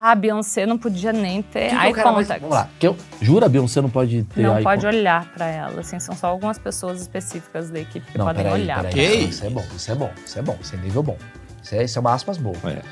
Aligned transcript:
A 0.00 0.14
Beyoncé 0.14 0.66
não 0.66 0.76
podia 0.76 1.10
nem 1.10 1.40
ter 1.40 1.70
Que 1.70 1.74
é 1.74 1.86
eye 1.86 1.92
cara 1.94 2.12
mais- 2.12 2.26
contact. 2.26 2.40
Vamos 2.42 2.54
lá. 2.56 2.68
Que 2.78 2.86
eu, 2.86 2.96
jura, 3.20 3.48
Beyoncé 3.48 3.80
não 3.80 3.88
pode 3.88 4.24
ter 4.24 4.42
Não 4.42 4.54
eye 4.56 4.62
pode 4.62 4.82
contact? 4.82 4.96
olhar 4.98 5.24
pra 5.32 5.46
ela, 5.46 5.80
assim, 5.80 5.98
são 5.98 6.14
só 6.14 6.26
algumas 6.26 6.58
pessoas 6.58 7.00
específicas 7.00 7.70
da 7.70 7.80
equipe 7.80 8.12
que 8.12 8.18
Não, 8.18 8.26
podem 8.26 8.44
peraí, 8.44 8.60
olhar. 8.62 8.76
peraí. 8.82 8.92
pra 8.92 9.02
peraí. 9.02 9.20
ela. 9.22 9.28
Isso 9.30 9.46
é 9.46 9.50
bom, 9.50 9.64
isso 9.74 9.90
é 9.90 9.94
bom, 9.94 10.10
isso 10.26 10.38
é 10.38 10.42
bom, 10.42 10.58
isso 10.60 10.74
é 10.74 10.78
nível 10.78 11.02
bom. 11.02 11.16
Isso 11.62 11.74
é, 11.74 11.84
isso 11.84 11.98
é 11.98 12.00
uma 12.00 12.12
aspas 12.12 12.36
boa. 12.36 12.56
É. 12.66 12.82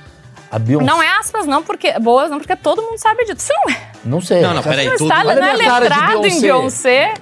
A 0.50 0.58
Beyoncé. 0.58 0.86
Não 0.86 1.02
é 1.02 1.08
aspas, 1.18 1.46
não, 1.46 1.62
porque 1.62 1.92
boas, 2.00 2.30
não, 2.30 2.38
porque 2.38 2.56
todo 2.56 2.80
mundo 2.80 2.96
sabe 2.98 3.24
disso. 3.26 3.36
Você 3.46 3.52
não 3.66 3.74
é. 3.74 3.90
Não 4.04 4.20
sei. 4.22 4.40
Não, 4.40 4.54
não, 4.54 4.62
Você 4.62 4.68
peraí, 4.70 4.86
Está, 4.88 5.18
Olha 5.20 5.34
não 5.34 5.44
é 5.44 5.50
a 5.50 5.78
letrado 5.78 6.26
em 6.26 6.40
Beyoncé. 6.40 7.14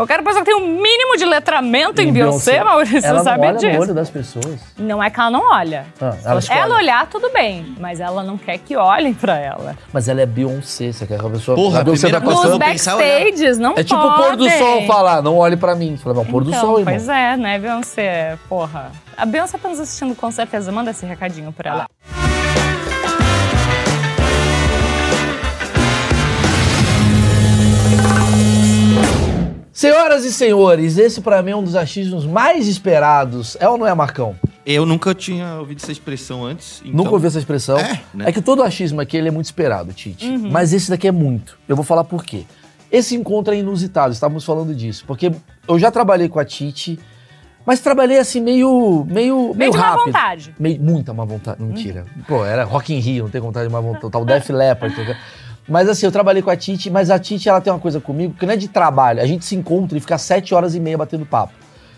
Qualquer 0.00 0.22
pessoa 0.24 0.42
que 0.42 0.50
tem 0.50 0.54
o 0.58 0.64
um 0.64 0.80
mínimo 0.80 1.14
de 1.18 1.26
letramento 1.26 2.00
em, 2.00 2.10
Beyoncé, 2.10 2.64
Maurício, 2.64 3.04
ela 3.04 3.18
você 3.18 3.24
sabe 3.24 3.42
não 3.42 3.48
olha 3.48 3.58
disso. 3.58 3.72
no 3.76 3.82
olho 3.82 3.94
das 3.94 4.08
pessoas. 4.08 4.60
Não 4.78 5.02
é 5.02 5.10
que 5.10 5.20
ela 5.20 5.30
não 5.30 5.52
olha. 5.52 5.84
Ah, 6.00 6.40
Se 6.40 6.50
ela 6.50 6.64
ela 6.64 6.76
olhar, 6.76 7.06
tudo 7.06 7.30
bem, 7.30 7.74
mas 7.78 8.00
ela 8.00 8.22
não 8.22 8.38
quer 8.38 8.56
que 8.56 8.74
olhem 8.74 9.12
pra 9.12 9.36
ela. 9.36 9.76
Mas 9.92 10.08
ela 10.08 10.22
é 10.22 10.24
Beyoncé, 10.24 10.90
você 10.90 11.06
quer 11.06 11.18
que 11.18 11.26
a 11.26 11.28
pessoa... 11.28 11.54
Porra, 11.54 11.80
a 11.80 11.84
Beyoncé 11.84 12.08
tá 12.08 12.18
passando... 12.18 12.48
Nos 12.48 12.58
backstages, 12.58 13.58
não 13.58 13.74
É 13.76 13.84
tipo 13.84 14.00
o 14.00 14.16
pôr 14.16 14.36
do 14.36 14.48
sol 14.48 14.86
falar, 14.86 15.20
não 15.20 15.36
olhe 15.36 15.58
pra 15.58 15.74
mim. 15.74 15.98
Fala, 15.98 16.14
não, 16.14 16.24
pôr 16.24 16.44
do 16.44 16.48
Então, 16.50 16.62
sol, 16.62 16.78
irmão. 16.78 16.94
Pois 16.94 17.06
é, 17.06 17.36
né, 17.36 17.58
Beyoncé? 17.58 18.38
Porra. 18.48 18.92
A 19.18 19.26
Beyoncé 19.26 19.58
tá 19.58 19.68
nos 19.68 19.80
assistindo 19.80 20.14
com 20.14 20.30
certeza. 20.30 20.72
Manda 20.72 20.92
esse 20.92 21.04
recadinho 21.04 21.52
pra 21.52 21.70
ela. 21.70 21.86
Senhoras 29.80 30.26
e 30.26 30.32
senhores, 30.34 30.98
esse 30.98 31.22
pra 31.22 31.42
mim 31.42 31.52
é 31.52 31.56
um 31.56 31.64
dos 31.64 31.74
achismos 31.74 32.26
mais 32.26 32.68
esperados. 32.68 33.56
É 33.58 33.66
ou 33.66 33.78
não 33.78 33.86
é, 33.86 33.94
Marcão? 33.94 34.36
Eu 34.66 34.84
nunca 34.84 35.14
tinha 35.14 35.54
ouvido 35.54 35.78
essa 35.82 35.90
expressão 35.90 36.44
antes. 36.44 36.82
Então... 36.84 36.98
Nunca 36.98 37.12
ouvi 37.12 37.26
essa 37.26 37.38
expressão. 37.38 37.78
É, 37.78 37.98
né? 38.12 38.26
É 38.28 38.32
que 38.32 38.42
todo 38.42 38.62
achismo 38.62 39.00
aqui 39.00 39.16
ele 39.16 39.28
é 39.28 39.30
muito 39.30 39.46
esperado, 39.46 39.90
Tite. 39.94 40.28
Uhum. 40.28 40.50
Mas 40.50 40.74
esse 40.74 40.90
daqui 40.90 41.08
é 41.08 41.10
muito. 41.10 41.58
Eu 41.66 41.74
vou 41.74 41.82
falar 41.82 42.04
por 42.04 42.22
quê. 42.22 42.44
Esse 42.92 43.16
encontro 43.16 43.54
é 43.54 43.56
inusitado, 43.56 44.12
estávamos 44.12 44.44
falando 44.44 44.74
disso. 44.74 45.02
Porque 45.06 45.32
eu 45.66 45.78
já 45.78 45.90
trabalhei 45.90 46.28
com 46.28 46.38
a 46.38 46.44
Tite, 46.44 47.00
mas 47.64 47.80
trabalhei 47.80 48.18
assim 48.18 48.42
meio. 48.42 49.06
meio, 49.08 49.34
meio 49.34 49.54
Meio 49.54 49.70
de 49.70 49.78
má 49.78 49.84
rápido. 49.92 50.04
vontade. 50.04 50.54
Meio, 50.58 50.78
muita 50.82 51.14
má 51.14 51.24
vontade. 51.24 51.62
Mentira. 51.62 52.04
Pô, 52.28 52.44
era 52.44 52.64
Rock 52.64 52.92
in 52.92 52.98
Rio, 52.98 53.24
não 53.24 53.30
tem 53.30 53.40
vontade 53.40 53.66
de 53.66 53.72
má 53.72 53.80
vontade. 53.80 54.10
Tal 54.12 54.26
Def 54.26 54.50
Leppard. 54.50 54.94
Mas 55.70 55.88
assim, 55.88 56.04
eu 56.04 56.10
trabalhei 56.10 56.42
com 56.42 56.50
a 56.50 56.56
Tite, 56.56 56.90
mas 56.90 57.10
a 57.10 57.18
Tite 57.18 57.48
ela 57.48 57.60
tem 57.60 57.72
uma 57.72 57.78
coisa 57.78 58.00
comigo 58.00 58.34
que 58.36 58.44
não 58.44 58.54
é 58.54 58.56
de 58.56 58.66
trabalho. 58.66 59.22
A 59.22 59.26
gente 59.26 59.44
se 59.44 59.54
encontra 59.54 59.96
e 59.96 60.00
fica 60.00 60.18
sete 60.18 60.52
horas 60.52 60.74
e 60.74 60.80
meia 60.80 60.98
batendo 60.98 61.24
papo. 61.24 61.52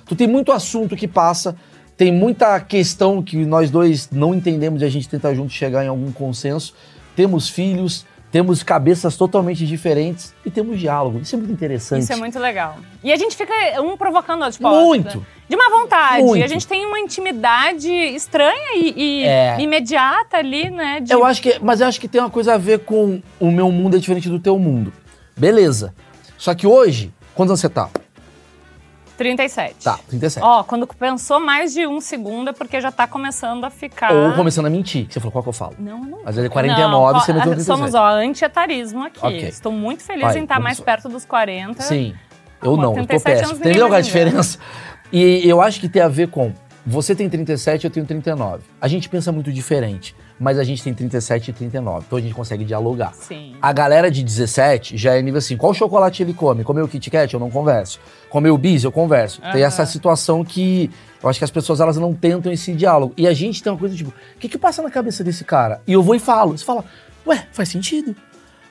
Tu 0.05 0.15
tem 0.15 0.29
muito 0.29 0.53
assunto 0.53 0.95
que 0.95 1.09
passa, 1.09 1.57
tem 1.97 2.13
muita 2.13 2.61
questão 2.61 3.23
que 3.23 3.47
nós 3.47 3.71
dois 3.71 4.11
não 4.11 4.35
entendemos 4.35 4.83
e 4.83 4.85
a 4.85 4.91
gente 4.91 5.09
tenta 5.09 5.35
junto 5.35 5.51
chegar 5.55 5.83
em 5.83 5.89
algum 5.89 6.13
consenso. 6.13 6.75
Temos 7.17 7.49
filhos, 7.49 8.05
temos 8.33 8.63
cabeças 8.63 9.15
totalmente 9.17 9.67
diferentes 9.67 10.35
e 10.45 10.51
temos 10.51 10.81
diálogo. 10.81 11.21
Isso 11.21 11.35
é 11.37 11.39
muito 11.39 11.53
interessante. 11.53 12.01
Isso 12.03 12.13
é 12.13 12.17
muito 12.17 12.39
legal. 12.39 12.79
E 13.05 13.13
a 13.13 13.17
gente 13.17 13.37
fica 13.37 13.53
um 13.83 13.95
provocando 13.97 14.41
o 14.41 14.45
outro. 14.47 14.57
Tipo, 14.57 14.71
Muito. 14.71 15.27
De 15.49 15.55
má 15.57 15.69
vontade. 15.71 16.23
Muito. 16.25 16.43
A 16.43 16.47
gente 16.47 16.67
tem 16.67 16.87
uma 16.87 16.99
intimidade 16.99 17.91
estranha 17.91 18.75
e, 18.75 18.95
e 18.97 19.25
É. 19.25 19.61
imediata 19.61 20.39
ali, 20.39 20.71
né? 20.71 21.01
de- 21.01 21.13
Eu 21.13 21.25
acho 21.27 21.43
que, 21.43 21.59
mas 21.63 21.83
eu 21.83 21.87
acho 21.87 22.01
que 22.01 22.09
tem 22.09 22.23
uma 22.23 22.31
coisa 22.31 22.55
a 22.55 22.59
ver 22.59 22.81
com 22.81 23.21
o 23.39 23.51
meu 23.51 23.71
mundo 23.71 23.97
é 23.97 24.01
diferente 24.01 24.31
do 24.31 24.39
teu 24.41 24.59
mundo. 24.59 24.91
Beleza. 25.37 25.95
Só 26.39 26.55
que 26.55 26.67
hoje, 26.67 27.13
quantos 27.35 27.51
anos 27.51 27.61
você 27.61 27.69
tá? 27.69 27.91
37. 29.17 29.85
Tá, 29.85 29.99
37. 30.09 30.45
Ó, 30.45 30.63
quando 30.65 30.87
pensou 30.87 31.39
mais 31.41 31.73
de 31.73 31.87
um 31.87 32.01
segundo 32.01 32.51
é 32.51 32.53
porque 32.53 32.81
já 32.81 32.91
tá 32.91 33.07
começando 33.07 33.65
a 33.65 33.71
ficar. 33.71 34.13
Ou 34.13 34.33
começando 34.33 34.67
a 34.67 34.71
mentir. 34.71 35.07
Você 35.09 35.21
falou 35.21 35.33
qual 35.33 35.43
que 35.43 35.49
eu 35.49 35.53
falo. 35.53 35.75
Não, 35.79 36.01
não. 36.01 36.19
Mas 36.25 36.37
ele 36.37 36.47
é 36.47 36.51
49, 36.51 36.91
Não, 36.91 37.21
você 37.21 37.33
meteu 37.33 37.53
ó, 37.53 37.55
37. 37.55 37.65
Somos, 37.65 37.95
ó, 37.95 38.07
anti-etarismo 38.09 39.05
aqui. 39.05 39.21
Ok. 39.23 39.49
Estou 39.49 39.73
muito 39.73 40.03
feliz 40.03 40.23
Vai, 40.23 40.39
em 40.39 40.43
estar 40.43 40.61
mais 40.61 40.79
lá. 40.79 40.85
perto 40.85 41.09
dos 41.09 41.25
40. 41.25 41.83
Sim. 41.83 42.15
Eu 42.63 42.77
Pô, 42.77 42.77
não, 42.77 42.97
eu 42.97 43.03
tô 43.03 43.07
37 43.07 43.41
péssimo. 43.41 43.59
Entendeu 43.59 43.93
a 43.93 44.01
diferença? 44.01 44.59
E 45.13 45.47
eu 45.47 45.61
acho 45.61 45.79
que 45.79 45.89
tem 45.89 46.01
a 46.03 46.09
ver 46.09 46.29
com. 46.29 46.53
Você 46.85 47.15
tem 47.15 47.29
37, 47.29 47.85
eu 47.85 47.91
tenho 47.91 48.07
39. 48.07 48.63
A 48.81 48.89
gente 48.89 49.09
pensa 49.09 49.31
muito 49.31 49.53
diferente, 49.53 50.17
mas 50.43 50.59
a 50.59 50.65
gente 50.65 50.83
tem 50.83 50.93
37 50.93 51.51
e 51.51 51.53
39. 51.53 52.05
Então 52.07 52.19
a 52.19 52.21
gente 52.21 52.35
consegue 52.35 52.65
dialogar. 52.65 53.15
Sim. 53.15 53.55
A 53.63 53.73
galera 53.73 54.11
de 54.11 54.25
17 54.25 54.97
já 54.97 55.15
é 55.15 55.23
nível 55.23 55.39
assim: 55.39 55.57
qual 55.57 55.73
chocolate 55.73 56.23
ele 56.23 56.35
come? 56.35 56.65
Comeu 56.65 56.85
o 56.85 56.89
Kit 56.89 57.09
Kat? 57.11 57.33
Eu 57.33 57.39
não 57.39 57.49
converso. 57.51 58.01
Comeu 58.29 58.55
o 58.55 58.59
bis? 58.59 58.83
Eu 58.83 58.91
converso. 58.91 59.41
Tem 59.41 59.51
Aham. 59.51 59.61
essa 59.61 59.87
situação 59.87 60.45
que 60.45 60.91
eu 61.23 61.29
acho 61.31 61.39
que 61.39 61.45
as 61.45 61.51
pessoas 61.51 61.81
elas 61.81 61.97
não 61.97 62.13
tentam 62.13 62.51
esse 62.51 62.75
diálogo. 62.75 63.15
E 63.17 63.29
a 63.29 63.33
gente 63.33 63.63
tem 63.63 63.73
uma 63.73 63.79
coisa 63.79 63.95
tipo: 63.95 64.11
o 64.11 64.39
que 64.41 64.49
que 64.49 64.59
passa 64.59 64.83
na 64.83 64.91
cabeça 64.91 65.23
desse 65.23 65.45
cara? 65.45 65.81
E 65.87 65.93
eu 65.93 66.03
vou 66.03 66.17
e 66.17 66.19
falo. 66.19 66.59
Você 66.59 66.65
fala: 66.65 66.85
ué, 67.25 67.47
faz 67.53 67.69
sentido. 67.69 68.17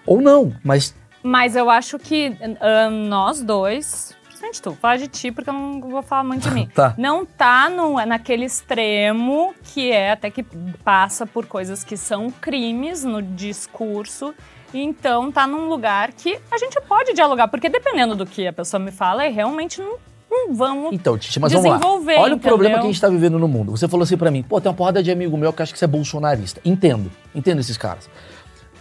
Ou 0.05 0.19
não, 0.19 0.53
mas 0.63 0.93
Mas 1.23 1.55
eu 1.55 1.69
acho 1.69 1.97
que 1.97 2.35
ah, 2.59 2.89
nós 2.89 3.41
dois, 3.41 4.13
principalmente 4.51 4.61
tu, 4.61 4.69
vou 4.71 4.79
falar 4.79 4.97
de 4.97 5.07
ti 5.07 5.31
porque 5.31 5.49
eu 5.49 5.53
não 5.53 5.81
vou 5.81 6.01
falar 6.01 6.23
muito 6.23 6.47
de 6.47 6.51
mim. 6.53 6.69
Tá. 6.73 6.93
Não 6.97 7.25
tá 7.25 7.69
no, 7.69 8.03
naquele 8.05 8.45
extremo 8.45 9.53
que 9.63 9.91
é 9.91 10.11
até 10.11 10.29
que 10.29 10.43
passa 10.83 11.25
por 11.25 11.45
coisas 11.45 11.83
que 11.83 11.95
são 11.95 12.29
crimes 12.29 13.03
no 13.03 13.21
discurso. 13.21 14.33
Então 14.73 15.31
tá 15.31 15.47
num 15.47 15.67
lugar 15.67 16.11
que 16.13 16.39
a 16.49 16.57
gente 16.57 16.79
pode 16.81 17.13
dialogar, 17.13 17.47
porque 17.47 17.69
dependendo 17.69 18.15
do 18.15 18.25
que 18.25 18.47
a 18.47 18.53
pessoa 18.53 18.79
me 18.79 18.91
fala, 18.91 19.25
eu 19.25 19.33
realmente 19.33 19.81
não, 19.81 19.97
não 20.29 20.55
vamos. 20.55 20.93
Então, 20.93 21.17
Titi, 21.17 21.39
mas 21.41 21.51
vamos 21.51 21.69
lá. 21.69 21.79
Olha 22.19 22.35
o 22.35 22.39
problema 22.39 22.75
entendeu? 22.75 22.79
que 22.79 22.87
a 22.87 22.91
gente 22.91 23.01
tá 23.01 23.09
vivendo 23.09 23.37
no 23.37 23.49
mundo. 23.49 23.71
Você 23.71 23.87
falou 23.89 24.03
assim 24.03 24.15
pra 24.15 24.31
mim, 24.31 24.41
pô, 24.41 24.61
tem 24.61 24.69
uma 24.69 24.75
porrada 24.75 25.03
de 25.03 25.11
amigo 25.11 25.37
meu 25.37 25.51
que 25.51 25.61
acha 25.61 25.73
que 25.73 25.79
você 25.79 25.85
é 25.85 25.87
bolsonarista. 25.89 26.61
Entendo, 26.63 27.11
entendo 27.35 27.59
esses 27.59 27.75
caras. 27.75 28.09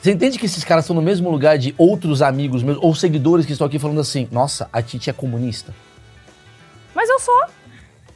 Você 0.00 0.12
entende 0.12 0.38
que 0.38 0.46
esses 0.46 0.64
caras 0.64 0.84
estão 0.84 0.96
no 0.96 1.02
mesmo 1.02 1.30
lugar 1.30 1.58
de 1.58 1.74
outros 1.76 2.22
amigos 2.22 2.62
meus, 2.62 2.78
ou 2.80 2.94
seguidores 2.94 3.44
que 3.44 3.52
estão 3.52 3.66
aqui 3.66 3.78
falando 3.78 4.00
assim, 4.00 4.26
nossa, 4.32 4.68
a 4.72 4.80
Titi 4.80 5.10
é 5.10 5.12
comunista. 5.12 5.74
Mas 6.94 7.08
eu 7.10 7.18
sou. 7.18 7.44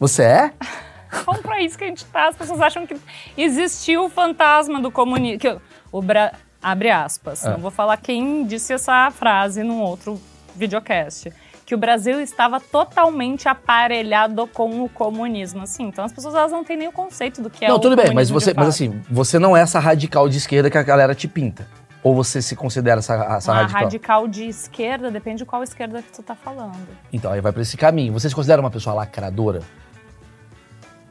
Você 0.00 0.22
é? 0.22 0.52
Vamos 1.26 1.42
pra 1.42 1.60
isso 1.60 1.76
que 1.76 1.84
a 1.84 1.86
gente 1.86 2.04
tá. 2.06 2.28
As 2.28 2.36
pessoas 2.36 2.60
acham 2.60 2.86
que 2.86 2.96
existiu 3.36 4.06
o 4.06 4.08
fantasma 4.08 4.80
do 4.80 4.90
comunismo. 4.90 5.60
O 5.92 6.00
Bra... 6.00 6.32
Abre 6.62 6.90
aspas. 6.90 7.44
É. 7.44 7.50
Não 7.50 7.58
vou 7.58 7.70
falar 7.70 7.98
quem 7.98 8.46
disse 8.46 8.72
essa 8.72 9.10
frase 9.10 9.62
num 9.62 9.82
outro 9.82 10.18
videocast. 10.56 11.30
Que 11.64 11.74
o 11.74 11.78
Brasil 11.78 12.20
estava 12.20 12.60
totalmente 12.60 13.48
aparelhado 13.48 14.46
com 14.46 14.82
o 14.84 14.88
comunismo. 14.88 15.62
Assim, 15.62 15.84
então 15.84 16.04
as 16.04 16.12
pessoas 16.12 16.34
elas 16.34 16.52
não 16.52 16.62
têm 16.62 16.76
nem 16.76 16.88
o 16.88 16.92
conceito 16.92 17.40
do 17.40 17.48
que 17.48 17.64
é 17.64 17.68
não, 17.68 17.76
o 17.76 17.78
tudo 17.78 17.96
bem, 17.96 18.12
mas 18.12 18.28
comunismo 18.28 18.40
você, 18.40 18.54
mas 18.54 18.68
assim, 18.68 19.02
você 19.10 19.38
não 19.38 19.56
é 19.56 19.62
essa 19.62 19.78
radical 19.78 20.28
de 20.28 20.36
esquerda 20.36 20.70
que 20.70 20.76
a 20.76 20.82
galera 20.82 21.14
te 21.14 21.26
pinta. 21.26 21.66
Ou 22.02 22.14
você 22.14 22.42
se 22.42 22.54
considera 22.54 22.98
essa, 22.98 23.14
essa 23.14 23.50
Uma 23.50 23.60
radical? 23.62 23.82
radical 23.82 24.28
de 24.28 24.46
esquerda, 24.46 25.10
depende 25.10 25.38
de 25.38 25.46
qual 25.46 25.62
esquerda 25.62 26.02
que 26.02 26.12
tu 26.12 26.22
tá 26.22 26.34
falando. 26.34 26.86
Então, 27.10 27.32
aí 27.32 27.40
vai 27.40 27.50
pra 27.50 27.62
esse 27.62 27.78
caminho. 27.78 28.12
Você 28.12 28.28
se 28.28 28.34
considera 28.34 28.60
uma 28.60 28.70
pessoa 28.70 28.94
lacradora? 28.94 29.62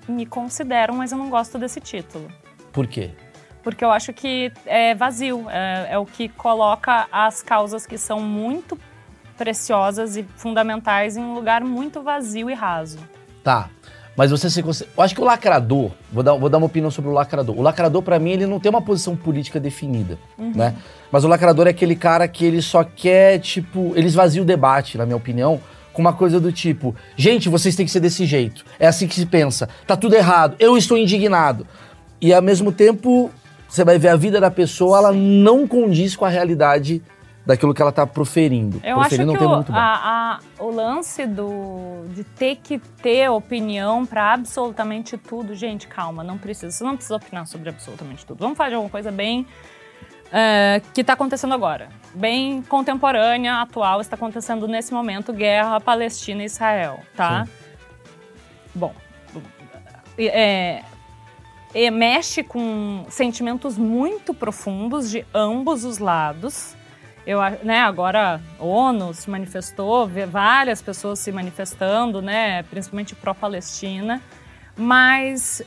Me 0.08 0.26
considero, 0.28 0.94
mas 0.94 1.12
eu 1.12 1.18
não 1.18 1.32
gosto 1.32 1.58
desse 1.58 1.80
título. 1.80 2.28
Por 2.72 2.86
quê? 2.86 3.10
Porque 3.64 3.84
eu 3.84 3.90
acho 3.92 4.14
que 4.14 4.52
é 4.68 4.94
vazio. 4.94 5.50
É, 5.50 5.94
é 5.94 5.98
o 5.98 6.06
que 6.06 6.30
coloca 6.30 7.08
as 7.12 7.42
causas 7.42 7.88
que 7.88 7.98
são 7.98 8.20
muito 8.20 8.78
preciosas 9.38 10.16
e 10.16 10.24
fundamentais 10.36 11.18
em 11.18 11.22
um 11.22 11.34
lugar 11.34 11.64
muito 11.64 12.02
vazio 12.02 12.50
e 12.50 12.54
raso. 12.54 13.00
Tá. 13.44 13.70
Mas 14.16 14.30
você 14.30 14.50
se 14.50 14.62
considera. 14.62 14.92
Eu 14.96 15.04
acho 15.04 15.16
que 15.16 15.22
o 15.22 15.24
lacrador, 15.24 15.92
vou 16.12 16.24
dar, 16.24 16.34
vou 16.34 16.50
dar 16.50 16.60
uma 16.60 16.68
opinião 16.68 16.92
sobre 16.92 17.10
o 17.10 17.14
lacrador. 17.14 17.58
O 17.58 17.62
lacrador, 17.62 18.02
pra 18.02 18.20
mim, 18.20 18.32
ele 18.32 18.46
não 18.46 18.60
tem 18.60 18.70
uma 18.70 18.82
posição 18.82 19.16
política 19.16 19.60
definida, 19.60 20.20
né? 20.38 20.76
Mas 21.12 21.24
o 21.24 21.28
lacrador 21.28 21.66
é 21.68 21.72
aquele 21.72 21.96
cara 21.96 22.28
que 22.28 22.46
ele 22.46 22.62
só 22.62 22.84
quer, 22.84 23.40
tipo, 23.40 23.92
ele 23.96 24.06
esvazia 24.06 24.42
o 24.42 24.46
debate, 24.46 24.98
na 24.98 25.06
minha 25.06 25.18
opinião, 25.18 25.60
com 25.92 26.02
uma 26.02 26.14
coisa 26.14 26.40
do 26.40 26.52
tipo: 26.52 26.96
gente, 27.16 27.50
vocês 27.50 27.76
têm 27.76 27.86
que 27.86 27.92
ser 27.92 28.00
desse 28.00 28.26
jeito. 28.26 28.64
É 28.80 28.88
assim 28.88 29.08
que 29.08 29.16
se 29.16 29.26
pensa. 29.26 29.68
Tá 29.88 29.98
tudo 29.98 30.16
errado. 30.16 30.56
Eu 30.60 30.78
estou 30.78 30.98
indignado. 30.98 31.66
E 32.22 32.32
ao 32.34 32.42
mesmo 32.42 32.72
tempo, 32.72 33.32
você 33.68 33.84
vai 33.84 33.98
ver 33.98 34.10
a 34.10 34.16
vida 34.16 34.40
da 34.40 34.52
pessoa, 34.52 35.00
ela 35.00 35.12
não 35.12 35.68
condiz 35.68 36.16
com 36.16 36.24
a 36.24 36.30
realidade 36.30 37.02
daquilo 37.46 37.74
que 37.74 37.82
ela 37.82 37.92
tá 37.92 38.08
proferindo. 38.08 38.80
Eu 38.84 39.00
acho 39.00 39.10
proferindo 39.10 39.34
que 39.34 39.40
não 39.40 39.46
tem 39.48 39.48
o, 39.54 39.56
muito 39.58 39.72
bom. 39.72 39.78
a- 39.78 40.40
a- 40.60 40.64
o 40.64 40.70
lance 40.72 41.26
do, 41.26 42.06
de 42.10 42.24
ter 42.24 42.56
que 42.58 42.80
ter 42.80 43.30
opinião 43.30 44.06
para 44.06 44.34
absolutamente 44.34 45.18
tudo, 45.18 45.54
gente, 45.54 45.88
calma, 45.88 46.24
não 46.24 46.38
precisa. 46.38 46.72
Você 46.72 46.84
não 46.84 46.96
precisa 46.96 47.16
opinar 47.18 47.46
sobre 47.48 47.70
absolutamente 47.70 48.26
tudo. 48.26 48.40
Vamos 48.40 48.58
falar 48.58 48.70
de 48.70 48.76
alguma 48.76 48.90
coisa 48.92 49.12
bem 49.12 49.46
é, 50.32 50.82
que 50.94 51.02
está 51.02 51.14
acontecendo 51.14 51.54
agora. 51.54 51.90
Bem 52.16 52.62
contemporânea, 52.64 53.62
atual, 53.62 54.00
está 54.02 54.16
acontecendo 54.16 54.68
nesse 54.68 54.94
momento 54.94 55.34
guerra 55.34 55.80
Palestina 55.82 56.44
e 56.44 56.46
Israel, 56.46 57.00
tá? 57.16 57.48
Bom, 58.74 58.94
é, 60.18 60.82
é, 61.74 61.92
mexe 61.92 62.42
com 62.44 63.06
sentimentos 63.10 63.78
muito 63.78 64.34
profundos 64.34 65.10
de 65.10 65.26
ambos 65.34 65.84
os 65.84 65.98
lados. 65.98 66.76
Eu, 67.26 67.40
né, 67.64 67.80
agora 67.80 68.42
a 68.60 68.64
ONU 68.64 69.14
se 69.14 69.30
manifestou, 69.30 70.10
várias 70.30 70.82
pessoas 70.82 71.20
se 71.20 71.32
manifestando, 71.32 72.22
né, 72.22 72.64
principalmente 72.64 73.16
pró-Palestina, 73.16 74.22
mas 74.76 75.62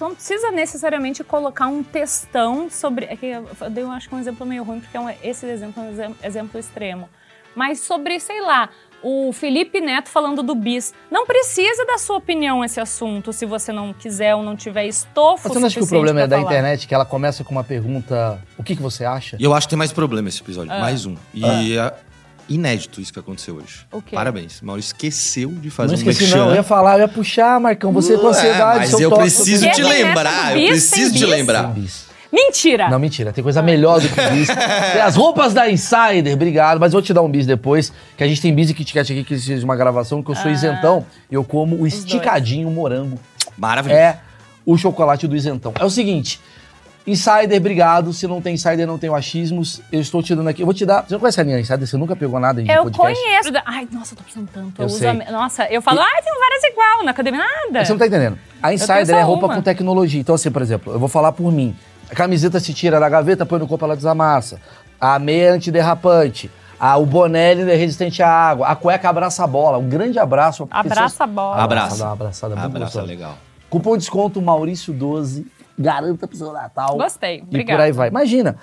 não 0.00 0.14
precisa 0.14 0.50
necessariamente 0.50 1.22
colocar 1.22 1.66
um 1.66 1.82
textão 1.82 2.68
sobre. 2.70 3.06
É 3.06 3.16
que 3.16 3.26
eu 3.26 3.46
dei, 3.70 3.84
eu 3.84 3.90
acho 3.90 4.08
que 4.08 4.14
um 4.14 4.18
exemplo 4.18 4.46
meio 4.46 4.62
ruim, 4.64 4.80
porque 4.80 4.96
é 4.96 5.00
um, 5.00 5.10
esse 5.22 5.46
exemplo 5.46 5.82
é 5.82 6.08
um 6.08 6.16
exemplo 6.22 6.58
extremo. 6.58 7.08
Mas 7.54 7.80
sobre, 7.80 8.18
sei 8.18 8.40
lá, 8.40 8.68
o 9.04 9.32
Felipe 9.32 9.80
Neto 9.80 10.08
falando 10.08 10.42
do 10.42 10.54
bis. 10.54 10.94
Não 11.10 11.26
precisa 11.26 11.84
da 11.84 11.98
sua 11.98 12.16
opinião 12.16 12.64
esse 12.64 12.80
assunto, 12.80 13.32
se 13.32 13.44
você 13.44 13.70
não 13.70 13.92
quiser 13.92 14.34
ou 14.34 14.42
não 14.42 14.56
tiver 14.56 14.86
estofo 14.86 15.48
Você 15.48 15.58
não 15.58 15.66
acha 15.66 15.78
que 15.78 15.84
o 15.84 15.88
problema 15.88 16.22
é 16.22 16.26
da 16.26 16.36
falar. 16.36 16.48
internet, 16.48 16.88
que 16.88 16.94
ela 16.94 17.04
começa 17.04 17.44
com 17.44 17.52
uma 17.52 17.62
pergunta, 17.62 18.40
o 18.56 18.64
que, 18.64 18.74
que 18.74 18.82
você 18.82 19.04
acha? 19.04 19.36
Eu 19.38 19.52
acho 19.52 19.66
que 19.66 19.70
tem 19.70 19.78
mais 19.78 19.92
problema 19.92 20.28
esse 20.28 20.40
episódio, 20.40 20.72
ah. 20.72 20.80
mais 20.80 21.04
um. 21.04 21.14
E 21.34 21.78
ah. 21.78 21.86
é 21.86 22.14
inédito 22.48 23.00
isso 23.00 23.12
que 23.12 23.18
aconteceu 23.18 23.56
hoje. 23.56 23.86
Okay. 23.90 24.16
Parabéns. 24.16 24.60
Maurício 24.60 24.90
esqueceu 24.90 25.50
de 25.50 25.70
fazer 25.70 25.96
não 25.96 26.04
um 26.04 26.10
esqueci, 26.10 26.34
não. 26.34 26.48
Eu 26.50 26.56
ia 26.56 26.62
falar, 26.62 26.94
eu 26.94 27.00
ia 27.00 27.08
puxar, 27.08 27.60
Marcão. 27.60 27.92
Você 27.92 28.16
com 28.16 28.28
ansiedade, 28.28 28.90
Mas 28.90 29.00
eu 29.00 29.10
preciso 29.10 29.70
te 29.70 29.82
lembrar, 29.82 30.58
eu 30.58 30.68
preciso 30.68 31.14
te 31.14 31.26
lembrar. 31.26 31.74
Mentira! 32.34 32.88
Não, 32.88 32.98
mentira. 32.98 33.32
Tem 33.32 33.44
coisa 33.44 33.62
melhor 33.62 34.00
do 34.00 34.08
que 34.08 34.20
bis. 34.30 34.48
tem 34.92 35.00
as 35.00 35.14
roupas 35.14 35.54
da 35.54 35.70
Insider, 35.70 36.34
obrigado. 36.34 36.80
Mas 36.80 36.92
vou 36.92 37.00
te 37.00 37.14
dar 37.14 37.22
um 37.22 37.30
bis 37.30 37.46
depois, 37.46 37.92
que 38.16 38.24
a 38.24 38.26
gente 38.26 38.42
tem 38.42 38.52
bis 38.52 38.70
e 38.70 38.74
KitKat 38.74 39.12
aqui, 39.12 39.22
que 39.22 39.38
fez 39.38 39.62
uma 39.62 39.76
gravação, 39.76 40.20
que 40.20 40.30
eu 40.32 40.34
sou 40.34 40.50
ah. 40.50 40.54
isentão. 40.54 41.06
Eu 41.30 41.44
como 41.44 41.76
o 41.76 41.86
esticadinho 41.86 42.64
dois. 42.64 42.76
morango. 42.76 43.20
Maravilhoso. 43.56 44.00
É 44.00 44.18
o 44.66 44.76
chocolate 44.76 45.28
do 45.28 45.36
isentão. 45.36 45.72
É 45.78 45.84
o 45.84 45.90
seguinte... 45.90 46.40
Insider, 47.06 47.58
obrigado. 47.58 48.14
Se 48.14 48.26
não 48.26 48.40
tem 48.40 48.54
Insider, 48.54 48.86
não 48.86 48.98
tem 48.98 49.10
o 49.10 49.14
achismos. 49.14 49.82
Eu 49.92 50.00
estou 50.00 50.22
te 50.22 50.34
dando 50.34 50.48
aqui. 50.48 50.62
Eu 50.62 50.66
vou 50.66 50.72
te 50.74 50.86
dar. 50.86 51.02
Você 51.02 51.12
não 51.12 51.20
conhece 51.20 51.38
a 51.38 51.44
linha 51.44 51.60
Insider? 51.60 51.86
Você 51.86 51.98
nunca 51.98 52.16
pegou 52.16 52.40
nada 52.40 52.62
em 52.62 52.70
eu 52.70 52.84
podcast? 52.84 53.20
Eu 53.20 53.26
conheço. 53.26 53.62
Ai, 53.66 53.86
nossa, 53.92 54.14
eu 54.14 54.16
tô 54.16 54.22
precisando 54.22 54.48
tanto. 54.50 54.80
Eu, 54.80 54.86
eu 54.88 54.94
uso 54.94 55.06
a... 55.06 55.12
Nossa, 55.12 55.66
eu 55.70 55.82
falo, 55.82 55.98
e... 55.98 56.02
ai, 56.02 56.22
tem 56.22 56.32
várias 56.32 56.64
igual 56.64 57.04
na 57.04 57.10
academia, 57.10 57.40
nada. 57.40 57.84
Você 57.84 57.92
não 57.92 57.98
tá 57.98 58.06
entendendo. 58.06 58.38
A 58.62 58.72
Insider 58.72 59.16
é 59.16 59.22
roupa 59.22 59.44
uma. 59.44 59.56
com 59.56 59.60
tecnologia. 59.60 60.18
Então, 60.18 60.34
assim, 60.34 60.50
por 60.50 60.62
exemplo, 60.62 60.94
eu 60.94 60.98
vou 60.98 61.08
falar 61.08 61.32
por 61.32 61.52
mim. 61.52 61.76
A 62.10 62.14
camiseta 62.14 62.60
se 62.60 62.72
tira 62.72 63.00
da 63.00 63.08
gaveta, 63.08 63.46
põe 63.46 63.58
no 63.58 63.66
corpo, 63.66 63.84
ela 63.84 63.96
desamassa. 63.96 64.60
A 65.00 65.18
meia 65.18 65.46
é 65.46 65.50
antiderrapante. 65.50 66.50
A, 66.78 66.96
o 66.96 67.06
boné 67.06 67.52
é 67.52 67.76
resistente 67.76 68.22
à 68.22 68.28
água. 68.28 68.66
A 68.66 68.76
cueca 68.76 69.08
abraça 69.08 69.44
a 69.44 69.46
bola. 69.46 69.78
Um 69.78 69.88
grande 69.88 70.18
abraço. 70.18 70.68
Abraça 70.70 71.24
a 71.24 71.26
bola. 71.26 71.62
Abraça. 71.62 71.98
Dá 71.98 72.04
uma 72.04 72.12
abraçada 72.12 72.56
muito 72.56 72.76
Abraça, 72.76 73.02
legal. 73.02 73.38
Cupom 73.70 73.96
desconto 73.96 74.40
Maurício12. 74.40 75.46
Garanta 75.78 76.28
pro 76.28 76.36
seu 76.36 76.52
Natal. 76.52 76.96
Gostei. 76.96 77.42
Obrigada. 77.42 77.72
E 77.72 77.76
por 77.76 77.80
aí 77.80 77.92
vai. 77.92 78.08
Imagina. 78.08 78.56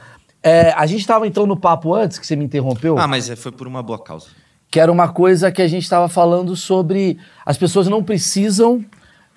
É, 0.43 0.71
a 0.71 0.85
gente 0.85 1.01
estava 1.01 1.27
então 1.27 1.45
no 1.45 1.55
papo 1.55 1.93
antes, 1.93 2.17
que 2.17 2.25
você 2.25 2.35
me 2.35 2.45
interrompeu. 2.45 2.97
Ah, 2.97 3.07
mas 3.07 3.29
é, 3.29 3.35
foi 3.35 3.51
por 3.51 3.67
uma 3.67 3.83
boa 3.83 3.99
causa. 3.99 4.27
Que 4.69 4.79
era 4.79 4.91
uma 4.91 5.09
coisa 5.09 5.51
que 5.51 5.61
a 5.61 5.67
gente 5.67 5.83
estava 5.83 6.07
falando 6.07 6.55
sobre 6.55 7.17
as 7.45 7.57
pessoas 7.57 7.87
não 7.87 8.03
precisam 8.03 8.83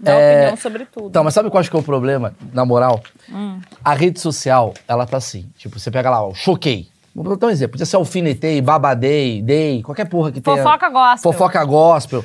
Dá 0.04 0.12
é... 0.12 0.36
opinião 0.36 0.56
sobre 0.56 0.84
tudo. 0.84 1.08
Então, 1.08 1.24
mas 1.24 1.34
sabe 1.34 1.50
qual 1.50 1.60
acho 1.60 1.70
que 1.70 1.76
é 1.76 1.78
o 1.78 1.82
problema, 1.82 2.34
na 2.52 2.64
moral? 2.64 3.00
Hum. 3.30 3.60
A 3.82 3.94
rede 3.94 4.20
social, 4.20 4.74
ela 4.86 5.06
tá 5.06 5.16
assim. 5.16 5.50
Tipo, 5.56 5.78
você 5.78 5.90
pega 5.90 6.10
lá, 6.10 6.22
ó, 6.22 6.34
choquei. 6.34 6.88
Vou 7.14 7.36
dar 7.36 7.46
um 7.46 7.50
exemplo. 7.50 7.72
Podia 7.72 7.86
ser 7.86 7.96
alfinetei, 7.96 8.60
babadei, 8.60 9.40
dei, 9.40 9.82
qualquer 9.82 10.06
porra 10.06 10.32
que 10.32 10.40
tenha. 10.40 10.56
Fofoca 10.56 10.88
gospel. 10.88 11.32
Fofoca 11.32 11.64
gospel. 11.64 12.24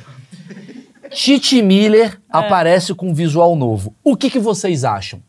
Titi 1.10 1.62
Miller 1.62 2.14
é. 2.14 2.16
aparece 2.30 2.94
com 2.94 3.08
um 3.08 3.14
visual 3.14 3.56
novo. 3.56 3.94
O 4.02 4.16
que, 4.16 4.28
que 4.30 4.38
vocês 4.38 4.84
acham? 4.84 5.20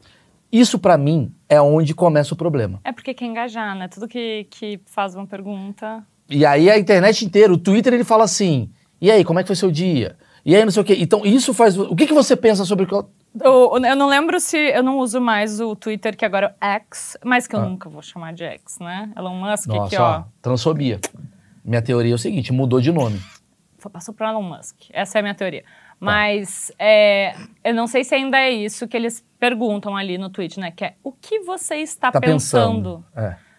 Isso, 0.51 0.77
para 0.77 0.97
mim, 0.97 1.33
é 1.47 1.61
onde 1.61 1.93
começa 1.93 2.33
o 2.33 2.37
problema. 2.37 2.79
É 2.83 2.91
porque 2.91 3.13
quer 3.13 3.25
engajar, 3.25 3.75
né? 3.75 3.87
Tudo 3.87 4.07
que, 4.07 4.47
que 4.49 4.79
faz 4.85 5.15
uma 5.15 5.25
pergunta. 5.25 6.03
E 6.29 6.45
aí 6.45 6.69
a 6.69 6.77
internet 6.77 7.23
inteira, 7.25 7.53
o 7.53 7.57
Twitter, 7.57 7.93
ele 7.93 8.03
fala 8.03 8.25
assim: 8.25 8.69
e 9.01 9.09
aí, 9.09 9.23
como 9.23 9.39
é 9.39 9.43
que 9.43 9.47
foi 9.47 9.55
seu 9.55 9.71
dia? 9.71 10.15
E 10.45 10.55
aí 10.55 10.63
não 10.63 10.71
sei 10.71 10.81
o 10.81 10.85
quê. 10.85 10.97
Então, 10.99 11.25
isso 11.25 11.53
faz. 11.53 11.77
O 11.77 11.95
que, 11.95 12.07
que 12.07 12.13
você 12.13 12.35
pensa 12.35 12.65
sobre. 12.65 12.87
Eu, 12.91 13.71
eu 13.73 13.95
não 13.95 14.07
lembro 14.07 14.39
se. 14.39 14.57
Eu 14.57 14.83
não 14.83 14.97
uso 14.97 15.21
mais 15.21 15.59
o 15.59 15.75
Twitter, 15.75 16.15
que 16.17 16.25
agora 16.25 16.55
é 16.59 16.75
X, 16.75 17.17
mas 17.23 17.47
que 17.47 17.55
eu 17.55 17.59
ah. 17.59 17.65
nunca 17.65 17.89
vou 17.89 18.01
chamar 18.01 18.33
de 18.33 18.43
X, 18.43 18.79
né? 18.79 19.11
Elon 19.15 19.35
Musk, 19.35 19.67
Nossa, 19.67 19.85
aqui, 19.85 19.97
ó. 19.97 20.23
Transfobia. 20.41 20.99
Minha 21.63 21.81
teoria 21.81 22.13
é 22.13 22.15
o 22.15 22.19
seguinte: 22.19 22.51
mudou 22.51 22.81
de 22.81 22.91
nome. 22.91 23.21
Passou 23.91 24.13
para 24.13 24.29
Elon 24.29 24.43
Musk. 24.43 24.75
Essa 24.91 25.17
é 25.17 25.19
a 25.19 25.21
minha 25.21 25.35
teoria. 25.35 25.61
Tá. 25.61 25.67
Mas 25.99 26.71
é, 26.79 27.35
eu 27.63 27.73
não 27.73 27.85
sei 27.85 28.03
se 28.03 28.15
ainda 28.15 28.37
é 28.37 28.49
isso 28.49 28.87
que 28.87 28.97
eles 28.97 29.23
perguntam 29.39 29.95
ali 29.95 30.17
no 30.17 30.29
tweet, 30.29 30.59
né? 30.59 30.71
Que 30.71 30.85
é 30.85 30.93
o 31.03 31.11
que 31.11 31.39
você 31.39 31.75
está 31.75 32.11
tá 32.11 32.19
pensando? 32.19 33.03
pensando. 33.13 33.27
É 33.27 33.50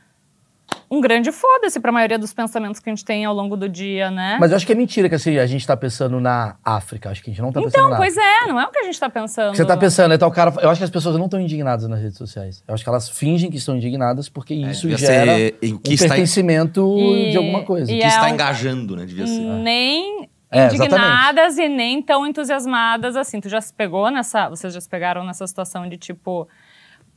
um 0.92 1.00
grande 1.00 1.32
foda-se 1.32 1.80
para 1.80 1.88
a 1.88 1.92
maioria 1.92 2.18
dos 2.18 2.34
pensamentos 2.34 2.78
que 2.78 2.90
a 2.90 2.92
gente 2.92 3.02
tem 3.02 3.24
ao 3.24 3.34
longo 3.34 3.56
do 3.56 3.66
dia, 3.66 4.10
né? 4.10 4.36
Mas 4.38 4.50
eu 4.50 4.58
acho 4.58 4.66
que 4.66 4.72
é 4.72 4.74
mentira 4.74 5.08
que 5.08 5.14
assim, 5.14 5.38
a 5.38 5.46
gente 5.46 5.66
tá 5.66 5.74
pensando 5.74 6.20
na 6.20 6.56
África. 6.62 7.08
Acho 7.08 7.22
que 7.22 7.30
a 7.30 7.32
gente 7.32 7.40
não 7.40 7.50
tá 7.50 7.60
então, 7.60 7.70
pensando 7.70 7.88
na 7.88 7.96
Então, 7.96 8.04
pois 8.04 8.16
é, 8.18 8.46
não 8.46 8.60
é 8.60 8.66
o 8.66 8.70
que 8.70 8.78
a 8.78 8.82
gente 8.82 9.00
tá 9.00 9.08
pensando. 9.08 9.56
Você 9.56 9.64
tá 9.64 9.74
pensando, 9.74 10.12
então 10.12 10.28
o 10.28 10.30
cara. 10.30 10.52
Eu 10.60 10.68
acho 10.68 10.80
que 10.80 10.84
as 10.84 10.90
pessoas 10.90 11.16
não 11.16 11.24
estão 11.24 11.40
indignadas 11.40 11.88
nas 11.88 11.98
redes 11.98 12.18
sociais. 12.18 12.62
Eu 12.68 12.74
acho 12.74 12.84
que 12.84 12.90
elas 12.90 13.08
fingem 13.08 13.50
que 13.50 13.56
estão 13.56 13.74
indignadas 13.74 14.28
porque 14.28 14.52
é, 14.52 14.70
isso 14.70 14.86
gera 14.98 15.32
um 15.62 15.78
pertencimento 15.78 16.98
e, 16.98 17.30
de 17.30 17.38
alguma 17.38 17.62
coisa. 17.62 17.90
E 17.90 17.96
que 17.98 18.04
é 18.04 18.08
está 18.08 18.26
um... 18.26 18.34
engajando, 18.34 18.94
né? 18.94 19.06
Devia 19.06 19.26
ser. 19.26 19.40
Nem 19.40 20.28
é, 20.50 20.66
indignadas 20.66 21.56
e 21.56 21.70
nem 21.70 22.02
tão 22.02 22.26
entusiasmadas 22.26 23.16
assim. 23.16 23.40
Tu 23.40 23.48
já 23.48 23.62
se 23.62 23.72
pegou 23.72 24.10
nessa. 24.10 24.50
Vocês 24.50 24.74
já 24.74 24.80
se 24.80 24.90
pegaram 24.90 25.24
nessa 25.24 25.46
situação 25.46 25.88
de 25.88 25.96
tipo. 25.96 26.46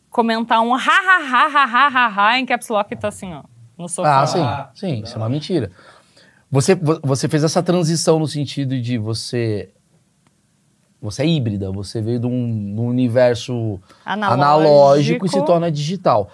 Comentar 0.09 0.61
um 0.61 0.73
ha 0.73 0.79
ha 0.79 1.17
ha 1.19 1.45
ha 1.45 1.65
ha 1.65 1.87
ha 1.89 2.29
ha 2.29 2.39
em 2.39 2.45
caps 2.45 2.69
lock 2.69 2.95
tá 2.95 3.09
assim, 3.09 3.33
ó 3.33 3.43
no 3.77 3.87
sofá. 3.87 4.21
Ah, 4.21 4.27
sim. 4.27 4.79
Sim, 4.79 5.03
isso 5.03 5.15
é 5.15 5.17
uma 5.17 5.29
mentira. 5.29 5.71
Você, 6.49 6.75
você 7.03 7.27
fez 7.27 7.43
essa 7.43 7.61
transição 7.61 8.19
no 8.19 8.27
sentido 8.27 8.79
de 8.79 8.97
você. 8.97 9.69
Você 11.01 11.23
é 11.23 11.27
híbrida, 11.27 11.71
você 11.71 12.01
veio 12.01 12.19
de 12.19 12.25
um, 12.25 12.73
de 12.73 12.79
um 12.81 12.87
universo 12.87 13.79
analógico. 14.03 14.43
analógico 14.43 15.25
e 15.25 15.29
se 15.29 15.45
torna 15.45 15.71
digital. 15.71 16.31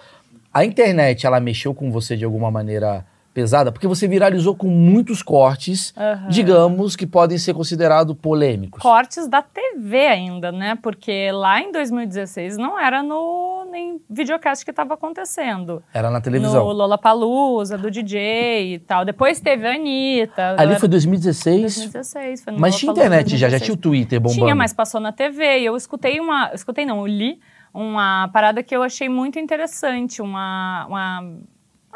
A 0.52 0.64
internet, 0.64 1.26
ela 1.26 1.40
mexeu 1.40 1.74
com 1.74 1.90
você 1.90 2.16
de 2.16 2.24
alguma 2.24 2.50
maneira 2.50 3.04
pesada, 3.32 3.72
porque 3.72 3.86
você 3.86 4.06
viralizou 4.06 4.54
com 4.54 4.68
muitos 4.68 5.22
cortes, 5.22 5.94
uhum. 5.96 6.28
digamos, 6.28 6.94
que 6.94 7.06
podem 7.06 7.38
ser 7.38 7.54
considerados 7.54 8.16
polêmicos. 8.16 8.80
Cortes 8.80 9.26
da 9.26 9.42
TV 9.42 10.06
ainda, 10.06 10.52
né? 10.52 10.78
Porque 10.80 11.30
lá 11.32 11.60
em 11.60 11.72
2016 11.72 12.56
não 12.56 12.78
era 12.78 13.02
no 13.02 13.66
nem 13.70 14.00
videocast 14.08 14.64
que 14.64 14.70
estava 14.70 14.94
acontecendo. 14.94 15.82
Era 15.94 16.10
na 16.10 16.20
televisão. 16.20 16.64
No 16.66 16.72
Lollapalooza, 16.72 17.78
do 17.78 17.90
DJ 17.90 18.74
e 18.74 18.78
tal. 18.78 19.04
Depois 19.04 19.40
teve 19.40 19.66
a 19.66 19.72
Anitta. 19.72 20.56
Ali 20.58 20.78
foi 20.78 20.88
2016? 20.88 21.60
2016. 21.62 22.44
Foi 22.44 22.52
no 22.52 22.60
mas 22.60 22.76
tinha 22.76 22.92
internet 22.92 23.36
já, 23.36 23.48
já 23.48 23.58
tinha 23.58 23.74
o 23.74 23.76
Twitter 23.76 24.20
bombando. 24.20 24.40
Tinha, 24.40 24.54
mas 24.54 24.72
passou 24.74 25.00
na 25.00 25.10
TV. 25.10 25.60
E 25.60 25.64
eu 25.64 25.76
escutei 25.76 26.20
uma... 26.20 26.52
Escutei 26.52 26.84
não, 26.84 26.98
eu 26.98 27.06
li 27.06 27.40
uma 27.72 28.28
parada 28.28 28.62
que 28.62 28.76
eu 28.76 28.82
achei 28.82 29.08
muito 29.08 29.38
interessante, 29.38 30.20
uma, 30.20 30.86
uma 30.86 31.38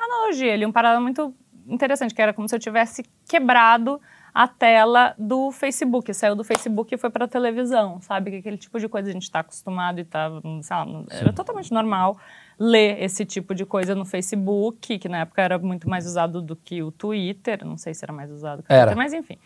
analogia 0.07 0.55
ali, 0.55 0.65
uma 0.65 0.73
parada 0.73 1.01
muito 1.01 1.35
interessante, 1.69 2.15
que 2.15 2.23
era 2.23 2.33
como 2.33 2.49
se 2.49 2.55
eu 2.55 2.61
tivesse 2.61 3.05
quebrado 3.29 4.01
a 4.33 4.47
tela 4.47 5.15
do 5.19 5.51
Facebook. 5.51 6.13
Saiu 6.13 6.37
do 6.37 6.45
Facebook 6.45 6.95
e 6.95 6.99
foi 6.99 7.09
para 7.09 7.25
a 7.25 7.29
televisão, 7.29 8.01
sabe? 8.03 8.31
Que 8.31 8.37
aquele 8.37 8.59
tipo 8.59 8.79
de 8.79 8.87
coisa 8.87 9.09
a 9.09 9.13
gente 9.13 9.23
está 9.23 9.41
acostumado 9.41 9.99
e 9.99 10.05
tá, 10.05 10.31
sei 10.63 10.77
lá, 10.77 10.87
era 11.11 11.33
totalmente 11.33 11.73
normal 11.73 12.19
ler 12.59 13.03
esse 13.03 13.25
tipo 13.25 13.55
de 13.55 13.65
coisa 13.65 13.95
no 13.95 14.05
Facebook, 14.05 14.99
que 14.99 15.09
na 15.09 15.21
época 15.21 15.43
era 15.43 15.59
muito 15.59 15.89
mais 15.89 16.07
usado 16.07 16.41
do 16.41 16.55
que 16.55 16.83
o 16.83 16.91
Twitter, 16.91 17.65
não 17.65 17.77
sei 17.77 17.95
se 17.95 18.05
era 18.05 18.13
mais 18.13 18.31
usado 18.31 18.63
que 18.63 18.73
o 18.73 18.77
Twitter, 18.77 18.97
mas 18.97 19.13
enfim. 19.13 19.39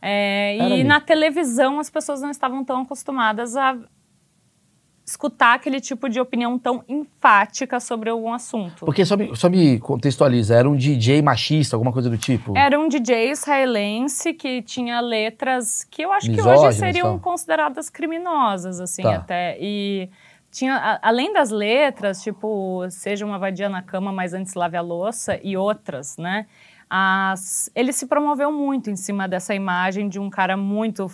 É, 0.00 0.56
e 0.56 0.84
na 0.84 1.00
televisão 1.00 1.78
as 1.78 1.90
pessoas 1.90 2.20
não 2.20 2.30
estavam 2.30 2.64
tão 2.64 2.82
acostumadas 2.82 3.56
a 3.56 3.76
escutar 5.08 5.54
aquele 5.54 5.80
tipo 5.80 6.06
de 6.06 6.20
opinião 6.20 6.58
tão 6.58 6.84
enfática 6.86 7.80
sobre 7.80 8.10
algum 8.10 8.30
assunto. 8.30 8.84
Porque 8.84 9.06
só 9.06 9.16
me, 9.16 9.34
só 9.34 9.48
me 9.48 9.78
contextualiza, 9.80 10.54
era 10.54 10.68
um 10.68 10.76
DJ 10.76 11.22
machista, 11.22 11.74
alguma 11.74 11.90
coisa 11.90 12.10
do 12.10 12.18
tipo? 12.18 12.56
Era 12.56 12.78
um 12.78 12.88
DJ 12.88 13.30
israelense 13.30 14.34
que 14.34 14.60
tinha 14.60 15.00
letras 15.00 15.82
que 15.90 16.02
eu 16.02 16.12
acho 16.12 16.30
Misóginas, 16.30 16.60
que 16.60 16.66
hoje 16.66 16.78
seriam 16.78 17.18
consideradas 17.18 17.88
criminosas, 17.88 18.80
assim, 18.80 19.02
tá. 19.02 19.16
até. 19.16 19.56
E 19.58 20.10
tinha, 20.50 20.76
a, 20.76 21.08
além 21.08 21.32
das 21.32 21.50
letras, 21.50 22.22
tipo, 22.22 22.86
seja 22.90 23.24
uma 23.24 23.38
vadia 23.38 23.70
na 23.70 23.80
cama, 23.80 24.12
mas 24.12 24.34
antes 24.34 24.52
lave 24.52 24.76
a 24.76 24.82
louça, 24.82 25.40
e 25.42 25.56
outras, 25.56 26.18
né? 26.18 26.46
As, 26.90 27.70
ele 27.74 27.94
se 27.94 28.06
promoveu 28.06 28.52
muito 28.52 28.90
em 28.90 28.96
cima 28.96 29.26
dessa 29.26 29.54
imagem 29.54 30.06
de 30.06 30.18
um 30.18 30.28
cara 30.28 30.54
muito 30.54 31.10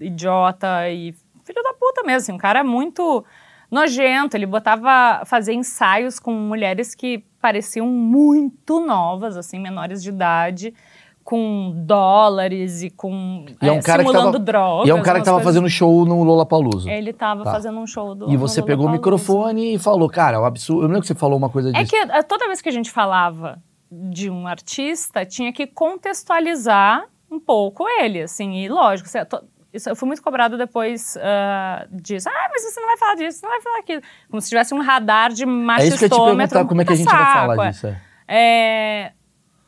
idiota 0.00 0.88
e 0.88 1.14
filho 1.44 1.62
da 1.62 1.72
puta 1.74 2.02
mesmo, 2.02 2.16
assim, 2.18 2.32
um 2.32 2.38
cara 2.38 2.64
muito 2.64 3.24
nojento. 3.70 4.36
Ele 4.36 4.46
botava 4.46 5.24
fazer 5.26 5.52
ensaios 5.54 6.18
com 6.18 6.32
mulheres 6.32 6.94
que 6.94 7.24
pareciam 7.40 7.86
muito 7.86 8.80
novas, 8.80 9.36
assim, 9.36 9.58
menores 9.58 10.02
de 10.02 10.08
idade, 10.10 10.74
com 11.22 11.72
dólares 11.86 12.82
e 12.82 12.90
com 12.90 13.46
E 13.62 13.66
é 13.68 13.72
um 13.72 13.76
é, 13.78 13.82
cara 13.82 14.02
que 14.02 14.08
simulando 14.10 14.32
tava- 14.32 14.44
drogas. 14.44 14.86
E 14.86 14.90
é 14.90 14.94
um 14.94 15.02
cara 15.02 15.14
que 15.18 15.20
umas 15.20 15.24
tava 15.24 15.36
coisas- 15.38 15.54
fazendo 15.54 15.70
show 15.70 16.04
no 16.04 16.22
Lollapalooza. 16.22 16.90
Ele 16.90 17.12
tava 17.14 17.44
Tá. 17.44 17.50
fazendo 17.52 17.78
um 17.78 17.86
show 17.86 18.14
do 18.14 18.30
E 18.30 18.36
você 18.36 18.62
pegou 18.62 18.86
o 18.86 18.90
microfone 18.90 19.74
e 19.74 19.78
falou, 19.78 20.08
cara, 20.10 20.36
é 20.36 20.40
um 20.40 20.44
absurdo. 20.44 20.82
Eu 20.82 20.86
lembro 20.88 21.00
que 21.00 21.06
você 21.06 21.14
falou 21.14 21.38
uma 21.38 21.48
coisa 21.48 21.70
É 21.70 21.72
disso. 21.82 21.90
que 21.90 21.96
eh, 21.96 22.22
toda 22.22 22.46
vez 22.46 22.60
que 22.60 22.68
a 22.68 22.72
gente 22.72 22.90
falava 22.90 23.58
de 23.90 24.28
um 24.28 24.46
artista, 24.46 25.24
tinha 25.24 25.50
que 25.52 25.66
contextualizar 25.66 27.04
um 27.30 27.40
pouco 27.40 27.88
ele, 27.88 28.22
assim, 28.22 28.54
e 28.56 28.68
lógico, 28.68 29.08
você- 29.08 29.24
to- 29.24 29.42
isso, 29.74 29.88
eu 29.88 29.96
fui 29.96 30.06
muito 30.06 30.22
cobrado 30.22 30.56
depois 30.56 31.16
ah, 31.20 31.86
disso. 31.90 32.28
Ah, 32.28 32.48
mas 32.50 32.62
você 32.62 32.80
não 32.80 32.86
vai 32.86 32.96
falar 32.96 33.14
disso, 33.16 33.40
você 33.40 33.46
não 33.46 33.52
vai 33.52 33.60
falar 33.60 33.78
aquilo. 33.78 34.02
Como 34.30 34.40
se 34.40 34.48
tivesse 34.48 34.72
um 34.72 34.80
radar 34.80 35.32
de 35.32 35.42
É 35.42 35.46
isso 35.86 35.98
que 35.98 36.04
eu 36.04 36.08
te 36.08 36.12
machistômetro. 36.12 36.36
perguntar, 36.36 36.68
como 36.68 36.82
é 36.82 36.84
que 36.84 36.92
a 36.92 36.96
gente 36.96 37.06
vai 37.06 37.16
saco, 37.16 37.32
falar 37.32 37.66
é. 37.66 37.70
disso? 37.70 37.86
é. 37.88 38.00
É... 38.28 39.12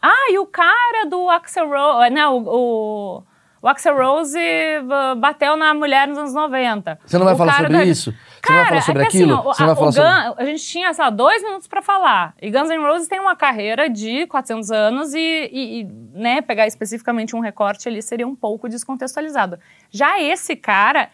Ah, 0.01 0.31
e 0.31 0.39
o 0.39 0.47
cara 0.47 1.07
do 1.09 1.29
Axel 1.29 1.69
Rose. 1.69 2.11
Não, 2.11 2.45
o, 2.47 3.23
o 3.61 3.69
Axel 3.69 3.97
Rose 3.97 4.39
uh, 4.39 5.17
bateu 5.17 5.57
na 5.57 5.75
mulher 5.75 6.07
nos 6.07 6.19
anos 6.19 6.33
90. 6.33 6.99
Você 7.05 7.19
não 7.19 7.25
vai 7.25 7.35
O 7.35 7.37
falar 7.37 7.57
sobre 7.63 7.85
isso? 7.85 8.15
Cara, 8.47 8.59
vai 8.63 8.69
falar 8.69 8.83
sobre 8.83 9.03
é 9.03 9.07
aquilo? 9.07 9.33
Assim, 9.35 9.41
ó, 9.49 9.53
você 9.53 9.63
não 9.63 9.67
vai 9.67 9.73
a, 9.75 9.77
falar 9.77 9.93
sobre... 9.93 10.11
Gun- 10.11 10.35
a 10.39 10.45
gente 10.45 10.65
tinha, 10.65 10.93
sei 10.95 11.05
lá, 11.05 11.11
dois 11.11 11.43
minutos 11.43 11.67
pra 11.67 11.83
falar. 11.83 12.35
E 12.41 12.51
Guns 12.51 12.69
N' 12.69 12.79
Roses 12.83 13.09
tem 13.09 13.21
uma 13.21 13.35
carreira 13.37 13.89
de 13.89 14.27
400 14.27 14.71
anos 14.71 15.15
e, 15.15 15.19
e- 15.19 15.81
e, 15.81 15.85
né, 16.13 16.41
pegar 16.43 16.67
especificamente 16.67 17.35
um 17.37 17.41
recorte 17.41 17.89
ali 17.89 18.01
seria 18.03 18.27
um 18.27 18.35
pouco 18.37 18.69
descontextualizado. 18.69 19.59
Já 19.91 20.21
esse 20.21 20.55
cara, 20.57 21.11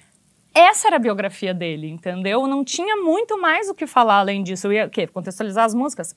essa 0.54 0.88
era 0.88 0.96
a 0.96 0.98
biografia 0.98 1.54
dele, 1.54 1.88
entendeu? 1.88 2.46
Não 2.46 2.64
tinha 2.64 2.96
muito 2.96 3.40
mais 3.40 3.68
o 3.68 3.74
que 3.74 3.86
falar 3.86 4.18
além 4.18 4.42
disso. 4.42 4.66
Eu 4.66 4.72
ia 4.72 4.86
o 4.86 4.90
quê? 4.90 5.06
Contextualizar 5.06 5.64
as 5.64 5.74
músicas? 5.74 6.14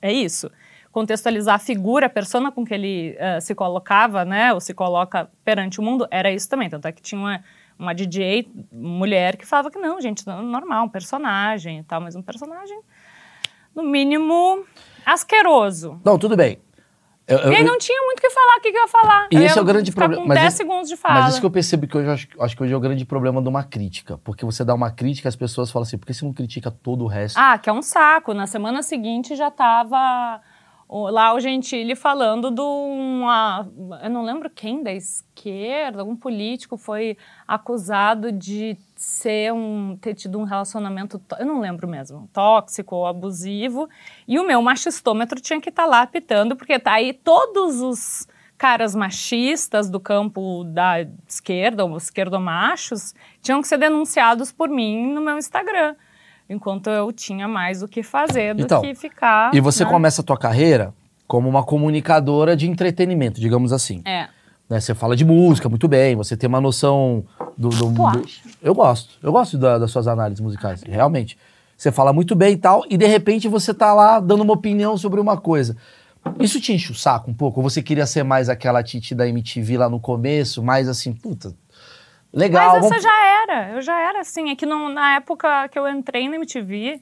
É 0.00 0.12
isso. 0.12 0.50
Contextualizar 0.90 1.56
a 1.56 1.58
figura, 1.58 2.06
a 2.06 2.10
persona 2.10 2.50
com 2.50 2.64
que 2.64 2.72
ele 2.72 3.14
eh, 3.18 3.40
se 3.40 3.54
colocava, 3.54 4.24
né? 4.24 4.52
Ou 4.54 4.60
se 4.60 4.72
coloca 4.72 5.30
perante 5.44 5.78
o 5.78 5.82
mundo, 5.82 6.08
era 6.10 6.30
isso 6.32 6.48
também. 6.48 6.68
Tanto 6.70 6.88
é 6.88 6.92
que 6.92 7.02
tinha 7.02 7.18
uma, 7.20 7.44
uma 7.78 7.94
DJ 7.94 8.48
mulher 8.72 9.36
que 9.36 9.46
falava 9.46 9.70
que 9.70 9.78
não, 9.78 10.00
gente, 10.00 10.26
não, 10.26 10.42
normal, 10.42 10.86
um 10.86 10.88
personagem 10.88 11.78
e 11.78 11.82
tal, 11.84 12.00
mas 12.00 12.16
um 12.16 12.22
personagem, 12.22 12.78
no 13.74 13.82
mínimo, 13.82 14.64
asqueroso. 15.06 16.00
Não, 16.04 16.18
tudo 16.18 16.36
bem. 16.36 16.58
Eu- 17.26 17.38
eu- 17.40 17.52
e 17.52 17.56
aí 17.56 17.62
não 17.62 17.76
tinha 17.76 18.00
muito 18.06 18.18
o 18.20 18.22
que 18.22 18.30
falar, 18.30 18.56
o 18.56 18.60
que, 18.62 18.72
que 18.72 18.78
eu 18.78 18.82
ia 18.82 18.88
falar? 18.88 19.28
E 19.30 19.36
Eu 19.36 19.42
esse 19.42 19.58
é 19.58 19.60
o 19.60 19.64
grande 19.64 19.92
problema. 19.92 20.22
Com 20.22 20.28
Mas 20.28 20.38
10 20.38 20.48
esse- 20.48 20.56
segundos 20.56 20.88
de 20.88 20.96
fala. 20.96 21.20
Mas 21.20 21.32
isso 21.32 21.40
que 21.40 21.46
eu 21.46 21.50
percebo 21.50 21.86
que 21.86 21.96
hoje 21.98 22.08
acho, 22.08 22.28
acho 22.40 22.56
que 22.56 22.62
hoje 22.62 22.72
é 22.72 22.76
o 22.76 22.80
grande 22.80 23.04
problema 23.04 23.42
de 23.42 23.48
uma 23.48 23.62
crítica. 23.62 24.16
Porque 24.24 24.46
você 24.46 24.64
dá 24.64 24.72
uma 24.74 24.90
crítica, 24.90 25.28
as 25.28 25.36
pessoas 25.36 25.70
falam 25.70 25.82
assim, 25.86 25.98
por 25.98 26.06
que 26.06 26.14
você 26.14 26.24
não 26.24 26.32
critica 26.32 26.70
todo 26.70 27.04
o 27.04 27.06
resto? 27.06 27.36
Ah, 27.36 27.58
que 27.58 27.68
é 27.68 27.72
um 27.72 27.82
saco. 27.82 28.32
Na 28.32 28.46
semana 28.46 28.82
seguinte 28.82 29.36
já 29.36 29.50
tava 29.50 30.40
lá 30.88 31.34
o 31.34 31.40
Gentili 31.40 31.94
falando 31.94 32.50
de 32.50 32.62
uma. 32.62 33.68
Eu 34.02 34.08
não 34.08 34.22
lembro 34.22 34.48
quem 34.48 34.82
da 34.82 34.92
esquerda, 34.92 36.00
algum 36.00 36.16
político 36.16 36.78
foi 36.78 37.16
acusado 37.46 38.32
de 38.32 38.76
ser 38.96 39.52
um. 39.52 39.98
ter 40.00 40.14
tido 40.14 40.38
um 40.38 40.44
relacionamento. 40.44 41.20
Eu 41.38 41.46
não 41.46 41.60
lembro 41.60 41.86
mesmo, 41.86 42.28
tóxico 42.32 42.96
ou 42.96 43.06
abusivo. 43.06 43.88
E 44.26 44.38
o 44.38 44.46
meu 44.46 44.62
machistômetro 44.62 45.40
tinha 45.40 45.60
que 45.60 45.68
estar 45.68 45.84
lá 45.84 46.00
apitando, 46.00 46.56
porque 46.56 46.78
tá 46.78 46.92
aí 46.92 47.12
todos 47.12 47.80
os 47.80 48.26
caras 48.56 48.94
machistas 48.94 49.88
do 49.88 50.00
campo 50.00 50.64
da 50.64 51.06
esquerda, 51.28 51.84
ou 51.84 51.96
esquerdomachos, 51.96 53.14
tinham 53.40 53.62
que 53.62 53.68
ser 53.68 53.78
denunciados 53.78 54.50
por 54.50 54.68
mim 54.68 55.12
no 55.12 55.20
meu 55.20 55.38
Instagram. 55.38 55.94
Enquanto 56.48 56.88
eu 56.88 57.12
tinha 57.12 57.46
mais 57.46 57.82
o 57.82 57.88
que 57.88 58.02
fazer 58.02 58.54
do 58.54 58.62
Então, 58.62 58.80
que 58.80 58.94
ficar. 58.94 59.54
E 59.54 59.60
você 59.60 59.84
né? 59.84 59.90
começa 59.90 60.22
a 60.22 60.24
tua 60.24 60.36
carreira 60.38 60.94
como 61.26 61.48
uma 61.48 61.62
comunicadora 61.62 62.56
de 62.56 62.68
entretenimento, 62.68 63.38
digamos 63.40 63.72
assim. 63.72 64.00
É. 64.06 64.28
Né, 64.68 64.80
Você 64.80 64.94
fala 64.94 65.14
de 65.16 65.24
música 65.24 65.68
muito 65.68 65.86
bem, 65.88 66.14
você 66.16 66.36
tem 66.36 66.48
uma 66.48 66.60
noção 66.60 67.24
do. 67.56 67.68
do, 67.68 67.90
do-? 67.90 68.22
Eu 68.62 68.74
gosto. 68.74 69.18
Eu 69.22 69.32
gosto 69.32 69.56
da- 69.58 69.78
das 69.78 69.90
suas 69.90 70.06
análises 70.06 70.40
musicais, 70.40 70.82
realmente. 70.82 71.36
Você 71.76 71.92
fala 71.92 72.12
muito 72.12 72.34
bem 72.34 72.54
e 72.54 72.56
tal, 72.56 72.82
e 72.90 72.96
de 72.96 73.06
repente 73.06 73.46
você 73.46 73.72
tá 73.72 73.94
lá 73.94 74.18
dando 74.18 74.42
uma 74.42 74.52
opinião 74.54 74.96
sobre 74.98 75.20
uma 75.20 75.36
coisa. 75.36 75.76
Isso 76.40 76.60
te 76.60 76.72
enche 76.72 76.90
o 76.92 76.94
saco 76.94 77.30
um 77.30 77.34
pouco? 77.34 77.60
Ou 77.60 77.70
você 77.70 77.80
queria 77.82 78.04
ser 78.04 78.24
mais 78.24 78.48
aquela 78.48 78.82
Titi 78.82 79.14
da 79.14 79.26
MTV 79.28 79.78
lá 79.78 79.88
no 79.88 80.00
começo, 80.00 80.62
mais 80.62 80.88
assim, 80.88 81.12
puta. 81.12 81.54
Legal. 82.38 82.74
Mas 82.80 82.84
essa 82.86 83.00
já 83.00 83.24
era, 83.42 83.70
eu 83.72 83.80
já 83.82 83.98
era 83.98 84.20
assim. 84.20 84.50
É 84.50 84.56
que 84.56 84.64
não- 84.66 84.88
na 84.88 85.16
época 85.16 85.68
que 85.68 85.78
eu 85.78 85.88
entrei 85.88 86.28
na 86.28 86.36
MTV, 86.36 87.00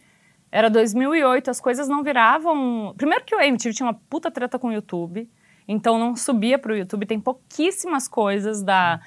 era 0.50 0.70
2008, 0.70 1.50
as 1.50 1.60
coisas 1.60 1.88
não 1.88 2.02
viravam. 2.02 2.94
Primeiro 2.96 3.24
que 3.24 3.34
o 3.34 3.40
MTV 3.40 3.74
tinha 3.74 3.86
uma 3.86 3.94
puta 4.08 4.30
treta 4.30 4.58
com 4.58 4.68
o 4.68 4.72
YouTube, 4.72 5.28
então 5.68 5.98
não 5.98 6.16
subia 6.16 6.58
pro 6.58 6.76
YouTube. 6.76 7.04
Tem 7.06 7.20
pouquíssimas 7.20 8.08
coisas 8.08 8.62
da. 8.62 9.00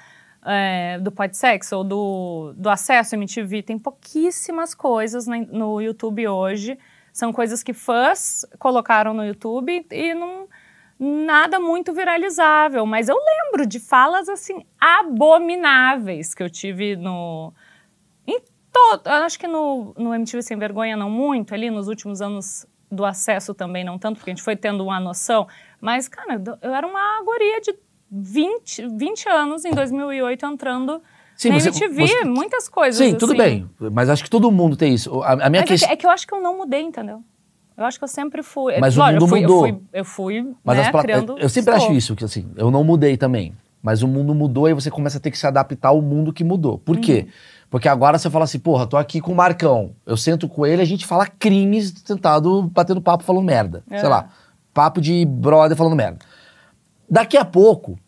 é, 0.46 0.98
do 0.98 1.12
Podsex 1.12 1.70
ou 1.72 1.84
do, 1.84 2.54
do 2.56 2.70
acesso 2.70 3.14
MTV, 3.14 3.62
tem 3.62 3.78
pouquíssimas 3.78 4.74
coisas 4.74 5.26
na- 5.26 5.36
no 5.38 5.80
YouTube 5.82 6.26
hoje. 6.28 6.78
São 7.12 7.30
coisas 7.30 7.62
que 7.62 7.74
fãs 7.74 8.46
colocaram 8.58 9.12
no 9.12 9.22
YouTube 9.22 9.84
e 9.90 10.14
não 10.14 10.48
nada 11.02 11.58
muito 11.58 11.92
viralizável, 11.94 12.84
mas 12.84 13.08
eu 13.08 13.16
lembro 13.16 13.64
de 13.66 13.80
falas 13.80 14.28
assim 14.28 14.62
abomináveis 14.78 16.34
que 16.34 16.42
eu 16.42 16.50
tive 16.50 16.94
no 16.94 17.52
em 18.26 18.38
todo, 18.72 19.06
acho 19.08 19.38
que 19.38 19.48
no, 19.48 19.94
no 19.98 20.14
MTV 20.14 20.42
Sem 20.42 20.58
Vergonha 20.58 20.96
não 20.96 21.08
muito, 21.10 21.54
ali 21.54 21.70
nos 21.70 21.88
últimos 21.88 22.20
anos 22.20 22.66
do 22.90 23.04
acesso 23.04 23.54
também 23.54 23.82
não 23.84 23.98
tanto, 23.98 24.16
porque 24.18 24.30
a 24.30 24.34
gente 24.34 24.42
foi 24.44 24.56
tendo 24.56 24.84
uma 24.84 25.00
noção, 25.00 25.46
mas 25.80 26.06
cara, 26.08 26.40
eu 26.60 26.74
era 26.74 26.86
uma 26.86 27.22
guria 27.24 27.60
de 27.60 27.74
20, 28.10 28.88
20 28.96 29.28
anos 29.28 29.64
em 29.64 29.70
2008 29.70 30.44
entrando 30.46 31.00
Sim, 31.36 31.48
na 31.50 31.58
você- 31.60 31.68
MTV, 31.68 32.06
você- 32.06 32.24
muitas 32.24 32.68
coisas 32.68 32.98
Sim, 33.06 33.14
tudo 33.16 33.32
assim. 33.32 33.38
bem. 33.38 33.70
Mas 33.92 34.10
acho 34.10 34.22
que 34.24 34.28
todo 34.30 34.50
mundo 34.50 34.76
tem 34.76 34.92
isso. 34.92 35.22
A, 35.22 35.46
a 35.46 35.48
minha 35.50 35.62
é 35.62 35.66
questão. 35.66 35.88
é 35.90 35.96
que 35.96 36.04
eu 36.04 36.10
acho 36.10 36.26
que 36.26 36.34
eu 36.34 36.40
não 36.40 36.58
mudei, 36.58 36.82
entendeu? 36.82 37.22
Eu 37.80 37.86
acho 37.86 37.98
que 37.98 38.04
eu 38.04 38.08
sempre 38.08 38.42
fui. 38.42 38.78
Mas 38.78 38.94
o 38.94 39.02
mundo 39.02 39.24
eu 39.24 39.26
fui, 39.26 39.40
mudou. 39.40 39.66
Eu 39.66 39.72
fui, 39.72 39.82
eu 39.94 40.04
fui 40.04 40.54
Mas 40.62 40.76
né, 40.76 40.82
as 40.84 40.90
pla- 40.90 41.02
criando. 41.02 41.38
Eu 41.38 41.48
sempre 41.48 41.70
acho 41.72 41.84
estou. 41.84 41.96
isso, 41.96 42.14
que 42.14 42.22
assim, 42.24 42.46
eu 42.54 42.70
não 42.70 42.84
mudei 42.84 43.16
também. 43.16 43.54
Mas 43.82 44.02
o 44.02 44.08
mundo 44.08 44.34
mudou 44.34 44.68
e 44.68 44.74
você 44.74 44.90
começa 44.90 45.16
a 45.16 45.20
ter 45.20 45.30
que 45.30 45.38
se 45.38 45.46
adaptar 45.46 45.88
ao 45.88 46.02
mundo 46.02 46.30
que 46.30 46.44
mudou. 46.44 46.76
Por 46.76 46.98
quê? 46.98 47.24
Uhum. 47.26 47.32
Porque 47.70 47.88
agora 47.88 48.18
você 48.18 48.28
fala 48.28 48.44
assim, 48.44 48.58
porra, 48.58 48.86
tô 48.86 48.98
aqui 48.98 49.18
com 49.18 49.32
o 49.32 49.34
Marcão. 49.34 49.92
Eu 50.04 50.18
sento 50.18 50.46
com 50.46 50.66
ele, 50.66 50.82
a 50.82 50.84
gente 50.84 51.06
fala 51.06 51.26
crimes 51.26 51.90
tentado, 51.90 52.64
batendo 52.64 53.00
papo 53.00 53.24
falando 53.24 53.44
merda. 53.46 53.82
É. 53.90 53.98
Sei 53.98 54.08
lá. 54.10 54.28
Papo 54.74 55.00
de 55.00 55.24
brother 55.24 55.74
falando 55.74 55.96
merda. 55.96 56.18
Daqui 57.08 57.38
a 57.38 57.44
pouco, 57.46 57.98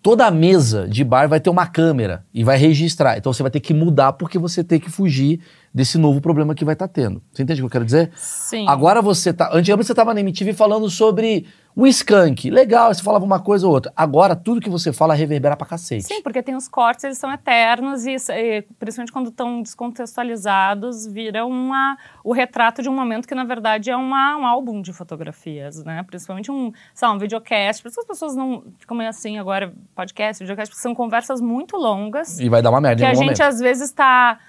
toda 0.00 0.24
a 0.24 0.30
mesa 0.30 0.88
de 0.88 1.04
bar 1.04 1.28
vai 1.28 1.38
ter 1.38 1.50
uma 1.50 1.66
câmera 1.66 2.24
e 2.32 2.42
vai 2.42 2.56
registrar. 2.56 3.18
Então 3.18 3.30
você 3.30 3.42
vai 3.42 3.50
ter 3.50 3.60
que 3.60 3.74
mudar 3.74 4.14
porque 4.14 4.38
você 4.38 4.64
tem 4.64 4.80
que 4.80 4.90
fugir 4.90 5.40
desse 5.72 5.98
novo 5.98 6.20
problema 6.20 6.54
que 6.54 6.64
vai 6.64 6.74
estar 6.74 6.88
tendo. 6.88 7.22
Você 7.32 7.42
entende 7.42 7.60
o 7.60 7.64
que 7.64 7.66
eu 7.66 7.72
quero 7.72 7.84
dizer? 7.84 8.10
Sim. 8.16 8.66
Agora 8.68 9.00
você 9.02 9.32
tá. 9.32 9.50
Antigamente 9.52 9.86
você 9.86 9.94
tava 9.94 10.14
na 10.14 10.20
MTV 10.20 10.52
falando 10.52 10.88
sobre 10.90 11.46
o 11.78 11.86
skunk. 11.86 12.50
Legal, 12.50 12.92
você 12.92 13.00
falava 13.00 13.24
uma 13.24 13.38
coisa 13.38 13.64
ou 13.64 13.72
outra. 13.72 13.92
Agora 13.94 14.34
tudo 14.34 14.60
que 14.60 14.68
você 14.68 14.92
fala 14.92 15.14
reverbera 15.14 15.56
pra 15.56 15.64
cacete. 15.64 16.02
Sim, 16.02 16.22
porque 16.22 16.42
tem 16.42 16.56
os 16.56 16.66
cortes, 16.66 17.04
eles 17.04 17.18
são 17.18 17.32
eternos 17.32 18.04
e, 18.04 18.16
e 18.30 18.62
principalmente 18.80 19.12
quando 19.12 19.28
estão 19.28 19.62
descontextualizados, 19.62 21.06
vira 21.06 21.46
uma, 21.46 21.96
o 22.24 22.32
retrato 22.32 22.82
de 22.82 22.88
um 22.88 22.92
momento 22.92 23.28
que, 23.28 23.34
na 23.34 23.44
verdade, 23.44 23.90
é 23.90 23.96
uma, 23.96 24.36
um 24.36 24.44
álbum 24.44 24.82
de 24.82 24.92
fotografias, 24.92 25.84
né? 25.84 26.02
Principalmente 26.02 26.50
um, 26.50 26.72
sei 26.92 27.06
lá, 27.06 27.14
um 27.14 27.18
videocast. 27.18 27.80
Por 27.80 27.90
isso 27.90 28.00
as 28.00 28.06
pessoas 28.06 28.34
não 28.34 28.64
ficam 28.76 28.96
meio 28.96 29.10
assim 29.10 29.38
agora, 29.38 29.72
podcast, 29.94 30.42
videocast, 30.42 30.70
porque 30.70 30.82
são 30.82 30.96
conversas 30.96 31.40
muito 31.40 31.76
longas. 31.76 32.40
E 32.40 32.48
vai 32.48 32.60
dar 32.60 32.70
uma 32.70 32.80
merda 32.80 33.02
que 33.02 33.06
a 33.06 33.10
algum 33.10 33.20
gente 33.20 33.38
momento. 33.38 33.54
às 33.54 33.60
vezes 33.60 33.84
está 33.84 34.40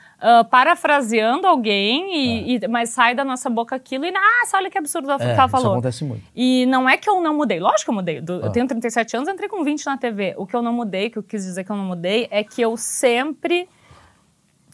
parafraseando 0.49 1.47
alguém, 1.47 2.15
e, 2.51 2.55
e- 2.57 2.67
mas 2.67 2.89
sai 2.89 3.15
da 3.15 3.23
nossa 3.23 3.49
boca 3.49 3.75
aquilo 3.75 4.05
e, 4.05 4.09
ah, 4.15 4.43
olha 4.55 4.69
que 4.69 4.77
absurdo 4.77 5.09
É, 5.11 5.17
que 5.17 5.23
ela 5.23 5.33
isso 5.33 5.47
falou. 5.49 5.71
acontece 5.73 6.03
muito. 6.03 6.23
E 6.35 6.65
não 6.65 6.89
é 6.89 6.97
que 6.97 7.09
eu 7.09 7.21
não 7.21 7.33
mudei, 7.35 7.59
lógico 7.59 7.85
que 7.85 7.89
eu 7.89 7.95
mudei. 7.95 8.19
Do- 8.21 8.41
Ah. 8.43 8.47
Eu 8.47 8.51
tenho 8.51 8.67
37 8.67 9.15
anos, 9.15 9.29
entrei 9.29 9.47
com 9.47 9.63
20 9.63 9.85
na 9.85 9.97
TV. 9.97 10.33
O 10.37 10.45
que 10.45 10.55
eu 10.55 10.61
não 10.61 10.73
mudei, 10.73 11.09
que 11.09 11.17
eu 11.17 11.23
quis 11.23 11.43
dizer 11.43 11.63
que 11.63 11.71
eu 11.71 11.75
não 11.77 11.85
mudei, 11.85 12.27
é 12.31 12.43
que 12.43 12.61
eu 12.61 12.75
sempre 12.75 13.69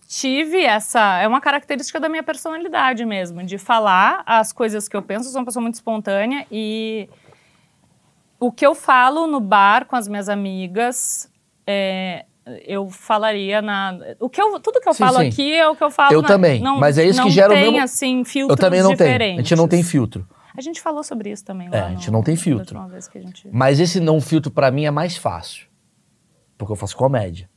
tive 0.08 0.64
essa. 0.64 1.20
É 1.20 1.28
uma 1.28 1.42
característica 1.42 2.00
da 2.00 2.08
minha 2.10 2.24
personalidade 2.24 3.04
mesmo, 3.06 3.44
de 3.44 3.58
falar 3.58 4.24
as 4.26 4.52
coisas 4.54 4.88
que 4.88 4.96
eu 4.96 5.02
penso. 5.02 5.28
Eu 5.28 5.32
sou 5.32 5.40
uma 5.42 5.46
pessoa 5.46 5.62
muito 5.62 5.76
espontânea 5.76 6.46
e 6.52 7.10
o 8.40 8.52
que 8.52 8.66
eu 8.66 8.76
falo 8.76 9.26
no 9.28 9.40
bar 9.40 9.86
com 9.86 9.96
as 9.96 10.08
minhas 10.08 10.30
amigas. 10.30 11.32
é, 11.68 12.26
eu 12.66 12.90
falaria 12.90 13.62
na. 13.62 13.98
O 14.20 14.30
que 14.30 14.42
eu, 14.42 14.60
tudo 14.60 14.80
que 14.80 14.88
eu 14.90 14.94
Sim, 14.94 15.04
falo 15.06 15.20
sim. 15.20 15.28
aqui 15.28 15.54
é 15.54 15.68
o 15.68 15.76
que 15.76 15.84
eu 15.84 15.90
falo 15.92 16.14
Eu 16.14 16.22
na- 16.22 16.28
também, 16.28 16.62
Não, 16.62 16.78
mas 16.80 16.98
é 16.98 17.06
isso 17.06 17.22
que 17.24 17.30
gera 17.32 17.52
o 17.52 17.56
tem, 17.56 17.64
mesmo- 17.72 17.84
assim, 17.84 18.20
Eu 18.20 18.26
filtros 18.26 18.60
também 18.60 18.82
não 18.84 18.96
tenho. 18.96 19.10
A 19.10 19.14
diferentes. 19.14 19.48
gente 19.50 19.58
não 19.58 19.68
tem 19.68 19.82
filtro. 19.84 20.28
A 20.58 20.62
gente 20.62 20.80
falou 20.80 21.04
sobre 21.04 21.32
isso 21.32 21.44
também 21.44 21.68
É, 21.72 21.80
a 21.80 21.90
gente 21.90 22.08
no- 22.10 22.14
não 22.18 22.24
tem 22.24 22.36
filtro. 22.36 22.80
gente... 23.16 23.50
Mas 23.52 23.80
esse 23.80 24.00
não 24.00 24.22
filtro 24.22 24.50
pra 24.52 24.72
mim 24.72 24.86
é 24.86 24.92
mais 24.92 25.18
fácil. 25.18 25.68
Porque 26.58 26.72
eu 26.72 26.78
faço 26.78 26.96
comédia. 26.96 27.50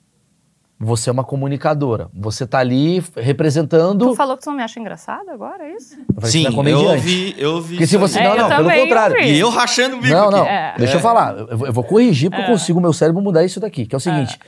Você 0.81 1.11
é 1.11 1.13
uma 1.13 1.25
comunicadora. 1.25 2.09
Você 2.15 2.47
tá 2.47 2.59
ali 2.61 3.03
representando. 3.17 4.07
Tu 4.11 4.15
falou 4.15 4.37
que 4.37 4.45
tu 4.45 4.51
não 4.51 4.57
me 4.59 4.63
acha 4.63 4.79
engraçado 4.79 5.29
agora, 5.31 5.65
é 5.65 5.75
isso? 5.75 5.95
Eu 5.95 6.05
falei 6.15 6.21
que 6.21 6.29
Sim, 6.29 6.45
você 6.53 6.69
é 6.69 6.73
eu 6.73 6.79
ouvi, 6.81 7.35
eu 7.37 7.51
ouvi. 7.55 7.69
Porque 7.75 7.87
se 7.89 7.97
você. 7.97 8.21
É, 8.21 8.29
não, 8.29 8.37
não, 8.37 8.49
pelo 8.49 8.63
também 8.63 8.83
contrário. 8.85 9.17
ouvi. 9.17 9.29
E 9.29 9.39
eu 9.41 9.51
rachando 9.51 9.97
o 9.97 10.01
bico 10.01 10.15
Não, 10.15 10.31
não. 10.31 10.43
aqui. 10.43 10.49
É. 10.51 10.75
Deixa 10.79 10.95
eu 10.97 11.01
falar. 11.01 11.37
Eu 11.37 11.59
vou- 11.59 11.67
eu 11.67 11.73
vou 11.73 11.83
corrigir 11.83 12.31
porque 12.31 12.43
eu 12.45 12.47
consigo 12.47 12.79
o 12.79 12.83
meu 12.83 12.93
cérebro 12.93 13.21
mudar 13.21 13.45
isso 13.45 13.59
daqui, 13.59 13.87
que 13.87 13.95
é 13.95 13.99
o 13.99 14.01
seguinte. 14.01 14.39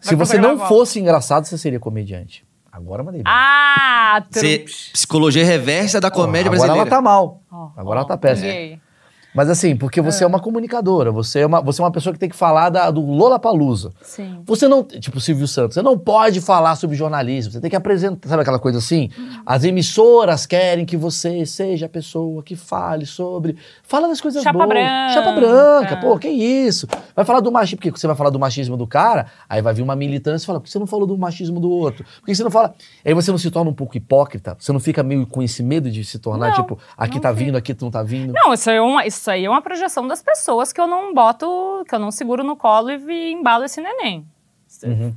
Se 0.00 0.14
você 0.14 0.38
não 0.38 0.58
fosse 0.58 0.98
engraçado, 0.98 1.44
você 1.44 1.58
seria 1.58 1.78
comediante. 1.78 2.42
Agora 2.72 3.02
mandei 3.02 3.22
bem. 3.22 3.32
Ah, 3.32 4.22
Cê- 4.30 4.58
tru... 4.60 4.72
psicologia 4.92 5.44
reversa 5.44 6.00
da 6.00 6.10
comédia 6.10 6.48
Agora 6.50 6.58
brasileira. 6.68 6.80
ela 6.82 6.90
tá 6.90 7.02
mal. 7.02 7.42
Ó, 7.50 7.68
Agora 7.76 7.98
ó, 7.98 8.00
ela 8.00 8.04
tá 8.08 8.16
péssima. 8.16 8.50
Mas 9.36 9.50
assim, 9.50 9.76
porque 9.76 10.00
você 10.00 10.24
é, 10.24 10.26
uma 10.26 10.40
comunicadora, 10.40 11.12
você 11.12 11.40
é 11.40 11.46
uma, 11.46 11.60
você 11.60 11.82
é 11.82 11.84
uma 11.84 11.90
pessoa 11.92 12.12
que 12.12 12.18
tem 12.18 12.28
que 12.28 12.34
falar 12.34 12.70
da, 12.70 12.90
do 12.90 13.02
Lollapalooza. 13.02 13.92
Sim. 14.00 14.40
Você 14.46 14.66
não, 14.66 14.82
tipo 14.82 15.18
o 15.18 15.20
Silvio 15.20 15.46
Santos, 15.46 15.74
você 15.74 15.82
não 15.82 15.98
pode 15.98 16.40
falar 16.40 16.74
sobre 16.76 16.96
jornalismo, 16.96 17.52
você 17.52 17.60
tem 17.60 17.68
que 17.68 17.76
apresentar, 17.76 18.28
sabe 18.28 18.40
aquela 18.42 18.58
coisa 18.58 18.78
assim? 18.78 19.10
As 19.44 19.62
emissoras 19.62 20.46
querem 20.46 20.86
que 20.86 20.96
você 20.96 21.44
seja 21.44 21.84
a 21.86 21.88
pessoa 21.88 22.42
que 22.42 22.56
fale 22.56 23.04
sobre, 23.04 23.56
fala 23.82 24.08
das 24.08 24.20
coisas 24.20 24.42
Chapa 24.42 24.56
boas. 24.56 24.68
branca. 24.70 25.12
Chapa 25.12 25.32
branca, 25.32 25.96
pô, 25.98 26.18
que 26.18 26.28
isso? 26.28 26.86
Vai 27.14 27.24
falar 27.24 27.40
do 27.40 27.52
machismo, 27.52 27.76
porque 27.78 27.90
você 28.00 28.06
vai 28.06 28.16
falar 28.16 28.30
do 28.30 28.38
machismo 28.38 28.76
do 28.76 28.86
cara, 28.86 29.26
aí 29.48 29.60
vai 29.60 29.74
vir 29.74 29.82
uma 29.82 29.94
militância 29.94 30.44
e 30.44 30.46
fala, 30.46 30.60
por 30.60 30.64
que 30.64 30.70
você 30.70 30.78
não 30.78 30.86
falou 30.86 31.06
do 31.06 31.18
machismo 31.18 31.60
do 31.60 31.70
outro? 31.70 32.04
Por 32.20 32.26
que 32.26 32.34
você 32.34 32.42
não 32.42 32.50
fala? 32.50 32.74
Aí 33.04 33.12
você 33.12 33.30
não 33.30 33.38
se 33.38 33.50
torna 33.50 33.70
um 33.70 33.74
pouco 33.74 33.96
hipócrita, 33.98 34.56
você 34.58 34.72
não 34.72 34.80
fica 34.80 35.02
meio 35.02 35.26
com 35.26 35.42
esse 35.42 35.62
medo 35.62 35.90
de 35.90 36.04
se 36.04 36.18
tornar, 36.18 36.48
Não, 36.48 36.54
tipo, 36.56 36.78
aqui 36.96 37.16
não 37.16 37.20
tá 37.20 37.28
fico. 37.34 37.44
vindo, 37.44 37.56
aqui 37.56 37.74
tu 37.74 37.84
não 37.84 37.90
tá 37.92 38.02
vindo. 38.02 38.32
Não, 38.32 38.54
isso 38.54 38.70
é 38.70 38.80
uma, 38.80 39.06
isso 39.06 39.25
aí 39.30 39.44
é 39.44 39.50
uma 39.50 39.62
projeção 39.62 40.06
das 40.06 40.22
pessoas 40.22 40.72
que 40.72 40.80
eu 40.80 40.86
não 40.86 41.12
boto, 41.14 41.84
que 41.88 41.94
eu 41.94 41.98
não 41.98 42.10
seguro 42.10 42.42
no 42.44 42.56
colo 42.56 42.90
e 42.90 43.32
embalo 43.32 43.64
esse 43.64 43.80
neném. 43.80 44.26
Uhum. 44.84 45.14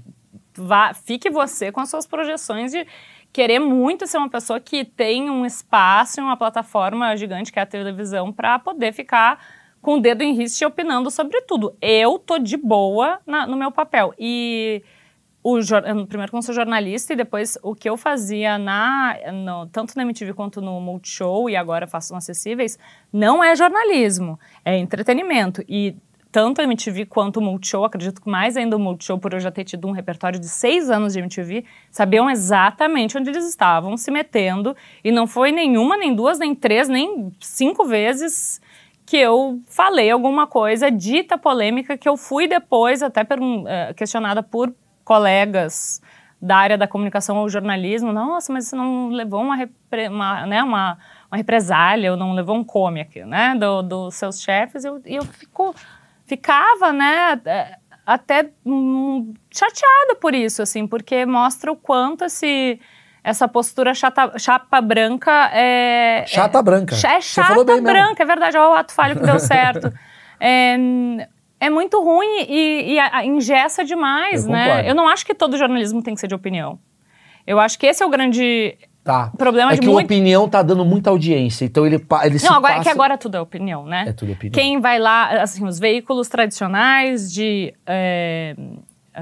Vá, 0.55 0.93
fique 0.93 1.29
você 1.29 1.71
com 1.71 1.79
as 1.79 1.89
suas 1.89 2.05
projeções 2.05 2.71
de 2.71 2.85
querer 3.31 3.59
muito 3.59 4.07
ser 4.07 4.17
uma 4.17 4.29
pessoa 4.29 4.59
que 4.59 4.83
tem 4.83 5.29
um 5.29 5.45
espaço 5.45 6.19
e 6.19 6.23
uma 6.23 6.35
plataforma 6.35 7.15
gigante 7.15 7.51
que 7.51 7.59
é 7.59 7.61
a 7.61 7.65
televisão 7.65 8.31
para 8.33 8.57
poder 8.59 8.91
ficar 8.91 9.39
com 9.81 9.95
o 9.95 10.01
dedo 10.01 10.21
em 10.23 10.33
riste 10.33 10.65
opinando 10.65 11.09
sobre 11.09 11.39
tudo. 11.41 11.75
Eu 11.81 12.19
tô 12.19 12.37
de 12.37 12.57
boa 12.57 13.19
na- 13.25 13.47
no 13.47 13.55
meu 13.55 13.71
papel. 13.71 14.13
E 14.19 14.83
o, 15.57 16.07
primeiro 16.07 16.35
eu 16.35 16.41
sou 16.41 16.53
jornalista 16.53 17.13
e 17.13 17.15
depois 17.15 17.57
o 17.63 17.73
que 17.73 17.89
eu 17.89 17.95
fazia 17.97 18.57
na, 18.57 19.15
no- 19.33 19.67
tanto 19.67 19.95
na 19.95 20.03
MTV 20.03 20.33
quanto 20.33 20.61
no 20.61 20.79
Multishow 20.81 21.49
e 21.49 21.55
agora 21.55 21.87
faço 21.87 22.13
no 22.13 22.17
Acessíveis, 22.17 22.77
não 23.11 23.43
é 23.43 23.55
jornalismo, 23.55 24.39
é 24.63 24.77
entretenimento. 24.77 25.63
E 25.67 25.95
tanto 26.31 26.61
a 26.61 26.63
MTV 26.63 27.05
quanto 27.05 27.37
o 27.37 27.41
Multishow, 27.41 27.83
acredito 27.85 28.21
que 28.21 28.29
mais 28.29 28.55
ainda 28.55 28.75
o 28.77 28.79
Multishow, 28.79 29.17
por 29.17 29.33
eu 29.33 29.39
já 29.39 29.49
ter 29.49 29.63
tido 29.63 29.87
um 29.87 29.91
repertório 29.91 30.39
de 30.39 30.47
seis 30.47 30.89
anos 30.89 31.13
de 31.13 31.19
MTV, 31.19 31.65
sabiam 31.89 32.29
exatamente 32.29 33.17
onde 33.17 33.29
eles 33.29 33.47
estavam 33.47 33.97
se 33.97 34.11
metendo. 34.11 34.75
E 35.03 35.11
não 35.11 35.25
foi 35.25 35.51
nenhuma, 35.51 35.97
nem 35.97 36.13
duas, 36.13 36.37
nem 36.37 36.53
três, 36.53 36.87
nem 36.87 37.31
cinco 37.39 37.85
vezes 37.85 38.61
que 39.07 39.17
eu 39.17 39.59
falei 39.65 40.11
alguma 40.11 40.45
coisa 40.45 40.91
dita 40.91 41.35
polêmica 41.35 41.97
que 41.97 42.07
eu 42.07 42.15
fui 42.15 42.47
depois 42.47 43.01
até 43.01 43.21
eh, 43.21 43.93
questionada 43.95 44.43
por 44.43 44.71
colegas 45.09 45.99
da 46.39 46.55
área 46.55 46.77
da 46.77 46.87
comunicação 46.87 47.35
ou 47.37 47.49
jornalismo. 47.49 48.13
Nossa, 48.13 48.53
mas 48.53 48.67
você 48.67 48.75
não 48.75 49.09
levou 49.09 49.41
uma, 49.41 49.55
repre- 49.55 50.07
uma, 50.07 50.45
né, 50.45 50.61
uma, 50.63 50.97
uma 51.31 51.35
represália 51.37 52.11
ou 52.11 52.17
não 52.17 52.33
levou 52.33 52.55
um 52.55 52.63
come 52.63 53.01
aqui, 53.01 53.25
né, 53.25 53.55
do- 53.59 53.81
dos 53.81 54.13
seus 54.15 54.39
chefes. 54.39 54.85
Eu- 54.85 55.01
E 55.05 55.15
eu, 55.15 55.25
fico, 55.25 55.75
ficava, 56.27 56.93
né, 56.93 57.41
eh, 57.43 57.75
até 58.05 58.51
hum, 58.65 59.33
chateada 59.51 60.15
por 60.21 60.33
isso, 60.35 60.61
assim, 60.61 60.85
porque 60.87 61.25
mostra 61.25 61.71
o 61.71 61.75
quanto 61.75 62.23
esse... 62.25 62.79
Essa 63.21 63.49
postura 63.49 63.93
chata, 63.93 64.39
chapa 64.39 64.79
branca 64.79 65.49
é. 65.51 66.23
Chata 66.25 66.61
branca. 66.63 66.95
É 66.95 66.97
falou 66.97 67.21
chata 67.21 67.65
bem 67.65 67.81
mesmo. 67.81 67.83
branca, 67.83 68.23
é 68.23 68.25
verdade. 68.25 68.57
Olha 68.57 68.69
o 68.69 68.73
ato 68.75 68.93
falho 68.93 69.19
que 69.19 69.25
deu 69.25 69.37
certo. 69.41 69.91
é, 70.39 70.77
é 71.59 71.69
muito 71.69 72.01
ruim 72.03 72.45
e, 72.47 72.93
e 72.93 72.99
a- 72.99 73.17
a- 73.17 73.25
engessa 73.25 73.83
demais, 73.83 74.45
Eu 74.45 74.51
né? 74.51 74.65
concordo. 74.67 74.89
Eu 74.89 74.95
não 74.95 75.07
acho 75.07 75.25
que 75.25 75.33
todo 75.33 75.57
jornalismo 75.57 76.01
tem 76.01 76.13
que 76.13 76.19
ser 76.21 76.27
de 76.27 76.35
opinião. 76.35 76.79
Eu 77.45 77.59
acho 77.59 77.77
que 77.79 77.85
esse 77.87 78.01
é 78.03 78.05
o 78.05 78.09
grande 78.09 78.77
Tá. 79.03 79.31
problema 79.37 79.71
é 79.71 79.75
de 79.75 79.81
que 79.81 79.87
muito. 79.87 80.01
a 80.01 80.05
opinião 80.05 80.47
tá 80.47 80.61
dando 80.61 80.85
muita 80.85 81.09
audiência, 81.09 81.65
então 81.65 81.85
ele, 81.85 82.05
ele 82.23 82.37
se 82.37 82.45
Não, 82.47 82.57
agora 82.57 82.73
é 82.73 82.77
passa... 82.77 82.89
que 82.89 82.93
agora 82.93 83.17
tudo 83.17 83.37
é 83.37 83.41
opinião, 83.41 83.85
né? 83.85 84.05
É 84.07 84.13
tudo 84.13 84.33
opinião. 84.33 84.53
Quem 84.53 84.79
vai 84.79 84.99
lá, 84.99 85.41
assim, 85.41 85.65
os 85.65 85.79
veículos 85.79 86.27
tradicionais 86.27 87.31
de, 87.31 87.73
é, 87.87 88.55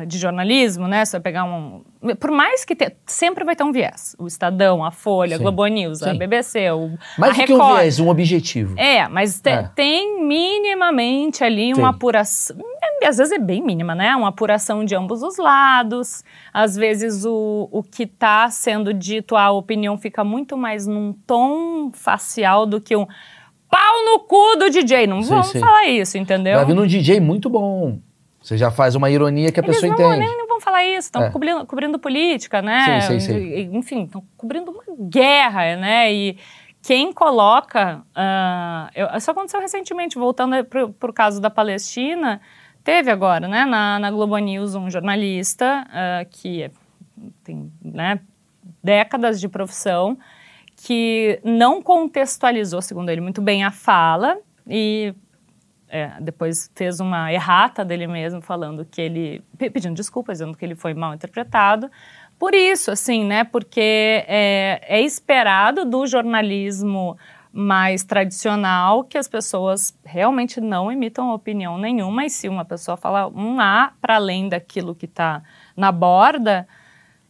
de 0.06 0.18
jornalismo, 0.18 0.88
né? 0.88 1.04
Você 1.06 1.14
vai 1.14 1.22
pegar 1.22 1.44
um. 1.46 1.84
Por 2.20 2.32
mais 2.32 2.64
que 2.64 2.76
te, 2.76 2.96
sempre 3.06 3.44
vai 3.44 3.56
ter 3.56 3.64
um 3.64 3.72
viés. 3.72 4.16
O 4.20 4.28
Estadão, 4.28 4.84
a 4.84 4.92
Folha, 4.92 5.36
a. 5.36 5.40
Globo 5.40 5.66
News, 5.66 6.02
a 6.04 6.12
Sim. 6.12 6.18
BBC, 6.18 6.72
o, 6.72 6.98
Mais 7.18 7.38
a 7.38 7.42
do 7.42 7.46
que 7.48 7.54
um 7.54 7.76
viés, 7.76 8.00
um 8.00 8.10
objetivo. 8.10 8.76
É, 8.78 9.08
mas 9.08 9.40
te- 9.42 9.50
É. 9.50 9.70
tem 9.76 10.24
minimamente 10.24 11.44
ali 11.44 11.74
uma 11.74 11.90
apuração. 11.90 12.56
é, 13.02 13.08
às 13.08 13.18
vezes 13.18 13.32
é 13.34 13.40
bem 13.40 13.62
mínima, 13.64 13.94
né? 13.96 14.16
Uma 14.16 14.30
apuração 14.30 14.84
de 14.86 14.96
ambos 14.96 15.22
os 15.24 15.38
lados. 15.38 16.24
Às 16.54 16.76
vezes 16.76 17.26
o, 17.26 17.68
o 17.72 17.82
que 17.84 18.04
está 18.04 18.50
sendo 18.50 18.94
dito, 18.94 19.36
a 19.36 19.52
opinião 19.52 19.98
fica 19.98 20.24
muito 20.24 20.58
mais 20.58 20.86
num 20.88 21.14
tom 21.26 21.92
facial 21.94 22.66
do 22.66 22.80
que 22.82 22.96
um 22.96 23.06
pau 23.70 24.06
no 24.06 24.20
cu 24.22 24.56
do 24.58 24.70
DJ. 24.70 25.08
Não 25.08 25.22
Sim, 25.22 25.30
vamos 25.30 25.48
sim. 25.48 25.60
falar 25.60 25.88
isso, 25.88 26.18
entendeu? 26.18 26.56
Vai 26.56 26.66
vindo 26.66 26.82
um 26.82 26.88
DJ 26.88 27.20
muito 27.20 27.50
bom. 27.50 28.00
Você 28.48 28.58
já 28.58 28.72
faz 28.72 28.96
uma 28.96 29.10
ironia 29.10 29.52
que 29.52 29.60
a 29.60 29.64
Eles 29.64 29.76
pessoa 29.76 29.94
não, 29.94 30.06
entende. 30.14 30.26
nem, 30.26 30.38
não 30.38 30.48
vão 30.48 30.62
falar 30.62 30.82
isso, 30.86 31.00
estão 31.10 31.24
É. 31.24 31.30
cobrindo, 31.30 31.66
cobrindo 31.66 32.00
política, 32.00 32.62
né? 32.62 33.02
Sim, 33.02 33.20
sim, 33.20 33.34
sim. 33.34 33.70
Enfim, 33.78 34.04
estão 34.06 34.24
cobrindo 34.38 34.72
uma 34.72 34.84
guerra, 35.10 35.76
né? 35.76 36.14
E 36.14 36.38
quem 36.82 37.12
coloca. 37.12 38.02
ah, 38.16 38.90
eu- 38.96 39.10
isso 39.18 39.30
aconteceu 39.30 39.60
recentemente, 39.60 40.18
voltando 40.18 40.64
para 40.64 41.10
o 41.10 41.14
caso 41.14 41.42
da 41.42 41.50
Palestina, 41.50 42.40
teve 42.86 43.12
agora, 43.12 43.50
né, 43.50 43.66
na, 43.66 44.00
na 44.00 44.10
Globo 44.10 44.38
News, 44.38 44.76
um 44.76 44.90
jornalista 44.90 45.86
ah, 45.92 46.24
que 46.30 46.64
é- 46.64 46.72
tem 47.44 47.70
né, 47.84 48.18
décadas 48.82 49.42
de 49.42 49.50
profissão, 49.50 50.18
que 50.78 51.38
não 51.44 51.82
contextualizou, 51.82 52.82
segundo 52.82 53.10
ele, 53.10 53.20
muito 53.20 53.42
bem 53.42 53.66
a 53.66 53.72
fala 53.72 54.38
e 54.66 55.14
é, 55.90 56.12
depois 56.20 56.72
fez 56.76 57.00
uma 57.00 57.32
errata 57.32 57.84
dele 57.86 58.08
mesmo, 58.08 58.42
falando 58.42 58.86
que 58.86 59.02
ele. 59.02 59.44
pe- 59.58 59.70
pedindo 59.70 59.96
desculpas, 59.96 60.40
dizendo 60.40 60.58
que 60.58 60.66
ele 60.66 60.76
foi 60.76 60.94
mal 60.94 61.14
interpretado. 61.14 61.90
Por 62.38 62.54
isso, 62.54 62.92
assim, 62.92 63.24
né? 63.24 63.44
Porque 63.44 64.24
é, 64.28 64.82
é 64.88 65.02
esperado 65.02 65.86
do 65.86 66.06
jornalismo 66.06 67.18
mais 67.52 68.04
tradicional 68.04 69.04
que 69.04 69.18
as 69.18 69.28
pessoas 69.28 69.98
realmente 70.06 70.62
não 70.62 70.92
emitam 70.92 71.34
opinião 71.34 71.78
nenhuma, 71.78 72.26
e 72.26 72.30
se 72.30 72.48
uma 72.48 72.64
pessoa 72.64 72.96
fala 72.96 73.28
um 73.28 73.60
A 73.60 73.94
para 74.00 74.16
além 74.16 74.48
daquilo 74.48 74.94
que 74.94 75.06
está 75.06 75.42
na 75.76 75.92
borda, 75.92 76.68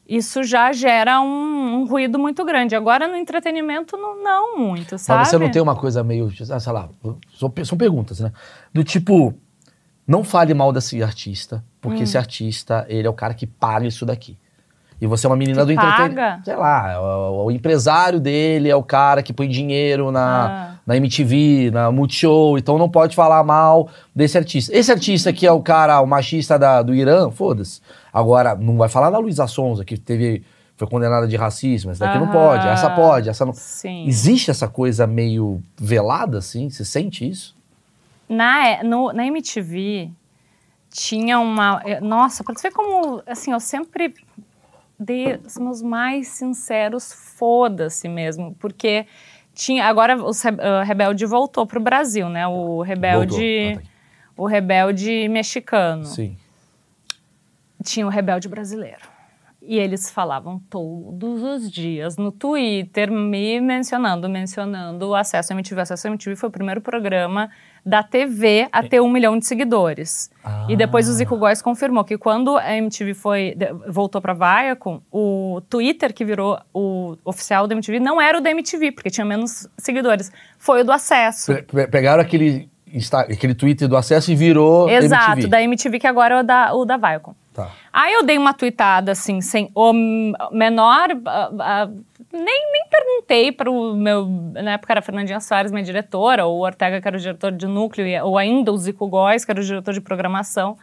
isso 0.08 0.44
já 0.44 0.72
gera 0.72 1.20
um, 1.22 1.82
um 1.82 1.86
ruído 1.86 2.18
muito 2.18 2.46
grande. 2.46 2.76
Agora, 2.76 3.08
no 3.08 3.16
entretenimento, 3.16 3.98
não, 3.98 4.24
não 4.24 4.58
muito, 4.58 4.98
sabe? 4.98 5.20
Mas 5.20 5.28
você 5.30 5.38
não 5.38 5.50
tem 5.52 5.62
uma 5.62 5.76
coisa 5.76 6.04
meio, 6.04 6.32
ah, 6.52 6.60
sei 6.60 6.74
lá, 6.74 6.90
são, 7.38 7.52
são 7.64 7.78
perguntas, 7.78 8.20
né? 8.20 8.32
Do 8.74 8.84
tipo, 8.84 9.34
não 10.08 10.24
fale 10.24 10.54
mal 10.54 10.72
desse 10.72 11.02
artista, 11.04 11.64
porque 11.82 12.00
Hum. 12.00 12.04
esse 12.04 12.18
artista, 12.18 12.86
ele 12.88 13.06
é 13.06 13.10
o 13.10 13.14
cara 13.14 13.34
que 13.34 13.46
paga 13.46 13.86
isso 13.86 14.06
daqui. 14.06 14.38
E 15.00 15.06
você 15.06 15.28
é 15.28 15.30
uma 15.30 15.36
menina 15.36 15.60
Que 15.60 15.66
do 15.68 15.72
entretenimento. 15.74 16.46
Sei 16.46 16.56
lá, 16.56 17.00
o, 17.00 17.46
o 17.46 17.52
empresário 17.52 18.20
dele 18.20 18.68
é 18.68 18.76
o 18.76 18.82
cara 18.82 19.22
que 19.22 19.32
põe 19.32 19.48
dinheiro 19.48 20.12
na, 20.12 20.48
Ah. 20.48 20.76
na 20.88 20.98
MTV, 20.98 21.70
na 21.72 21.92
Multishow, 21.92 22.58
então 22.58 22.80
não 22.80 22.90
pode 22.90 23.16
falar 23.16 23.44
mal 23.44 23.90
desse 24.16 24.40
artista. 24.40 24.76
Esse 24.76 24.92
artista 24.92 25.32
que 25.32 25.46
é 25.46 25.52
o 25.52 25.62
cara, 25.62 26.02
o 26.02 26.08
machista 26.08 26.58
da- 26.58 26.82
do 26.82 26.96
Irã, 26.96 27.30
foda-se. 27.30 27.80
Agora, 28.18 28.56
não 28.56 28.78
vai 28.78 28.90
falar 28.90 29.10
da 29.10 29.18
Luísa 29.20 29.46
Sonza, 29.48 29.86
que 29.86 29.98
teve, 29.98 30.44
foi 30.76 30.88
condenada 30.88 31.28
de 31.28 31.36
racismo, 31.36 31.92
essa 31.92 32.06
daqui 32.06 32.18
não 32.18 32.26
Aham. 32.26 32.34
pode, 32.34 32.68
essa 32.68 32.90
pode, 32.90 33.30
essa 33.30 33.46
não. 33.46 33.54
Sim. 33.54 34.08
Existe 34.08 34.50
essa 34.50 34.68
coisa 34.68 35.06
meio 35.06 35.62
velada, 35.80 36.40
assim? 36.40 36.70
Você 36.70 36.84
sente 36.84 37.28
isso? 37.30 37.56
Na, 38.28 38.68
é, 38.68 38.84
no- 38.84 39.14
na 39.14 39.26
MTV 39.28 40.10
tinha 40.90 41.40
uma. 41.40 41.82
Nossa, 42.02 42.44
pra 42.44 42.56
tu 42.56 42.62
ver 42.62 42.72
como. 42.72 43.22
Assim, 43.28 43.52
eu 43.52 43.60
sempre 43.60 44.14
dei 45.00 45.40
os 45.46 45.58
meus 45.58 45.82
mais 45.82 46.28
sinceros 46.30 47.14
foda-se 47.14 48.08
mesmo. 48.10 48.56
Porque 48.60 49.06
tinha. 49.54 49.86
Agora 49.86 50.18
o 50.18 50.32
Re- 50.32 50.80
o 50.82 50.84
Rebelde 50.84 51.26
voltou 51.26 51.66
pro 51.68 51.80
Brasil, 51.80 52.30
né? 52.30 52.48
O 52.48 52.82
Rebelde. 52.82 53.36
Ah, 53.72 53.74
tá 53.76 53.80
aqui. 53.80 53.90
o 54.36 54.46
Rebelde 54.46 55.28
mexicano. 55.30 56.04
Sim. 56.06 56.36
Tinha 57.88 58.06
o 58.06 58.10
Rebelde 58.10 58.48
brasileiro. 58.50 59.16
E 59.62 59.78
eles 59.78 60.10
falavam 60.10 60.60
todos 60.70 61.44
os 61.44 61.70
dias 61.70 62.16
no 62.16 62.32
Twitter, 62.32 63.12
me 63.12 63.60
mencionando, 63.60 64.30
mencionando 64.30 65.10
o 65.10 65.16
Acesso 65.16 65.52
MTV. 65.52 65.80
O 65.80 65.84
Acesso 65.84 66.08
MTV 66.08 66.36
foi 66.38 66.48
o 66.48 66.52
primeiro 66.52 66.80
programa 66.80 67.50
da 67.86 68.02
TV 68.02 68.68
a 68.72 68.84
ter 68.84 69.02
um 69.02 69.10
milhão 69.10 69.38
de 69.38 69.46
seguidores. 69.46 70.30
Ah. 70.44 70.66
E 70.70 70.76
depois 70.78 71.10
o 71.10 71.14
Zico 71.14 71.36
Góes 71.38 71.62
confirmou 71.62 72.06
que 72.06 72.18
quando 72.18 72.56
a 72.58 72.76
MTV 72.78 73.14
foi, 73.14 73.58
voltou 73.90 74.22
pra 74.22 74.34
Viacom, 74.34 75.02
o 75.12 75.62
Twitter 75.70 76.14
que 76.14 76.24
virou 76.24 76.58
o 76.74 77.18
oficial 77.26 77.68
da 77.68 77.74
MTV 77.76 78.00
não 78.00 78.22
era 78.22 78.38
o 78.38 78.42
da 78.42 78.52
MTV, 78.52 78.92
porque 78.94 79.10
tinha 79.10 79.26
menos 79.26 79.68
seguidores. 79.78 80.32
Foi 80.58 80.82
o 80.82 80.86
do 80.86 80.92
Acesso. 80.94 81.54
Pe- 81.54 81.64
pe- 81.64 81.88
Pegaram 81.88 82.22
aquele, 82.22 82.70
aquele 83.30 83.54
Twitter 83.56 83.88
do 83.88 83.98
acesso 83.98 84.32
e 84.32 84.36
virou 84.36 84.90
Exato, 84.90 85.32
MTV. 85.32 85.48
da 85.48 85.62
MTV 85.62 86.00
que 86.00 86.08
agora 86.08 86.36
é 86.36 86.40
o 86.40 86.44
da, 86.44 86.74
o 86.74 86.86
da 86.86 86.96
Viacom. 86.96 87.34
Tá. 87.58 87.72
Aí 87.92 88.14
eu 88.14 88.22
dei 88.22 88.38
uma 88.38 88.54
tweetada 88.54 89.14
assim, 89.14 89.42
sem 89.42 89.72
o 89.74 89.92
menor. 90.52 91.08
ah, 91.26 91.50
ah, 91.60 91.90
nem, 92.32 92.44
nem 92.44 92.88
perguntei 92.88 93.52
para 93.52 93.72
o 93.72 93.96
meu. 93.96 94.28
Na 94.54 94.74
época 94.74 94.94
era 94.94 95.00
a 95.00 95.02
Fernandinha 95.02 95.40
Soares, 95.40 95.72
minha 95.72 95.84
diretora, 95.84 96.46
ou 96.46 96.60
o 96.60 96.64
Ortega, 96.64 97.02
que 97.02 97.08
era 97.08 97.18
o 97.18 97.20
diretor 97.20 97.52
de 97.52 97.66
núcleo, 97.66 98.24
ou 98.24 98.38
ainda 98.38 98.72
o 98.72 98.78
Zico 98.78 99.08
Góes, 99.08 99.44
que 99.44 99.50
era 99.50 99.60
o 99.60 99.64
diretor 99.64 99.92
de 99.92 100.02
programação. 100.02 100.78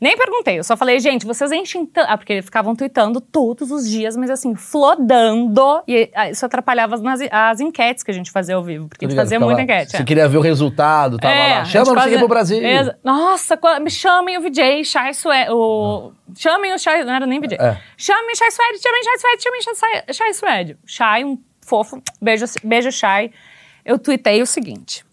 Nem 0.00 0.16
perguntei, 0.16 0.58
eu 0.58 0.64
só 0.64 0.76
falei, 0.76 0.98
gente, 1.00 1.24
vocês 1.24 1.50
enchem 1.52 1.86
tanto. 1.86 2.08
Ah, 2.10 2.16
porque 2.16 2.34
eles 2.34 2.44
ficavam 2.44 2.74
tweetando 2.74 3.20
todos 3.20 3.70
os 3.70 3.88
dias, 3.88 4.16
mas 4.16 4.30
assim, 4.30 4.54
flodando. 4.54 5.82
E 5.88 6.10
ah, 6.14 6.30
isso 6.30 6.44
atrapalhava 6.44 6.96
as, 6.96 7.20
as 7.30 7.60
enquetes 7.60 8.02
que 8.02 8.10
a 8.10 8.14
gente 8.14 8.30
fazia 8.30 8.54
ao 8.54 8.62
vivo, 8.62 8.88
porque 8.88 9.06
Tô 9.06 9.06
a 9.06 9.10
gente 9.10 9.16
ligado, 9.16 9.24
fazia 9.26 9.40
muita 9.40 9.62
enquete. 9.62 9.92
Você 9.92 10.02
é. 10.02 10.04
queria 10.04 10.28
ver 10.28 10.38
o 10.38 10.40
resultado, 10.40 11.18
tava 11.18 11.34
É, 11.34 11.58
lá. 11.58 11.64
Chama, 11.64 11.94
não 11.94 12.02
sei 12.02 12.18
pro 12.18 12.28
Brasil. 12.28 12.60
Nossa, 13.02 13.58
me 13.80 13.90
chamem 13.90 14.38
o 14.38 14.40
VJ, 14.40 14.84
Chai 14.84 15.14
Suede. 15.14 15.50
O... 15.50 16.12
Chamem 16.36 16.74
o 16.74 16.78
Chai. 16.78 17.04
Não 17.04 17.14
era 17.14 17.26
nem 17.26 17.40
VJ. 17.40 17.54
É. 17.54 17.78
Chamem 17.96 18.32
o 18.32 18.36
Chai 18.36 18.50
Suede, 18.50 18.82
chamem 18.82 19.00
o 19.00 19.04
Chai 19.04 19.18
Suede, 19.18 19.42
chamem 19.42 20.12
Chai 20.12 20.34
Suede. 20.34 20.78
Chai, 20.86 21.24
um 21.24 21.38
fofo. 21.64 22.02
Beijo, 22.20 22.44
beijo, 22.62 22.92
Chai. 22.92 23.30
Eu 23.84 23.98
tuitei 23.98 24.42
o 24.42 24.46
seguinte. 24.46 25.04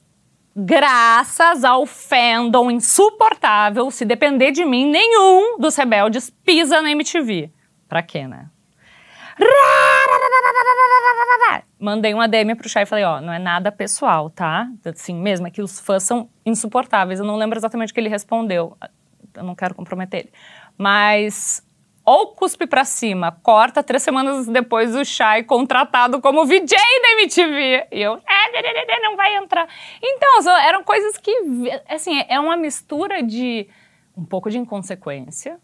Graças 0.56 1.64
ao 1.64 1.86
fandom 1.86 2.70
insuportável, 2.70 3.90
se 3.90 4.06
depender 4.06 4.52
de 4.52 4.64
mim, 4.64 4.86
nenhum 4.86 5.58
dos 5.58 5.76
rebeldes 5.76 6.30
pisa 6.30 6.82
na 6.82 6.92
MTV. 6.92 7.52
Pra 7.90 8.04
quê, 8.04 8.28
né? 8.28 8.50
Mandei 11.80 12.14
uma 12.14 12.28
DM 12.28 12.56
pro 12.56 12.70
Chay 12.70 12.84
e 12.84 12.86
falei, 12.86 13.04
ó, 13.04 13.20
não 13.20 13.34
é 13.34 13.40
nada 13.40 13.72
pessoal, 13.72 14.30
tá? 14.30 14.70
Assim 14.86 15.16
mesmo, 15.16 15.48
é 15.48 15.52
que 15.52 15.62
os 15.62 15.80
fãs 15.80 16.04
são 16.04 16.30
insuportáveis. 16.46 17.20
Eu 17.20 17.26
não 17.26 17.36
lembro 17.36 17.58
exatamente 17.58 17.92
o 17.92 17.94
que 17.94 18.00
ele 18.00 18.10
respondeu. 18.10 18.78
Eu 19.34 19.44
não 19.44 19.56
quero 19.56 19.74
comprometer 19.74 20.22
ele. 20.22 20.34
Mas 20.78 21.66
ou 22.06 22.28
cuspe 22.28 22.68
pra 22.68 22.84
cima, 22.84 23.32
corta 23.44 23.82
três 23.82 24.04
semanas 24.04 24.48
depois 24.48 24.96
o 24.96 25.06
Chay 25.06 25.44
contratado 25.44 26.20
como 26.22 26.46
VJ 26.46 26.68
da 26.68 27.12
MTV. 27.22 27.88
E 27.92 28.02
eu, 28.02 28.14
ah, 28.14 29.00
não 29.02 29.16
vai 29.16 29.36
entrar. 29.38 29.68
Então, 30.02 30.58
eram 30.60 30.84
coisas 30.84 31.18
que, 31.18 31.32
assim, 31.88 32.24
é 32.28 32.40
uma 32.40 32.58
mistura 32.58 33.24
de 33.24 33.68
um 34.18 34.26
pouco 34.26 34.50
de 34.50 34.58
inconsequência 34.58 35.58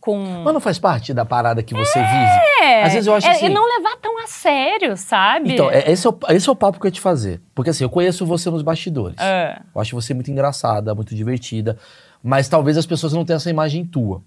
com... 0.00 0.42
Mas 0.44 0.52
não 0.52 0.60
faz 0.60 0.78
parte 0.78 1.14
da 1.14 1.24
parada 1.24 1.62
que 1.62 1.72
você 1.72 1.98
vive? 1.98 2.62
É, 2.62 2.82
Às 2.82 2.92
vezes 2.92 3.06
eu 3.06 3.14
acho 3.14 3.26
é, 3.26 3.30
assim... 3.30 3.46
E 3.46 3.48
não 3.48 3.64
levar 3.64 3.96
tão 3.96 4.18
a 4.22 4.26
sério, 4.26 4.96
sabe? 4.98 5.54
Então, 5.54 5.70
é- 5.70 5.90
esse, 5.90 6.06
é 6.06 6.10
o, 6.10 6.18
esse 6.28 6.46
é 6.48 6.52
o 6.52 6.56
papo 6.56 6.78
que 6.78 6.86
eu 6.86 6.88
ia 6.88 6.92
te 6.92 7.00
fazer. 7.00 7.40
Porque 7.54 7.70
assim, 7.70 7.84
eu 7.84 7.88
conheço 7.90 8.26
você 8.26 8.50
nos 8.50 8.60
bastidores. 8.60 9.18
É. 9.18 9.60
Eu 9.74 9.80
acho 9.80 9.94
você 9.94 10.12
muito 10.12 10.30
engraçada, 10.30 10.94
muito 10.94 11.14
divertida. 11.14 11.78
Mas 12.22 12.48
talvez 12.48 12.76
as 12.76 12.84
pessoas 12.84 13.14
não 13.14 13.24
tenham 13.24 13.36
essa 13.36 13.48
imagem 13.48 13.84
tua. 13.86 14.22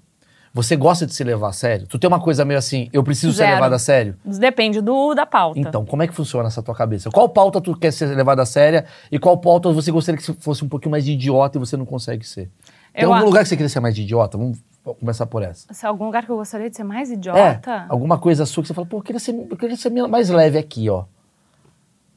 Você 0.58 0.76
gosta 0.76 1.06
de 1.06 1.13
se 1.13 1.24
levar 1.24 1.50
a 1.50 1.54
sério? 1.54 1.86
Tu 1.86 2.00
tem 2.00 2.08
uma 2.08 2.20
coisa 2.20 2.43
meio 2.43 2.58
assim, 2.58 2.89
eu 2.91 3.04
preciso 3.04 3.32
ser 3.32 3.43
Zero. 3.43 3.54
levado 3.54 3.74
a 3.74 3.78
sério? 3.80 4.15
Depende 4.26 4.82
do, 4.82 5.13
da 5.13 5.24
pauta. 5.24 5.60
Então, 5.60 5.86
como 5.86 6.02
é 6.02 6.08
que 6.08 6.13
funciona 6.15 6.48
essa 6.48 6.63
tua 6.63 6.74
cabeça? 6.74 7.12
Qual 7.12 7.30
pauta 7.30 7.62
tu 7.62 7.78
quer 7.78 7.91
ser 7.93 8.08
levada 8.15 8.41
a 8.41 8.46
séria 8.46 8.86
e 9.12 9.20
qual 9.20 9.38
pauta 9.38 9.72
você 9.72 9.91
gostaria 9.91 10.20
que 10.20 10.34
fosse 10.34 10.65
um 10.65 10.67
pouquinho 10.67 10.89
mais 10.89 11.06
de 11.06 11.12
idiota 11.12 11.58
e 11.58 11.60
você 11.60 11.78
não 11.78 11.86
consegue 11.86 12.26
ser? 12.28 12.50
Tem 12.91 13.04
Eu 13.04 13.13
algum 13.13 13.22
a- 13.24 13.26
lugar 13.28 13.43
que 13.43 13.50
você 13.50 13.56
queria 13.56 13.70
ser 13.70 13.80
mais 13.82 13.93
de 13.93 14.02
idiota? 14.02 14.36
Vamos 14.36 14.58
começar 15.00 15.28
por 15.28 15.43
essa. 15.43 15.72
Se 15.72 15.86
é 15.86 15.89
algum 15.89 16.06
lugar 16.06 16.26
que 16.26 16.32
eu 16.32 16.38
gostaria 16.38 16.72
de 16.72 16.76
ser 16.76 16.84
mais 16.84 17.12
É, 17.12 17.13
idiota? 17.13 17.86
alguma 17.88 18.17
coisa 18.17 18.43
sua 18.48 18.63
que 18.63 18.67
você 18.70 18.74
fala, 18.74 18.88
pô, 18.88 18.98
eu 18.98 19.02
queria 19.04 19.20
ser, 19.20 19.36
eu 19.48 19.56
queria 19.56 19.78
ser 19.78 19.91
mais 20.08 20.28
leve 20.32 20.58
aqui, 20.58 20.89
ó. 20.89 21.04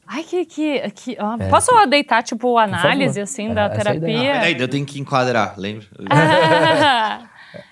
Ai, 0.07 0.23
que. 0.23 0.45
que, 0.45 0.89
que 0.89 1.17
ó, 1.19 1.35
É. 1.39 1.47
Posso 1.47 1.71
deitar, 1.85 2.23
tipo, 2.23 2.57
análise, 2.57 3.21
assim, 3.21 3.51
É, 3.51 3.53
da 3.53 3.61
é 3.65 3.69
terapia? 3.69 4.31
Peraí, 4.33 4.59
eu 4.59 4.67
tenho 4.67 4.85
que 4.85 4.99
enquadrar, 4.99 5.53
lembra? 5.57 5.85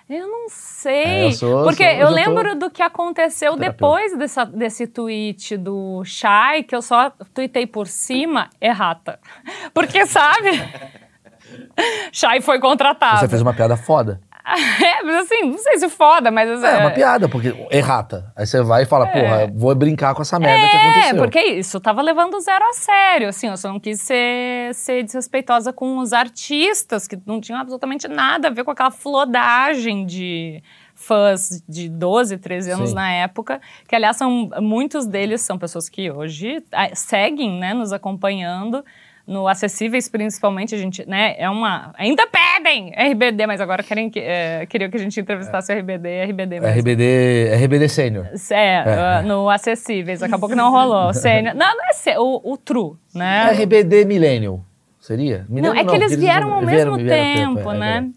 eu 0.09 0.27
não 0.27 0.49
sei. 0.49 1.03
É, 1.03 1.25
eu 1.27 1.31
sou- 1.33 1.63
porque 1.63 1.83
sou- 1.83 1.91
eu 1.93 1.99
eu 1.99 2.07
já 2.07 2.09
tô- 2.09 2.15
lembro 2.15 2.55
do 2.57 2.69
que 2.71 2.81
aconteceu 2.81 3.53
Terapeuta. 3.55 3.71
depois 3.73 4.17
dessa, 4.17 4.45
desse 4.45 4.87
tweet 4.87 5.55
do 5.57 6.03
Shai, 6.03 6.63
que 6.63 6.75
eu 6.75 6.81
só 6.81 7.11
tuitei 7.33 7.67
por 7.67 7.87
cima, 7.87 8.49
errata. 8.59 9.19
Porque, 9.73 10.05
sabe? 10.05 10.49
Shai 12.11 12.41
foi 12.41 12.59
contratado. 12.59 13.19
Você 13.19 13.27
fez 13.27 13.41
uma 13.41 13.53
piada 13.53 13.77
foda. 13.77 14.19
É, 14.99 15.03
mas 15.03 15.15
assim, 15.25 15.51
não 15.51 15.57
sei 15.57 15.77
se 15.79 15.89
foda, 15.89 16.31
mas... 16.31 16.63
É, 16.63 16.77
uma 16.77 16.91
piada, 16.91 17.27
porque 17.29 17.53
errata. 17.71 18.31
Aí 18.35 18.45
você 18.45 18.61
vai 18.61 18.83
e 18.83 18.85
fala, 18.85 19.07
porra, 19.07 19.51
vou 19.53 19.73
brincar 19.75 20.13
com 20.15 20.21
essa 20.21 20.39
merda 20.39 20.67
que 20.69 20.75
É, 20.75 20.79
aconteceu. 20.79 21.17
porque 21.17 21.39
isso, 21.39 21.77
eu 21.77 21.81
tava 21.81 22.01
levando 22.01 22.39
zero 22.39 22.63
a 22.65 22.73
sério, 22.73 23.29
assim, 23.29 23.47
eu 23.47 23.57
só 23.57 23.69
não 23.69 23.79
quis 23.79 24.01
ser, 24.01 24.73
ser 24.73 25.03
desrespeitosa 25.03 25.71
com 25.73 25.97
os 25.99 26.13
artistas, 26.13 27.07
que 27.07 27.17
não 27.25 27.39
tinham 27.39 27.59
absolutamente 27.59 28.07
nada 28.07 28.47
a 28.47 28.51
ver 28.51 28.63
com 28.63 28.71
aquela 28.71 28.91
flodagem 28.91 30.05
de 30.05 30.61
fãs 30.95 31.63
de 31.67 31.87
12, 31.87 32.37
13 32.37 32.71
anos 32.71 32.89
Sim. 32.89 32.95
na 32.95 33.09
época, 33.11 33.61
que 33.87 33.95
aliás 33.95 34.17
são, 34.17 34.49
muitos 34.59 35.05
deles 35.05 35.41
são 35.41 35.57
pessoas 35.57 35.87
que 35.87 36.11
hoje 36.11 36.61
ah, 36.73 36.89
seguem, 36.93 37.57
né, 37.59 37.73
nos 37.73 37.93
acompanhando, 37.93 38.83
no 39.29 39.47
Acessíveis, 39.47 40.09
principalmente, 40.09 40.73
a 40.73 40.77
gente, 40.77 41.07
né, 41.07 41.35
é 41.37 41.47
uma... 41.47 41.93
Ainda 41.97 42.25
pedem 42.25 42.91
RBD, 42.97 43.45
mas 43.45 43.61
agora 43.61 43.83
querem 43.83 44.09
que, 44.09 44.19
é, 44.19 44.65
queriam 44.65 44.89
que 44.89 44.97
a 44.97 44.99
gente 44.99 45.19
entrevistasse 45.19 45.71
o 45.71 45.77
RBD, 45.77 46.23
RBD. 46.23 46.55
RBD, 46.57 47.55
RBD 47.63 47.87
Sênior. 47.89 48.25
É, 48.49 49.21
uh, 49.21 49.27
no 49.27 49.47
Acessíveis. 49.47 50.23
Acabou 50.23 50.49
que 50.49 50.55
não 50.55 50.71
rolou. 50.71 51.13
Sênior. 51.13 51.53
Não, 51.53 51.67
não 51.67 51.85
é 51.85 52.19
o, 52.19 52.41
o 52.43 52.57
True, 52.57 52.93
né? 53.13 53.51
RBD 53.51 54.05
Millennial. 54.05 54.65
Seria? 54.99 55.45
Não, 55.47 55.55
Millennial 55.55 55.85
é 55.85 55.87
que 55.87 55.95
eles 55.95 56.15
vieram 56.15 56.51
ao 56.51 56.65
vieram- 56.65 56.93
mesmo 56.93 57.09
vieram 57.09 57.55
tempo, 57.55 57.71
é, 57.71 57.77
né? 57.77 58.09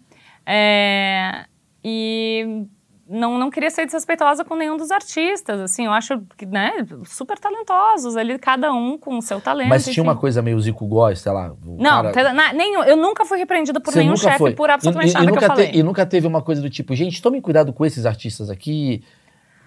É, 0.45 1.45
e 1.83 2.65
não, 3.07 3.37
não 3.37 3.49
queria 3.49 3.69
ser 3.69 3.85
desrespeitosa 3.85 4.45
com 4.45 4.55
nenhum 4.55 4.77
dos 4.77 4.89
artistas, 4.89 5.59
assim, 5.59 5.85
eu 5.85 5.91
acho 5.91 6.21
que, 6.37 6.45
né, 6.45 6.71
super 7.05 7.37
talentosos 7.37 8.15
ali, 8.15 8.39
cada 8.39 8.73
um 8.73 8.97
com 8.97 9.17
o 9.17 9.21
seu 9.21 9.41
talento. 9.41 9.67
Mas 9.69 9.83
tinha 9.83 9.91
enfim. 9.91 10.01
uma 10.01 10.15
coisa 10.15 10.41
meio 10.41 10.59
Zico 10.59 10.85
Góes, 10.87 11.19
sei 11.19 11.31
lá. 11.31 11.53
Não, 11.65 12.11
cara- 12.11 12.31
na- 12.33 12.53
nenhum, 12.53 12.81
eu 12.83 12.95
nunca 12.95 13.25
fui 13.25 13.37
repreendida 13.37 13.79
por 13.79 13.91
Você 13.93 13.99
nenhum 13.99 14.15
chefe 14.15 14.53
por 14.55 14.69
absolutamente 14.69 15.11
e, 15.11 15.13
nada 15.15 15.23
e 15.25 15.27
que 15.27 15.33
nunca 15.33 15.45
eu 15.45 15.49
falei. 15.49 15.67
te- 15.71 15.77
e 15.77 15.83
nunca 15.83 16.05
teve 16.05 16.25
uma 16.27 16.41
coisa 16.41 16.61
do 16.61 16.69
tipo, 16.69 16.95
gente, 16.95 17.21
tomem 17.21 17.41
cuidado 17.41 17.73
com 17.73 17.85
esses 17.85 18.05
artistas 18.05 18.49
aqui, 18.49 19.03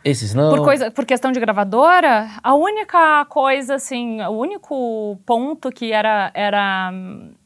esses 0.03 0.33
não. 0.35 0.51
Por, 0.57 0.65
coisa, 0.65 0.91
por 0.91 1.05
questão 1.05 1.31
de 1.31 1.39
gravadora, 1.39 2.29
a 2.43 2.55
única 2.55 3.25
coisa, 3.27 3.75
assim, 3.75 4.23
o 4.23 4.31
único 4.31 5.19
ponto 5.27 5.71
que 5.71 5.93
era, 5.93 6.31
era 6.33 6.91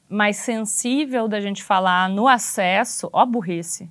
mais 0.08 0.36
sensível 0.36 1.26
da 1.26 1.40
gente 1.40 1.62
falar 1.64 2.08
no 2.08 2.28
acesso, 2.28 3.08
ó 3.12 3.24
burrice, 3.26 3.90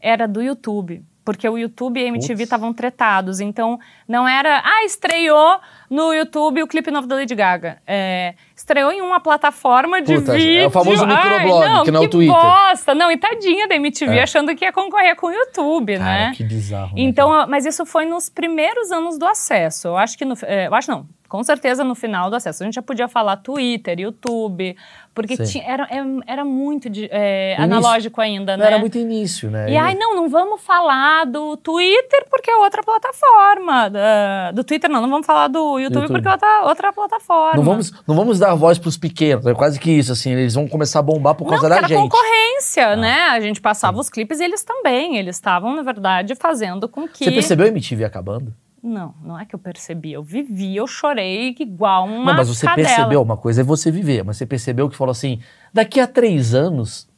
era 0.00 0.26
do 0.28 0.42
YouTube. 0.42 1.04
Porque 1.24 1.48
o 1.48 1.58
YouTube 1.58 2.00
e 2.00 2.04
a 2.04 2.08
MTV 2.08 2.44
estavam 2.44 2.72
tretados. 2.72 3.40
Então, 3.40 3.78
não 4.08 4.26
era. 4.26 4.62
Ah, 4.64 4.84
estreou 4.84 5.58
no 5.90 6.12
YouTube 6.14 6.62
o 6.62 6.66
clipe 6.66 6.90
novo 6.90 7.06
da 7.06 7.14
Lady 7.16 7.34
Gaga. 7.34 7.78
É, 7.86 8.34
estreou 8.56 8.90
em 8.90 9.00
uma 9.02 9.20
plataforma 9.20 10.00
de 10.00 10.14
Puta, 10.14 10.32
é 10.32 10.34
o 10.34 10.38
vídeo. 10.38 10.70
famoso 10.70 11.04
Ai, 11.04 11.14
microblog, 11.14 11.68
não, 11.68 11.84
que 11.84 11.90
não 11.90 12.00
é 12.00 12.00
o 12.00 12.08
que 12.08 12.10
Twitter. 12.10 12.34
bosta. 12.34 12.94
Não, 12.94 13.10
e 13.12 13.16
tadinha 13.18 13.68
da 13.68 13.74
MTV 13.76 14.16
É. 14.18 14.22
achando 14.22 14.54
que 14.56 14.64
ia 14.64 14.72
concorrer 14.72 15.14
com 15.14 15.26
o 15.26 15.30
YouTube, 15.30 15.98
Cara, 15.98 16.04
né? 16.28 16.32
que 16.34 16.42
bizarro. 16.42 16.86
né, 16.96 17.02
Então, 17.02 17.30
cara? 17.30 17.46
mas 17.46 17.66
isso 17.66 17.84
foi 17.84 18.06
nos 18.06 18.28
primeiros 18.30 18.90
anos 18.90 19.18
do 19.18 19.26
acesso. 19.26 19.88
Eu 19.88 19.96
acho 19.98 20.16
que 20.16 20.24
no, 20.24 20.34
é, 20.44 20.68
eu 20.68 20.74
acho 20.74 20.90
não, 20.90 21.06
com 21.28 21.42
certeza 21.44 21.84
no 21.84 21.94
final 21.94 22.30
do 22.30 22.36
acesso. 22.36 22.62
A 22.62 22.66
gente 22.66 22.74
já 22.74 22.82
podia 22.82 23.06
falar 23.08 23.36
Twitter, 23.36 24.00
YouTube, 24.00 24.76
porque 25.14 25.36
tinha, 25.36 25.64
era, 25.64 25.84
é- 25.90 26.04
era 26.32 26.44
muito 26.44 26.88
de- 26.88 27.08
é, 27.10 27.56
analógico 27.58 28.20
ainda, 28.20 28.56
Não 28.56 28.64
né? 28.64 28.70
era 28.72 28.78
muito 28.78 28.96
início, 28.96 29.50
né? 29.50 29.70
E 29.70 29.76
ai, 29.76 29.94
não, 29.94 30.14
não 30.16 30.28
vamos 30.28 30.60
falar 30.62 31.26
do 31.26 31.56
Twitter 31.56 32.24
porque 32.30 32.50
é 32.50 32.56
outra 32.56 32.82
plataforma. 32.82 33.88
da- 33.90 34.52
do 34.52 34.62
Twitter 34.64 34.88
não, 34.90 35.00
não 35.02 35.10
vamos 35.10 35.26
falar 35.26 35.48
do 35.48 35.78
YouTube, 35.78 36.02
YouTube. 36.02 36.12
porque 36.22 36.28
é 36.28 36.32
outra, 36.32 36.62
outra 36.64 36.92
plataforma. 36.92 37.56
Não 37.56 37.62
vamos, 37.64 37.92
não 38.06 38.14
vamos 38.14 38.38
dar 38.38 38.54
voz 38.54 38.78
pros 38.78 38.96
pequenos, 38.96 39.46
é 39.46 39.54
quase 39.54 39.78
que 39.80 39.90
isso, 39.90 40.12
assim, 40.12 40.32
eles 40.32 40.54
vão 40.54 40.66
começar 40.68 41.00
a 41.00 41.02
bombar 41.02 41.34
por 41.34 41.44
Não, 41.44 41.50
causa 41.50 41.68
porque 41.68 41.80
da 41.80 41.86
era 41.86 41.88
gente. 41.88 41.98
Ah. 41.98 42.02
concorrência, 42.10 42.96
né? 42.96 43.20
A 43.30 43.40
gente 43.40 43.60
passava 43.60 43.98
os 43.98 44.08
clipes 44.08 44.40
e 44.40 44.44
eles 44.44 44.62
também. 44.62 45.16
Eles 45.16 45.36
estavam, 45.36 45.74
na 45.74 45.82
verdade, 45.82 46.34
fazendo 46.34 46.88
com 46.88 47.06
que. 47.08 47.24
Você 47.24 47.30
percebeu 47.30 47.66
a 47.66 47.68
MTV 47.68 48.04
acabando? 48.04 48.52
Não, 48.82 49.14
não 49.22 49.38
é 49.38 49.44
que 49.44 49.54
eu 49.54 49.58
percebi. 49.58 50.12
Eu 50.12 50.22
vivi, 50.22 50.74
eu 50.76 50.86
chorei 50.86 51.54
igual 51.60 52.06
uma 52.06 52.32
não, 52.32 52.36
mas 52.38 52.48
você 52.48 52.66
cadela. 52.66 52.88
percebeu, 52.88 53.22
uma 53.22 53.36
coisa 53.36 53.60
é 53.60 53.64
você 53.64 53.90
viver, 53.90 54.24
mas 54.24 54.36
você 54.38 54.46
percebeu 54.46 54.88
que 54.88 54.96
falou 54.96 55.12
assim, 55.12 55.40
daqui 55.72 56.00
a 56.00 56.06
três 56.06 56.54
anos, 56.54 57.08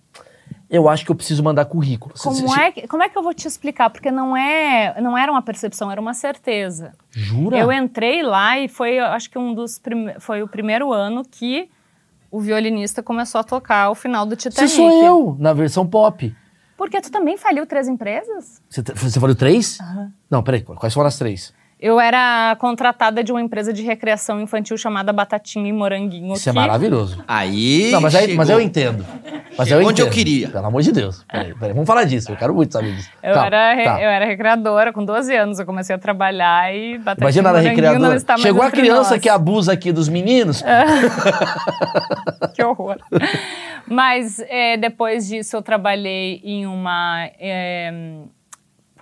eu 0.68 0.88
acho 0.88 1.04
que 1.04 1.10
eu 1.12 1.14
preciso 1.14 1.42
mandar 1.42 1.64
currículo. 1.66 2.14
Como 2.20 2.34
se- 2.48 2.60
é, 2.60 2.72
que- 2.72 2.88
como 2.88 3.02
é 3.02 3.08
que 3.08 3.16
eu 3.16 3.22
vou 3.22 3.32
te 3.34 3.46
explicar? 3.46 3.90
Porque 3.90 4.10
não 4.10 4.36
é, 4.36 5.00
não 5.00 5.16
era 5.16 5.30
uma 5.30 5.42
percepção, 5.42 5.90
era 5.90 6.00
uma 6.00 6.14
certeza. 6.14 6.92
Jura? 7.10 7.58
Eu 7.58 7.70
entrei 7.70 8.22
lá 8.22 8.58
e 8.58 8.68
foi, 8.68 8.98
acho 8.98 9.30
que 9.30 9.38
um 9.38 9.54
dos 9.54 9.78
prime- 9.78 10.14
foi 10.18 10.42
o 10.42 10.48
primeiro 10.48 10.92
ano 10.92 11.22
que 11.24 11.68
o 12.30 12.40
violinista 12.40 13.02
começou 13.02 13.40
a 13.40 13.44
tocar 13.44 13.90
o 13.90 13.94
final 13.94 14.24
do 14.24 14.34
Você 14.34 14.48
Titanic. 14.48 14.74
sou 14.74 14.90
eu, 15.04 15.36
na 15.38 15.52
versão 15.52 15.86
pop. 15.86 16.34
Porque 16.76 17.00
tu 17.00 17.10
também 17.10 17.36
faliu 17.36 17.66
três 17.66 17.86
empresas? 17.88 18.60
Você, 18.68 18.82
você 18.94 19.20
falou 19.20 19.34
três? 19.34 19.78
Não, 20.30 20.42
peraí, 20.42 20.62
quais 20.62 20.92
foram 20.94 21.06
as 21.08 21.16
três? 21.18 21.52
Eu 21.78 21.98
era 21.98 22.54
contratada 22.60 23.24
de 23.24 23.32
uma 23.32 23.40
empresa 23.42 23.72
de 23.72 23.82
recreação 23.82 24.40
infantil 24.40 24.76
chamada 24.78 25.12
Batatinha 25.12 25.68
e 25.68 25.72
Moranguinho. 25.72 26.32
Isso 26.34 26.48
é 26.48 26.52
maravilhoso. 26.52 27.24
Aí. 27.26 27.90
Não, 27.90 28.00
mas, 28.00 28.14
aí, 28.14 28.36
mas 28.36 28.48
eu 28.48 28.60
entendo. 28.60 29.04
Mas 29.58 29.68
eu 29.68 29.78
onde 29.84 30.00
eu 30.00 30.06
entendo. 30.06 30.14
queria. 30.14 30.48
Pelo 30.48 30.64
amor 30.64 30.80
de 30.80 30.92
Deus. 30.92 31.24
Peraí, 31.24 31.52
peraí, 31.54 31.72
vamos 31.72 31.86
falar 31.88 32.04
disso. 32.04 32.30
Eu 32.30 32.36
quero 32.36 32.54
muito 32.54 32.72
saber 32.72 32.94
disso. 32.94 33.10
Eu, 33.20 33.34
Tá, 33.34 33.46
era, 33.46 33.74
re- 33.74 33.82
tá. 33.84 34.00
eu 34.00 34.08
era 34.10 34.24
recreadora, 34.26 34.92
com 34.92 35.04
12 35.04 35.34
anos 35.34 35.58
eu 35.58 35.66
comecei 35.66 35.96
a 35.96 35.98
trabalhar 35.98 36.72
e 36.72 36.98
Batatinha 36.98 37.24
Imagina 37.24 37.48
e 37.50 37.52
não 37.52 37.60
recreadora. 37.60 38.14
está 38.14 38.32
mais 38.34 38.42
Chegou 38.42 38.62
a 38.62 38.70
criança 38.70 39.10
nós. 39.14 39.20
que 39.20 39.28
abusa 39.28 39.72
aqui 39.72 39.90
dos 39.90 40.08
meninos. 40.08 40.62
que 42.54 42.62
horror. 42.62 42.98
Mas 43.86 44.38
é, 44.40 44.76
depois 44.76 45.28
disso 45.28 45.56
eu 45.56 45.62
trabalhei 45.62 46.40
em 46.44 46.66
uma. 46.66 47.28
é, 47.38 47.90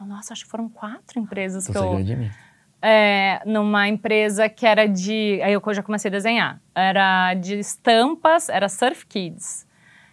nossa, 0.07 0.33
acho 0.33 0.45
que 0.45 0.51
foram 0.51 0.69
quatro 0.69 1.19
empresas 1.19 1.67
Tô 1.67 1.73
que 1.73 1.79
eu. 1.79 2.03
de 2.03 2.17
mim. 2.17 2.31
é, 2.81 3.43
numa 3.45 3.89
empresa 3.89 4.49
que 4.49 4.67
era 4.67 4.87
de. 4.87 5.41
Aí 5.43 5.53
eu 5.53 5.63
já 5.75 5.83
comecei 5.83 6.09
a 6.09 6.13
desenhar. 6.13 6.61
Era 6.75 7.35
de 7.35 7.59
estampas, 7.59 8.49
era 8.49 8.69
Surf 8.69 9.07
Kids 9.07 9.67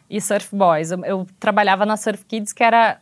e 0.09 0.19
Surf 0.19 0.55
Boys. 0.55 0.91
Eu, 0.91 1.05
eu 1.05 1.27
trabalhava 1.39 1.85
na 1.85 1.95
Surf 1.95 2.25
Kids, 2.25 2.51
que 2.51 2.63
era 2.63 2.99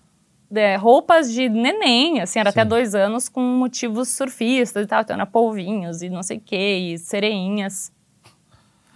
é, 0.54 0.76
roupas 0.76 1.32
de 1.32 1.50
neném, 1.50 2.22
assim, 2.22 2.40
era 2.40 2.52
Sim. 2.52 2.60
até 2.60 2.68
dois 2.68 2.94
anos, 2.94 3.28
com 3.30 3.42
motivos 3.42 4.10
surfistas 4.10 4.84
e 4.84 4.88
tal. 4.88 5.02
Então 5.02 5.16
era 5.16 5.26
polvinhos 5.26 6.02
e 6.02 6.10
não 6.10 6.24
sei 6.24 6.38
o 6.38 6.42
que, 6.42 6.56
e 6.56 6.98
sereinhas. 6.98 7.92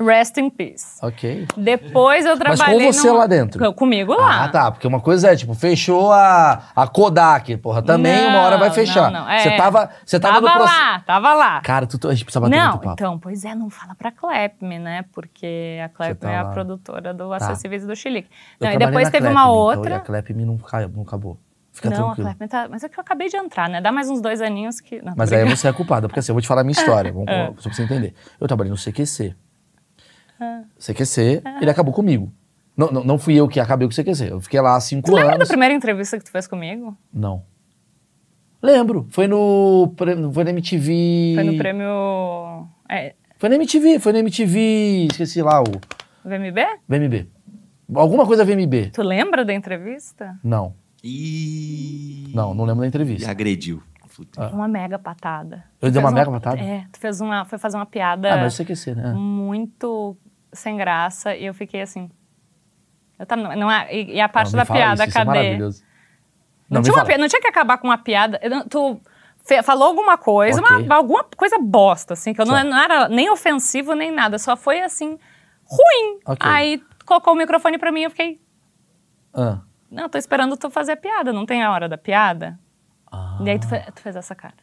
Rest 0.01 0.37
in 0.37 0.49
peace. 0.49 0.97
Ok. 1.01 1.45
Depois 1.57 2.25
eu 2.25 2.31
Mas 2.37 2.57
trabalhei. 2.57 2.87
com 2.87 2.93
você 2.93 3.11
lá 3.11 3.27
dentro? 3.27 3.73
Comigo 3.73 4.13
lá. 4.13 4.45
Ah, 4.45 4.47
tá. 4.47 4.71
Porque 4.71 4.87
uma 4.87 5.01
coisa 5.01 5.31
é, 5.31 5.35
tipo, 5.35 5.53
fechou 5.53 6.11
a, 6.13 6.63
a 6.73 6.87
Kodak, 6.87 7.57
porra. 7.57 7.81
Também 7.81 8.25
uma 8.27 8.39
hora 8.39 8.57
vai 8.57 8.69
Não, 8.69 8.75
fechar. 8.75 9.11
não, 9.11 9.21
não, 9.25 9.29
é. 9.29 9.39
Você 9.39 9.57
tava, 9.57 9.89
você 10.05 10.19
tava, 10.19 10.35
Tava 10.35 10.47
no 10.47 10.53
processo. 10.53 10.79
lá, 10.81 10.99
tava 11.01 11.33
lá. 11.33 11.61
Cara, 11.61 11.85
tu, 11.85 12.07
a 12.07 12.13
gente 12.13 12.23
precisa 12.23 12.39
bater 12.39 12.55
Não, 12.55 12.69
muito 12.69 12.81
papo. 12.81 12.93
então, 12.93 13.19
pois 13.19 13.43
é, 13.43 13.53
não 13.53 13.69
fala 13.69 13.93
pra 13.93 14.09
Clepme, 14.11 14.79
né? 14.79 15.03
Porque 15.11 15.79
a 15.83 15.89
Clepme 15.89 16.15
tá 16.15 16.31
é 16.31 16.37
a 16.37 16.43
lá. 16.43 16.51
produtora 16.51 17.13
do 17.13 17.33
Acessíveis 17.33 17.85
do 17.85 17.93
Chilique. 17.93 18.29
Eu 18.59 18.67
Não, 18.67 18.73
e 18.73 18.77
depois 18.77 19.09
teve 19.09 19.17
Clepme, 19.27 19.35
uma 19.35 19.41
então, 19.41 19.53
outra. 19.53 19.89
e 19.91 19.93
a 19.97 19.99
Clepme 19.99 20.45
não, 20.45 20.57
cai- 20.57 20.87
não 20.87 21.01
acabou. 21.03 21.37
Fica 21.73 21.89
não, 21.89 21.95
a 21.97 21.99
tranquilo. 22.15 22.27
Clepme 22.29 22.47
tá. 22.47 22.67
Mas 22.69 22.83
é 22.85 22.89
que 22.89 22.97
eu 22.97 23.01
acabei 23.01 23.27
de 23.27 23.35
entrar, 23.35 23.67
né? 23.67 23.81
Dá 23.81 23.91
mais 23.91 24.09
uns 24.09 24.21
dois 24.21 24.41
aninhos 24.41 24.79
que. 24.79 25.01
Não, 25.01 25.13
Mas 25.17 25.31
aí 25.33 25.43
você 25.43 25.67
é 25.67 25.73
culpada, 25.73 26.07
porque 26.07 26.19
assim, 26.21 26.31
eu 26.31 26.35
vou 26.35 26.41
te 26.41 26.47
falar 26.47 26.61
a 26.61 26.63
minha 26.63 26.71
história, 26.79 27.11
vamos, 27.11 27.27
só 27.57 27.63
pra 27.69 27.73
você 27.73 27.83
entender. 27.83 28.13
Eu 28.39 28.47
trabalhei 28.47 28.71
no 28.71 28.77
CQC. 28.77 29.35
CQC, 30.79 31.41
ele 31.61 31.69
acabou 31.71 31.93
comigo. 31.93 32.31
Não, 32.77 32.91
não, 32.91 33.03
não 33.03 33.17
fui 33.19 33.35
eu 33.35 33.47
que 33.47 33.59
acabei 33.59 33.87
com 33.87 33.91
o 33.93 33.95
CQC. 33.95 34.31
Eu 34.31 34.39
fiquei 34.41 34.61
lá 34.61 34.75
há 34.75 34.79
cinco 34.79 35.05
Tu 35.07 35.13
lembra 35.13 35.29
da 35.31 35.35
anos. 35.35 35.47
primeira 35.49 35.73
entrevista 35.73 36.17
que 36.17 36.23
tu 36.23 36.31
fez 36.31 36.47
comigo? 36.47 36.97
Não. 37.13 37.43
Lembro. 38.61 39.07
Foi 39.09 39.27
no. 39.27 39.93
Foi 40.33 40.43
na 40.43 40.49
MTV. 40.51 41.33
Foi 41.35 41.43
no 41.43 41.57
prêmio. 41.57 42.67
É, 42.89 43.15
Foi 43.37 43.49
na 43.49 43.55
MTV, 43.55 43.99
foi 43.99 44.13
na 44.13 44.19
MTV. 44.19 45.07
Esqueci 45.11 45.41
lá 45.41 45.61
o. 45.61 45.65
VMB? 46.25 46.59
VMB. 46.87 47.27
Alguma 47.95 48.25
coisa 48.25 48.43
VMB. 48.45 48.91
Tu 48.93 49.01
lembra 49.01 49.43
da 49.45 49.53
entrevista? 49.53 50.37
Não. 50.43 50.73
E. 51.03 52.31
Não, 52.33 52.53
não 52.53 52.65
lembro 52.65 52.81
da 52.81 52.85
E 52.85 52.89
entrevista. 52.89 53.29
agrediu. 53.31 53.81
Ah. 54.37 54.47
Uma 54.53 54.67
mega 54.67 54.99
patada. 54.99 55.63
Eu 55.81 55.87
Tu 55.89 55.93
dei 55.93 56.01
uma 56.01 56.09
fez 56.11 56.19
mega 56.27 56.31
patada? 56.31 56.61
É, 56.61 56.83
tu 56.91 56.99
fez 56.99 57.21
uma, 57.21 57.45
foi 57.45 57.57
fazer 57.57 57.77
uma 57.77 57.85
piada 57.85 58.33
Ah, 58.33 58.37
mas 58.37 58.53
CQC, 58.57 58.95
né? 58.95 59.13
muito 59.13 60.17
sem 60.53 60.77
graça 60.77 61.35
e 61.35 61.45
eu 61.45 61.53
fiquei 61.53 61.81
assim. 61.81 62.09
Eu 63.17 63.25
tava, 63.25 63.55
não 63.55 63.69
é, 63.69 63.93
e, 63.93 64.15
e 64.15 64.21
a 64.21 64.29
parte 64.29 64.51
Não, 64.53 64.59
da 64.59 64.65
piada, 64.65 65.03
isso, 65.03 65.09
isso 65.09 65.17
é 65.17 65.25
cadê? 65.25 65.37
maravilhoso. 65.39 65.83
Não, 66.69 66.75
Não, 66.75 66.81
tinha 66.83 66.95
uma 66.95 67.17
não 67.17 67.27
tinha 67.27 67.41
que 67.41 67.47
acabar 67.47 67.77
com 67.77 67.87
uma 67.87 67.97
piada. 67.97 68.39
Eu 68.41 68.63
Tu 68.69 69.01
fe- 69.45 69.61
falou 69.63 69.87
alguma 69.87 70.17
coisa, 70.17 70.61
Ok. 70.61 70.85
uma- 70.85 70.95
alguma 70.95 71.23
coisa 71.35 71.57
bosta, 71.59 72.13
assim, 72.13 72.33
que 72.33 72.39
eu 72.41 72.45
não, 72.45 72.55
Só. 72.55 72.63
não 72.63 72.77
era 72.77 73.09
nem 73.09 73.29
ofensivo 73.29 73.93
nem 73.93 74.11
nada, 74.11 74.37
só 74.37 74.55
foi 74.55 74.79
assim, 74.81 75.17
ruim. 75.65 76.19
Ok. 76.25 76.37
Aí 76.49 76.81
colocou 77.05 77.33
o 77.33 77.35
microfone 77.35 77.77
pra 77.77 77.91
mim 77.91 78.01
e 78.01 78.03
eu 78.05 78.09
fiquei, 78.11 78.39
Ah. 79.33 79.59
não, 79.91 80.07
tô 80.07 80.17
esperando 80.17 80.55
tu 80.55 80.69
fazer 80.69 80.91
a 80.93 80.97
piada, 80.97 81.33
não 81.33 81.45
tem 81.45 81.63
a 81.63 81.71
hora 81.71 81.89
da 81.89 81.97
piada. 81.97 82.57
Ah. 83.11 83.39
E 83.43 83.49
aí 83.49 83.59
tu, 83.59 83.67
fe- 83.67 83.85
tu 83.93 84.01
fez 84.01 84.15
essa 84.15 84.35
cara. 84.35 84.53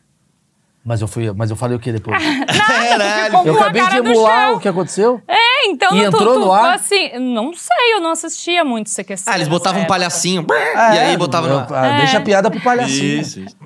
Mas 0.85 1.01
eu 1.03 1.09
fui, 1.09 1.33
mas 1.33 1.51
eu 1.51 1.57
falei 1.57 1.77
o 1.77 1.81
que 1.81 1.91
depois? 1.91 2.17
Nada, 2.23 3.25
ficou 3.27 3.45
eu 3.45 3.61
acabei 3.61 3.85
de 3.89 3.97
emular 3.97 4.53
o 4.53 4.61
que 4.61 4.69
aconteceu? 4.69 5.21
É, 5.27 5.35
então 5.67 5.97
E 5.97 6.01
tu, 6.01 6.07
entrou 6.07 6.35
tu 6.35 6.41
no 6.41 6.53
ar? 6.53 6.75
assim, 6.75 7.19
não 7.19 7.53
sei, 7.55 7.95
eu 7.95 8.01
não 8.01 8.11
assistia 8.11 8.65
muito 8.65 8.89
CQC. 8.91 9.25
Ah, 9.27 9.35
eles 9.37 9.49
botavam 9.49 9.83
um 9.83 9.87
palhacinho. 9.87 10.47
e 10.49 10.99
aí 10.99 11.17
botavam 11.17 11.49
no 11.51 11.75
ah, 11.75 11.97
Deixa 11.99 12.19
a 12.19 12.21
piada 12.21 12.51
pro 12.51 12.61
palhacinho. 12.61 13.21
Isso, 13.21 13.41
isso. 13.41 13.57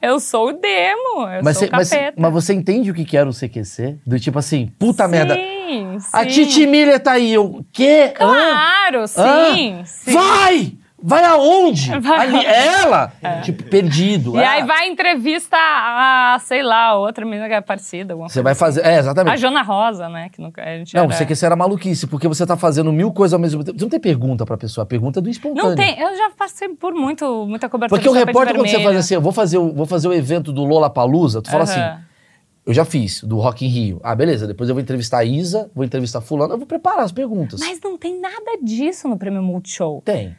Eu 0.00 0.20
sou 0.20 0.48
o 0.48 0.52
demo, 0.52 1.28
eu 1.28 1.42
Mas, 1.42 1.58
sou 1.58 1.66
você, 1.68 1.72
o 1.72 1.76
mas, 1.76 1.90
mas 2.16 2.32
você 2.32 2.54
entende 2.54 2.90
o 2.90 2.94
que 2.94 3.16
era 3.16 3.28
o 3.28 3.32
CQC? 3.32 3.98
Do 4.06 4.18
tipo 4.18 4.38
assim, 4.38 4.72
puta 4.78 5.06
merda. 5.08 5.34
Sim, 5.34 5.98
A 6.12 6.22
sim. 6.24 6.28
Titi 6.30 6.66
Miller 6.66 7.00
tá 7.00 7.12
aí. 7.12 7.32
Eu, 7.32 7.64
quê? 7.72 8.12
Claro, 8.14 9.06
sim, 9.08 9.20
Hã? 9.80 9.84
sim. 9.84 10.12
Vai! 10.12 10.72
Vai 11.08 11.24
aonde? 11.24 11.90
Vai 12.00 12.26
Ali, 12.26 12.44
ela? 12.44 13.12
Tipo, 13.44 13.62
perdido. 13.62 14.36
E 14.36 14.42
Ah, 14.42 14.50
aí 14.52 14.64
vai 14.64 14.88
entrevista 14.88 15.56
a, 15.56 16.36
sei 16.40 16.64
lá, 16.64 16.96
outra 16.98 17.24
menina 17.24 17.46
que 17.46 17.54
é 17.54 17.60
parecida. 17.60 18.16
Você 18.16 18.42
vai 18.42 18.52
assim. 18.52 18.58
fazer. 18.58 18.80
É, 18.84 18.96
A 18.96 18.98
exatamente. 18.98 19.40
Jona 19.40 19.62
Rosa, 19.62 20.08
né? 20.08 20.28
Que 20.30 20.42
nunca, 20.42 20.60
a 20.62 20.78
gente 20.78 20.92
Não, 20.94 21.04
era... 21.04 21.12
você 21.12 21.24
quer 21.24 21.36
ser 21.36 21.46
era 21.46 21.54
maluquice, 21.54 22.08
porque 22.08 22.26
você 22.26 22.44
tá 22.44 22.56
fazendo 22.56 22.92
mil 22.92 23.12
coisas 23.12 23.34
ao 23.34 23.38
mesmo 23.38 23.62
tempo. 23.62 23.78
Você 23.78 23.84
não 23.84 23.90
tem 23.90 24.00
pergunta 24.00 24.44
pra 24.44 24.56
pessoa, 24.56 24.82
a 24.82 24.86
pergunta 24.86 25.20
é 25.20 25.22
do 25.22 25.30
espontâneo. 25.30 25.68
Não 25.70 25.76
tem, 25.76 25.96
eu 26.00 26.16
já 26.16 26.30
passei 26.36 26.68
por 26.70 26.92
muito, 26.92 27.46
muita 27.46 27.68
cobertura 27.68 28.00
Porque 28.00 28.08
o 28.08 28.12
repórter, 28.12 28.56
quando 28.56 28.68
você 28.68 28.82
faz 28.82 28.96
assim, 28.96 29.14
eu 29.14 29.20
vou 29.20 29.32
fazer 29.32 29.58
o, 29.58 29.72
vou 29.72 29.86
fazer 29.86 30.08
o 30.08 30.12
evento 30.12 30.52
do 30.52 30.64
Lola 30.64 30.90
Palusa, 30.90 31.40
tu 31.40 31.48
fala 31.50 31.62
Aham. 31.62 31.72
assim, 31.72 32.04
eu 32.66 32.74
já 32.74 32.84
fiz, 32.84 33.22
do 33.22 33.38
Rock 33.38 33.64
in 33.64 33.68
Rio. 33.68 34.00
Ah, 34.02 34.14
beleza, 34.16 34.44
depois 34.44 34.68
eu 34.68 34.74
vou 34.74 34.82
entrevistar 34.82 35.18
a 35.18 35.24
Isa, 35.24 35.70
vou 35.72 35.84
entrevistar 35.84 36.20
fulano, 36.20 36.54
eu 36.54 36.58
vou 36.58 36.66
preparar 36.66 37.04
as 37.04 37.12
perguntas. 37.12 37.60
Mas 37.60 37.78
não 37.80 37.96
tem 37.96 38.20
nada 38.20 38.58
disso 38.60 39.06
no 39.08 39.16
Prêmio 39.16 39.40
Multishow. 39.40 40.02
Tem. 40.04 40.34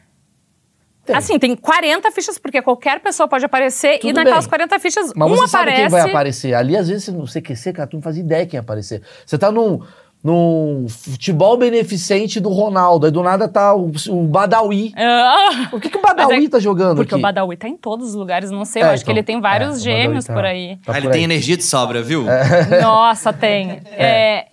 Tem. 1.08 1.16
Assim, 1.16 1.38
tem 1.38 1.56
40 1.56 2.10
fichas, 2.10 2.36
porque 2.36 2.60
qualquer 2.60 3.00
pessoa 3.00 3.26
pode 3.26 3.42
aparecer, 3.42 3.94
e 3.94 3.98
Tudo 4.00 4.12
naquelas 4.16 4.44
bem. 4.44 4.50
40 4.50 4.78
fichas, 4.78 5.12
Mas 5.16 5.30
um 5.30 5.36
você 5.36 5.48
sabe 5.48 5.70
aparece... 5.70 5.80
quem 5.80 5.88
vai 5.88 6.00
aparecer. 6.02 6.54
Ali, 6.54 6.76
às 6.76 6.86
vezes, 6.86 7.08
no 7.08 7.24
CQC, 7.24 7.72
cara, 7.72 7.88
tu 7.88 7.96
não 7.96 8.02
faz 8.02 8.18
ideia 8.18 8.46
quem 8.46 8.60
aparecer. 8.60 9.00
Você 9.24 9.38
tá 9.38 9.50
num, 9.50 9.80
num 10.22 10.86
futebol 10.88 11.56
beneficente 11.56 12.40
do 12.40 12.48
Ronaldo, 12.48 13.06
aí 13.06 13.12
do 13.12 13.22
nada 13.22 13.48
tá 13.48 13.74
o, 13.74 13.90
o 14.08 14.22
Badawi. 14.26 14.92
Ah, 14.98 15.68
O 15.72 15.80
que, 15.80 15.88
que 15.88 15.96
o 15.98 16.02
Badawi 16.02 16.46
é- 16.46 16.48
tá 16.48 16.58
jogando 16.58 16.96
porque 16.96 17.14
aqui? 17.14 17.20
o 17.20 17.22
Badawi 17.22 17.56
tá 17.56 17.68
em 17.68 17.76
todos 17.76 18.08
os 18.10 18.14
lugares, 18.14 18.50
não 18.50 18.64
sei, 18.64 18.82
eu 18.82 18.86
É, 18.86 18.90
acho 18.94 19.04
que 19.04 19.10
então, 19.10 19.18
ele 19.18 19.22
tem 19.24 19.40
vários 19.40 19.78
é, 19.78 19.80
gêmeos 19.80 20.24
tá- 20.24 20.34
por 20.34 20.44
aí. 20.44 20.76
tá 20.84 20.92
Ah, 20.92 20.98
ele 20.98 21.06
por 21.06 21.12
tem 21.12 21.20
aí. 21.20 21.24
energia 21.24 21.56
de 21.56 21.62
sobra, 21.64 22.02
viu? 22.02 22.24
Nossa, 22.82 23.32
tem. 23.32 23.80
É, 23.92 24.46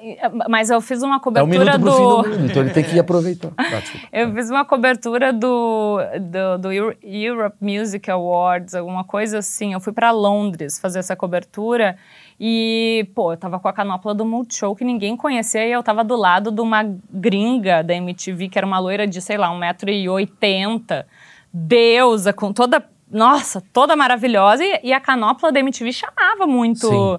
mas 0.49 0.69
eu 0.69 0.80
fiz 0.82 1.01
uma 1.01 1.15
É 1.15 1.17
um 1.17 1.21
cobertura 1.21 1.78
minuto 1.78 1.80
pro 1.82 1.89
do... 1.91 1.95
fim 2.23 2.30
do 2.30 2.30
mundo, 2.39 2.45
então 2.51 2.62
ele 2.62 2.71
tem 2.71 2.84
que 2.84 2.99
aproveitar. 2.99 3.49
Tá. 3.58 3.82
Eu 4.13 4.32
fiz 4.34 4.49
uma 4.49 4.63
cobertura 4.63 5.34
do, 5.34 5.97
do, 6.21 6.58
do 6.60 6.71
Euro- 6.71 6.95
Europe 7.04 7.58
Music 7.60 8.10
Awards, 8.12 8.75
alguma 8.75 9.04
coisa 9.04 9.39
assim. 9.39 9.73
Eu 9.73 9.80
fui 9.80 9.91
pra 9.91 10.12
Londres 10.12 10.80
fazer 10.80 10.99
essa 10.99 11.15
cobertura 11.15 11.97
e, 12.39 13.08
pô, 13.15 13.34
eu 13.34 13.38
tava 13.38 13.60
com 13.60 13.67
a 13.67 13.74
canopla 13.74 14.13
do 14.13 14.26
Multishow 14.26 14.76
que 14.76 14.84
ninguém 14.84 15.15
conhecia 15.15 15.65
e 15.65 15.71
eu 15.71 15.82
tava 15.82 16.04
do 16.04 16.15
lado 16.15 16.52
de 16.52 16.62
uma 16.62 16.84
gringa 17.10 17.82
da 17.84 17.93
MTV, 17.93 18.50
que 18.50 18.58
era 18.58 18.67
uma 18.67 18.80
loira 18.80 19.08
de, 19.08 19.21
sei 19.21 19.38
lá, 19.38 19.50
1,80m, 19.50 21.06
deusa, 21.54 22.34
com 22.34 22.52
toda. 22.54 22.84
Nossa, 23.10 23.62
toda 23.71 23.95
maravilhosa. 23.95 24.63
E, 24.63 24.80
e 24.86 24.93
a 24.93 25.00
canopla 25.00 25.52
da 25.52 25.60
MTV 25.60 25.91
chamava 25.93 26.45
muito. 26.48 26.88
Sim. 26.88 27.17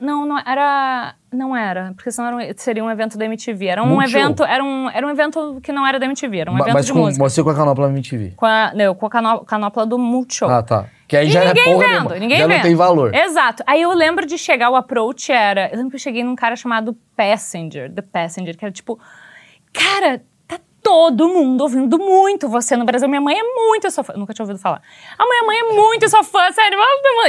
Não, 0.00 0.24
não 0.26 0.38
era. 0.38 1.14
Não 1.32 1.56
era, 1.56 1.92
porque 1.96 2.10
senão 2.10 2.28
era 2.40 2.50
um- 2.52 2.54
seria 2.56 2.84
um 2.84 2.90
evento 2.90 3.16
da 3.16 3.24
MTV. 3.24 3.66
Era 3.66 3.82
um 3.82 3.86
Multishow. 3.86 4.20
evento, 4.20 4.44
era 4.44 4.62
um, 4.62 4.88
era 4.90 5.06
um 5.06 5.10
evento 5.10 5.58
que 5.62 5.72
não 5.72 5.86
era 5.86 5.98
da 5.98 6.04
MTV, 6.06 6.38
era 6.38 6.50
um 6.50 6.58
evento 6.58 6.74
Mas 6.74 6.86
de 6.86 6.92
com, 6.92 6.98
música. 7.00 7.24
você 7.28 7.42
com 7.42 7.48
a 7.50 7.54
canopla 7.54 7.86
na 7.88 7.92
MTV. 7.94 8.34
Com 8.36 8.44
a, 8.46 8.72
não, 8.74 8.94
com 8.94 9.06
a 9.06 9.10
cano- 9.10 9.40
canopla 9.44 9.86
do 9.86 9.98
Multishow. 9.98 10.50
Ah, 10.50 10.62
tá. 10.62 10.86
Que 11.12 11.16
aí 11.18 11.26
E 11.28 11.30
já 11.30 11.44
ninguém 11.44 11.62
é 11.62 11.66
porra 11.74 11.86
vendo, 11.86 12.20
ninguém 12.20 12.38
já 12.38 12.46
vendo. 12.46 12.56
não 12.56 12.62
tem 12.62 12.74
valor. 12.74 13.14
Exato. 13.14 13.62
Aí 13.66 13.82
eu 13.82 13.92
lembro 13.92 14.24
de 14.24 14.38
chegar, 14.38 14.70
o 14.70 14.76
approach 14.76 15.30
era. 15.30 15.68
Eu 15.70 15.76
lembro 15.76 15.90
que 15.90 15.96
eu 15.96 16.00
cheguei 16.00 16.24
num 16.24 16.34
cara 16.34 16.56
chamado 16.56 16.96
Passenger, 17.14 17.92
The 17.92 18.00
Passenger, 18.00 18.56
que 18.56 18.64
era 18.64 18.72
tipo. 18.72 18.98
Cara, 19.74 20.22
tá 20.48 20.58
todo 20.82 21.28
mundo 21.28 21.60
ouvindo 21.60 21.98
muito 21.98 22.48
você 22.48 22.78
no 22.78 22.86
Brasil. 22.86 23.06
Minha 23.10 23.20
mãe 23.20 23.36
é 23.38 23.42
muito 23.42 23.90
sua 23.90 24.02
fã. 24.02 24.14
Nunca 24.16 24.32
tinha 24.32 24.42
ouvido 24.44 24.58
falar. 24.58 24.80
A 25.18 25.24
minha 25.26 25.44
mãe 25.44 25.58
é 25.58 25.72
muito 25.74 26.08
sua 26.08 26.24
fã, 26.24 26.50
sério. 26.50 26.78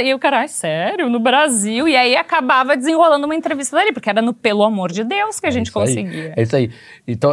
E 0.02 0.08
eu, 0.08 0.18
caralho, 0.18 0.48
sério? 0.48 1.10
No 1.10 1.20
Brasil? 1.20 1.86
E 1.86 1.94
aí 1.94 2.16
acabava 2.16 2.78
desenrolando 2.78 3.26
uma 3.26 3.34
entrevista 3.34 3.76
dali, 3.76 3.92
porque 3.92 4.08
era 4.08 4.22
no 4.22 4.32
Pelo 4.32 4.62
Amor 4.62 4.90
de 4.90 5.04
Deus 5.04 5.38
que 5.38 5.46
a 5.46 5.50
gente 5.50 5.68
isso 5.68 5.78
aí. 5.78 5.86
conseguia. 5.86 6.32
É 6.36 6.42
isso 6.42 6.56
aí. 6.56 6.70
Então, 7.06 7.32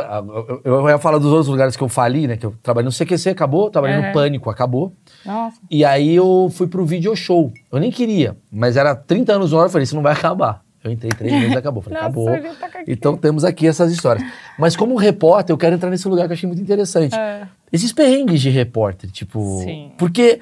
eu, 0.66 0.82
eu 0.82 0.90
ia 0.90 0.98
falar 0.98 1.18
dos 1.18 1.28
outros 1.32 1.48
lugares 1.48 1.78
que 1.78 1.82
eu 1.84 1.88
falei, 1.90 2.28
né? 2.28 2.36
Que 2.36 2.46
eu 2.46 2.54
trabalhei 2.62 2.86
no 2.86 2.92
CQC, 2.94 3.30
acabou. 3.30 3.70
Trabalhei 3.72 4.06
no 4.06 4.12
Pânico, 4.12 4.50
acabou. 4.50 4.92
Nossa. 5.26 5.60
E 5.70 5.86
aí 5.86 6.16
eu 6.16 6.52
fui 6.54 6.68
pro 6.68 6.86
video 6.86 7.16
show. 7.16 7.52
Eu 7.72 7.80
nem 7.80 7.92
queria, 7.92 8.36
mas 8.52 8.78
era 8.78 8.96
30 8.96 9.34
anos 9.34 9.52
no 9.52 9.58
hora, 9.58 9.68
eu 9.68 9.72
falei, 9.72 9.84
isso 9.84 9.96
não 9.96 10.04
vai 10.04 10.14
acabar. 10.14 10.64
Eu 10.84 10.92
entrei 10.92 11.12
três 11.12 11.32
meses 11.32 11.54
e 11.54 11.58
acabou. 11.58 11.84
Falei, 11.84 11.98
Nossa, 12.02 12.08
acabou. 12.08 12.30
aqui. 12.30 12.92
Então 12.92 13.16
temos 13.16 13.44
aqui 13.44 13.68
essas 13.68 13.92
histórias. 13.92 14.28
Mas 14.58 14.76
como 14.76 14.96
repórter, 14.96 15.54
eu 15.54 15.58
quero 15.58 15.76
entrar 15.76 15.90
nesse 15.90 16.08
lugar 16.08 16.26
que 16.26 16.32
eu 16.32 16.36
achei 16.36 16.48
muito 16.48 16.62
interessante. 16.62 17.16
É. 17.16 17.48
Esses 17.72 17.94
perrengues 17.94 18.42
de 18.42 18.50
repórter, 18.50 19.12
tipo. 19.12 19.62
Sim. 19.64 19.92
Porque 19.98 20.40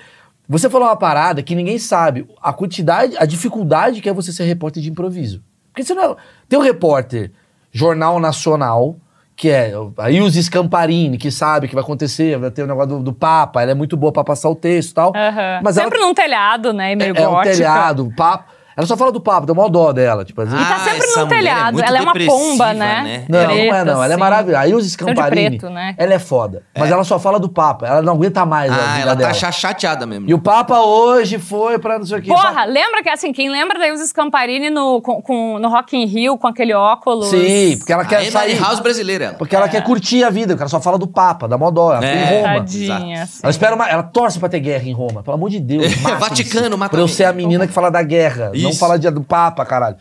você 0.47 0.69
falou 0.69 0.87
uma 0.87 0.95
parada 0.95 1.43
que 1.43 1.53
ninguém 1.55 1.77
sabe. 1.77 2.25
A 2.41 2.53
quantidade, 2.53 3.17
a 3.17 3.25
dificuldade 3.25 4.01
que 4.01 4.07
é 4.07 4.13
você 4.13 4.31
ser 4.31 4.45
repórter 4.45 4.81
de 4.81 4.89
improviso. 4.89 5.43
Porque 5.71 5.83
você 5.83 5.93
não 5.93 6.13
é. 6.13 6.15
Tem 6.47 6.57
um 6.57 6.61
repórter, 6.61 7.31
Jornal 7.71 8.19
Nacional, 8.19 8.95
que 9.39 9.49
é 9.49 9.71
a 9.97 10.11
Ilse 10.11 10.43
Scamparini, 10.43 11.17
que 11.17 11.31
sabe 11.31 11.65
o 11.65 11.69
que 11.69 11.73
vai 11.73 11.81
acontecer, 11.81 12.37
vai 12.37 12.51
ter 12.51 12.63
o 12.63 12.67
negócio 12.67 12.89
do, 12.97 12.99
do 13.03 13.13
Papa, 13.13 13.61
ela 13.61 13.71
é 13.71 13.73
muito 13.73 13.95
boa 13.95 14.11
pra 14.11 14.21
passar 14.21 14.49
o 14.49 14.55
texto 14.55 14.91
e 14.91 14.93
tal. 14.93 15.13
Aham. 15.15 15.61
Mas 15.63 15.77
ela 15.77 15.85
Sempre 15.85 16.01
num 16.01 16.13
telhado, 16.13 16.73
né? 16.73 16.91
e 16.91 16.95
Meio 16.97 17.15
é 17.15 17.25
um 17.25 17.31
gótica. 17.31 17.55
telhado, 17.55 18.05
o 18.05 18.13
papo. 18.13 18.51
Ela 18.79 18.87
só 18.87 18.95
fala 18.95 19.11
do 19.11 19.19
papo, 19.19 19.45
dá 19.45 19.53
mó 19.53 19.67
dó 19.67 19.91
dela. 19.91 20.23
Tipo, 20.23 20.41
às 20.41 20.49
vezes- 20.49 20.65
tá 20.67 20.79
sempre 20.79 20.97
essa 20.99 21.19
num 21.19 21.25
mulher 21.25 21.37
telhado. 21.39 21.73
muito 21.73 21.85
Ela 21.85 21.97
é 21.97 22.01
uma 22.01 22.13
pomba, 22.13 22.73
né? 22.73 23.25
Não, 23.27 23.39
não 23.43 23.51
é 23.51 23.55
Preta, 23.55 23.85
não. 23.85 23.93
Ela 23.95 24.05
é 24.05 24.07
assim. 24.11 24.19
maravilhosa. 24.19 24.59
A 24.63 24.67
Ilse 24.69 24.89
São 24.91 25.07
de 25.07 25.13
Scamparini, 25.13 25.57
preto, 25.59 25.69
né? 25.73 25.95
ela 25.97 26.13
é 26.13 26.19
foda. 26.19 26.63
Mas 26.77 26.89
ela 26.89 27.03
só 27.03 27.19
fala 27.19 27.37
do 27.39 27.49
Papa. 27.49 27.85
Ela 27.85 28.01
não 28.01 28.13
aguenta 28.13 28.45
mais 28.45 28.71
a 28.71 28.75
Ah, 28.75 28.77
vida 28.93 29.01
ela 29.01 29.15
dela. 29.15 29.29
tá 29.31 29.33
cha- 29.33 29.51
chateada 29.51 30.05
mesmo. 30.05 30.29
E 30.29 30.33
o 30.33 30.39
Papa 30.39 30.79
hoje 30.79 31.37
foi 31.37 31.77
pra 31.77 31.99
não 31.99 32.05
sei 32.05 32.19
o 32.19 32.21
quê. 32.21 32.29
Porra, 32.29 32.63
lembra 32.63 33.03
que 33.03 33.09
assim, 33.09 33.33
quem 33.33 33.49
lembra 33.49 33.77
da 33.77 33.87
Ilse 33.89 34.07
Scamparini 34.07 34.69
no, 34.69 35.01
com, 35.01 35.21
com- 35.21 35.59
no 35.59 35.67
Rock 35.67 35.97
in 35.97 36.05
Rio 36.05 36.37
com 36.37 36.47
aquele 36.47 36.73
óculos? 36.73 37.27
Sim, 37.27 37.75
porque 37.79 37.91
ela 37.91 38.03
a 38.03 38.05
quer 38.05 38.19
Amy 38.19 38.31
sair. 38.31 38.57
House 38.59 38.79
brasileira. 38.79 39.25
ela. 39.25 39.33
Porque 39.33 39.55
ela 39.55 39.67
quer 39.67 39.83
curtir 39.83 40.23
a 40.23 40.29
vida. 40.29 40.53
O 40.53 40.57
cara 40.57 40.69
só 40.69 40.79
fala 40.79 40.97
do 40.97 41.07
Papa, 41.07 41.47
da 41.49 41.57
mó 41.57 41.69
dó. 41.69 41.93
Ela 41.93 42.05
É, 42.05 42.13
em 42.15 42.41
Roma. 42.41 42.53
Tadinha. 42.59 43.23
Assim. 43.23 43.39
Ela 43.43 43.51
espera 43.51 43.75
uma, 43.75 43.89
ela 43.89 44.03
torce 44.03 44.39
pra 44.39 44.47
ter 44.47 44.61
guerra 44.61 44.85
em 44.87 44.93
Roma. 44.93 45.21
Pelo 45.21 45.35
amor 45.35 45.49
de 45.49 45.59
Deus. 45.59 45.91
Vaticano, 46.19 46.77
mata 46.77 46.91
Pra 46.91 46.99
eu 47.01 47.07
ser 47.07 47.25
a 47.25 47.33
menina 47.33 47.67
que 47.67 47.73
fala 47.73 47.89
da 47.89 48.01
guerra. 48.01 48.51
Isso. 48.69 48.79
fala 48.79 48.97
de- 48.99 49.09
do 49.11 49.23
Papa, 49.23 49.65
caralho. 49.65 49.97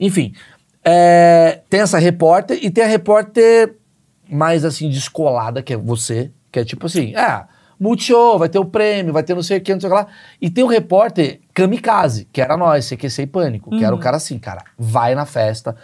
Enfim. 0.00 0.32
é, 0.84 1.60
tem 1.70 1.80
essa 1.80 1.98
repórter 1.98 2.58
e 2.60 2.68
tem 2.70 2.82
a 2.82 2.86
repórter 2.88 3.76
mais 4.28 4.64
assim, 4.64 4.88
descolada, 4.90 5.62
que 5.62 5.72
é 5.72 5.76
você. 5.76 6.30
Que 6.50 6.58
é 6.60 6.64
tipo 6.64 6.86
assim, 6.86 7.14
é, 7.14 7.44
Multishow, 7.78 8.38
vai 8.38 8.48
ter 8.48 8.58
o 8.58 8.64
prêmio, 8.64 9.12
vai 9.12 9.22
ter 9.22 9.34
não 9.34 9.42
sei 9.42 9.58
o 9.58 9.60
que, 9.60 9.72
não 9.72 9.80
sei 9.80 9.88
o 9.88 9.92
que 9.92 9.98
lá. 9.98 10.06
E 10.40 10.50
tem 10.50 10.62
o 10.64 10.66
repórter 10.66 11.40
kamikaze, 11.54 12.28
que 12.32 12.40
era 12.40 12.56
nós, 12.56 12.86
CQC 12.88 13.22
e 13.22 13.26
Pânico. 13.26 13.70
Que 13.70 13.84
era 13.84 13.94
o 13.94 13.98
cara 13.98 14.16
assim, 14.16 14.38
cara, 14.38 14.62
vai 14.78 15.14
na 15.14 15.24
festa, 15.24 15.76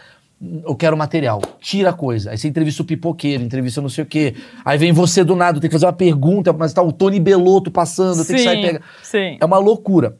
eu 0.64 0.74
quero 0.76 0.96
material, 0.96 1.40
tira 1.60 1.90
a 1.90 1.92
coisa. 1.92 2.30
Aí 2.30 2.38
você 2.38 2.46
entrevista 2.48 2.82
o 2.82 2.84
pipoqueiro, 2.84 3.42
entrevista 3.42 3.80
não 3.80 3.88
sei 3.88 4.04
o 4.04 4.06
quê. 4.06 4.34
Aí 4.64 4.78
vem 4.78 4.92
você 4.92 5.22
do 5.24 5.34
nada, 5.36 5.60
tem 5.60 5.68
que 5.68 5.74
fazer 5.74 5.86
uma 5.86 5.92
pergunta, 5.92 6.52
mas 6.52 6.72
tá 6.72 6.82
o 6.82 6.92
Tony 6.92 7.18
Belotto 7.20 7.70
passando, 7.70 8.24
tem 8.24 8.36
que 8.36 8.42
sair 8.44 8.56
Sim, 8.56 8.62
pegar. 8.66 8.80
sim. 9.02 9.38
É 9.40 9.44
uma 9.44 9.58
loucura. 9.58 10.16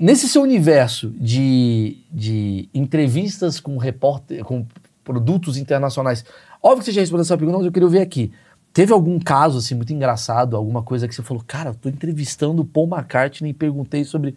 Nesse 0.00 0.26
seu 0.28 0.42
universo 0.42 1.10
de, 1.10 1.98
de 2.10 2.68
entrevistas 2.72 3.60
com 3.60 3.76
repórter, 3.76 4.42
com 4.44 4.66
produtos 5.04 5.58
internacionais, 5.58 6.24
óbvio 6.62 6.78
que 6.78 6.84
você 6.86 6.92
já 6.92 7.00
respondeu 7.02 7.22
essa 7.22 7.36
pergunta, 7.36 7.58
mas 7.58 7.66
eu 7.66 7.72
queria 7.72 7.88
ver 7.88 8.00
aqui. 8.00 8.32
Teve 8.72 8.92
algum 8.92 9.18
caso 9.18 9.58
assim 9.58 9.74
muito 9.74 9.92
engraçado, 9.92 10.56
alguma 10.56 10.82
coisa 10.82 11.06
que 11.06 11.14
você 11.14 11.22
falou, 11.22 11.42
cara, 11.46 11.70
eu 11.70 11.74
tô 11.74 11.88
entrevistando 11.88 12.62
o 12.62 12.64
Paul 12.64 12.88
McCartney 12.88 13.50
e 13.50 13.54
perguntei 13.54 14.04
sobre 14.04 14.34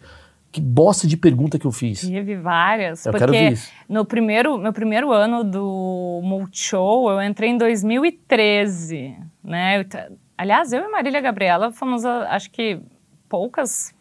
que 0.52 0.60
bosta 0.60 1.06
de 1.06 1.16
pergunta 1.16 1.58
que 1.58 1.66
eu 1.66 1.72
fiz. 1.72 2.00
Tive 2.00 2.36
várias. 2.36 3.06
Eu 3.06 3.12
porque 3.12 3.26
quero 3.26 3.32
ver 3.32 3.52
isso. 3.52 3.72
no 3.88 4.04
primeiro, 4.04 4.58
meu 4.58 4.72
primeiro 4.72 5.10
ano 5.12 5.42
do 5.42 6.20
Multishow, 6.22 7.10
eu 7.10 7.22
entrei 7.22 7.50
em 7.50 7.58
2013, 7.58 9.16
né? 9.42 9.80
Eu 9.80 9.84
aliás, 10.36 10.72
eu 10.72 10.84
e 10.84 10.88
Marília 10.88 11.20
Gabriela 11.20 11.70
fomos, 11.72 12.04
acho 12.04 12.50
que 12.50 12.80
poucas, 13.28 13.93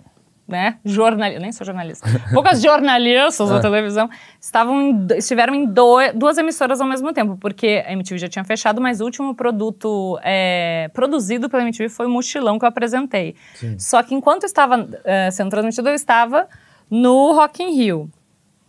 né? 0.48 0.78
Jornal, 0.84 1.30
nem 1.40 1.52
sou 1.52 1.66
jornalista. 1.66 2.08
Poucas 2.34 2.62
jornalistas 2.62 3.50
da 3.50 3.58
É. 3.60 3.62
televisão 3.62 4.10
estavam 4.40 4.82
em 4.82 5.08
estiveram 5.18 5.56
em 5.56 5.66
dois- 5.66 6.14
duas 6.14 6.38
emissoras 6.38 6.82
ao 6.82 6.88
mesmo 6.88 7.14
tempo, 7.14 7.38
porque 7.40 7.84
a 7.88 7.94
MTV 7.94 8.18
já 8.18 8.28
tinha 8.28 8.44
fechado, 8.44 8.82
mas 8.82 9.00
o 9.00 9.06
último 9.06 9.34
produto 9.34 10.20
é, 10.24 10.90
produzido 10.94 11.50
pela 11.50 11.64
MTV 11.64 11.88
foi 11.90 12.06
o 12.06 12.10
Mochilão 12.10 12.60
que 12.60 12.66
eu 12.66 12.70
apresentei. 12.70 13.36
Só 13.78 14.04
que 14.04 14.14
enquanto 14.14 14.44
estava 14.44 14.88
eh, 15.06 15.32
sendo 15.32 15.50
transmitido, 15.50 15.88
eu 15.90 15.96
estava 15.96 16.48
no 16.92 17.32
Rock 17.34 17.64
in 17.64 17.76
Rio. 17.76 18.10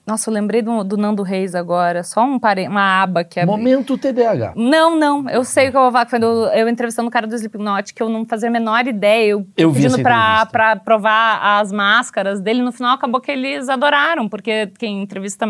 Nossa, 0.06 0.28
eu 0.28 0.34
lembrei 0.34 0.60
do, 0.60 0.84
do 0.84 0.98
Nando 0.98 1.22
Reis 1.22 1.54
agora, 1.54 2.02
só 2.02 2.22
um 2.24 2.38
pare... 2.38 2.68
uma 2.68 3.02
aba 3.02 3.24
que 3.24 3.40
é. 3.40 3.46
Momento 3.46 3.96
TDAH. 3.96 4.52
Não, 4.54 4.98
não, 4.98 5.28
eu 5.30 5.42
sei 5.44 5.68
o 5.68 5.70
que 5.70 5.76
eu 5.76 5.82
vou 5.82 5.92
falar. 5.92 6.06
Quando 6.06 6.24
eu, 6.24 6.44
eu 6.48 6.68
entrevistando 6.68 7.08
o 7.08 7.10
cara 7.10 7.26
do 7.26 7.34
Slipknot, 7.34 7.94
que 7.94 8.02
eu 8.02 8.10
não 8.10 8.26
fazia 8.26 8.50
a 8.50 8.52
menor 8.52 8.86
ideia, 8.86 9.30
eu, 9.30 9.46
Eu 9.56 9.72
pedindo 9.72 10.02
pra, 10.02 10.44
pra 10.46 10.76
provar 10.76 11.58
as 11.58 11.72
máscaras 11.72 12.40
dele, 12.40 12.62
no 12.62 12.70
final 12.70 12.94
acabou 12.94 13.18
que 13.20 13.30
eles 13.30 13.68
adoraram, 13.70 14.28
porque 14.28 14.70
quem 14.78 15.02
entrevista 15.02 15.46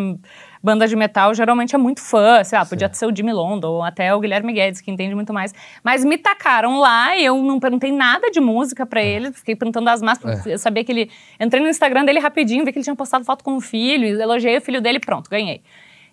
banda 0.64 0.88
de 0.88 0.96
metal 0.96 1.35
geralmente 1.35 1.74
é 1.74 1.79
muito 1.79 2.00
fã, 2.00 2.42
sei 2.42 2.59
lá, 2.59 2.64
podia 2.64 2.90
ser 2.94 3.05
o 3.05 3.14
Jimmy 3.14 3.35
London 3.35 3.68
ou 3.68 3.83
até 3.83 4.14
o 4.14 4.18
Guilherme 4.18 4.50
Guedes, 4.55 4.81
que 4.81 4.90
entende 4.90 5.14
muito 5.14 5.31
mais. 5.31 5.53
Mas 5.83 6.03
me 6.03 6.16
tacaram 6.16 6.79
lá 6.79 7.14
e 7.14 7.27
eu 7.27 7.37
não 7.42 7.61
perguntei 7.61 7.92
nada 7.92 8.31
de 8.31 8.40
música 8.40 8.87
pra 8.87 9.03
ele, 9.03 9.31
fiquei 9.31 9.55
perguntando 9.55 9.90
as 9.90 10.00
máscaras, 10.00 10.46
eu 10.46 10.59
sabia 10.59 10.83
que 10.83 10.90
ele... 10.90 11.11
Entrei 11.38 11.62
no 11.62 11.68
Instagram 11.68 12.07
dele 12.07 12.18
rapidinho, 12.18 12.64
vi 12.64 12.72
que 12.72 12.79
ele 12.79 12.85
tinha 12.85 12.96
postado 12.96 13.27
foto 13.27 13.44
com 13.44 13.57
o 13.57 13.61
filho, 13.61 14.18
elogiei 14.18 14.57
o 14.57 14.61
filho 14.62 14.81
dele, 14.81 14.98
pronto, 14.98 15.29
ganhei. 15.29 15.61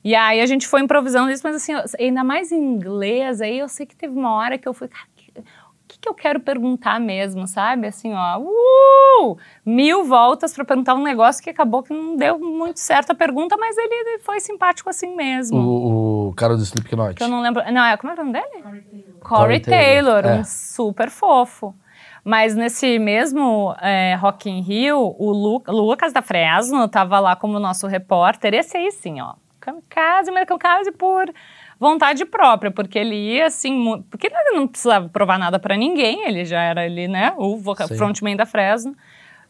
E 0.03 0.15
aí 0.15 0.41
a 0.41 0.45
gente 0.45 0.67
foi 0.67 0.81
improvisando 0.81 1.31
isso, 1.31 1.43
mas 1.45 1.55
assim, 1.55 1.73
ainda 1.97 2.23
mais 2.23 2.51
em 2.51 2.59
inglês, 2.59 3.39
aí 3.39 3.59
eu 3.59 3.69
sei 3.69 3.85
que 3.85 3.95
teve 3.95 4.17
uma 4.17 4.33
hora 4.33 4.57
que 4.57 4.67
eu 4.67 4.73
fui, 4.73 4.87
cara, 4.87 5.05
que- 5.91 5.97
o 5.97 5.99
que, 6.01 6.10
eu 6.10 6.13
quero 6.13 6.39
perguntar 6.39 6.99
mesmo, 6.99 7.47
sabe? 7.47 7.88
Assim, 7.88 8.13
ó, 8.13 8.39
uh, 8.39 9.38
mil 9.65 10.04
voltas 10.06 10.54
pra 10.54 10.63
perguntar 10.65 10.95
um 10.95 11.04
negócio 11.04 11.43
que 11.43 11.49
acabou 11.49 11.84
que 11.84 11.93
não 11.93 12.15
deu 12.15 12.39
muito 12.39 12.80
certo 12.80 13.12
a 13.12 13.15
pergunta, 13.15 13.56
mas 13.58 13.75
ele 13.77 14.19
foi 14.19 14.39
simpático 14.39 14.89
assim 14.89 15.15
mesmo. 15.15 15.60
O, 15.60 16.30
o 16.30 16.34
cara 16.34 16.56
do 16.56 16.63
Slipknot. 16.63 17.15
Que 17.15 17.23
eu 17.23 17.27
não 17.27 17.41
lembro. 17.41 17.62
Não, 17.71 17.84
é, 17.84 17.97
como 17.97 18.12
é 18.12 18.15
o 18.15 18.17
nome 18.17 18.34
dele? 18.34 18.63
Corey, 18.63 18.84
Corey 19.19 19.60
Taylor, 19.60 20.21
Taylor, 20.21 20.38
é. 20.38 20.39
um 20.39 20.43
super 20.43 21.10
fofo. 21.10 21.75
Mas 22.23 22.56
nesse 22.56 22.99
mesmo 22.99 23.75
é, 23.82 24.13
Rock 24.15 24.47
in 24.49 24.62
Rio, 24.62 25.15
o 25.17 25.32
Lu- 25.32 25.63
Lucas 25.67 26.13
da 26.13 26.21
Fresno 26.21 26.88
tava 26.88 27.19
lá 27.19 27.36
como 27.36 27.60
nosso 27.60 27.88
repórter. 27.88 28.54
Esse 28.54 28.77
aí 28.77 28.91
sim, 28.91 29.19
ó. 29.19 29.34
Kamikaze, 29.60 30.32
mas 30.32 30.45
kamikaze 30.45 30.91
por 30.91 31.32
vontade 31.81 32.23
própria, 32.25 32.69
porque 32.71 32.97
ele 32.99 33.15
ia 33.15 33.47
assim, 33.47 34.03
porque 34.09 34.27
ele 34.27 34.51
não 34.51 34.67
precisava 34.67 35.09
provar 35.09 35.39
nada 35.39 35.57
pra 35.59 35.75
ninguém, 35.75 36.25
ele 36.27 36.45
já 36.45 36.61
era 36.61 36.81
ali, 36.83 37.07
né, 37.07 37.33
o 37.37 37.57
voca- 37.57 37.87
frontman 37.87 38.35
da 38.35 38.45
Fresno. 38.45 38.95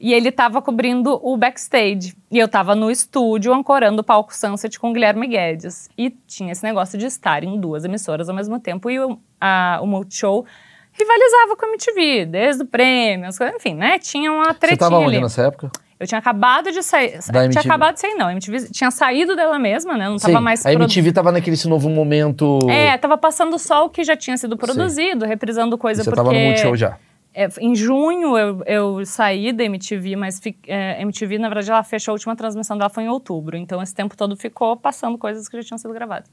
E 0.04 0.14
ele 0.16 0.32
tava 0.32 0.64
cobrindo 0.64 1.20
o 1.22 1.38
backstage. 1.38 2.16
E 2.32 2.40
eu 2.40 2.48
tava 2.48 2.74
no 2.74 2.90
estúdio 2.90 3.54
ancorando 3.54 4.02
o 4.02 4.04
palco 4.04 4.36
Sunset 4.36 4.80
com 4.80 4.90
o 4.90 4.94
Guilherme 4.94 5.28
Guedes. 5.28 5.90
E 5.96 6.10
tinha 6.26 6.52
esse 6.54 6.64
negócio 6.64 6.98
de 6.98 7.06
estar 7.06 7.44
em 7.44 7.60
duas 7.60 7.86
emissoras 7.86 8.28
ao 8.28 8.36
mesmo 8.36 8.60
tempo. 8.60 8.90
E 8.90 9.00
o, 9.00 9.20
a, 9.40 9.78
o 9.80 9.86
Multishow 9.86 10.44
rivalizava 10.92 11.56
com 11.56 11.66
a 11.66 11.70
MTV, 11.70 12.26
desde 12.26 12.64
o 12.64 12.66
prêmio, 12.66 13.28
as 13.28 13.38
coisas, 13.38 13.56
enfim, 13.58 13.76
né? 13.76 14.00
Tinha 14.00 14.32
uma 14.32 14.56
tretinha 14.56 14.78
Você 14.88 14.90
tava 14.92 14.98
onde 14.98 15.16
ali. 15.18 15.22
nessa 15.22 15.44
época? 15.44 15.70
Eu 16.02 16.08
tinha 16.08 16.18
acabado 16.18 16.72
de 16.72 16.82
sair. 16.82 17.20
Da. 17.32 17.48
Tinha 17.48 17.62
acabado 17.62 17.94
de 17.94 18.00
sair, 18.00 18.16
não. 18.16 18.26
A 18.26 18.32
MTV 18.32 18.72
tinha 18.72 18.90
saído 18.90 19.36
dela 19.36 19.60
mesma, 19.60 19.96
né? 19.96 20.10
Não 20.10 20.18
tava 20.18 20.40
Sim, 20.40 20.44
mais 20.44 20.66
a 20.66 20.70
produ- 20.70 20.86
MTV 20.86 21.12
tava 21.12 21.32
naquele 21.32 21.56
novo 21.68 21.92
momento... 21.92 22.58
É, 22.68 22.98
tava 22.98 23.20
passando 23.20 23.60
só 23.60 23.86
o 23.86 23.90
que 23.90 24.04
já 24.04 24.18
tinha 24.18 24.36
sido 24.36 24.58
produzido, 24.58 25.26
reprisando 25.26 25.78
coisa 25.78 26.04
Você 26.04 26.10
porque... 26.10 26.24
tava 26.24 26.34
no 26.34 26.40
Multishow 26.40 26.76
já. 26.76 26.98
É, 27.36 27.48
em 27.60 27.76
junho 27.76 28.36
eu, 28.36 28.64
eu 28.66 29.06
saí 29.06 29.54
da 29.54 29.64
MTV, 29.64 30.16
mas 30.16 30.40
fi, 30.40 30.58
é, 30.68 31.00
MTV, 31.04 31.38
na 31.38 31.50
verdade, 31.50 31.70
ela 31.70 31.84
fechou 31.84 32.14
a 32.14 32.16
última 32.16 32.36
transmissão 32.36 32.76
dela 32.76 32.90
foi 32.90 33.04
em 33.04 33.08
outubro. 33.08 33.56
Então, 33.56 33.80
esse 33.80 33.94
tempo 33.94 34.18
todo 34.18 34.36
ficou 34.36 34.76
passando 34.76 35.20
coisas 35.20 35.48
que 35.48 35.56
já 35.58 35.64
tinham 35.64 35.78
sido 35.78 35.94
gravadas. 35.94 36.32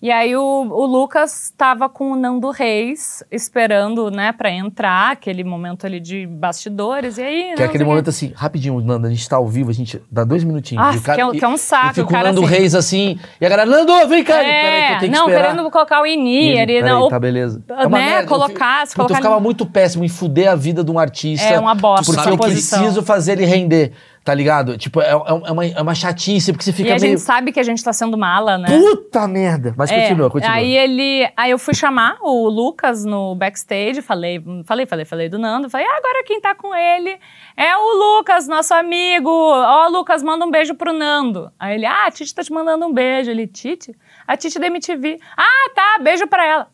E 0.00 0.12
aí, 0.12 0.36
o, 0.36 0.40
o 0.42 0.86
Lucas 0.86 1.46
estava 1.46 1.88
com 1.88 2.12
o 2.12 2.16
Nando 2.16 2.50
Reis, 2.52 3.20
esperando, 3.32 4.12
né, 4.12 4.30
pra 4.30 4.48
entrar, 4.48 5.10
aquele 5.10 5.42
momento 5.42 5.86
ali 5.86 5.98
de 5.98 6.24
bastidores. 6.24 7.18
E 7.18 7.22
aí, 7.22 7.52
Que 7.56 7.62
é 7.62 7.66
aquele 7.66 7.82
momento 7.82 8.08
assim, 8.08 8.32
rapidinho, 8.32 8.80
Nando, 8.80 9.08
a 9.08 9.10
gente 9.10 9.28
tá 9.28 9.34
ao 9.34 9.48
vivo, 9.48 9.70
a 9.70 9.74
gente 9.74 10.00
dá 10.08 10.22
dois 10.22 10.44
minutinhos. 10.44 10.84
Ah, 10.84 11.00
cara- 11.02 11.16
que 11.16 11.20
é 11.20 11.26
um- 11.26 11.32
que 11.32 11.44
é 11.44 11.48
um 11.48 11.56
saco, 11.56 11.86
E 11.86 11.94
fica 11.94 12.02
o 12.02 12.04
o 12.04 12.12
cara 12.12 12.28
Nando 12.28 12.44
assim- 12.44 12.54
Reis 12.54 12.74
assim, 12.76 13.18
e 13.40 13.44
a 13.44 13.48
galera, 13.48 13.68
Nando, 13.68 14.08
vem 14.08 14.22
cá! 14.22 14.34
Ele, 14.40 14.52
peraí, 14.52 14.62
que 14.86 14.92
eu 14.92 14.96
É, 14.96 14.98
tenho 15.00 15.12
que 15.12 15.18
não, 15.18 15.28
esperar. 15.28 15.50
querendo 15.50 15.70
colocar 15.70 16.00
o 16.00 16.06
Ini, 16.06 16.46
ele, 16.58 16.78
ali, 16.78 16.82
não, 16.82 17.08
tá 17.08 17.18
beleza. 17.18 17.60
né, 17.68 17.86
merda, 17.88 18.12
eu 18.12 18.18
fico- 18.20 18.28
colocar- 18.28 18.86
se 18.86 18.94
colocar 18.94 19.14
eu 19.14 19.16
ficava 19.16 19.34
ali- 19.34 19.42
muito 19.44 19.66
péssimo 19.66 20.04
em 20.04 20.08
fuder 20.08 20.48
a 20.48 20.54
vida 20.54 20.84
de 20.84 20.92
um 20.92 20.98
artista. 20.98 21.44
É 21.44 21.58
uma 21.58 21.74
bosta 21.74 22.12
Porque 22.14 22.28
eu 22.30 22.36
posição. 22.36 22.78
preciso 22.78 23.02
fazer 23.02 23.32
ele 23.32 23.46
render. 23.46 23.92
Tá 24.28 24.34
ligado? 24.34 24.76
Tipo, 24.76 25.00
é, 25.00 25.08
é 25.08 25.14
uma, 25.50 25.64
é 25.64 25.80
uma 25.80 25.94
chatice, 25.94 26.52
porque 26.52 26.62
você 26.62 26.70
fica 26.70 26.90
e 26.90 26.92
a 26.92 26.96
meio. 26.96 27.12
gente 27.12 27.22
sabe 27.22 27.50
que 27.50 27.58
a 27.58 27.62
gente 27.62 27.82
tá 27.82 27.94
sendo 27.94 28.18
mala, 28.18 28.58
né? 28.58 28.68
Puta 28.68 29.26
merda! 29.26 29.72
Mas 29.74 29.90
É, 29.90 30.02
continua, 30.02 30.28
continua. 30.28 30.54
Aí 30.54 30.76
ele, 30.76 31.26
aí 31.34 31.50
eu 31.50 31.58
fui 31.58 31.72
chamar 31.72 32.18
o 32.20 32.46
Lucas 32.46 33.06
no 33.06 33.34
backstage, 33.34 34.02
falei, 34.02 34.38
falei, 34.66 34.84
falei, 34.84 35.06
falei 35.06 35.28
do 35.30 35.38
Nando, 35.38 35.70
falei, 35.70 35.86
ah, 35.86 35.96
agora 35.96 36.24
quem 36.26 36.42
tá 36.42 36.54
com 36.54 36.74
ele 36.74 37.18
é 37.56 37.74
o 37.74 38.18
Lucas, 38.18 38.46
nosso 38.46 38.74
amigo. 38.74 39.30
Ó, 39.30 39.88
Lucas, 39.88 40.22
manda 40.22 40.44
um 40.44 40.50
beijo 40.50 40.74
pro 40.74 40.92
Nando. 40.92 41.50
Aí 41.58 41.76
ele, 41.76 41.86
ah, 41.86 42.04
a 42.04 42.10
Titi 42.10 42.34
tá 42.34 42.44
te 42.44 42.52
mandando 42.52 42.84
um 42.84 42.92
beijo. 42.92 43.30
Ele, 43.30 43.46
Titi? 43.46 43.96
A 44.26 44.36
Titi 44.36 44.58
da 44.58 44.66
MTV. 44.66 45.18
Ah, 45.38 45.70
tá, 45.74 46.02
beijo 46.02 46.26
pra 46.26 46.44
ela. 46.46 46.68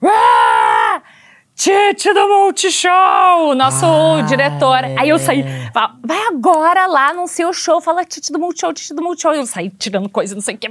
Ah! 0.00 1.02
Titi 1.58 2.14
do 2.14 2.28
Multishow, 2.28 3.52
nosso 3.56 3.84
Ah, 3.84 4.22
diretor. 4.22 4.84
é. 4.84 4.94
Aí 4.96 5.08
eu 5.08 5.18
saí, 5.18 5.44
fala, 5.74 5.92
vai 6.06 6.28
agora 6.28 6.86
lá 6.86 7.12
no 7.12 7.26
seu 7.26 7.52
show, 7.52 7.80
fala 7.80 8.04
Titi 8.04 8.30
do 8.32 8.38
Multishow, 8.38 8.72
Titi 8.72 8.94
do 8.94 9.02
Multishow. 9.02 9.34
E 9.34 9.38
eu 9.38 9.46
saí 9.46 9.68
tirando 9.68 10.08
coisa, 10.08 10.36
não 10.36 10.40
sei 10.40 10.54
o 10.54 10.58
que, 10.58 10.68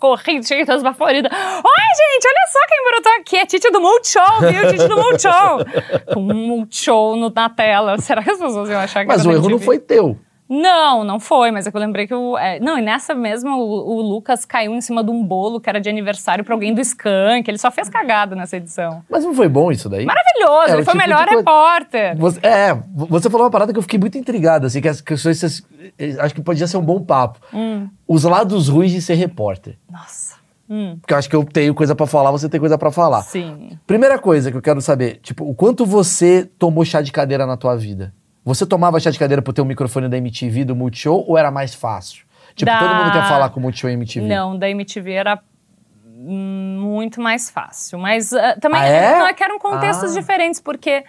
correndo, 0.00 0.44
cheio 0.44 0.66
das 0.66 0.82
baforidas. 0.82 1.30
Oi, 1.30 1.38
gente, 1.38 2.26
olha 2.26 2.48
só 2.50 2.58
quem 2.68 2.84
brotou 2.90 3.12
aqui, 3.20 3.36
é 3.36 3.46
Titi 3.46 3.70
do 3.70 3.80
Multishow, 3.80 4.40
viu? 4.40 4.68
Titi 4.72 4.88
do 4.88 4.96
Multishow. 4.96 5.58
Com 6.12 6.20
um 6.20 6.34
Multishow 6.48 7.14
na 7.30 7.48
tela. 7.48 7.96
Será 7.98 8.20
que 8.20 8.30
as 8.32 8.38
pessoas 8.40 8.68
iam 8.70 8.80
achar 8.80 9.02
que 9.02 9.06
Mas 9.06 9.24
o 9.24 9.30
erro 9.30 9.48
não 9.48 9.60
foi 9.60 9.78
teu. 9.78 10.18
Não, 10.48 11.04
não 11.04 11.20
foi, 11.20 11.50
mas 11.50 11.66
é 11.66 11.70
que 11.70 11.76
eu 11.76 11.80
lembrei 11.80 12.06
que 12.06 12.14
o. 12.14 12.38
é, 12.38 12.58
não, 12.60 12.78
e 12.78 12.82
nessa 12.82 13.14
mesma 13.14 13.54
o, 13.56 13.60
o 13.60 14.00
Lucas 14.00 14.44
caiu 14.44 14.74
em 14.74 14.80
cima 14.80 15.04
de 15.04 15.10
um 15.10 15.22
bolo 15.22 15.60
que 15.60 15.68
era 15.68 15.80
de 15.80 15.88
aniversário 15.90 16.42
pra 16.44 16.54
alguém 16.54 16.72
do 16.72 16.80
Skank. 16.80 17.48
Ele 17.50 17.58
só 17.58 17.70
fez 17.70 17.88
cagada 17.88 18.34
nessa 18.34 18.56
edição. 18.56 19.02
Mas 19.10 19.24
não 19.24 19.34
foi 19.34 19.48
bom 19.48 19.70
isso 19.70 19.88
daí? 19.88 20.06
Maravilhoso, 20.06 20.70
É, 20.70 20.72
ele 20.74 20.84
foi 20.84 20.94
o 20.94 20.96
tipo 20.96 20.96
melhor 20.96 21.26
repórter. 21.28 22.16
Você, 22.16 22.40
é, 22.42 22.74
você 22.94 23.28
falou 23.28 23.44
uma 23.46 23.50
parada 23.50 23.72
que 23.72 23.78
eu 23.78 23.82
fiquei 23.82 23.98
muito 23.98 24.16
intrigado, 24.16 24.66
assim, 24.66 24.80
que 24.80 24.88
as 24.88 25.00
questões. 25.00 25.38
vocês- 25.38 25.62
Acho 26.18 26.34
que 26.34 26.40
podia 26.42 26.66
ser 26.66 26.76
um 26.78 26.82
bom 26.84 27.00
papo. 27.02 27.38
Hum. 27.52 27.88
Os 28.06 28.24
lados 28.24 28.68
ruins 28.68 28.92
de 28.92 29.02
ser 29.02 29.14
repórter. 29.14 29.76
Nossa. 29.90 30.36
Hum, 30.70 30.98
Porque 31.00 31.14
eu 31.14 31.18
acho 31.18 31.30
que 31.30 31.36
eu 31.36 31.44
tenho 31.44 31.74
coisa 31.74 31.94
pra 31.94 32.06
falar, 32.06 32.30
você 32.30 32.46
tem 32.46 32.60
coisa 32.60 32.76
pra 32.76 32.90
falar. 32.90 33.22
sim. 33.22 33.78
Primeira 33.86 34.18
coisa 34.18 34.50
que 34.50 34.56
eu 34.56 34.60
quero 34.60 34.82
saber, 34.82 35.18
tipo, 35.22 35.48
o 35.48 35.54
quanto 35.54 35.86
você 35.86 36.44
tomou 36.58 36.84
chá 36.84 37.00
de 37.00 37.10
cadeira 37.10 37.46
na 37.46 37.56
tua 37.56 37.74
vida? 37.74 38.12
Você 38.48 38.64
tomava 38.64 38.98
chá 38.98 39.10
de 39.10 39.18
cadeira 39.18 39.42
por 39.42 39.52
ter 39.52 39.60
um 39.60 39.66
microfone 39.66 40.08
da 40.08 40.16
MTV, 40.16 40.64
do 40.64 40.74
Multishow, 40.74 41.22
ou 41.28 41.36
era 41.36 41.50
mais 41.50 41.74
fácil? 41.74 42.24
Tipo, 42.54 42.70
Da- 42.70 42.78
todo 42.78 42.94
mundo 42.94 43.12
quer 43.12 43.28
falar 43.28 43.50
com 43.50 43.60
o 43.60 43.62
Multishow 43.62 43.90
e 43.90 43.92
MTV. 43.92 44.26
Não, 44.26 44.58
da 44.58 44.70
MTV 44.70 45.12
era 45.12 45.38
muito 46.06 47.20
mais 47.20 47.50
fácil. 47.50 47.98
Mas 47.98 48.32
ah, 48.32 48.56
também 48.58 48.80
Ah, 48.80 48.86
é? 48.86 49.18
não, 49.18 49.26
é 49.26 49.34
que 49.34 49.44
eram 49.44 49.58
contextos 49.58 50.16
Ah. 50.16 50.20
diferentes, 50.20 50.60
porque 50.60 51.04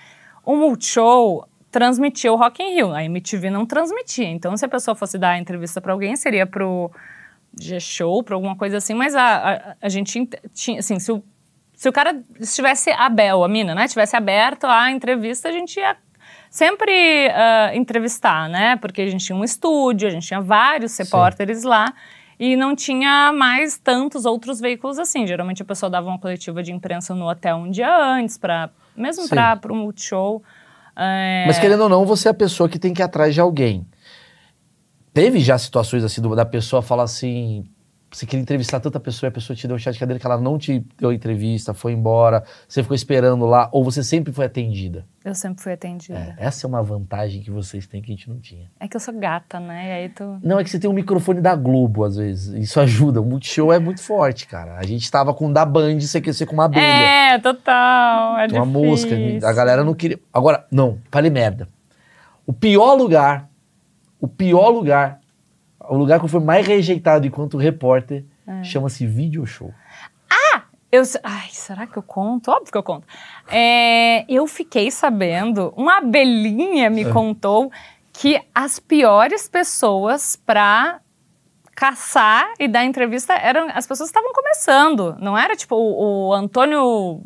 o 0.46 0.56
Multishow 0.58 1.48
transmitia 1.72 2.32
o 2.34 2.36
Rock 2.36 2.62
in 2.62 2.74
Rio, 2.76 2.92
a 2.92 3.04
MTV 3.06 3.50
não 3.50 3.66
transmitia. 3.66 4.28
Então, 4.28 4.58
se 4.58 4.66
a 4.66 4.68
pessoa 4.68 4.94
fosse 4.94 5.18
dar 5.18 5.30
a 5.30 5.40
entrevista 5.40 5.80
pra 5.80 5.94
alguém, 5.94 6.18
seria 6.18 6.46
pro 6.46 6.92
G-Show, 7.58 8.22
pra 8.22 8.36
alguma 8.36 8.56
coisa 8.58 8.78
assim. 8.78 8.94
Mas 8.94 9.16
a, 9.16 9.22
a, 9.54 9.76
a 9.82 9.88
gente 9.90 10.28
tinha, 10.54 10.80
assim, 10.80 11.00
se 11.00 11.10
o, 11.12 11.24
se 11.74 11.88
o 11.88 11.92
cara 11.94 12.22
estivesse 12.40 12.92
Abel, 12.92 13.44
a 13.44 13.48
mina, 13.48 13.74
né, 13.74 13.88
tivesse 13.88 14.16
aberto 14.16 14.66
a 14.66 14.92
entrevista, 14.92 15.48
a 15.48 15.52
gente 15.54 15.80
ia 15.80 15.96
sempre 16.50 17.30
ah, 17.30 17.72
entrevistar, 17.76 18.50
né? 18.50 18.76
Porque 18.78 19.02
a 19.02 19.08
gente 19.08 19.26
tinha 19.26 19.36
um 19.38 19.44
estúdio, 19.44 20.08
a 20.08 20.12
gente 20.12 20.28
tinha 20.28 20.42
vários 20.42 20.98
repórteres 20.98 21.64
lá 21.64 21.94
e 22.40 22.56
não 22.56 22.76
tinha 22.76 23.32
mais 23.34 23.78
tantos 23.78 24.26
outros 24.26 24.60
veículos 24.60 24.98
assim. 24.98 25.28
Geralmente 25.28 25.62
a 25.62 25.66
pessoa 25.66 25.90
dava 25.90 26.08
uma 26.08 26.20
coletiva 26.20 26.64
de 26.64 26.72
imprensa 26.72 27.14
no 27.14 27.30
hotel 27.30 27.58
um 27.58 27.70
dia 27.70 27.94
antes, 27.96 28.38
para 28.38 28.70
mesmo 28.96 29.24
Sim. 29.24 29.36
para 29.36 29.60
o 29.72 29.76
Multishow. 29.76 30.42
É, 30.96 31.46
Mas 31.48 31.60
querendo 31.60 31.84
ou 31.84 31.90
não, 31.90 32.06
você 32.06 32.28
é 32.28 32.32
a 32.32 32.34
pessoa 32.34 32.68
que 32.68 32.78
tem 32.80 32.94
que 32.94 33.02
ir 33.02 33.04
atrás 33.04 33.34
de 33.34 33.40
alguém. 33.42 33.86
Teve 35.14 35.40
já 35.40 35.58
situações 35.58 36.04
assim 36.04 36.22
do- 36.22 36.36
da 36.36 36.46
pessoa 36.46 36.82
falar 36.82 37.04
assim. 37.04 37.66
Você 38.12 38.26
queria 38.26 38.42
entrevistar 38.42 38.80
tanta 38.80 39.00
pessoa 39.00 39.28
e 39.28 39.30
a 39.30 39.32
pessoa 39.32 39.56
te 39.56 39.68
deu 39.68 39.76
um 39.76 39.80
chá 39.80 39.92
de 39.92 40.00
cadeira 40.00 40.20
que 40.20 40.26
ela 40.26 40.40
não 40.40 40.58
te 40.58 40.84
deu 41.00 41.14
entrevista, 41.14 41.74
foi 41.74 41.94
embora, 41.94 42.44
você 42.68 42.82
ficou 42.82 42.96
esperando 42.96 43.46
lá, 43.46 43.70
ou 43.72 43.84
você 43.84 44.04
sempre 44.04 44.34
foi 44.34 44.46
atendida. 44.46 45.06
Eu 45.24 45.36
sempre 45.36 45.62
fui 45.62 45.74
atendida. 45.74 46.18
É, 46.18 46.46
essa 46.48 46.66
é 46.66 46.68
uma 46.68 46.82
vantagem 46.82 47.42
que 47.42 47.52
vocês 47.52 47.86
têm 47.86 48.02
que 48.02 48.12
a 48.12 48.16
gente 48.16 48.28
não 48.28 48.40
tinha. 48.40 48.72
É, 48.80 48.88
que 48.88 48.96
eu 48.96 49.00
sou 49.00 49.14
gata, 49.14 49.60
né? 49.60 49.88
E 49.88 49.92
aí 49.92 50.10
tu. 50.10 50.40
Não, 50.42 50.60
é 50.60 50.64
que 50.64 50.70
você 50.70 50.80
tem 50.80 50.90
um 50.90 50.94
microfone 50.94 51.40
da 51.40 51.56
Globo, 51.56 52.04
às 52.04 52.16
vezes. 52.16 52.48
Isso 52.54 52.80
ajuda. 52.80 53.22
O 53.22 53.26
Multishow 53.26 53.72
é 53.72 53.78
muito 53.78 54.02
forte, 54.02 54.48
cara. 54.48 54.78
A 54.78 54.84
gente 54.84 55.10
tava 55.12 55.34
com 55.34 55.48
o 55.48 55.54
da 55.54 55.66
Band, 55.66 56.00
você 56.00 56.20
quer 56.20 56.34
ser 56.34 56.48
com 56.48 56.54
uma 56.54 56.66
abelha. 56.66 56.84
É, 56.84 57.38
total. 57.38 58.40
É 58.40 58.48
uma 58.54 58.66
mosca. 58.66 59.16
A 59.44 59.54
galera 59.54 59.84
não 59.84 59.94
queria. 59.94 60.20
Agora, 60.34 60.66
não, 60.72 60.98
falei 61.12 61.30
merda. 61.30 61.68
O 62.48 62.54
pior 62.54 62.96
lugar, 62.96 63.48
o 64.20 64.28
pior 64.28 64.70
lugar, 64.70 65.20
o 65.90 65.98
lugar 65.98 66.20
que 66.20 66.26
eu 66.26 66.30
fui 66.30 66.40
mais 66.40 66.66
rejeitado 66.66 67.26
enquanto 67.28 67.58
repórter, 67.58 68.24
É. 68.48 68.64
chama-se 68.64 69.06
Video 69.06 69.46
Show. 69.46 69.74
Eu, 70.92 71.06
se- 71.06 71.20
ai, 71.24 71.50
será 71.52 71.86
que 71.86 71.96
eu 71.98 72.02
conto? 72.02 72.50
Óbvio 72.50 72.72
que 72.72 72.78
eu 72.78 72.82
conto. 72.82 73.06
É, 73.48 74.26
eu 74.28 74.48
fiquei 74.48 74.90
sabendo, 74.90 75.72
uma 75.78 76.00
abelhinha 76.00 76.88
É. 76.88 76.90
me 76.90 77.06
contou 77.12 77.72
que 78.12 78.42
as 78.56 78.80
piores 78.80 79.48
pessoas 79.48 80.36
pra 80.36 81.00
caçar 81.76 82.52
e 82.60 82.68
dar 82.68 82.84
entrevista 82.86 83.34
eram 83.36 83.68
as 83.72 83.86
pessoas 83.86 84.10
que 84.10 84.18
estavam 84.18 84.34
começando. 84.34 85.16
Não 85.20 85.38
era 85.38 85.56
tipo 85.56 85.76
o, 85.76 86.30
o 86.30 86.34
Antônio 86.34 87.22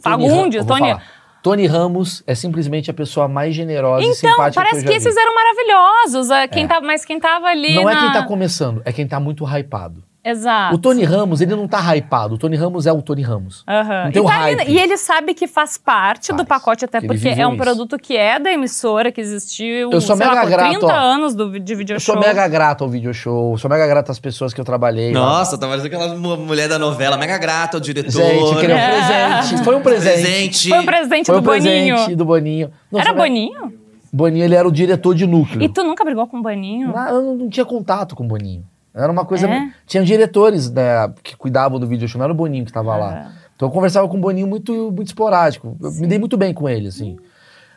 Fagundes, 0.00 0.60
eu 0.62 0.66
Tony. 0.66 0.96
Tony 1.42 1.66
Ramos 1.66 2.22
é 2.26 2.34
simplesmente 2.34 2.90
a 2.90 2.94
pessoa 2.94 3.26
mais 3.26 3.54
generosa 3.54 4.02
e 4.02 4.10
Então, 4.10 4.14
simpática 4.30 4.62
parece 4.62 4.82
que 4.84 4.90
que, 4.90 4.96
esses 4.96 5.14
vi. 5.14 5.20
eram 5.20 5.34
maravilhosos. 5.34 6.30
é, 6.30 6.46
Quem 6.46 6.68
tá, 6.68 6.80
mas 6.80 7.04
quem 7.04 7.18
tava 7.18 7.46
ali. 7.48 7.74
Não 7.74 7.90
é 7.90 7.94
na- 7.94 8.00
quem 8.00 8.12
tá 8.12 8.22
começando, 8.26 8.80
é 8.84 8.92
quem 8.92 9.06
tá 9.08 9.18
muito 9.18 9.44
hypado. 9.44 10.04
Exato. 10.24 10.76
O 10.76 10.78
Tony 10.78 11.02
Ramos, 11.02 11.40
ele 11.40 11.56
não 11.56 11.66
tá 11.66 11.80
hypado. 11.96 12.36
O 12.36 12.38
Tony 12.38 12.54
Ramos 12.56 12.86
é 12.86 12.92
o 12.92 13.02
Tony 13.02 13.22
Ramos. 13.22 13.64
Aham. 13.68 14.04
Não 14.04 14.12
tem 14.12 14.22
e, 14.22 14.26
tá 14.26 14.40
ali- 14.44 14.54
hype. 14.56 14.68
e 14.70 14.78
ele 14.78 14.96
sabe 14.96 15.34
que 15.34 15.48
faz 15.48 15.76
parte 15.76 16.30
do 16.32 16.36
Faz. 16.38 16.48
pacote, 16.48 16.84
até 16.84 16.98
Ele 16.98 17.08
porque 17.08 17.28
é 17.28 17.44
um 17.46 17.54
isso. 17.54 17.62
produto 17.62 17.98
que 17.98 18.16
é 18.16 18.38
da 18.38 18.52
emissora, 18.52 19.10
que 19.10 19.20
existiu 19.20 19.90
Eu 19.90 20.00
sou 20.00 20.16
lá, 20.16 20.26
mega 20.28 20.40
por 20.42 20.50
grato, 20.50 20.70
30 20.78 20.86
ó. 20.86 20.90
anos 20.90 21.34
do, 21.34 21.58
de 21.58 21.74
video 21.74 21.96
Eu 21.96 22.00
show. 22.00 22.14
sou 22.14 22.22
mega 22.22 22.46
grato 22.46 22.84
ao 22.84 22.90
video 22.90 23.12
show, 23.12 23.58
sou 23.58 23.68
mega 23.68 23.84
grato 23.86 24.12
às 24.12 24.20
pessoas 24.20 24.54
que 24.54 24.60
eu 24.60 24.64
trabalhei. 24.64 25.12
lá. 25.12 25.18
Nossa, 25.20 25.58
tá 25.58 25.66
parecendo 25.66 25.94
aquela 25.94 26.14
mu- 26.16 26.36
mulher 26.36 26.68
da 26.68 26.78
novela, 26.78 27.16
mega 27.16 27.36
grata 27.38 27.76
ao 27.78 27.80
diretor. 27.80 28.12
Gente, 28.12 28.60
queria 28.60 28.76
um 28.76 28.78
É. 28.78 29.38
presente. 29.40 29.64
Foi 29.64 29.74
um 29.74 29.82
presente. 29.82 30.22
Presente. 30.22 30.68
Foi 30.68 30.78
um 30.78 30.84
presente 30.86 31.26
Foi 31.26 31.34
do 31.34 31.40
um 31.40 31.42
presente 31.44 31.92
Boninho. 31.92 32.16
do 32.16 32.24
Boninho. 32.24 32.70
Não, 32.92 33.00
Era 33.00 33.10
mega- 33.10 33.22
Boninho? 33.24 33.72
Boninho, 34.12 34.44
ele 34.44 34.54
era 34.54 34.68
o 34.68 34.70
diretor 34.70 35.14
de 35.16 35.26
núcleo. 35.26 35.62
E 35.62 35.68
tu 35.68 35.82
nunca 35.82 36.04
brigou 36.04 36.26
com 36.28 36.38
o 36.38 36.42
Boninho? 36.42 36.92
Na- 36.92 37.10
eu 37.10 37.22
não, 37.22 37.34
não 37.34 37.48
tinha 37.48 37.64
contato 37.66 38.14
com 38.14 38.22
o 38.24 38.28
Boninho. 38.28 38.62
Era 38.94 39.10
uma 39.10 39.24
coisa. 39.24 39.48
É? 39.48 39.72
Tinha 39.86 40.04
diretores 40.04 40.70
né, 40.70 41.12
que 41.22 41.36
cuidavam 41.36 41.78
do 41.78 41.86
video 41.86 42.06
show, 42.06 42.18
não 42.18 42.24
era 42.24 42.32
o 42.32 42.36
Boninho 42.36 42.64
que 42.64 42.72
tava 42.72 42.96
lá. 42.96 43.12
Ah. 43.12 43.32
Então 43.56 43.68
eu 43.68 43.72
conversava 43.72 44.08
com 44.08 44.16
o 44.16 44.20
Boninho 44.20 44.46
muito, 44.46 44.92
muito 44.92 45.08
esporádico. 45.08 45.76
Eu 45.80 45.92
me 45.92 46.06
dei 46.06 46.18
muito 46.18 46.36
bem 46.36 46.52
com 46.52 46.68
ele, 46.68 46.88
assim. 46.88 47.16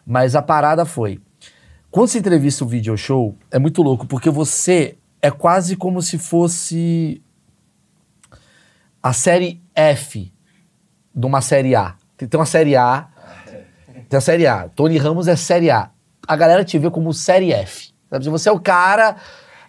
Mas 0.05 0.36
a 0.36 0.41
parada 0.41 0.86
foi. 0.86 1.22
Quando 1.89 2.09
você 2.09 2.20
entrevista 2.20 2.63
o 2.63 2.68
video 2.68 2.97
show, 2.97 3.36
é 3.49 3.57
muito 3.57 3.82
louco, 3.82 4.05
porque 4.05 4.30
você 4.30 4.97
é 5.22 5.32
quase 5.32 5.76
como 5.76 6.01
se 6.01 6.18
fosse 6.18 7.22
a 9.01 9.13
série 9.13 9.61
F 9.74 10.34
de 11.13 11.26
uma 11.26 11.39
série 11.39 11.76
A. 11.76 11.95
Tem, 12.18 12.28
tem 12.28 12.39
uma 12.39 12.45
série 12.45 12.76
A, 12.76 13.07
tem 14.09 14.18
a 14.18 14.22
série 14.22 14.47
A. 14.47 14.70
Tony 14.70 14.97
Ramos 14.97 15.28
é 15.28 15.36
série 15.36 15.72
A. 15.72 15.89
A 16.28 16.36
galera 16.36 16.66
te 16.66 16.78
vê 16.78 16.89
como 16.89 17.13
série 17.13 17.51
F. 17.51 17.93
Sabe? 18.09 18.24
Se 18.24 18.30
você 18.30 18.49
é 18.49 18.51
o 18.51 18.59
cara. 18.59 19.16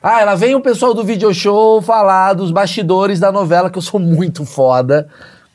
Ah, 0.02 0.20
ela 0.20 0.34
vem 0.34 0.54
o 0.54 0.60
pessoal 0.60 0.94
do 0.94 1.02
video 1.04 1.32
show 1.34 1.80
falar 1.82 2.32
dos 2.34 2.50
bastidores 2.50 3.18
da 3.18 3.32
novela, 3.32 3.70
que 3.70 3.78
eu 3.78 3.82
sou 3.82 3.98
muito 3.98 4.44
foda. 4.44 5.08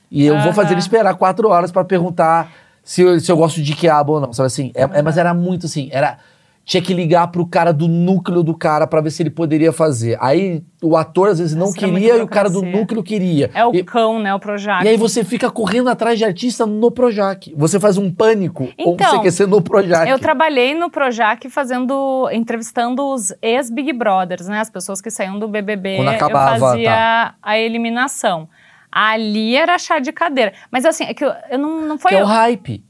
E 0.10 0.26
eu 0.26 0.38
vou 0.42 0.54
fazer 0.54 0.72
ele 0.74 0.80
esperar 0.80 1.14
quatro 1.16 1.48
horas 1.50 1.72
pra 1.72 1.84
perguntar 1.86 2.52
se 2.84 3.02
eu, 3.02 3.20
se 3.20 3.32
eu 3.32 3.38
gosto 3.38 3.62
de 3.62 3.74
quiabo 3.76 4.14
ou 4.14 4.20
não. 4.20 4.34
Sabe 4.34 4.48
assim? 4.48 4.72
É- 4.76 4.82
é- 5.00 5.02
mas 5.02 5.18
era 5.18 5.34
muito 5.34 5.68
assim. 5.68 5.89
Era. 5.92 6.18
Tinha 6.64 6.82
que 6.82 6.93
ligar 6.93 7.28
pro 7.28 7.45
cara 7.45 7.74
do 7.74 7.88
núcleo 7.88 8.43
do 8.43 8.55
cara 8.55 8.86
pra 8.86 9.01
ver 9.01 9.09
se 9.09 9.24
ele 9.24 9.32
poderia 9.32 9.74
fazer. 9.74 10.18
Aí 10.22 10.64
o 10.82 10.95
ator 10.95 11.30
às 11.30 11.39
vezes 11.39 11.55
não 11.55 11.68
Nossa, 11.68 11.78
queria 11.78 12.18
e 12.18 12.22
o 12.22 12.28
cara 12.28 12.49
do 12.49 12.62
núcleo 12.62 13.03
queria. 13.03 13.49
É 13.53 13.66
o 13.66 13.74
E- 13.74 13.84
cão, 13.84 14.20
né? 14.20 14.34
O 14.34 14.39
Projac. 14.39 14.86
e 14.86 14.88
aí 14.88 14.95
você 14.95 15.24
fica 15.24 15.49
correndo 15.49 15.89
atrás 15.89 16.18
de 16.20 16.26
artista 16.26 16.66
no 16.66 16.91
Projac. 16.91 17.53
Você 17.57 17.80
faz 17.80 17.97
um 17.97 18.12
pânico 18.12 18.70
ou 18.78 18.93
Então, 18.93 19.09
você 19.09 19.20
quer 19.20 19.32
ser 19.32 19.47
no 19.47 19.62
Projac. 19.62 20.09
Eu 20.09 20.20
trabalhei 20.20 20.76
no 20.76 20.89
Projac 20.89 21.49
fazendo, 21.49 22.30
entrevistando 22.32 23.03
os 23.05 23.34
ex-Big 23.41 23.91
Brothers, 23.93 24.47
né? 24.47 24.59
As 24.59 24.70
pessoas 24.70 25.01
que 25.01 25.09
saíam 25.09 25.39
do 25.39 25.47
BBB. 25.47 25.97
Quando 25.97 26.09
acabava, 26.09 26.55
eu 26.55 26.59
fazia 26.59 26.89
tá. 26.89 27.36
a 27.41 27.57
eliminação. 27.57 28.47
Ali 28.91 29.55
era 29.55 29.78
chá 29.78 29.99
de 29.99 30.12
cadeira. 30.12 30.53
Mas 30.70 30.86
assim, 30.86 31.05
é 31.05 31.14
que 31.14 31.24
eu, 31.24 31.32
eu 31.49 31.57
não, 31.57 31.82
não 31.82 31.97
foi... 31.97 32.12
Que 32.12 32.18
é 32.18 32.24
o 32.24 32.28
hype. 32.28 32.84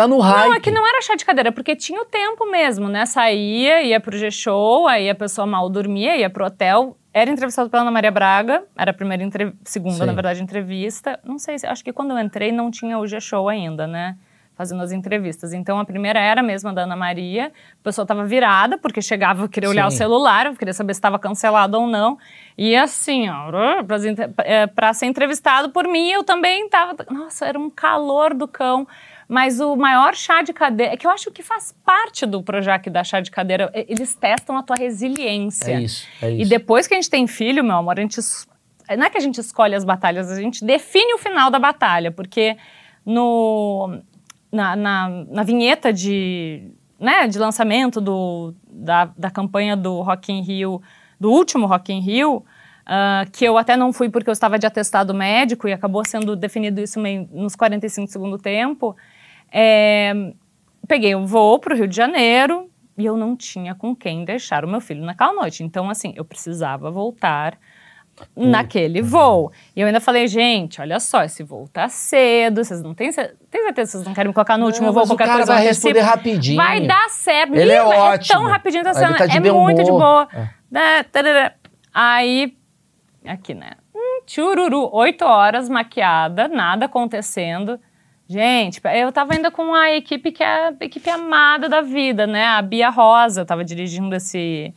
Tá 0.00 0.08
no 0.08 0.18
hype. 0.18 0.46
Não, 0.48 0.54
é 0.54 0.60
que 0.60 0.70
não 0.70 0.86
era 0.86 1.02
chá 1.02 1.14
de 1.14 1.24
cadeira, 1.24 1.52
porque 1.52 1.76
tinha 1.76 2.00
o 2.00 2.04
tempo 2.06 2.50
mesmo, 2.50 2.88
né? 2.88 3.04
Saía, 3.04 3.82
ia 3.82 4.00
pro 4.00 4.16
G-Show, 4.16 4.88
aí 4.88 5.10
a 5.10 5.14
pessoa 5.14 5.46
mal 5.46 5.68
dormia, 5.68 6.16
ia 6.16 6.30
pro 6.30 6.46
hotel. 6.46 6.96
Era 7.12 7.30
entrevistado 7.30 7.68
pela 7.68 7.82
Ana 7.82 7.90
Maria 7.90 8.10
Braga, 8.10 8.62
era 8.78 8.92
a 8.92 8.94
primeira, 8.94 9.22
entre... 9.22 9.52
segunda, 9.64 9.96
Sim. 9.98 10.06
na 10.06 10.12
verdade, 10.12 10.42
entrevista. 10.42 11.18
Não 11.24 11.38
sei, 11.38 11.58
se- 11.58 11.66
acho 11.66 11.84
que 11.84 11.92
quando 11.92 12.12
eu 12.12 12.18
entrei 12.18 12.50
não 12.52 12.70
tinha 12.70 12.98
o 12.98 13.06
G-Show 13.06 13.48
ainda, 13.48 13.86
né? 13.86 14.16
fazendo 14.56 14.82
as 14.82 14.92
entrevistas. 14.92 15.54
Então 15.54 15.80
a 15.80 15.86
primeira 15.86 16.20
era 16.20 16.42
mesmo 16.42 16.68
a 16.68 16.72
da 16.74 16.82
Ana 16.82 16.94
Maria. 16.94 17.46
A 17.46 17.82
pessoa 17.82 18.04
estava 18.04 18.26
virada, 18.26 18.76
porque 18.76 19.00
chegava, 19.00 19.44
eu 19.44 19.48
queria 19.48 19.70
olhar 19.70 19.86
o 19.86 19.90
Sim. 19.90 19.96
celular, 19.96 20.44
eu 20.44 20.54
queria 20.54 20.74
saber 20.74 20.92
se 20.92 20.98
estava 20.98 21.18
cancelado 21.18 21.80
ou 21.80 21.86
não. 21.86 22.18
E 22.58 22.76
assim, 22.76 23.26
ó, 23.30 23.50
para 24.74 24.92
ser 24.92 25.06
entrevistado 25.06 25.70
por 25.70 25.88
mim, 25.88 26.10
eu 26.10 26.22
também 26.22 26.66
estava. 26.66 26.94
Nossa, 27.10 27.46
era 27.46 27.58
um 27.58 27.70
calor 27.70 28.34
do 28.34 28.46
cão. 28.46 28.86
Mas 29.30 29.60
o 29.60 29.76
maior 29.76 30.16
chá 30.16 30.42
de 30.42 30.52
cadeira. 30.52 30.92
É 30.92 30.96
que 30.96 31.06
eu 31.06 31.10
acho 31.12 31.30
que 31.30 31.40
faz 31.40 31.72
parte 31.84 32.26
do 32.26 32.42
Projac 32.42 32.90
da 32.90 33.04
chá 33.04 33.20
de 33.20 33.30
cadeira. 33.30 33.70
Eles 33.72 34.12
testam 34.12 34.58
a 34.58 34.62
tua 34.64 34.74
resiliência. 34.74 35.70
É 35.70 35.82
isso, 35.82 36.08
é 36.20 36.30
isso. 36.32 36.42
E 36.42 36.48
depois 36.48 36.88
que 36.88 36.94
a 36.94 36.96
gente 36.96 37.08
tem 37.08 37.28
filho, 37.28 37.62
meu 37.62 37.76
amor, 37.76 37.96
a 37.96 38.02
gente. 38.02 38.18
Não 38.98 39.04
é 39.04 39.08
que 39.08 39.16
a 39.16 39.20
gente 39.20 39.40
escolhe 39.40 39.76
as 39.76 39.84
batalhas, 39.84 40.32
a 40.32 40.40
gente 40.40 40.64
define 40.64 41.14
o 41.14 41.18
final 41.18 41.48
da 41.48 41.60
batalha, 41.60 42.10
porque 42.10 42.56
no, 43.06 44.00
na, 44.50 44.74
na, 44.74 45.08
na 45.28 45.42
vinheta 45.44 45.92
de, 45.92 46.72
né, 46.98 47.28
de 47.28 47.38
lançamento 47.38 48.00
do, 48.00 48.52
da, 48.68 49.04
da 49.16 49.30
campanha 49.30 49.76
do 49.76 50.00
Rock 50.00 50.32
in 50.32 50.42
Rio, 50.42 50.82
do 51.20 51.30
último 51.30 51.68
Rock 51.68 51.92
in 51.92 52.00
Rio, 52.00 52.44
ah, 52.84 53.24
que 53.30 53.44
eu 53.44 53.56
até 53.56 53.76
não 53.76 53.92
fui 53.92 54.08
porque 54.08 54.28
eu 54.28 54.32
estava 54.32 54.58
de 54.58 54.66
atestado 54.66 55.14
médico 55.14 55.68
e 55.68 55.72
acabou 55.72 56.04
sendo 56.04 56.34
definido 56.34 56.80
isso 56.80 56.98
meio 56.98 57.28
nos 57.30 57.54
45 57.54 58.08
do 58.08 58.12
segundo 58.12 58.38
tempo, 58.38 58.96
é, 59.52 60.12
peguei 60.86 61.14
o 61.14 61.26
voo 61.26 61.58
para 61.58 61.74
o 61.74 61.76
Rio 61.76 61.88
de 61.88 61.96
Janeiro 61.96 62.70
e 62.96 63.04
eu 63.06 63.16
não 63.16 63.36
tinha 63.36 63.74
com 63.74 63.94
quem 63.94 64.24
deixar 64.24 64.64
o 64.64 64.68
meu 64.68 64.80
filho 64.80 65.04
naquela 65.04 65.32
noite. 65.32 65.62
Então, 65.64 65.88
assim, 65.88 66.12
eu 66.16 66.24
precisava 66.24 66.90
voltar 66.90 67.58
naquele 68.36 69.00
voo. 69.00 69.50
E 69.74 69.80
eu 69.80 69.86
ainda 69.86 70.00
falei, 70.00 70.26
gente, 70.26 70.80
olha 70.80 71.00
só, 71.00 71.24
esse 71.24 71.42
voo 71.42 71.66
tá 71.68 71.88
cedo, 71.88 72.62
vocês 72.62 72.82
não 72.82 72.94
têm, 72.94 73.10
certeza 73.12 73.72
que 73.72 73.86
vocês 73.86 74.04
não 74.04 74.12
querem 74.12 74.28
me 74.28 74.34
colocar 74.34 74.58
no 74.58 74.66
último 74.66 74.86
Não, 74.86 74.92
voo, 74.92 75.02
mas 75.02 75.10
o 75.10 75.12
qualquer 75.12 75.24
cara 75.26 75.38
coisa 75.38 75.54
vai 75.54 75.64
responder 75.64 76.00
antecipo? 76.00 76.16
rapidinho. 76.16 76.56
Vai 76.56 76.86
dar 76.86 77.08
certo. 77.08 77.54
Ele 77.54 77.72
é 77.72 77.82
Menina, 77.82 77.96
tão 77.96 78.08
ótimo. 78.08 78.48
rapidinho 78.48 78.84
tá 78.84 78.94
sendo. 78.94 79.16
tá 79.16 79.26
de 79.26 79.36
é 79.36 79.40
bem 79.40 79.52
muito 79.52 79.82
de 79.82 79.90
boa. 79.90 80.28
É. 80.32 81.52
Aí, 81.92 82.54
aqui, 83.26 83.54
né? 83.54 83.72
Hum, 83.94 84.22
Chururu, 84.26 84.90
oito 84.94 85.24
horas 85.24 85.68
maquiada, 85.68 86.46
nada 86.48 86.86
acontecendo. 86.86 87.80
Gente, 88.30 88.80
eu 88.94 89.10
tava 89.10 89.34
ainda 89.34 89.50
com 89.50 89.74
a 89.74 89.90
equipe 89.90 90.30
que 90.30 90.40
é 90.40 90.68
a 90.68 90.74
equipe 90.82 91.10
amada 91.10 91.68
da 91.68 91.80
vida, 91.80 92.28
né? 92.28 92.46
A 92.46 92.62
Bia 92.62 92.88
Rosa 92.88 93.44
tava 93.44 93.64
dirigindo 93.64 94.14
esse, 94.14 94.72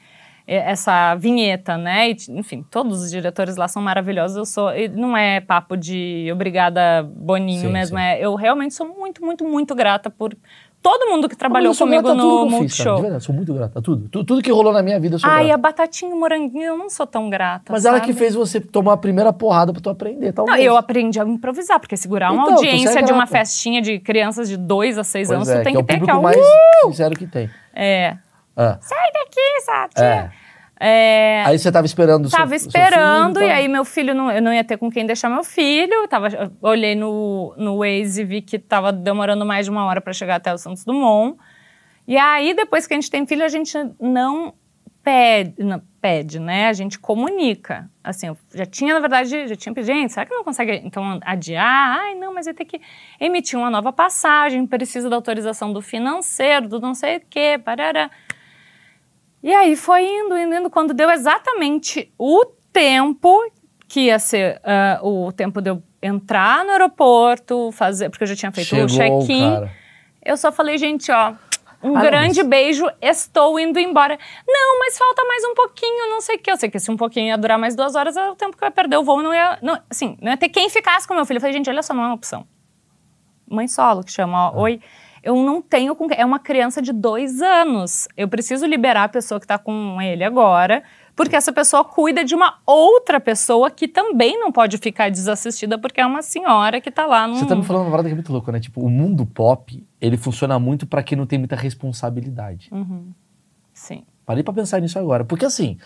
essa 0.48 1.14
vinheta, 1.14 1.78
né? 1.78 2.10
E, 2.10 2.18
enfim, 2.30 2.64
todos 2.64 3.04
os 3.04 3.12
diretores 3.12 3.56
lá 3.56 3.68
são 3.68 3.80
maravilhosos. 3.80 4.38
Eu 4.38 4.46
sou. 4.48 4.72
Não 4.96 5.16
é 5.16 5.40
papo 5.40 5.78
de 5.78 6.28
obrigada, 6.34 7.04
Boninho 7.04 7.68
Sim, 7.68 7.72
mesmo. 7.72 7.96
sim. 7.96 8.04
É, 8.04 8.20
eu 8.20 8.34
realmente 8.34 8.74
sou 8.74 8.88
muito, 8.88 9.24
muito, 9.24 9.44
muito 9.44 9.76
grata 9.76 10.10
por 10.10 10.36
todo 10.84 11.10
mundo 11.10 11.28
que 11.30 11.36
trabalhou 11.36 11.72
eu 11.74 11.78
comigo 11.78 12.08
a 12.08 12.12
tudo 12.12 12.22
no 12.24 12.30
que 12.50 12.54
eu 12.54 12.60
Multishow. 12.60 12.96
De 12.98 13.02
verdade, 13.04 13.24
sou 13.24 13.34
muito 13.34 13.54
grato 13.54 13.80
a 13.80 13.82
tudo. 13.82 14.08
Tu- 14.10 14.24
Tudo 14.24 14.42
que 14.44 14.52
rolou 14.52 14.72
na 14.74 14.84
minha 14.84 15.00
vida, 15.00 15.16
eu 15.16 15.20
sou 15.20 15.30
Ai, 15.30 15.46
a 15.46 15.48
grato. 15.58 15.62
batatinha 15.62 16.12
e 16.12 16.14
o 16.14 16.20
moranguinho 16.20 16.64
eu 16.66 16.78
não 16.78 16.90
sou 16.90 17.08
tão 17.08 17.30
grata. 17.30 17.72
Mas 17.72 17.86
ela 17.86 17.98
sabe? 18.00 18.12
que 18.12 18.14
fez 18.20 18.36
você 18.36 18.60
tomar 18.60 18.94
a 18.94 18.98
primeira 18.98 19.32
porrada 19.34 19.72
pra 19.72 19.82
tu 19.82 19.90
aprender, 19.90 20.28
Não, 20.28 20.34
talvez. 20.46 20.64
eu 20.64 20.76
aprendi 20.78 21.20
a 21.20 21.24
improvisar, 21.24 21.80
porque 21.80 21.96
segurar 21.98 22.32
uma 22.32 22.44
Então, 22.44 22.56
audiência 22.56 23.02
de 23.02 23.12
uma 23.12 23.26
grata. 23.26 23.32
festinha 23.32 23.82
de 23.82 23.98
crianças 24.00 24.48
de 24.50 24.58
2 24.58 24.98
a 24.98 25.04
6 25.04 25.30
Pois 25.30 25.36
anos, 25.38 25.50
é, 25.50 25.60
tu 25.60 25.64
tem 25.64 25.74
que 25.76 25.78
que, 25.78 25.78
é 25.78 25.82
o 25.82 25.86
ter 25.86 25.94
que 25.94 26.00
público 26.02 26.18
ó, 26.20 26.22
mais 26.22 26.38
uh! 26.38 26.88
sincero 26.92 27.16
que 27.16 27.26
tem. 27.26 27.50
É. 27.74 28.18
Ah, 28.56 28.78
Sai 28.82 29.12
daqui, 29.14 29.62
sabe? 29.66 29.94
É. 29.98 30.30
É, 30.80 31.44
Aí 31.46 31.58
você 31.58 31.72
tava 31.72 31.86
esperando 31.86 32.26
o 32.26 32.30
seu- 32.30 32.38
Tava 32.40 32.58
seu 32.58 32.68
esperando, 32.68 33.36
filho, 33.40 33.46
e 33.46 33.50
tá? 33.50 33.56
aí 33.56 33.68
meu 33.68 33.86
filho, 33.86 34.14
não, 34.14 34.32
eu 34.32 34.42
não 34.42 34.54
ia 34.54 34.64
ter 34.64 34.78
com 34.78 34.90
quem 34.92 35.06
deixar 35.06 35.30
meu 35.30 35.44
filho. 35.44 35.94
eu 35.94 36.08
Tava, 36.08 36.28
eu 36.30 36.52
olhei 36.62 36.96
no, 36.96 37.54
no 37.58 37.78
Waze 37.80 38.22
e 38.22 38.26
vi 38.26 38.42
que 38.42 38.58
tava 38.60 38.92
demorando 38.92 39.46
mais 39.46 39.66
de 39.66 39.72
uma 39.72 39.86
hora 39.86 40.02
para 40.02 40.12
chegar 40.14 40.36
até 40.36 40.54
o 40.54 40.58
Santos 40.58 40.84
Dumont. 40.84 41.38
E 42.08 42.18
aí, 42.18 42.54
depois 42.54 42.86
que 42.86 42.94
a 42.94 42.98
gente 42.98 43.10
tem 43.10 43.26
filho, 43.26 43.46
a 43.46 43.48
gente 43.48 43.78
não 44.00 44.54
pede, 45.02 45.64
não, 45.64 45.82
pede, 46.02 46.40
né? 46.40 46.68
A 46.68 46.74
gente 46.74 46.98
comunica. 47.00 47.90
Assim, 48.04 48.28
eu 48.28 48.38
já 48.54 48.66
tinha, 48.66 48.94
na 48.94 49.00
verdade, 49.00 49.48
já 49.48 49.56
tinha 49.56 49.74
pedido, 49.74 49.94
gente, 49.94 50.12
será 50.14 50.26
que 50.26 50.34
não 50.34 50.44
consegue, 50.44 50.82
então, 50.86 51.20
adiar? 51.24 52.00
Ai, 52.00 52.16
não, 52.16 52.34
mas 52.34 52.46
vai 52.46 52.54
ter 52.54 52.66
que 52.66 52.82
emitir 53.20 53.58
uma 53.60 53.70
nova 53.70 53.94
passagem, 53.94 54.66
precisa 54.66 55.10
da 55.10 55.16
autorização 55.16 55.72
do 55.72 55.82
financeiro, 55.82 56.68
do 56.68 56.80
não 56.80 56.94
sei 56.94 57.18
o 57.18 57.22
quê, 57.30 57.60
parará. 57.64 58.10
E 59.44 59.54
aí 59.54 59.76
foi 59.76 60.04
indo, 60.06 60.38
indo, 60.38 60.56
indo, 60.56 60.70
quando 60.70 60.94
deu 60.94 61.12
exatamente 61.12 62.12
o 62.18 62.46
tempo 62.72 63.44
que 63.88 64.06
ia 64.06 64.18
ser 64.18 64.60
ah, 64.64 65.00
o 65.04 65.32
tempo 65.32 65.62
de 65.62 65.70
eu 65.70 65.84
entrar 66.02 66.64
no 66.66 66.72
aeroporto, 66.72 67.70
fazer, 67.74 68.10
porque 68.10 68.24
eu 68.24 68.28
já 68.28 68.36
tinha 68.36 68.52
feito 68.52 68.68
Chegou 68.70 68.86
o 68.86 68.88
check-in. 69.28 69.52
cara. 69.54 69.72
Eu 70.24 70.38
só 70.38 70.52
falei, 70.52 70.78
gente, 70.78 71.12
ó, 71.12 71.34
um 71.84 71.98
Ah, 71.98 72.02
grande 72.02 72.40
mas- 72.40 72.48
beijo, 72.50 72.86
estou 73.02 73.60
indo 73.60 73.78
embora. 73.78 74.18
Não, 74.48 74.80
mas 74.80 74.98
falta 74.98 75.22
mais 75.26 75.44
um 75.44 75.54
pouquinho, 75.54 76.10
não 76.10 76.22
sei 76.22 76.38
o 76.38 76.40
quê. 76.40 76.52
Eu 76.52 76.58
sei 76.58 76.70
que 76.70 76.80
se 76.80 76.90
um 76.90 76.96
pouquinho 76.96 77.28
ia 77.28 77.38
durar 77.38 77.58
mais 77.60 77.76
duas 77.76 77.94
horas, 77.96 78.16
era 78.16 78.32
o 78.32 78.36
tempo 78.36 78.56
que 78.56 78.64
eu 78.64 78.68
ia 78.68 78.72
perder 78.72 78.98
o 78.98 79.04
voo. 79.04 79.22
Não 79.22 79.34
ia, 79.34 79.60
não, 79.62 79.78
assim, 79.90 80.18
não 80.22 80.32
ia 80.32 80.38
ter 80.38 80.48
quem 80.48 80.70
ficasse 80.70 81.06
com 81.06 81.14
meu 81.14 81.26
filho. 81.26 81.38
Eu 81.38 81.42
falei, 81.42 81.54
gente, 81.54 81.70
olha 81.70 81.84
só, 81.84 81.94
não 81.94 82.04
é 82.04 82.06
uma 82.08 82.16
opção. 82.16 82.48
Mãe 83.46 83.68
solo, 83.68 84.04
que 84.04 84.12
chama, 84.12 84.52
ó, 84.52 84.62
oi. 84.62 84.80
Eu 85.24 85.38
não 85.38 85.62
tenho 85.62 85.96
com... 85.96 86.08
É 86.12 86.26
uma 86.26 86.38
criança 86.38 86.82
de 86.82 86.92
dois 86.92 87.42
anos. 87.42 88.10
Eu 88.18 88.28
preciso 88.28 88.66
liberar 88.66 89.06
a 89.06 89.10
pessoa 89.10 89.40
que 89.40 89.48
tá 89.48 89.58
com 89.58 90.02
ele 90.02 90.22
agora, 90.22 90.84
porque 91.16 91.34
essa 91.36 91.54
pessoa 91.54 91.84
cuida 91.86 92.26
de 92.26 92.36
uma 92.36 92.60
outra 92.66 93.22
pessoa 93.22 93.72
que 93.72 93.88
também 93.88 94.38
não 94.38 94.52
pode 94.52 94.78
ficar 94.78 95.10
desassistida, 95.10 95.78
porque 95.78 96.02
é 96.02 96.06
uma 96.06 96.22
senhora 96.22 96.82
que 96.82 96.92
tá 96.92 97.06
lá 97.06 97.26
no... 97.26 97.36
Você 97.36 97.46
tá 97.46 97.56
me 97.56 97.64
falando 97.64 97.84
uma 97.84 97.92
parada 97.92 98.10
que 98.10 98.12
é 98.12 98.16
muito 98.16 98.34
louca, 98.34 98.52
né? 98.52 98.60
Tipo, 98.60 98.82
o 98.82 98.90
mundo 98.90 99.26
pop, 99.26 99.88
ele 100.02 100.18
funciona 100.18 100.60
muito 100.60 100.86
pra 100.86 101.02
quem 101.02 101.18
não 101.18 101.26
tem 101.26 101.40
muita 101.40 101.56
responsabilidade. 101.56 102.68
Uhum. 102.70 103.14
Sim. 103.74 104.04
Parei 104.26 104.44
pra 104.44 104.54
pensar 104.54 104.82
nisso 104.82 105.00
agora. 105.00 105.24
Porque 105.24 105.46
assim, 105.46 105.78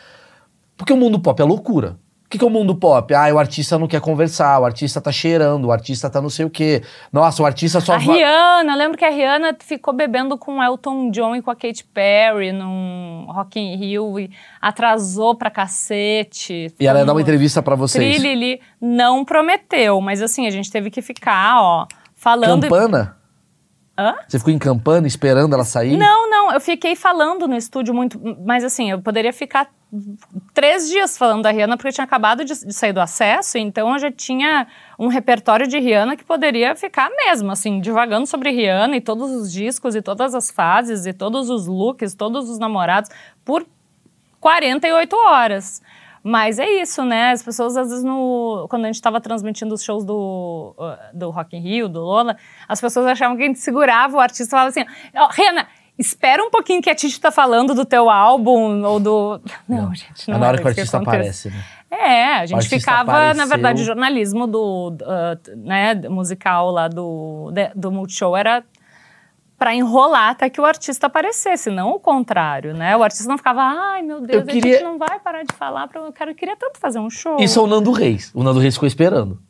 porque 0.76 0.94
o 0.94 0.98
mundo 0.98 1.20
pop 1.20 1.40
é 1.40 1.46
loucura. 1.46 2.00
O 2.28 2.30
que, 2.30 2.38
que 2.38 2.44
é 2.44 2.48
o 2.48 2.50
mundo 2.50 2.76
pop? 2.76 3.14
Ah, 3.14 3.34
o 3.34 3.40
artista 3.40 3.80
não 3.80 3.88
quer 3.88 4.02
conversar, 4.02 4.60
o 4.60 4.66
artista 4.66 5.00
tá 5.00 5.14
cheirando, 5.14 5.64
o 5.64 5.72
artista 5.72 6.10
tá 6.10 6.22
não 6.22 6.30
sei 6.30 6.46
o 6.46 6.50
quê. 6.50 6.84
Nossa, 7.10 7.42
o 7.42 7.46
artista 7.46 7.80
só 7.80 7.94
A 7.94 7.98
Rihanna, 7.98 8.74
eu 8.74 8.78
lembro 8.78 8.98
que 8.98 9.06
a 9.06 9.10
Rihanna 9.10 9.56
ficou 9.62 9.94
bebendo 9.94 10.38
com 10.38 10.58
o 10.58 10.62
Elton 10.62 11.10
John 11.10 11.38
e 11.38 11.42
com 11.42 11.50
a 11.50 11.56
Katy 11.56 11.86
Perry 11.86 12.52
num 12.52 13.28
Rock 13.30 13.58
in 13.58 13.78
Rio 13.78 14.20
e 14.20 14.30
atrasou 14.62 15.36
pra 15.36 15.50
cacete. 15.50 16.68
E 16.78 16.86
ela 16.86 17.00
ia 17.00 17.06
dar 17.06 17.14
uma 17.14 17.22
entrevista 17.22 17.64
pra 17.64 17.76
vocês. 17.76 18.18
Trilili 18.18 18.60
não 18.82 19.24
prometeu, 19.24 20.02
mas 20.02 20.22
assim, 20.22 20.46
a 20.46 20.50
gente 20.50 20.70
teve 20.70 20.92
que 20.92 21.02
ficar, 21.02 21.62
ó, 21.62 21.88
falando... 22.14 22.64
Campana? 22.64 23.16
Hã? 23.98 24.16
Você 24.28 24.38
ficou 24.38 24.54
em 24.54 24.60
campana 24.60 25.08
esperando 25.08 25.54
ela 25.54 25.64
sair? 25.64 25.96
Não, 25.96 26.30
não, 26.30 26.52
eu 26.52 26.60
fiquei 26.60 26.94
falando 26.94 27.48
no 27.48 27.56
estúdio 27.56 27.94
muito, 27.94 28.20
mas 28.46 28.66
assim, 28.66 28.92
eu 28.92 29.02
poderia 29.02 29.32
ficar 29.32 29.70
três 30.54 30.90
dias 30.90 31.18
falando 31.18 31.44
da 31.44 31.52
Rihanna, 31.52 31.78
porque 31.78 31.88
eu 31.90 31.94
tinha 31.94 32.06
acabado 32.06 32.44
de, 32.44 32.54
de 32.54 32.74
sair 32.74 32.92
do 32.92 33.00
acesso, 33.00 33.58
então 33.58 33.94
eu 33.94 34.00
já 34.00 34.12
tinha 34.12 34.68
um 35.00 35.08
repertório 35.08 35.68
de 35.68 35.80
Rihanna 35.80 36.18
que 36.18 36.26
poderia 36.26 36.76
ficar 36.76 37.10
mesmo, 37.10 37.52
assim, 37.52 37.80
divagando 37.80 38.28
sobre 38.28 38.52
Rihanna 38.52 38.98
e 38.98 39.02
todos 39.02 39.32
os 39.32 39.52
discos 39.52 39.96
e 39.96 40.02
todas 40.02 40.36
as 40.36 40.52
fases 40.52 41.06
e 41.06 41.14
todos 41.14 41.50
os 41.50 41.68
looks, 41.68 42.14
todos 42.14 42.50
os 42.50 42.60
namorados, 42.60 43.10
por 43.46 43.66
48 44.42 45.16
horas. 45.16 45.82
Mas 46.22 46.60
é 46.60 46.70
isso, 46.82 47.06
né? 47.06 47.32
As 47.32 47.42
pessoas, 47.42 47.78
às 47.78 47.88
vezes, 47.88 48.04
no, 48.04 48.68
quando 48.70 48.84
a 48.84 48.88
gente 48.88 48.96
estava 48.96 49.22
transmitindo 49.22 49.74
os 49.74 49.82
shows 49.82 50.04
do, 50.04 50.76
uh, 50.78 51.18
do 51.18 51.30
Rock 51.30 51.56
in 51.56 51.62
Rio, 51.62 51.88
do 51.88 52.02
Lola, 52.02 52.36
as 52.68 52.82
pessoas 52.82 53.06
achavam 53.06 53.38
que 53.38 53.44
a 53.44 53.46
gente 53.46 53.60
segurava 53.60 54.18
o 54.18 54.20
artista 54.20 54.44
e 54.44 54.50
falava 54.50 54.68
assim, 54.68 54.84
ó, 55.16 55.30
Rihanna, 55.30 55.68
espera 55.98 56.44
um 56.44 56.50
pouquinho 56.52 56.82
que 56.82 56.90
a 56.90 56.96
Titi 56.96 57.20
tá 57.20 57.32
falando 57.32 57.74
do 57.74 57.86
teu 57.86 58.10
álbum 58.10 58.84
ou 58.84 59.00
do... 59.00 59.42
Não, 59.68 59.94
gente, 59.96 60.28
não 60.28 60.36
É 60.36 60.40
na 60.40 60.48
hora 60.48 60.58
que 60.58 60.64
o 60.64 60.68
artista 60.68 60.98
aparece, 60.98 61.50
né? 61.50 61.64
É, 61.90 62.34
a 62.36 62.46
gente 62.46 62.68
ficava, 62.68 63.12
na 63.12 63.18
apareceu. 63.30 63.48
verdade, 63.48 63.82
o 63.82 63.86
jornalismo 63.86 64.46
do, 64.46 64.90
uh, 65.02 65.58
né, 65.58 65.96
musical 66.10 66.70
lá 66.70 66.88
do, 66.88 67.50
de- 67.54 67.72
do 67.74 67.92
Multishow 67.92 68.36
era 68.36 68.64
para 69.58 69.74
enrolar 69.74 70.30
até 70.32 70.50
que 70.50 70.62
o 70.62 70.66
artista 70.66 71.08
aparecesse, 71.08 71.72
não 71.72 71.92
o 71.94 72.00
contrário, 72.00 72.76
né? 72.76 72.96
O 72.96 73.02
artista 73.02 73.28
não 73.28 73.38
ficava, 73.38 73.62
ai 73.64 74.02
meu 74.04 74.20
Deus, 74.22 74.34
Eu 74.34 74.42
a 74.42 74.46
queria- 74.54 74.74
gente 74.74 74.84
não 74.84 75.00
vai 75.00 75.18
parar 75.20 75.44
de 75.44 75.56
falar, 75.56 75.88
pra... 75.88 76.02
eu 76.02 76.12
quero- 76.14 76.32
eu 76.32 76.36
queria 76.36 76.56
tanto 76.58 76.78
fazer 76.80 77.00
um 77.00 77.10
show. 77.10 77.38
Isso 77.40 77.58
é 77.58 77.64
o 77.64 77.68
Nando 77.68 77.92
Reis. 77.92 78.32
O 78.36 78.44
Nando 78.44 78.60
Reis 78.60 78.76
ficou 78.76 78.86
esperando. 78.86 79.42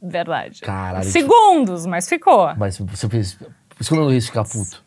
Verdade. 0.00 0.60
Caralho. 0.60 1.04
Segundos, 1.04 1.86
mas 1.86 2.08
ficou. 2.08 2.54
Mas 2.56 2.78
você 2.78 3.08
fez. 3.08 3.34
Por 3.34 3.48
isso 3.80 3.90
que 3.90 3.94
o 3.94 3.98
Nando 3.98 4.10
Reis 4.10 4.26
fica 4.26 4.42
puto. 4.44 4.84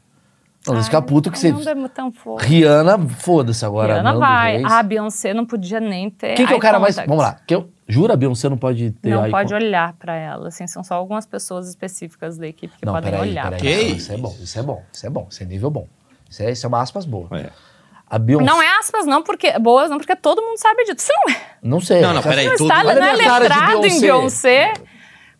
Reis 0.73 0.85
fica 0.85 1.01
puto 1.01 1.31
que 1.31 1.37
você. 1.39 1.51
Não 1.51 1.85
é 1.85 1.87
tão 1.89 2.11
fofo. 2.11 2.43
Rihanna, 2.43 2.97
foda-se 3.19 3.65
agora. 3.65 3.93
Rihanna 3.93 4.09
Nando 4.09 4.19
vai. 4.19 4.57
Reis. 4.57 4.71
Ah, 4.71 4.79
a 4.79 4.83
Beyoncé 4.83 5.33
não 5.33 5.45
podia 5.45 5.79
nem 5.79 6.09
ter 6.09 6.35
Quem 6.35 6.45
que 6.45 6.53
é 6.53 6.55
o 6.55 6.59
cara 6.59 6.79
mais. 6.79 6.95
Vamos 6.95 7.17
lá. 7.23 7.37
Que 7.45 7.55
eu... 7.55 7.69
Jura, 7.87 8.15
Beyoncé 8.17 8.49
não 8.49 8.57
pode 8.57 8.89
ter. 8.91 9.09
Não 9.11 9.29
pode 9.29 9.31
contact? 9.49 9.53
olhar 9.53 9.93
pra 9.93 10.15
ela, 10.15 10.47
assim, 10.47 10.65
são 10.65 10.83
só 10.83 10.95
algumas 10.95 11.25
pessoas 11.27 11.69
específicas 11.69 12.35
da 12.35 12.47
equipe 12.47 12.75
que 12.79 12.83
Não, 12.85 12.93
podem 12.93 13.11
peraí, 13.11 13.29
olhar. 13.29 13.43
peraí. 13.43 13.59
pra 13.59 13.69
Que 13.69 13.73
ela. 13.73 13.95
Isso 13.95 14.11
é 14.11 14.17
bom, 14.17 14.35
isso 14.41 14.59
é 14.59 14.63
bom, 14.63 14.83
isso 14.91 15.05
é 15.05 15.09
bom. 15.09 15.27
Isso 15.29 15.43
é 15.43 15.45
nível 15.45 15.69
bom. 15.69 15.87
Isso 16.27 16.41
é, 16.41 16.51
isso 16.51 16.65
é 16.65 16.67
uma 16.67 16.81
aspas 16.81 17.05
boa. 17.05 17.27
É. 17.37 17.49
A 18.09 18.17
Beyoncé. 18.17 18.45
Não 18.45 18.61
é 18.61 18.67
aspas, 18.79 19.05
não, 19.05 19.21
porque 19.21 19.57
boas, 19.59 19.89
não, 19.91 19.97
porque 19.97 20.15
todo 20.15 20.41
mundo 20.41 20.57
sabe 20.57 20.83
disso. 20.85 20.95
Você 21.07 21.13
não 21.13 21.33
é. 21.33 21.41
Não 21.61 21.79
sei. 21.79 22.01
Não, 22.01 22.13
não, 22.13 22.23
peraí. 22.23 22.47
Não 22.47 22.55
todo- 22.55 22.71
está 22.71 22.79
Olha 22.87 22.95
não 22.99 23.07
é 23.07 23.13
letrado 23.15 23.85
em 23.85 24.01
Beyoncé. 24.01 24.73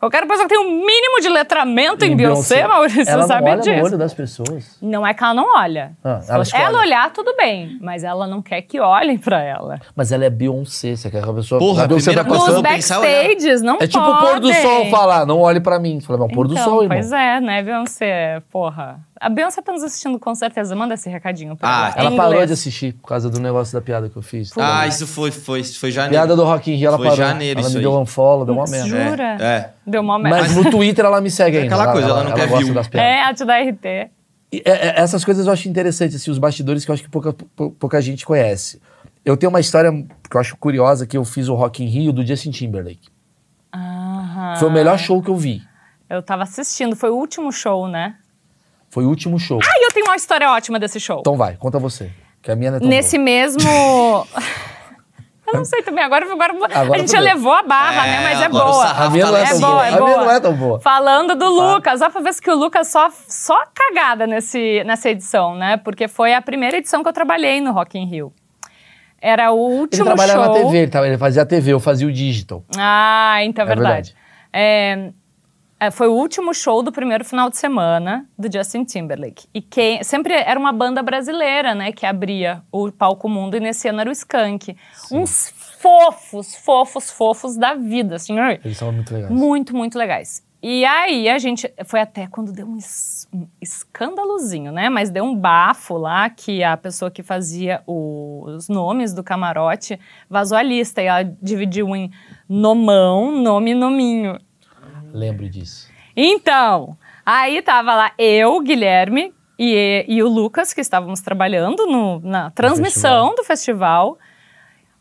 Beyoncé. 0.06 0.08
Eu 0.08 0.10
quero 0.10 0.28
pessoa 0.28 0.48
que 0.48 0.56
tem 0.56 0.60
um 0.60 0.86
mínimo 0.86 1.20
de 1.22 1.30
letramento 1.30 2.06
em 2.06 2.16
Beyoncé, 2.16 2.68
Maurício, 2.68 3.02
ela 3.10 3.24
você 3.24 3.28
sabe 3.28 3.50
olha 3.50 3.62
disso. 3.62 3.78
no 3.78 3.84
olho 3.86 3.98
das 3.98 4.14
pessoas. 4.14 4.78
Não 4.82 5.06
é 5.06 5.14
que 5.14 5.24
ela 5.24 5.34
não 5.34 5.56
olha. 5.58 5.92
Ah, 6.04 6.20
Se 6.22 6.32
ela 6.32 6.66
ela 6.66 6.80
olhar, 6.80 7.12
tudo 7.12 7.36
bem. 7.36 7.78
Mas 7.82 8.04
ela 8.04 8.28
não 8.28 8.42
quer 8.42 8.62
que 8.62 8.80
olhem 8.80 9.18
pra 9.18 9.42
ela. 9.42 9.80
Mas 9.96 10.12
ela 10.12 10.26
é 10.26 10.30
Beyoncé, 10.30 10.96
você 10.96 11.10
quer 11.10 11.22
que 11.24 11.30
a 11.30 11.34
pessoa... 11.34 11.60
Porra, 11.60 11.84
a 11.84 11.88
Beyoncé 11.88 12.14
tá 12.14 12.24
coisa 12.24 12.52
Nos 12.52 12.62
passando... 12.62 13.00
olhar. 13.02 13.14
backstages, 13.24 13.62
não 13.62 13.78
É 13.80 13.88
tipo 13.88 14.04
o 14.04 14.20
pôr 14.20 14.40
do 14.40 14.54
sol 14.54 14.86
falar, 14.90 15.26
não 15.26 15.40
olhe 15.42 15.60
pra 15.60 15.80
mim. 15.80 16.00
Fala, 16.02 16.28
pôr 16.28 16.48
do 16.48 16.54
Então, 16.54 16.64
sol, 16.66 16.84
irmão. 16.84 16.98
Pois 16.98 17.12
é, 17.12 17.40
né, 17.40 17.62
Beyoncé? 17.64 18.42
Porra. 18.52 19.00
A 19.26 19.30
Beyoncé 19.30 19.60
tá 19.62 19.72
nos 19.72 19.82
assistindo 19.84 20.20
com 20.20 20.36
certeza. 20.36 20.76
Manda 20.76 20.94
esse 20.94 21.10
recadinho 21.10 21.56
pra 21.56 21.68
Ah, 21.68 21.94
ela. 21.98 22.08
Ela 22.10 22.16
parou 22.18 22.34
inglês. 22.34 22.48
de 22.50 22.54
assistir 22.54 22.94
por 22.94 23.08
causa 23.08 23.28
do 23.30 23.40
negócio 23.40 23.74
da 23.74 23.82
piada 23.82 24.08
que 24.08 24.16
eu 24.16 24.22
fiz. 24.22 24.52
Ah, 24.58 24.86
isso 24.86 25.08
foi, 25.08 25.32
foi, 25.32 25.64
foi 25.64 25.92
janeiro. 25.92 26.14
Piada 26.14 26.36
do 26.36 26.44
Rock 26.44 26.72
in 26.72 26.76
Rio, 26.76 26.88
ela 26.90 26.98
Foi 26.98 27.08
parou. 27.08 27.18
janeiro 27.18 27.60
ela 27.60 27.68
isso 27.68 27.78
me 27.78 27.84
aí. 27.84 27.90
deu 27.90 27.94
um 27.98 28.02
unfollow, 28.02 28.46
deu 28.46 28.54
uma 28.54 28.66
merda. 28.66 28.88
Jura? 28.88 29.38
É. 29.42 29.70
Deu 29.88 30.02
uma 30.02 30.20
merda. 30.20 30.38
Mas 30.42 30.56
no 30.56 30.70
Twitter 30.70 31.04
ela 31.06 31.20
me 31.22 31.32
segue 31.32 31.58
É 31.58 31.62
ainda. 31.64 31.74
aquela 31.76 31.92
coisa, 31.92 32.08
ela 32.10 32.24
não 32.24 32.34
quer 32.34 32.48
gosta 32.48 32.64
view. 32.66 32.74
das 32.76 32.88
piadas. 32.88 33.10
É, 33.10 33.24
a 33.24 33.34
te 33.34 33.46
dá 33.46 33.58
RT. 33.60 34.12
E, 34.54 34.62
é, 34.64 34.72
é, 34.90 34.94
essas 35.02 35.26
coisas 35.26 35.48
eu 35.48 35.52
acho 35.54 35.68
interessantes, 35.68 36.16
assim, 36.18 36.30
os 36.30 36.38
bastidores 36.38 36.86
que 36.86 36.92
eu 36.92 36.94
acho 36.94 37.02
que 37.04 37.10
pouca, 37.10 37.34
pou- 37.34 37.72
pouca 37.72 38.00
gente 38.02 38.24
conhece. 38.26 38.80
Eu 39.26 39.36
tenho 39.36 39.50
uma 39.50 39.60
história 39.60 39.92
que 40.30 40.38
eu 40.38 40.40
acho 40.40 40.56
curiosa, 40.58 41.08
que 41.08 41.18
eu 41.18 41.26
fiz 41.26 41.48
o 41.50 41.56
Rock 41.56 41.84
in 41.84 41.88
Rio 41.88 42.14
do 42.14 42.24
Justin 42.26 42.52
Timberlake. 42.52 43.10
Aham. 43.74 44.56
Foi 44.60 44.70
o 44.70 44.72
melhor 44.72 44.98
show 45.00 45.22
que 45.22 45.30
eu 45.30 45.36
vi. 45.36 45.62
Eu 46.08 46.22
tava 46.22 46.44
assistindo, 46.44 46.96
foi 46.96 47.10
o 47.10 47.16
último 47.16 47.52
show, 47.52 47.88
né? 47.88 48.16
Foi 48.90 49.06
o 49.06 49.10
último 49.10 49.38
show. 49.40 49.60
Ah, 49.62 49.74
e 49.78 49.86
eu 49.86 49.92
tenho 49.94 50.06
uma 50.06 50.16
história 50.16 50.50
ótima 50.52 50.80
desse 50.80 51.00
show. 51.00 51.20
Então 51.20 51.36
vai, 51.36 51.56
conta 51.58 51.78
você. 51.80 52.12
Que 52.42 52.52
a 52.52 52.56
minha 52.56 52.72
não 52.72 52.78
é 52.78 52.80
tão 52.80 52.88
Nesse 52.90 53.18
boa. 53.18 53.24
mesmo. 53.26 53.62
eu 55.48 55.54
não 55.54 55.66
sei 55.66 55.82
também, 55.84 56.04
agora, 56.04 56.26
agora, 56.32 56.54
Agora 56.54 56.96
a 56.96 56.98
gente 57.00 57.12
bem. 57.12 57.22
levou 57.22 57.54
a 57.54 57.64
barra, 57.64 58.08
É, 58.08 58.12
né? 58.12 58.24
Mas 58.24 58.42
é 58.42 58.46
agora 58.46 58.66
o 58.66 58.72
boa. 58.72 58.88
sarrafo 58.88 59.04
A 59.04 59.10
minha 59.10 59.26
não 59.26 59.38
é 59.38 59.42
É 59.44 59.48
tão 59.50 59.60
boa, 59.60 59.72
boa. 59.72 59.86
é 59.86 59.88
A 59.88 59.92
minha 59.92 60.00
boa. 60.14 60.24
não 60.26 60.32
é 60.32 60.40
tão 60.40 60.54
boa. 60.56 60.80
Falando 60.80 61.36
do 61.36 61.50
Lucas, 61.50 62.02
ó, 62.02 62.10
pra 62.10 62.22
ver 62.22 62.34
que 62.42 62.50
o 62.50 62.56
Lucas 62.56 62.88
só, 62.88 63.10
só 63.28 63.64
cagada 63.74 64.26
nesse, 64.26 64.84
nessa 64.86 65.10
edição, 65.10 65.56
né? 65.56 65.78
Porque 65.78 66.08
foi 66.08 66.34
a 66.34 66.42
primeira 66.42 66.78
edição 66.78 67.04
que 67.04 67.10
eu 67.10 67.14
trabalhei 67.14 67.60
no 67.62 67.72
Rock 67.74 67.98
in 67.98 68.06
Rio. 68.06 68.32
Era 69.22 69.52
o 69.52 69.68
Ele 69.70 69.80
último 69.80 70.06
trabalhava 70.06 70.44
show. 70.46 70.54
na 70.54 70.60
TV, 70.66 70.78
ele, 70.78 71.08
ele 71.08 71.18
fazia 71.18 71.42
a 71.42 71.46
TV, 71.46 71.74
eu 71.74 71.80
fazia 71.80 72.08
o 72.08 72.12
digital. 72.12 72.64
Ah, 72.78 73.38
então 73.44 73.64
é 73.64 73.66
É 73.66 73.68
verdade. 73.76 74.16
É, 74.54 74.92
é, 74.92 75.12
foi 75.92 76.08
o 76.08 76.14
último 76.14 76.54
show 76.54 76.82
do 76.82 76.92
primeiro 76.92 77.24
final 77.26 77.50
de 77.50 77.58
semana 77.58 78.26
do 78.38 78.52
Justin 78.52 78.84
Timberlake. 78.86 79.48
E 79.54 79.62
quem 79.62 80.04
sempre 80.04 80.34
era 80.34 80.60
uma 80.60 80.72
banda 80.72 81.04
brasileira, 81.04 81.76
né, 81.76 81.92
que 81.92 82.06
abria 82.06 82.62
o 82.72 82.92
palco 82.92 83.28
mundo 83.30 83.58
e 83.58 83.60
nesse 83.60 83.88
ano 83.88 84.02
era 84.02 84.10
o 84.10 84.14
Skank. 84.14 84.76
Uns 85.12 85.54
fofos, 85.80 86.56
fofos, 86.56 87.12
fofos 87.12 87.56
da 87.58 87.76
vida, 87.76 88.16
assim. 88.16 88.40
ai, 88.40 88.60
Eles 88.64 88.78
são 88.78 88.92
muito 88.92 89.14
legais. 89.14 89.32
Muito, 89.32 89.76
muito 89.76 89.98
legais. 89.98 90.44
E 90.64 90.84
aí 90.84 91.30
a 91.30 91.38
gente 91.38 91.72
foi 91.86 92.00
até 92.00 92.26
quando 92.26 92.52
deu 92.52 92.66
um, 92.66 92.78
es- 92.78 93.28
um 93.32 93.46
escândalozinho, 93.62 94.72
né? 94.72 94.90
Mas 94.90 95.12
deu 95.12 95.24
um 95.24 95.36
bafo 95.36 95.96
lá 95.96 96.28
que 96.28 96.64
a 96.64 96.76
pessoa 96.76 97.12
que 97.12 97.22
fazia 97.22 97.84
o- 97.86 98.46
os 98.48 98.68
nomes 98.68 99.14
do 99.14 99.24
camarote 99.24 100.00
vazou 100.28 100.58
a 100.58 100.64
lista 100.64 101.04
e 101.04 101.06
ela 101.06 101.24
dividiu 101.40 101.96
em 101.96 102.10
nomão, 102.50 103.32
nome 103.32 103.72
e 103.72 103.76
nominho. 103.76 104.40
Lembro 105.16 105.50
disso. 105.50 105.90
Então, 106.16 106.98
aí 107.26 107.62
tava 107.62 107.96
lá 107.96 108.12
eu, 108.18 108.60
Guilherme 108.62 109.34
e, 109.58 110.06
e 110.08 110.22
o 110.22 110.28
Lucas, 110.28 110.74
que 110.74 110.82
estávamos 110.82 111.22
trabalhando 111.22 111.86
no- 111.88 112.20
na 112.20 112.52
transmissão 112.52 113.34
do 113.36 113.44
festival. 113.44 114.18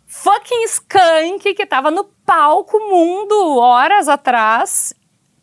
Fucking 0.06 0.64
Skank, 0.66 1.54
que 1.54 1.66
tava 1.66 1.90
no 1.90 2.04
palco 2.24 2.78
mundo 2.78 3.58
horas 3.58 4.08
atrás 4.08 4.94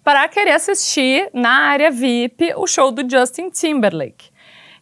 para 0.04 0.28
querer 0.30 0.52
assistir 0.52 1.30
na 1.34 1.68
área 1.68 1.92
VIP 1.92 2.54
o 2.56 2.66
show 2.66 2.92
do 2.92 3.08
Justin 3.10 3.50
Timberlake. 3.50 4.31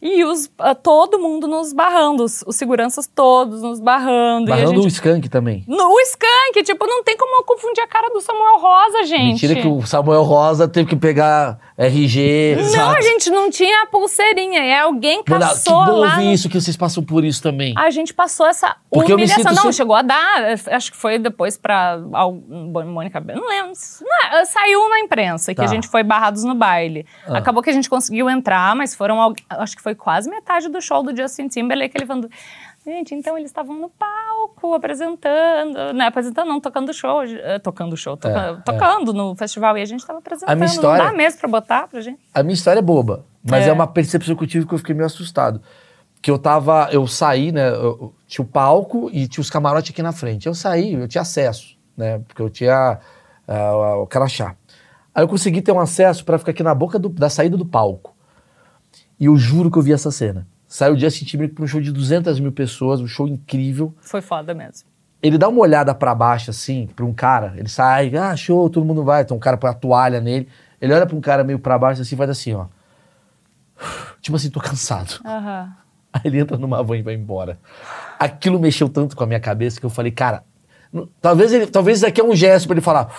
E 0.01 0.23
os, 0.23 0.49
ah, 0.59 0.73
todo 0.73 1.19
mundo 1.19 1.45
nos 1.45 1.73
barrando, 1.73 2.23
os, 2.23 2.41
os 2.47 2.55
seguranças 2.55 3.05
todos 3.05 3.61
nos 3.61 3.81
barrando. 3.81 4.47
Barrando 4.49 4.75
gente 4.75 4.85
o 4.85 4.87
Skank 4.87 5.27
também. 5.27 5.65
no, 5.67 5.89
o 5.89 5.99
Skank, 5.99 6.63
tipo, 6.63 6.87
não 6.87 7.03
tem 7.03 7.17
como 7.17 7.35
eu 7.37 7.43
confundir 7.43 7.83
a 7.83 7.87
cara 7.87 8.09
do 8.09 8.21
Samuel 8.21 8.57
Rosa, 8.59 9.03
gente. 9.03 9.23
Mentira 9.43 9.55
que 9.55 9.67
o 9.67 9.85
Samuel 9.85 10.23
Rosa 10.23 10.69
teve 10.69 10.87
que 10.89 10.95
pegar 10.95 11.59
RG. 11.77 12.55
Não, 12.77 12.91
a 12.91 13.01
gente 13.01 13.29
não 13.29 13.49
tinha 13.49 13.83
a 13.83 13.85
pulseirinha. 13.87 14.61
É 14.63 14.79
alguém 14.79 15.21
Mano, 15.27 15.41
que 15.43 15.49
caçou 15.49 15.85
bom 15.85 15.91
lá. 15.97 16.11
ouvir 16.15 16.31
isso, 16.33 16.47
que 16.47 16.59
vocês 16.59 16.77
passam 16.77 17.03
por 17.03 17.25
isso 17.25 17.43
também. 17.43 17.73
A 17.77 17.89
gente 17.89 18.13
passou 18.13 18.45
essa 18.45 18.77
Porque 18.89 19.11
eu 19.11 19.17
me 19.17 19.23
humilhação. 19.23 19.43
sinto 19.43 19.49
Não, 19.55 19.61
sempre- 19.63 19.73
chegou 19.75 19.95
a 19.95 20.01
dar. 20.01 20.43
Acho 20.71 20.91
que 20.91 20.97
foi 20.97 21.19
depois 21.19 21.57
pra 21.57 21.99
al- 22.13 22.33
Mônica 22.85 23.19
Não 23.19 23.47
lembro. 23.47 23.73
Não, 24.01 24.45
saiu 24.45 24.87
na 24.89 24.99
imprensa 25.01 25.53
que 25.53 25.59
Tá. 25.59 25.65
a 25.65 25.67
gente 25.67 25.87
foi 25.89 26.03
barrados 26.03 26.43
no 26.45 26.55
baile. 26.55 27.05
Ah. 27.27 27.37
Acabou 27.39 27.61
que 27.61 27.69
a 27.69 27.73
gente 27.73 27.89
conseguiu 27.89 28.29
entrar, 28.29 28.73
mas 28.77 28.95
foram. 28.95 29.33
Acho 29.49 29.75
que 29.75 29.81
foi 29.83 29.88
quase 29.95 30.29
metade 30.29 30.67
do 30.69 30.81
show 30.81 31.01
do 31.03 31.15
Justin 31.15 31.47
Timberlake. 31.47 31.95
Ele 31.97 32.05
falando. 32.05 32.29
Gente, 32.85 33.13
então 33.13 33.37
eles 33.37 33.49
estavam 33.49 33.75
no 33.75 33.89
palco 33.89 34.73
apresentando, 34.73 35.93
né? 35.93 36.07
Apresentando, 36.07 36.47
não, 36.47 36.59
tocando 36.61 36.93
show. 36.93 37.23
eh, 37.23 37.59
Tocando 37.59 37.95
show, 37.97 38.15
toca- 38.15 38.39
É, 38.39 38.51
é. 38.51 38.55
tocando 38.63 39.13
no 39.13 39.35
festival. 39.35 39.77
E 39.77 39.81
a 39.81 39.85
gente 39.85 40.05
tava 40.05 40.19
apresentando. 40.19 40.63
história- 40.63 41.03
Não 41.03 41.11
dá 41.11 41.17
mesmo 41.17 41.39
pra 41.39 41.49
botar 41.49 41.87
pra 41.87 41.99
gente. 42.01 42.19
A 42.33 42.41
minha 42.41 42.53
história 42.53 42.79
é 42.79 42.81
boba, 42.81 43.25
mas 43.43 43.65
é. 43.65 43.69
É. 43.69 43.73
uma 43.73 43.85
percepção 43.85 44.35
que 44.35 44.43
eu 44.43 44.47
tive 44.47 44.65
que 44.65 44.73
eu 44.73 44.77
fiquei 44.77 44.95
meio 44.95 45.05
assustado. 45.05 45.61
Que 46.21 46.31
eu 46.31 46.39
tava, 46.39 46.89
eu 46.91 47.05
saí, 47.07 47.51
né? 47.51 47.69
eu- 47.69 48.13
tinha 48.27 48.43
o 48.43 48.47
palco 48.47 49.09
e 49.13 49.27
tinha 49.27 49.41
os 49.41 49.49
camarotes 49.49 49.91
aqui 49.91 50.01
na 50.01 50.11
frente. 50.11 50.47
Eu 50.47 50.53
saí, 50.53 50.93
eu 50.93 51.07
tinha 51.07 51.21
acesso, 51.21 51.77
né? 51.97 52.19
Porque 52.27 52.41
eu 52.41 52.49
tinha 52.49 52.99
ah, 53.47 53.95
o 53.97 54.07
crachá. 54.07 54.55
Aí 55.13 55.23
eu 55.23 55.27
consegui 55.27 55.61
ter 55.61 55.71
um 55.71 55.79
acesso 55.79 56.23
pra 56.23 56.37
ficar 56.37 56.51
aqui 56.51 56.61
na 56.63 56.73
boca 56.75 56.97
do- 56.99 57.09
da 57.09 57.29
saída 57.29 57.57
do 57.57 57.65
palco. 57.65 58.15
E 59.19 59.25
eu 59.25 59.35
juro 59.37 59.69
que 59.69 59.77
eu 59.77 59.81
vi 59.81 59.91
essa 59.93 60.11
cena. 60.11 60.47
Saiu 60.67 60.93
o 60.93 60.99
Justin 60.99 61.25
Timberlake 61.25 61.55
pra 61.55 61.63
um 61.63 61.67
show 61.67 61.81
de 61.81 61.91
200 61.91 62.39
mil 62.39 62.51
pessoas, 62.51 63.01
um 63.01 63.07
show 63.07 63.27
incrível. 63.27 63.93
Foi 64.01 64.21
foda 64.21 64.53
mesmo. 64.53 64.87
Ele 65.21 65.37
dá 65.37 65.49
uma 65.49 65.59
olhada 65.59 65.93
pra 65.93 66.15
baixo, 66.15 66.51
assim, 66.51 66.87
pra 66.95 67.03
um 67.05 67.13
cara. 67.13 67.53
Ele 67.57 67.67
sai, 67.67 68.15
ah, 68.15 68.35
show, 68.35 68.69
todo 68.69 68.85
mundo 68.85 69.03
vai. 69.03 69.25
Tem 69.25 69.35
um 69.35 69.39
cara 69.39 69.57
põe 69.57 69.69
a 69.69 69.73
toalha 69.73 70.21
nele. 70.21 70.47
Ele 70.79 70.93
olha 70.93 71.05
pra 71.05 71.15
um 71.15 71.21
cara 71.21 71.43
meio 71.43 71.59
pra 71.59 71.77
baixo, 71.77 72.01
assim, 72.01 72.15
faz 72.15 72.29
assim, 72.29 72.53
ó. 72.53 72.67
Tipo 74.21 74.37
assim, 74.37 74.49
tô 74.49 74.59
cansado. 74.59 75.19
Aham. 75.25 75.73
Aí 76.13 76.21
ele 76.25 76.39
entra 76.39 76.57
numa 76.57 76.81
van 76.83 76.97
e 76.97 77.01
vai 77.01 77.13
embora. 77.13 77.59
Aquilo 78.17 78.59
mexeu 78.59 78.89
tanto 78.89 79.15
com 79.15 79.23
a 79.23 79.27
minha 79.27 79.39
cabeça 79.39 79.79
que 79.79 79.85
eu 79.85 79.89
falei, 79.89 80.11
cara, 80.11 80.43
talvez 81.21 81.53
ele, 81.53 81.67
talvez 81.67 81.99
isso 81.99 82.07
aqui 82.07 82.19
é 82.19 82.23
um 82.23 82.35
gesto 82.35 82.67
pra 82.67 82.73
ele 82.73 82.81
falar, 82.81 83.13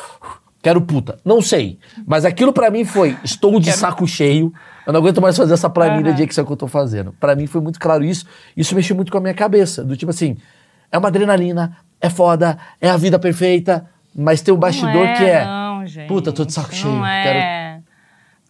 quero 0.62 0.80
puta. 0.80 1.18
Não 1.24 1.40
sei. 1.42 1.78
Mas 2.06 2.24
aquilo 2.24 2.52
pra 2.52 2.70
mim 2.70 2.84
foi, 2.84 3.16
estou 3.24 3.58
de 3.60 3.72
saco 3.72 4.06
cheio. 4.06 4.52
Eu 4.86 4.92
não 4.92 5.00
aguento 5.00 5.20
mais 5.20 5.36
fazer 5.36 5.54
essa 5.54 5.68
planilha 5.70 6.08
Aham. 6.10 6.16
de 6.16 6.22
Excel 6.24 6.44
que 6.46 6.52
eu 6.52 6.56
tô 6.56 6.66
fazendo. 6.66 7.12
Pra 7.20 7.34
mim 7.36 7.46
foi 7.46 7.60
muito 7.60 7.78
claro 7.78 8.02
isso. 8.04 8.24
Isso 8.56 8.74
mexeu 8.74 8.96
muito 8.96 9.12
com 9.12 9.18
a 9.18 9.20
minha 9.20 9.34
cabeça. 9.34 9.84
Do 9.84 9.96
tipo 9.96 10.10
assim, 10.10 10.36
é 10.90 10.98
uma 10.98 11.08
adrenalina, 11.08 11.76
é 12.00 12.08
foda, 12.10 12.58
é 12.80 12.88
a 12.90 12.96
vida 12.96 13.18
perfeita, 13.18 13.86
mas 14.14 14.40
tem 14.42 14.52
um 14.52 14.56
bastidor 14.58 15.06
não 15.06 15.14
que 15.14 15.24
é. 15.24 15.44
Não, 15.44 15.86
gente. 15.86 16.08
puta, 16.08 16.32
tô 16.32 16.44
de 16.44 16.52
saco 16.52 16.74
cheio, 16.74 16.94
Não 16.94 17.06
é. 17.06 17.22
quero- 17.22 17.84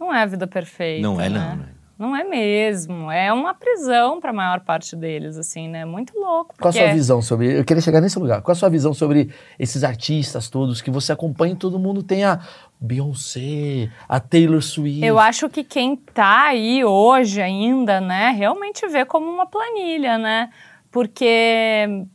Não 0.01 0.15
é 0.15 0.23
a 0.23 0.27
vida 0.27 0.47
perfeita. 0.47 1.03
Não 1.03 1.21
é, 1.21 1.29
né? 1.29 1.39
não, 1.39 1.57
né? 1.57 1.65
Não 2.01 2.17
é 2.17 2.25
mesmo. 2.25 3.11
É 3.11 3.31
uma 3.31 3.53
prisão 3.53 4.19
para 4.21 4.31
a 4.31 4.33
maior 4.33 4.61
parte 4.61 4.97
deles, 4.97 5.37
assim, 5.37 5.69
né? 5.69 5.85
Muito 5.85 6.19
louco. 6.19 6.55
Qual 6.59 6.71
a 6.71 6.73
sua 6.73 6.95
visão 6.95 7.21
sobre. 7.21 7.59
Eu 7.59 7.63
queria 7.63 7.83
chegar 7.83 8.01
nesse 8.01 8.19
lugar. 8.19 8.41
Qual 8.41 8.53
a 8.53 8.55
sua 8.55 8.71
visão 8.71 8.95
sobre 8.95 9.31
esses 9.59 9.85
artistas 9.85 10.49
todos 10.49 10.81
que 10.81 10.91
você 10.91 11.13
acompanha 11.13 11.53
e 11.53 11.57
todo 11.57 11.79
mundo 11.79 12.03
tem 12.03 12.25
a 12.25 12.41
Beyoncé, 12.81 13.91
a 14.09 14.19
Taylor 14.19 14.63
Swift. 14.63 15.05
Eu 15.05 15.19
acho 15.19 15.51
que 15.51 15.63
quem 15.63 15.95
tá 15.95 16.47
aí 16.47 16.83
hoje 16.83 17.43
ainda, 17.43 18.01
né, 18.01 18.31
realmente 18.31 18.89
vê 18.89 19.05
como 19.05 19.31
uma 19.31 19.45
planilha, 19.45 20.17
né? 20.17 20.49
Porque, 20.91 22.07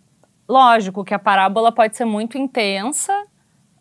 lógico 0.49 1.03
que 1.03 1.13
a 1.13 1.19
parábola 1.19 1.71
pode 1.71 1.95
ser 1.95 2.05
muito 2.05 2.39
intensa, 2.39 3.13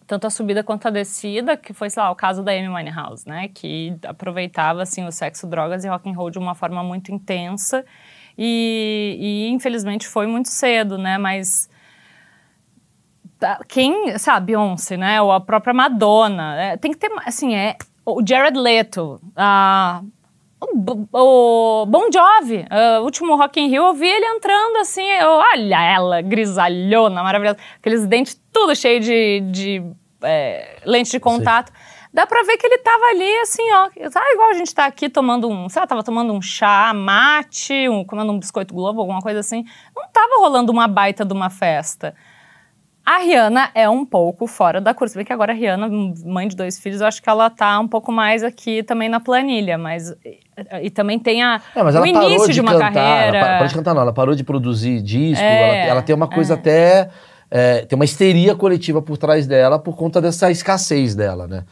tanto 0.06 0.26
a 0.26 0.30
subida 0.30 0.62
quanto 0.62 0.86
a 0.88 0.90
descida, 0.90 1.56
que 1.56 1.72
foi, 1.72 1.88
sei 1.90 2.02
lá, 2.02 2.10
o 2.10 2.16
caso 2.16 2.42
da 2.42 2.52
Amy 2.52 2.68
Winehouse, 2.68 3.26
né? 3.28 3.48
Que 3.48 3.96
aproveitava, 4.06 4.82
assim, 4.82 5.06
o 5.06 5.12
sexo, 5.12 5.46
drogas 5.46 5.84
e 5.84 5.88
rock 5.88 6.08
and 6.08 6.14
roll 6.14 6.30
de 6.30 6.38
uma 6.38 6.54
forma 6.54 6.82
muito 6.82 7.12
intensa. 7.12 7.84
E, 8.36 9.16
e 9.18 9.48
infelizmente 9.50 10.06
foi 10.08 10.26
muito 10.26 10.48
cedo, 10.48 10.98
né? 10.98 11.16
Mas 11.18 11.68
tá- 13.38 13.60
quem, 13.68 14.18
sabe, 14.18 14.46
Beyoncé, 14.46 14.96
né? 14.96 15.20
Ou 15.22 15.32
a 15.32 15.40
própria 15.40 15.72
Madonna. 15.74 16.56
é, 16.60 16.76
tem 16.76 16.90
que 16.90 16.98
ter, 16.98 17.10
assim, 17.24 17.54
é. 17.54 17.76
O 18.06 18.22
Jared 18.26 18.58
Leto, 18.58 19.20
a. 19.34 20.02
O, 20.72 20.76
Bo- 20.76 21.08
o 21.12 21.86
Bon 21.86 22.06
Jovi, 22.12 22.64
o 23.00 23.04
último 23.04 23.36
Rock 23.36 23.60
in 23.60 23.68
Rio, 23.68 23.84
eu 23.86 23.94
vi 23.94 24.06
ele 24.08 24.24
entrando 24.26 24.76
assim, 24.78 25.04
eu, 25.04 25.28
olha 25.30 25.82
ela, 25.82 26.20
grisalhona, 26.22 27.22
maravilhosa, 27.22 27.58
aqueles 27.78 28.06
dentes 28.06 28.40
tudo 28.52 28.74
cheio 28.74 29.00
de, 29.00 29.40
de 29.50 29.82
é, 30.22 30.80
lente 30.84 31.10
de 31.10 31.20
contato. 31.20 31.72
Dá 32.12 32.26
pra 32.26 32.44
ver 32.44 32.56
que 32.56 32.64
ele 32.64 32.78
tava 32.78 33.04
ali, 33.06 33.38
assim, 33.38 33.62
ó. 33.72 33.88
Sabe 34.08 34.26
igual 34.34 34.50
a 34.50 34.54
gente 34.54 34.72
tá 34.72 34.86
aqui 34.86 35.08
tomando 35.08 35.48
um. 35.48 35.68
Sei 35.68 35.80
lá, 35.80 35.86
tava 35.86 36.04
tomando 36.04 36.32
um 36.32 36.40
chá, 36.40 36.92
mate, 36.94 37.88
um, 37.88 38.04
comendo 38.04 38.30
um 38.30 38.38
biscoito 38.38 38.72
globo, 38.72 39.00
alguma 39.00 39.20
coisa 39.20 39.40
assim. 39.40 39.64
Não 39.96 40.08
tava 40.12 40.38
rolando 40.38 40.70
uma 40.70 40.86
baita 40.86 41.24
de 41.24 41.32
uma 41.32 41.50
festa. 41.50 42.14
A 43.06 43.18
Rihanna 43.18 43.70
é 43.74 43.88
um 43.88 44.04
pouco 44.04 44.46
fora 44.46 44.80
da 44.80 44.94
curva. 44.94 45.14
Bem 45.16 45.24
que 45.26 45.32
agora 45.32 45.52
a 45.52 45.54
Rihanna, 45.54 45.88
mãe 46.24 46.48
de 46.48 46.56
dois 46.56 46.78
filhos, 46.78 47.00
eu 47.02 47.06
acho 47.06 47.22
que 47.22 47.28
ela 47.28 47.50
tá 47.50 47.78
um 47.78 47.86
pouco 47.86 48.10
mais 48.10 48.42
aqui 48.42 48.82
também 48.82 49.08
na 49.10 49.20
planilha, 49.20 49.76
mas. 49.76 50.10
E, 50.24 50.38
e 50.84 50.90
também 50.90 51.18
tem 51.18 51.42
a, 51.42 51.60
É, 51.76 51.82
mas 51.82 51.94
o 51.94 51.98
ela 51.98 52.12
parou 52.12 52.28
início 52.30 52.48
de, 52.48 52.54
de, 52.54 52.60
uma 52.62 52.72
cantar. 52.72 52.92
carreira. 52.94 53.36
Ela 53.38 53.46
pa- 53.46 53.52
parou 53.52 53.68
de 53.68 53.74
cantar, 53.74 53.94
não. 53.94 54.00
Ela 54.02 54.12
parou 54.12 54.34
de 54.34 54.42
produzir 54.44 55.02
disco. 55.02 55.44
É, 55.44 55.58
ela, 55.82 55.90
ela 55.90 56.02
tem 56.02 56.14
uma 56.14 56.28
coisa 56.28 56.54
até. 56.54 57.10
é, 57.50 57.84
tem 57.84 57.94
uma 57.94 58.06
histeria 58.06 58.54
coletiva 58.54 59.02
por 59.02 59.18
trás 59.18 59.46
dela 59.46 59.78
por 59.78 59.96
conta 59.96 60.20
dessa 60.20 60.50
escassez 60.50 61.14
dela, 61.14 61.46
né? 61.46 61.64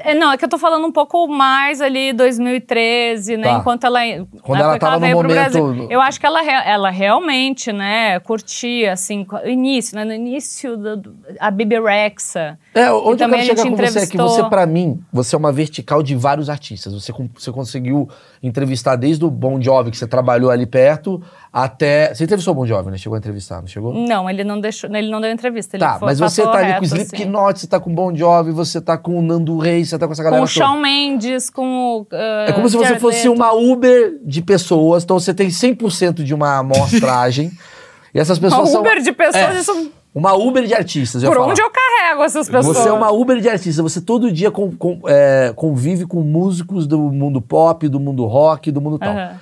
É, 0.00 0.14
não, 0.14 0.30
é 0.32 0.36
que 0.36 0.44
eu 0.44 0.48
tô 0.48 0.58
falando 0.58 0.86
um 0.86 0.92
pouco 0.92 1.26
mais 1.28 1.80
ali 1.80 2.12
2013, 2.12 3.36
né? 3.38 3.44
Tá. 3.44 3.58
Enquanto 3.58 3.84
ela. 3.84 4.00
Quando 4.42 4.58
na 4.58 4.64
ela 4.64 4.78
tava 4.78 4.94
no 4.96 5.00
veio 5.00 5.18
pro 5.18 5.28
momento- 5.28 5.50
Brasil. 5.50 5.86
Eu 5.90 6.00
acho 6.00 6.20
que 6.20 6.26
ela, 6.26 6.42
ela 6.44 6.90
realmente, 6.90 7.72
né, 7.72 8.20
curtia, 8.20 8.92
assim, 8.92 9.26
início, 9.46 9.96
né? 9.96 10.04
No 10.04 10.12
início 10.12 10.76
do, 10.76 10.96
do- 10.96 11.16
a 11.40 11.50
Bibi 11.50 11.80
Rexa. 11.80 12.58
É, 12.74 12.90
onde 12.92 13.24
eu 13.24 13.28
quero 13.30 13.42
chegar 13.42 13.62
com 13.62 13.76
você 13.76 13.82
é 13.84 13.86
que 13.86 13.88
entrevistou- 13.88 14.28
você, 14.28 14.44
pra 14.44 14.66
mim, 14.66 15.00
você 15.12 15.34
é 15.34 15.38
uma 15.38 15.50
vertical 15.52 16.02
de 16.02 16.14
vários 16.14 16.50
artistas. 16.50 16.92
Você, 16.92 17.12
você 17.34 17.50
conseguiu 17.50 18.08
entrevistar 18.42 18.94
desde 18.96 19.24
o 19.24 19.30
Bon 19.30 19.60
Jovi, 19.60 19.90
que 19.90 19.96
você 19.96 20.06
trabalhou 20.06 20.50
ali 20.50 20.66
perto, 20.66 21.20
até... 21.52 22.14
Você 22.14 22.24
entrevistou 22.24 22.52
o 22.52 22.56
Bon 22.56 22.66
Jovi, 22.66 22.90
né? 22.90 22.98
Chegou 22.98 23.16
a 23.16 23.18
entrevistar, 23.18 23.60
não 23.60 23.66
chegou? 23.66 23.92
Não, 23.94 24.28
ele 24.30 24.44
não 24.44 24.60
deixou, 24.60 24.88
ele 24.94 25.10
não 25.10 25.20
deu 25.20 25.30
entrevista. 25.32 25.76
Tá, 25.78 25.98
foi- 25.98 26.06
mas 26.06 26.18
você 26.20 26.42
tá 26.42 26.52
ali 26.58 26.66
reto, 26.68 26.78
com 26.78 26.82
o 26.82 26.86
assim. 26.86 26.96
Slipknot, 27.04 27.58
você 27.58 27.66
tá 27.66 27.80
com 27.80 27.90
o 27.90 27.94
Bon 27.94 28.14
Jovi, 28.14 28.52
você 28.52 28.80
tá 28.80 28.96
com 28.96 29.18
o 29.18 29.22
Nando 29.22 29.58
Você 29.84 29.98
tá 29.98 30.06
com 30.06 30.12
essa 30.12 30.22
Com 30.22 30.30
galera 30.30 30.44
o 30.44 30.48
toda. 30.48 30.66
Shawn 30.66 30.80
Mendes, 30.80 31.50
com 31.50 31.66
o. 32.00 32.06
ah, 32.12 32.46
É 32.48 32.52
como 32.52 32.68
se 32.68 32.76
você 32.76 32.84
Jared 32.84 33.00
fosse 33.00 33.28
Leto. 33.28 33.32
uma 33.36 33.52
Uber 33.52 34.18
de 34.24 34.42
pessoas, 34.42 35.04
então 35.04 35.18
você 35.18 35.32
tem 35.34 35.48
100% 35.48 36.22
de 36.22 36.34
uma 36.34 36.58
amostragem. 36.58 37.50
e 38.14 38.18
essas 38.18 38.38
pessoas 38.38 38.62
Uma 38.62 38.70
são... 38.70 38.80
Uber 38.80 39.00
de 39.02 39.12
pessoas, 39.12 39.56
É, 39.56 39.58
isso. 39.60 39.92
Uma 40.14 40.32
Uber 40.34 40.64
de 40.66 40.74
artistas, 40.74 41.22
Por 41.22 41.38
onde 41.38 41.60
eu 41.60 41.70
carrego 41.70 42.24
essas 42.24 42.48
pessoas? 42.48 42.76
Você 42.78 42.88
é 42.88 42.92
uma 42.92 43.12
Uber 43.12 43.40
de 43.40 43.48
artista, 43.48 43.82
você 43.82 44.00
todo 44.00 44.32
dia 44.32 44.50
com- 44.50 44.72
com- 44.72 45.00
é, 45.06 45.52
convive 45.54 46.06
com 46.06 46.22
músicos 46.22 46.86
do 46.86 46.98
mundo 46.98 47.40
pop, 47.40 47.86
do 47.88 48.00
mundo 48.00 48.24
rock, 48.24 48.70
do 48.72 48.80
mundo 48.80 48.98
tal. 48.98 49.10
Aham. 49.10 49.40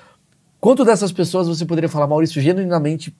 Quanto 0.60 0.84
dessas 0.84 1.12
pessoas 1.12 1.46
você 1.46 1.64
poderia 1.64 1.88
falar, 1.88 2.06
Maurício, 2.08 2.42
genuinamente 2.42 3.14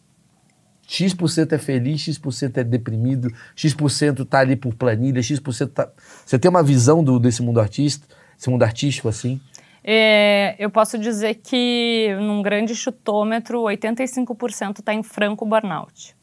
X% 0.87 1.53
é 1.53 1.59
feliz, 1.59 2.01
X% 2.01 2.59
é 2.59 2.65
deprimido, 2.65 3.29
X% 3.55 4.25
tá 4.25 4.39
ali 4.39 4.55
por 4.55 4.75
planilha, 4.75 5.21
X% 5.21 5.67
tá... 5.69 5.91
Você 6.25 6.39
tem 6.39 6.49
uma 6.49 6.63
visão 6.63 7.03
do, 7.03 7.19
desse 7.19 7.43
mundo 7.43 7.61
artista, 7.61 8.07
esse 8.39 8.49
mundo 8.49 8.63
artístico 8.63 9.09
assim? 9.09 9.41
É, 9.83 10.57
eu 10.59 10.71
posso 10.71 10.99
dizer 10.99 11.35
que 11.35 12.15
num 12.21 12.43
grande 12.43 12.75
chutômetro, 12.75 13.63
85% 13.63 14.81
está 14.81 14.95
em 14.95 15.03
franco 15.03 15.45
burnout. 15.45 16.17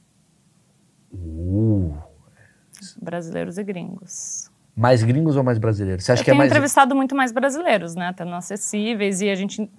Uh, 1.14 1.96
Brasileiros 3.02 3.58
e 3.58 3.64
gringos. 3.64 4.52
mais 4.76 5.04
gringos 5.04 5.36
ou 5.36 5.44
mais 5.44 5.58
brasileiros? 5.58 6.04
Você 6.04 6.12
acha 6.12 6.22
eu 6.22 6.26
que 6.26 6.32
é 6.32 6.34
tenho 6.34 6.40
mais... 6.40 6.52
entrevistado 6.52 6.96
muito 6.96 7.16
mais 7.16 7.32
brasileiros, 7.32 7.96
né? 7.96 8.14
No 8.20 8.36
Acessíveis, 8.36 9.22
e 9.22 9.30
a 9.30 9.36
gente 9.36 9.70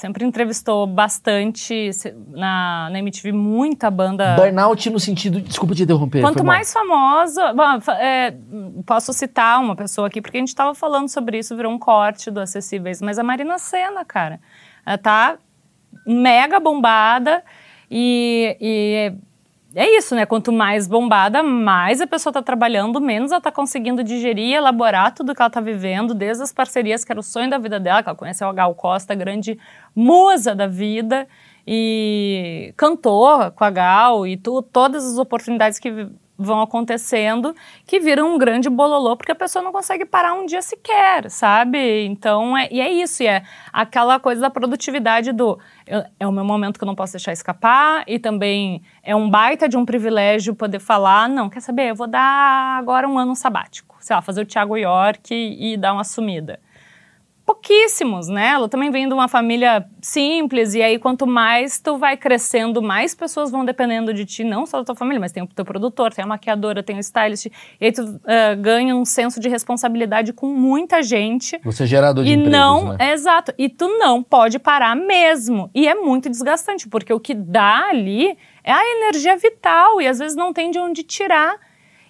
sempre 0.00 0.24
entrevistou 0.24 0.86
bastante 0.86 1.90
na, 2.28 2.88
na 2.90 2.98
MTV, 2.98 3.32
muita 3.32 3.90
banda. 3.90 4.34
Burnout 4.34 4.88
no 4.88 4.98
sentido... 4.98 5.40
Desculpa 5.40 5.74
te 5.74 5.82
interromper. 5.82 6.22
Quanto 6.22 6.42
mais 6.42 6.72
famosa. 6.72 7.52
Bom, 7.52 7.92
é, 7.92 8.34
posso 8.86 9.12
citar 9.12 9.60
uma 9.60 9.76
pessoa 9.76 10.06
aqui, 10.06 10.22
porque 10.22 10.38
a 10.38 10.40
gente 10.40 10.48
estava 10.48 10.74
falando 10.74 11.08
sobre 11.08 11.38
isso, 11.38 11.54
virou 11.54 11.70
um 11.70 11.78
corte 11.78 12.30
do 12.30 12.40
Acessíveis, 12.40 13.02
mas 13.02 13.18
a 13.18 13.22
Marina 13.22 13.58
Senna, 13.58 14.04
cara. 14.04 14.40
Ela 14.86 14.98
tá 14.98 15.38
mega 16.06 16.58
bombada 16.58 17.44
e. 17.90 18.56
e 18.58 19.29
é 19.74 19.96
isso, 19.96 20.14
né? 20.14 20.26
Quanto 20.26 20.52
mais 20.52 20.88
bombada, 20.88 21.42
mais 21.42 22.00
a 22.00 22.06
pessoa 22.06 22.32
tá 22.32 22.42
trabalhando, 22.42 23.00
menos 23.00 23.30
ela 23.30 23.40
tá 23.40 23.52
conseguindo 23.52 24.02
digerir 24.02 24.50
e 24.50 24.54
elaborar 24.54 25.14
tudo 25.14 25.34
que 25.34 25.40
ela 25.40 25.50
tá 25.50 25.60
vivendo, 25.60 26.12
desde 26.12 26.42
as 26.42 26.52
parcerias, 26.52 27.04
que 27.04 27.12
era 27.12 27.20
o 27.20 27.22
sonho 27.22 27.48
da 27.48 27.58
vida 27.58 27.78
dela, 27.78 28.02
que 28.02 28.08
ela 28.08 28.16
conheceu 28.16 28.48
a 28.48 28.52
Gal 28.52 28.74
Costa, 28.74 29.14
grande 29.14 29.58
musa 29.94 30.54
da 30.54 30.66
vida, 30.66 31.28
e 31.66 32.74
cantou 32.76 33.50
com 33.52 33.64
a 33.64 33.70
Gal, 33.70 34.26
e 34.26 34.36
tu, 34.36 34.60
todas 34.62 35.04
as 35.04 35.18
oportunidades 35.18 35.78
que 35.78 36.08
vão 36.40 36.62
acontecendo, 36.62 37.54
que 37.86 38.00
viram 38.00 38.34
um 38.34 38.38
grande 38.38 38.70
bololô, 38.70 39.14
porque 39.14 39.30
a 39.32 39.34
pessoa 39.34 39.62
não 39.62 39.70
consegue 39.70 40.06
parar 40.06 40.32
um 40.32 40.46
dia 40.46 40.62
sequer, 40.62 41.30
sabe? 41.30 42.06
Então, 42.06 42.56
é, 42.56 42.66
e 42.70 42.80
é 42.80 42.90
isso, 42.90 43.22
e 43.22 43.26
é 43.26 43.42
aquela 43.70 44.18
coisa 44.18 44.40
da 44.40 44.48
produtividade 44.48 45.32
do 45.32 45.58
eu- 45.86 46.02
é 46.18 46.26
o 46.26 46.32
meu 46.32 46.44
momento 46.44 46.78
que 46.78 46.84
eu 46.84 46.86
não 46.86 46.94
posso 46.94 47.12
deixar 47.12 47.32
escapar, 47.32 48.04
e 48.06 48.18
também 48.18 48.82
é 49.02 49.14
um 49.14 49.28
baita 49.28 49.68
de 49.68 49.76
um 49.76 49.84
privilégio 49.84 50.54
poder 50.54 50.78
falar, 50.80 51.28
não, 51.28 51.50
quer 51.50 51.60
saber, 51.60 51.90
eu 51.90 51.94
vou 51.94 52.06
dar 52.06 52.78
agora 52.78 53.06
um 53.06 53.18
ano 53.18 53.36
sabático, 53.36 53.96
sei 54.00 54.16
lá, 54.16 54.22
fazer 54.22 54.40
o 54.40 54.46
Thiago 54.46 54.76
York 54.78 55.34
e, 55.34 55.74
e 55.74 55.76
dar 55.76 55.92
uma 55.92 56.04
sumida 56.04 56.58
pouquíssimos, 57.50 58.28
né? 58.28 58.50
Ela 58.50 58.68
também 58.68 58.90
vem 58.92 59.08
de 59.08 59.12
uma 59.12 59.26
família 59.26 59.84
simples, 60.00 60.74
e 60.74 60.82
aí 60.82 60.98
quanto 61.00 61.26
mais 61.26 61.80
tu 61.80 61.98
vai 61.98 62.16
crescendo, 62.16 62.80
mais 62.80 63.12
pessoas 63.12 63.50
vão 63.50 63.64
dependendo 63.64 64.14
de 64.14 64.24
ti, 64.24 64.44
não 64.44 64.64
só 64.66 64.78
da 64.78 64.84
tua 64.84 64.94
família, 64.94 65.18
mas 65.18 65.32
tem 65.32 65.42
o 65.42 65.46
teu 65.48 65.64
produtor, 65.64 66.14
tem 66.14 66.24
a 66.24 66.28
maquiadora, 66.28 66.80
tem 66.80 66.96
o 66.96 67.00
stylist, 67.00 67.46
e 67.46 67.52
aí 67.86 67.92
tu 67.92 68.20
ah, 68.24 68.54
ganha 68.54 68.94
um 68.94 69.04
senso 69.04 69.40
de 69.40 69.48
responsabilidade 69.48 70.32
com 70.32 70.46
muita 70.46 71.02
gente. 71.02 71.58
Você 71.64 71.82
é 71.82 71.86
gerador 71.86 72.22
de 72.22 72.30
E 72.30 72.34
empregos, 72.34 72.52
não, 72.52 72.92
né? 72.92 73.12
exato, 73.12 73.52
e 73.58 73.68
tu 73.68 73.88
não 73.98 74.22
pode 74.22 74.60
parar 74.60 74.94
mesmo. 74.94 75.68
E 75.74 75.88
é 75.88 75.94
muito 75.94 76.30
desgastante, 76.30 76.88
porque 76.88 77.12
o 77.12 77.18
que 77.18 77.34
dá 77.34 77.88
ali 77.88 78.38
é 78.62 78.72
a 78.72 78.96
energia 78.96 79.36
vital, 79.36 80.00
e 80.00 80.06
às 80.06 80.20
vezes 80.20 80.36
não 80.36 80.52
tem 80.52 80.70
de 80.70 80.78
onde 80.78 81.02
tirar. 81.02 81.56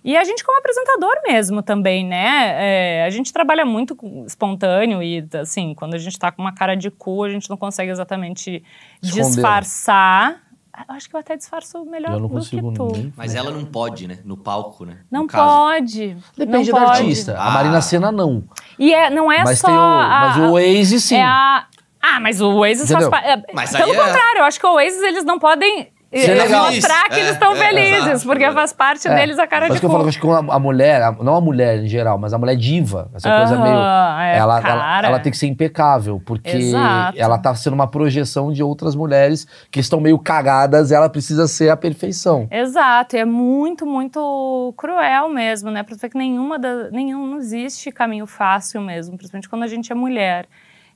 E 0.05 0.17
a 0.17 0.25
gente 0.25 0.43
como 0.45 0.59
apresentador 0.59 1.13
mesmo 1.27 1.63
também, 1.63 2.07
né? 2.07 2.55
É, 2.57 3.05
a 3.07 3.11
gente 3.11 3.33
trabalha 3.33 3.65
muito 3.67 3.97
espontâneo 4.27 5.03
e, 5.03 5.27
assim, 5.41 5.75
quando 5.75 5.95
a 5.95 5.99
gente 5.99 6.19
tá 6.19 6.33
com 6.33 6.41
uma 6.41 6.55
cara 6.55 6.75
de 6.75 6.91
cu, 6.91 7.25
a 7.25 7.29
gente 7.29 7.51
não 7.51 7.57
consegue 7.57 7.91
exatamente 7.91 8.63
Esconder. 9.03 9.27
disfarçar. 9.31 10.41
Eu 10.89 10.95
acho 10.95 11.11
que 11.11 11.15
eu 11.17 11.21
até 11.21 11.37
disfarço 11.37 11.85
melhor 11.85 12.13
Eu 12.13 12.21
não 12.21 12.29
do 12.29 12.41
que 12.41 12.57
tu. 12.75 12.93
nem... 12.93 13.13
Mas 13.17 13.35
ela 13.35 13.51
não 13.51 13.65
pode, 13.67 14.09
né? 14.09 14.19
No 14.25 14.37
palco, 14.37 14.87
né? 14.87 14.99
Não 15.11 15.23
No 15.23 15.27
caso. 15.29 15.45
pode. 15.45 16.17
Depende 16.37 16.73
não 16.73 16.79
do 16.81 16.87
pode. 16.87 17.01
artista. 17.03 17.37
A 17.37 17.49
Ah. 17.49 17.51
Marina 17.51 17.83
Senna 17.83 18.11
não. 18.11 18.45
E 18.79 18.95
é, 18.95 19.11
não 19.11 19.31
é 19.31 19.45
mas 19.45 19.59
só. 19.59 19.67
tem 19.67 19.77
o, 19.77 19.81
a- 19.81 20.21
mas 20.35 20.37
o 20.39 20.53
Waze 20.55 21.01
sim. 21.01 21.17
É 21.17 21.23
a... 21.25 21.67
Ah, 22.03 22.19
mas 22.19 22.41
o 22.41 22.49
Oasis 22.55 22.91
faz 22.91 23.07
parte. 23.11 23.45
Mas 23.53 23.73
Pelo 23.77 23.93
é- 23.93 23.97
contrário, 23.97 24.39
eu 24.39 24.45
acho 24.45 24.59
que 24.59 24.67
o 24.67 24.73
Oasis 24.73 25.03
eles 25.03 25.23
não 25.23 25.39
podem. 25.39 25.93
Mostrar 26.13 27.09
que 27.09 27.15
É, 27.15 27.21
eles 27.21 27.33
estão 27.33 27.53
é, 27.55 27.57
felizes, 27.57 28.07
exato. 28.07 28.27
porque 28.27 28.51
faz 28.51 28.73
parte 28.73 29.07
É, 29.07 29.15
deles 29.15 29.39
a 29.39 29.47
cara 29.47 29.67
mas 29.69 29.75
de 29.75 29.81
que 29.81 29.87
eu 29.87 29.91
falo, 29.91 30.09
acho 30.09 30.21
que 30.21 30.27
a, 30.29 30.39
a 30.39 30.59
mulher, 30.59 31.01
a- 31.03 31.13
não 31.13 31.37
a 31.37 31.41
mulher 31.41 31.79
em 31.79 31.87
geral, 31.87 32.19
mas 32.19 32.33
a 32.33 32.39
mulher 32.39 32.57
diva, 32.57 33.09
essa 33.15 33.31
coisa 33.31 33.57
meio. 33.63 33.77
é, 33.77 34.37
ela, 34.39 34.59
ela, 34.61 35.03
ela 35.07 35.19
tem 35.21 35.31
que 35.31 35.39
ser 35.39 35.47
impecável, 35.47 36.21
porque 36.27 36.51
Exato. 36.57 37.17
ela 37.19 37.39
tá 37.39 37.55
sendo 37.55 37.75
uma 37.75 37.87
projeção 37.87 38.53
de 38.53 38.63
outras 38.63 38.95
mulheres 38.97 39.47
que 39.71 39.79
estão 39.79 40.01
meio 40.01 40.19
cagadas, 40.19 40.91
ela 40.91 41.09
precisa 41.09 41.47
ser 41.47 41.71
a 41.71 41.77
perfeição. 41.77 42.49
Exato, 42.51 43.15
e 43.17 43.19
é 43.21 43.25
muito, 43.25 43.87
muito 43.87 44.75
cruel 44.77 45.29
mesmo, 45.29 45.71
né? 45.71 45.83
Pra 45.83 45.95
ver 45.97 46.09
que 46.09 46.19
nenhuma 46.19 46.59
da, 46.59 46.91
nenhum, 46.91 47.27
não 47.27 47.39
existe 47.39 47.91
caminho 47.93 48.27
fácil 48.27 48.81
mesmo, 48.81 49.17
principalmente 49.17 49.49
quando 49.49 49.63
a 49.63 49.69
gente 49.69 49.93
é 49.93 49.95
mulher. 49.95 50.47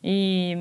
E 0.02 0.56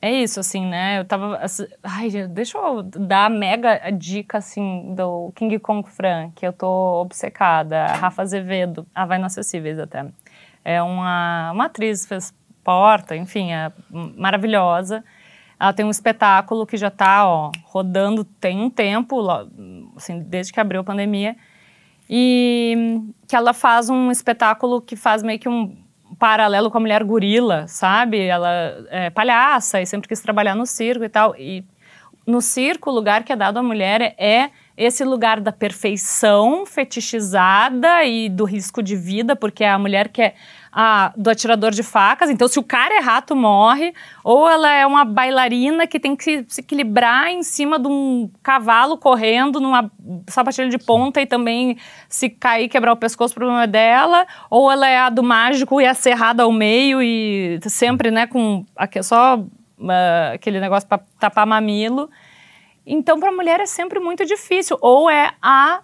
é 0.00 0.12
isso, 0.12 0.38
assim, 0.38 0.64
né? 0.64 1.00
Eu 1.00 1.04
tava. 1.04 1.36
assim, 1.38 1.66
ai, 1.82 2.08
deixa 2.28 2.56
eu 2.56 2.82
dar 2.82 3.26
a 3.26 3.30
mega 3.30 3.90
dica, 3.90 4.38
assim, 4.38 4.94
do 4.94 5.32
King 5.34 5.58
Kong 5.58 5.88
Fran, 5.88 6.30
que 6.36 6.46
eu 6.46 6.52
tô 6.52 7.00
obcecada. 7.02 7.86
Rafa 7.86 8.22
Azevedo, 8.22 8.86
a 8.94 9.04
Vai 9.04 9.18
no 9.18 9.26
Acessíveis 9.26 9.78
até. 9.78 10.06
É 10.64 10.80
uma, 10.82 11.50
uma 11.52 11.64
atriz, 11.64 12.06
fez 12.06 12.32
porta, 12.62 13.16
enfim, 13.16 13.50
é 13.52 13.72
maravilhosa. 13.90 15.04
Ela 15.58 15.72
tem 15.72 15.84
um 15.84 15.90
espetáculo 15.90 16.64
que 16.64 16.76
já 16.76 16.90
tá, 16.90 17.26
ó, 17.26 17.50
rodando 17.64 18.22
tem 18.24 18.60
um 18.60 18.70
tempo, 18.70 19.26
assim, 19.96 20.20
desde 20.20 20.52
que 20.52 20.60
abriu 20.60 20.82
a 20.82 20.84
pandemia. 20.84 21.36
E 22.08 23.02
que 23.26 23.34
ela 23.34 23.52
faz 23.52 23.90
um 23.90 24.10
espetáculo 24.10 24.80
que 24.80 24.94
faz 24.94 25.22
meio 25.22 25.38
que 25.38 25.48
um 25.48 25.76
paralelo 26.18 26.70
com 26.70 26.78
a 26.78 26.80
mulher 26.80 27.04
gorila, 27.04 27.66
sabe? 27.68 28.20
Ela 28.20 28.86
é 28.90 29.10
palhaça 29.10 29.80
e 29.80 29.86
sempre 29.86 30.08
quis 30.08 30.20
trabalhar 30.20 30.54
no 30.54 30.66
circo 30.66 31.04
e 31.04 31.08
tal. 31.08 31.34
E 31.36 31.64
no 32.26 32.40
circo, 32.40 32.90
o 32.90 32.94
lugar 32.94 33.22
que 33.22 33.32
é 33.32 33.36
dado 33.36 33.58
à 33.58 33.62
mulher 33.62 34.14
é 34.18 34.50
esse 34.76 35.04
lugar 35.04 35.40
da 35.40 35.50
perfeição 35.50 36.66
fetichizada 36.66 38.04
e 38.04 38.28
do 38.28 38.44
risco 38.44 38.82
de 38.82 38.94
vida, 38.94 39.34
porque 39.34 39.64
é 39.64 39.70
a 39.70 39.78
mulher 39.78 40.08
que 40.08 40.22
é 40.22 40.34
a, 40.80 41.12
do 41.16 41.28
atirador 41.28 41.72
de 41.72 41.82
facas. 41.82 42.30
Então, 42.30 42.46
se 42.46 42.56
o 42.56 42.62
cara 42.62 42.94
errar, 42.94 43.22
tu 43.22 43.34
morre. 43.34 43.92
Ou 44.22 44.48
ela 44.48 44.70
é 44.70 44.86
uma 44.86 45.04
bailarina 45.04 45.88
que 45.88 45.98
tem 45.98 46.14
que 46.14 46.44
se 46.46 46.60
equilibrar 46.60 47.26
em 47.30 47.42
cima 47.42 47.80
de 47.80 47.88
um 47.88 48.30
cavalo 48.44 48.96
correndo 48.96 49.58
numa 49.58 49.90
sapatilha 50.28 50.68
de 50.68 50.78
ponta 50.78 51.20
e 51.20 51.26
também 51.26 51.76
se 52.08 52.30
cair, 52.30 52.68
quebrar 52.68 52.92
o 52.92 52.96
pescoço, 52.96 53.32
o 53.32 53.34
problema 53.34 53.64
é 53.64 53.66
dela. 53.66 54.24
Ou 54.48 54.70
ela 54.70 54.88
é 54.88 55.00
a 55.00 55.10
do 55.10 55.20
mágico 55.20 55.80
e 55.80 55.84
é 55.84 55.92
serrada 55.94 56.44
ao 56.44 56.52
meio 56.52 57.02
e 57.02 57.58
sempre, 57.62 58.12
né, 58.12 58.28
com 58.28 58.64
só 59.02 59.44
ah, 59.88 60.30
aquele 60.32 60.60
negócio 60.60 60.88
para 60.88 61.02
tapar 61.18 61.44
mamilo. 61.44 62.08
Então, 62.86 63.18
para 63.18 63.30
a 63.30 63.34
mulher 63.34 63.58
é 63.58 63.66
sempre 63.66 63.98
muito 63.98 64.24
difícil. 64.24 64.78
Ou 64.80 65.10
é 65.10 65.32
a 65.42 65.80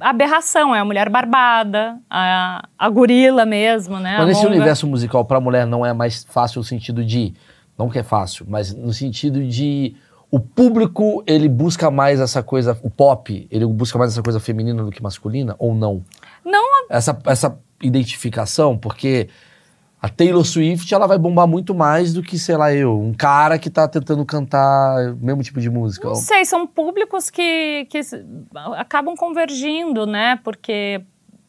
aberração, 0.00 0.74
é 0.74 0.80
a 0.80 0.84
mulher 0.84 1.08
barbada, 1.08 1.98
a, 2.08 2.66
a 2.78 2.88
gorila 2.88 3.44
mesmo, 3.44 3.98
né? 3.98 4.16
Mas 4.18 4.22
a 4.22 4.26
nesse 4.26 4.46
universo 4.46 4.86
musical, 4.86 5.24
pra 5.24 5.40
mulher, 5.40 5.66
não 5.66 5.84
é 5.84 5.92
mais 5.92 6.24
fácil 6.24 6.58
no 6.58 6.64
sentido 6.64 7.04
de. 7.04 7.34
Não 7.78 7.88
que 7.88 7.98
é 7.98 8.02
fácil, 8.02 8.46
mas 8.48 8.74
no 8.74 8.92
sentido 8.92 9.42
de. 9.44 9.94
O 10.30 10.40
público, 10.40 11.22
ele 11.26 11.46
busca 11.46 11.90
mais 11.90 12.18
essa 12.18 12.42
coisa. 12.42 12.78
O 12.82 12.88
pop, 12.88 13.46
ele 13.50 13.66
busca 13.66 13.98
mais 13.98 14.12
essa 14.12 14.22
coisa 14.22 14.40
feminina 14.40 14.82
do 14.82 14.90
que 14.90 15.02
masculina? 15.02 15.54
Ou 15.58 15.74
não? 15.74 16.02
Não, 16.42 16.86
Essa, 16.88 17.18
essa 17.26 17.58
identificação, 17.82 18.78
porque 18.78 19.28
a 20.04 20.08
Taylor 20.08 20.44
Swift, 20.44 20.92
ela 20.92 21.06
vai 21.06 21.16
bombar 21.16 21.46
muito 21.46 21.72
mais 21.72 22.12
do 22.12 22.24
que, 22.24 22.36
sei 22.36 22.56
lá, 22.56 22.74
eu. 22.74 22.98
Um 23.00 23.14
cara 23.14 23.56
que 23.56 23.70
tá 23.70 23.86
tentando 23.86 24.26
cantar 24.26 25.12
o 25.12 25.16
mesmo 25.24 25.44
tipo 25.44 25.60
de 25.60 25.70
música. 25.70 26.08
não 26.08 26.16
sei, 26.16 26.44
são 26.44 26.66
públicos 26.66 27.30
que, 27.30 27.86
que 27.88 28.00
acabam 28.76 29.14
convergindo, 29.16 30.04
né? 30.04 30.40
Porque 30.42 31.02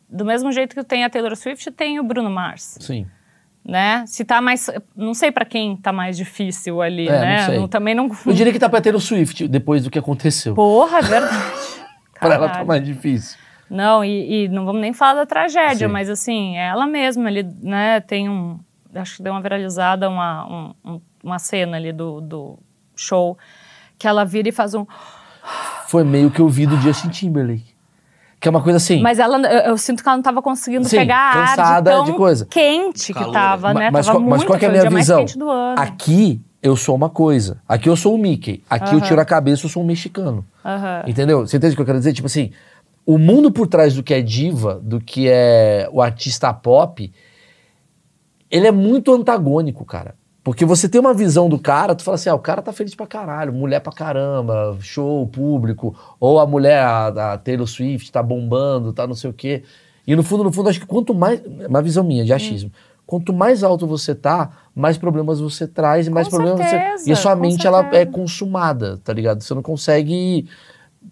do 0.08 0.24
mesmo 0.24 0.52
jeito 0.52 0.76
que 0.76 0.84
tem 0.84 1.04
a 1.04 1.10
Taylor 1.10 1.36
Swift, 1.36 1.72
tem 1.72 2.00
o 2.00 2.04
Bruno 2.04 2.30
Mars, 2.30 2.78
Sim. 2.80 3.08
né? 3.66 4.04
Se 4.06 4.24
tá 4.24 4.40
mais, 4.40 4.70
não 4.96 5.16
sei 5.16 5.32
pra 5.32 5.46
quem 5.46 5.76
tá 5.76 5.92
mais 5.92 6.16
difícil 6.16 6.80
ali, 6.80 7.08
É, 7.08 7.20
né? 7.20 7.38
não 7.48 7.62
sei. 7.62 7.68
também 7.68 7.96
não. 7.96 8.08
Eu 8.24 8.34
diria 8.34 8.54
que 8.54 8.60
tá 8.60 8.70
pra 8.70 8.80
Taylor 8.82 9.02
Swift, 9.02 9.48
depois 9.48 9.84
do 9.84 9.90
que 9.90 9.98
aconteceu. 9.98 10.54
Porra, 10.54 11.00
é 11.00 11.02
verdade. 11.02 11.36
pra 12.20 12.36
ela 12.36 12.50
tá 12.50 12.64
mais 12.64 12.86
difícil. 12.86 13.40
Não, 13.74 14.06
e, 14.06 14.44
e 14.46 14.48
não 14.50 14.66
vamos 14.66 14.80
nem 14.82 14.94
falar 14.94 15.16
da 15.16 15.26
tragédia, 15.26 15.88
Sim. 15.88 15.92
mas 15.94 16.08
assim, 16.10 16.56
ela 16.58 16.86
mesma 16.86 17.28
ali, 17.28 17.42
né, 17.62 18.00
tem 18.02 18.30
um. 18.30 18.60
Acho 18.94 19.18
que 19.18 19.24
deu 19.24 19.34
uma 19.34 19.42
viralizada 19.42 20.08
uma, 20.08 20.46
um- 20.48 20.74
um- 20.86 21.02
uma 21.24 21.40
cena 21.40 21.76
ali 21.78 21.92
do, 21.92 22.22
do 22.22 22.60
show 22.96 23.36
que 23.98 24.08
ela 24.08 24.24
vira 24.24 24.48
e 24.50 24.52
faz 24.52 24.76
um. 24.76 24.86
Foi 25.88 26.04
meio 26.04 26.30
que 26.30 26.40
eu 26.40 26.48
vi 26.48 26.68
do 26.68 26.78
Justin 26.78 27.10
Timberlake. 27.10 27.74
Que 28.40 28.48
é 28.48 28.52
uma 28.52 28.62
coisa 28.62 28.78
assim. 28.78 29.02
Mas 29.02 29.18
ela, 29.20 29.38
eu, 29.40 29.72
eu 29.72 29.78
sinto 29.78 30.04
que 30.04 30.08
ela 30.10 30.18
não 30.18 30.24
tava 30.24 30.42
conseguindo 30.42 30.88
Sim, 30.88 30.98
pegar 30.98 31.16
a 31.18 31.30
ar 31.40 31.48
cansada 31.56 31.90
de, 31.92 31.96
tão 31.98 32.06
de 32.06 32.14
coisa. 32.14 32.46
quente 32.46 33.14
que 33.14 33.32
tava, 33.32 33.74
né? 33.74 33.90
mas, 33.90 34.06
tava 34.06 34.20
qual- 34.20 34.30
mas 34.30 34.38
muito, 34.40 34.48
qual 34.50 34.60
que 34.60 34.66
é 34.66 34.68
a 34.68 34.72
minha 34.72 34.90
visão? 34.90 35.26
Aqui 35.78 36.42
eu 36.62 36.76
sou 36.76 36.94
uma 36.96 37.10
coisa. 37.10 37.62
Aqui 37.68 37.90
eu 37.90 37.96
sou 37.96 38.14
o 38.16 38.18
Mickey. 38.18 38.64
Aqui 38.70 38.94
eu 38.94 38.98
Aham. 39.00 39.08
tiro 39.08 39.22
a 39.22 39.26
cabeça, 39.26 39.66
eu 39.66 39.70
sou 39.70 39.82
um 39.82 39.86
mexicano. 39.86 40.46
Aham. 40.64 41.04
Entendeu? 41.08 41.48
Você 41.48 41.58
entende 41.58 41.74
o 41.74 41.76
que 41.78 41.82
eu 41.82 41.86
quero 41.86 41.98
dizer? 41.98 42.14
Tipo 42.14 42.28
assim, 42.28 42.52
o 43.06 43.18
mundo 43.18 43.52
por 43.52 43.68
trás 43.68 43.96
do 43.96 44.04
que 44.04 44.14
é 44.14 44.22
diva, 44.22 44.80
do 44.82 45.00
que 45.00 45.28
é 45.30 45.90
o 45.92 46.02
artista 46.02 46.54
pop, 46.54 47.12
ele 48.50 48.68
é 48.68 48.72
muito 48.72 49.14
antagônico, 49.14 49.84
cara. 49.84 50.16
Porque 50.44 50.66
você 50.66 50.90
tem 50.90 51.00
uma 51.00 51.14
visão 51.14 51.48
do 51.48 51.58
cara, 51.58 51.96
tu 51.96 52.04
fala 52.04 52.16
assim, 52.16 52.30
ah, 52.30 52.36
o 52.36 52.40
cara 52.40 52.62
tá 52.62 52.74
feliz 52.74 52.94
pra 52.94 53.08
caralho, 53.08 53.54
mulher 53.54 53.80
pra 53.80 53.94
caramba, 53.94 54.78
show, 54.82 55.26
público, 55.26 55.96
ou 56.20 56.40
a 56.40 56.46
mulher, 56.46 56.80
a, 56.80 57.34
a 57.34 57.38
Taylor 57.38 57.66
Swift, 57.66 58.12
tá 58.12 58.22
bombando, 58.22 58.92
tá 58.92 59.08
não 59.08 59.16
sei 59.16 59.30
o 59.30 59.34
quê. 59.34 59.64
E 60.06 60.16
no 60.16 60.24
fundo, 60.24 60.44
no 60.44 60.52
fundo, 60.52 60.68
acho 60.68 60.82
que 60.82 60.86
quanto 60.86 61.14
mais, 61.14 61.42
uma 61.68 61.82
visão 61.82 62.04
minha 62.04 62.26
de 62.26 62.34
achismo, 62.34 62.72
quanto 63.06 63.32
mais 63.32 63.64
alto 63.64 63.88
você 63.88 64.14
tá, 64.14 64.52
mais 64.76 64.98
problemas 64.98 65.40
você 65.40 65.66
traz 65.66 66.08
e 66.08 66.10
mais 66.10 66.28
Com 66.28 66.36
problemas 66.36 66.70
certeza, 66.70 67.04
você... 67.04 67.10
E 67.10 67.14
a 67.14 67.16
sua 67.16 67.36
mente, 67.38 67.66
ela 67.66 67.80
é 67.80 67.84
certeza. 67.84 68.12
consumada, 68.12 68.98
tá 68.98 69.14
ligado? 69.14 69.42
Você 69.42 69.54
não 69.54 69.62
consegue 69.62 70.46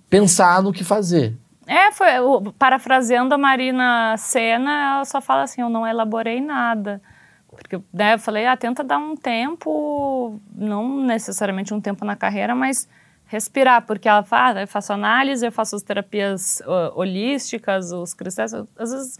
pensar 0.09 0.61
no 0.61 0.73
que 0.73 0.83
fazer. 0.83 1.37
É, 1.67 1.91
foi, 1.91 2.19
o- 2.19 2.51
parafraseando 2.53 3.33
a 3.33 3.37
Marina 3.37 4.15
Senna, 4.17 4.95
ela 4.95 5.05
só 5.05 5.21
fala 5.21 5.43
assim, 5.43 5.61
eu 5.61 5.69
não 5.69 5.85
elaborei 5.87 6.41
nada. 6.41 7.01
Porque 7.49 7.79
né, 7.93 8.13
eu 8.15 8.19
falei, 8.19 8.45
ah, 8.47 8.55
tenta 8.57 8.83
dar 8.83 8.97
um 8.97 9.15
tempo, 9.15 10.39
não 10.55 11.01
necessariamente 11.03 11.73
um 11.73 11.81
tempo 11.81 12.03
na 12.05 12.15
carreira, 12.15 12.55
mas 12.55 12.87
respirar, 13.25 13.81
porque 13.85 14.07
ela 14.09 14.23
fala, 14.23 14.59
ah, 14.59 14.63
eu 14.63 14.67
faço 14.67 14.91
análise, 14.93 15.45
eu 15.45 15.51
faço 15.51 15.75
as 15.75 15.81
terapias 15.81 16.61
ó, 16.65 16.93
holísticas, 16.99 17.91
os 17.91 18.13
cristais, 18.13 18.53
às 18.53 18.91
vezes, 18.91 19.17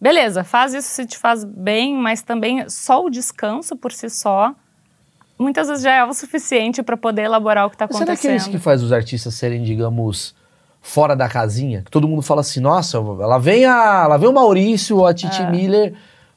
beleza, 0.00 0.42
faz 0.44 0.74
isso 0.74 0.88
se 0.88 1.06
te 1.06 1.16
faz 1.18 1.44
bem, 1.44 1.94
mas 1.96 2.22
também 2.22 2.68
só 2.68 3.04
o 3.04 3.10
descanso 3.10 3.76
por 3.76 3.92
si 3.92 4.08
só, 4.10 4.54
muitas 5.38 5.68
vezes 5.68 5.82
já 5.84 5.92
é 5.92 6.04
o 6.04 6.12
suficiente 6.12 6.82
para 6.82 6.96
poder 6.96 7.22
elaborar 7.22 7.66
o 7.66 7.70
que 7.70 7.76
está 7.76 7.86
Mas 7.86 7.96
será 7.98 8.16
que 8.16 8.26
é 8.26 8.36
isso 8.36 8.44
acontecendo. 8.46 8.52
que 8.58 8.58
faz 8.64 8.82
os 8.82 8.92
artistas 8.92 9.34
serem, 9.34 9.62
digamos, 9.62 10.34
fora 10.86 11.16
da 11.16 11.26
casinha? 11.30 11.80
Que 11.82 11.90
todo 11.90 12.06
mundo 12.06 12.20
fala 12.20 12.42
assim, 12.42 12.60
nossa, 12.60 13.00
lá 13.00 13.38
vem 13.38 13.64
a, 13.64 14.06
lá 14.06 14.18
vem 14.18 14.28
o 14.28 14.32
Maurício, 14.34 15.04
a 15.06 15.14
Titi 15.14 15.40
É. 15.40 15.50
Miller. 15.50 15.94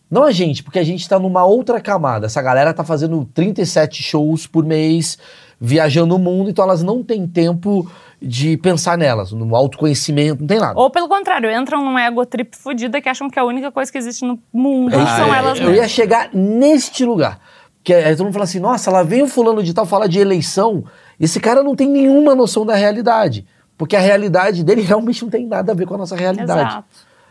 Não 0.09 0.23
a 0.23 0.31
gente, 0.31 0.63
porque 0.63 0.79
a 0.79 0.83
gente 0.85 1.07
tá 1.07 1.19
numa 1.19 1.43
outra 1.43 1.81
camada. 1.81 2.27
Essa 2.27 2.41
galera 2.41 2.73
tá 2.73 2.81
fazendo 2.81 3.25
37 3.33 4.01
shows 4.01 4.47
por 4.47 4.63
mês, 4.63 5.17
viajando 5.59 6.15
o 6.15 6.19
mundo, 6.19 6.49
então 6.49 6.63
elas 6.63 6.81
não 6.81 7.03
têm 7.03 7.27
tempo 7.27 7.85
de 8.21 8.55
pensar 8.57 8.97
nelas, 8.97 9.33
no 9.33 9.53
autoconhecimento, 9.53 10.39
não 10.39 10.47
tem 10.47 10.59
nada. 10.59 10.79
Ou 10.79 10.89
pelo 10.89 11.09
contrário, 11.09 11.51
entram 11.51 11.83
num 11.83 11.99
ego 11.99 12.25
trip 12.25 12.55
fudida 12.55 13.01
que 13.01 13.09
acham 13.09 13.29
que 13.29 13.37
a 13.37 13.43
única 13.43 13.69
coisa 13.69 13.91
que 13.91 13.97
existe 13.97 14.23
no 14.25 14.39
mundo 14.53 14.95
É 14.95 15.03
isso 15.03 15.15
são 15.17 15.25
aí. 15.31 15.37
elas 15.39 15.59
Eu 15.59 15.65
mesmas. 15.65 15.77
ia 15.83 15.87
chegar 15.89 16.29
neste 16.33 17.03
lugar. 17.03 17.39
Que 17.83 17.93
aí 17.93 18.15
todo 18.15 18.23
mundo 18.25 18.33
fala 18.33 18.45
assim, 18.45 18.59
nossa, 18.61 18.89
lá 18.89 19.03
vem 19.03 19.23
o 19.23 19.27
fulano 19.27 19.61
de 19.61 19.73
tal 19.73 19.85
falar 19.85 20.07
de 20.07 20.19
eleição. 20.19 20.85
Esse 21.19 21.39
cara 21.39 21.61
não 21.61 21.75
tem 21.75 21.87
nenhuma 21.87 22.33
noção 22.33 22.65
da 22.65 22.75
realidade. 22.75 23.45
Porque 23.77 23.95
a 23.95 23.99
realidade 23.99 24.63
dele 24.63 24.81
realmente 24.83 25.21
não 25.23 25.29
tem 25.29 25.45
nada 25.45 25.71
a 25.71 25.75
ver 25.75 25.85
com 25.85 25.95
a 25.95 25.97
nossa 25.97 26.15
realidade. 26.15 26.51
Exato, 26.59 26.87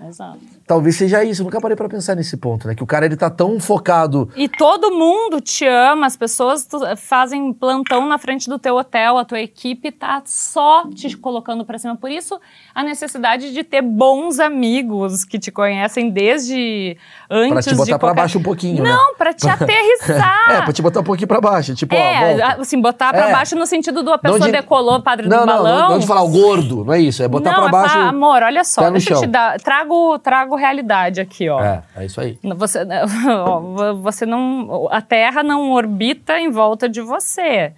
exato. 0.09 0.56
Talvez 0.67 0.97
seja 0.97 1.23
isso. 1.23 1.43
Eu 1.43 1.45
nunca 1.45 1.61
parei 1.61 1.77
pra 1.77 1.89
pensar 1.89 2.15
nesse 2.17 2.37
ponto, 2.37 2.67
né? 2.67 2.75
Que 2.75 2.83
o 2.83 2.87
cara, 2.87 3.07
ele 3.07 3.17
tá 3.17 3.31
tão 3.31 3.61
focado... 3.61 4.29
E 4.35 4.49
todo 4.49 4.91
mundo 4.91 5.41
te 5.41 5.65
ama, 5.67 6.07
as 6.07 6.17
pessoas 6.17 6.67
tu- 6.67 6.81
fazem 6.97 7.53
plantão 7.53 8.07
na 8.07 8.19
frente 8.19 8.49
do 8.49 8.59
teu 8.59 8.77
hotel, 8.77 9.17
a 9.17 9.25
tua 9.25 9.39
equipe 9.41 9.93
tá 9.93 10.23
só 10.25 10.85
te 10.93 11.17
colocando 11.17 11.65
pra 11.65 11.79
cima. 11.79 11.95
Por 11.97 12.11
isso, 12.11 12.41
a 12.75 12.83
necessidade 12.83 13.53
de 13.53 13.63
ter 13.63 13.81
bons 13.81 14.41
amigos 14.41 15.25
que 15.25 15.39
te 15.39 15.53
conhecem 15.53 16.11
desde 16.11 16.97
antes 17.31 17.53
Pra 17.53 17.63
te 17.63 17.75
botar 17.77 17.87
pra 17.91 18.09
qualquer... 18.09 18.21
baixo 18.23 18.39
um 18.39 18.43
pouquinho, 18.43 18.83
né? 18.83 18.91
Não, 18.91 19.15
pra 19.15 19.33
te 19.33 19.47
aterrissar. 19.49 20.51
É, 20.51 20.63
pra 20.63 20.73
te 20.73 20.83
botar 20.83 21.01
um 21.01 21.05
pouquinho 21.05 21.29
pra 21.29 21.41
baixo. 21.41 21.75
Tipo, 21.77 21.95
ó, 21.95 21.99
É, 21.99 22.37
volta. 22.39 22.63
assim, 22.63 22.81
botar 22.81 23.13
pra 23.13 23.29
É. 23.29 23.33
baixo 23.33 23.55
no 23.55 23.67
sentido 23.67 24.03
do 24.03 24.13
a 24.13 24.19
pessoa 24.19 24.41
de- 24.41 24.51
decolou, 24.53 25.01
padre 25.01 25.29
Não, 25.29 25.41
do 25.41 25.47
não, 25.47 25.55
balão. 25.59 25.79
não, 25.83 25.91
não 25.91 25.99
de 26.01 26.07
falar 26.09 26.23
o 26.23 26.29
gordo, 26.29 26.85
não 26.85 26.93
é 26.93 27.01
isso. 27.01 27.23
É 27.23 27.29
botar 27.29 27.53
não, 27.53 27.59
pra 27.61 27.69
é 27.69 27.71
baixo... 27.71 27.95
falar, 27.95 28.09
amor, 28.09 28.43
olha 28.43 28.65
só, 28.65 28.91
deixa 28.91 29.13
eu 29.13 29.17
te 29.19 29.21
chão. 29.23 29.31
dar. 29.31 29.61
Trago, 29.61 30.19
trago 30.19 30.56
realidade 30.57 31.21
aqui, 31.21 31.49
ó. 31.49 31.63
É, 31.63 31.83
é 31.97 32.05
isso 32.07 32.21
aí. 32.21 32.39
Você, 32.57 32.81
ó, 33.47 33.95
você 33.95 34.27
não. 34.27 34.89
A 34.91 35.01
Terra 35.01 35.43
não 35.43 35.71
orbita 35.73 36.39
em 36.41 36.51
volta 36.51 36.89
de 36.89 37.01
você. 37.01 37.73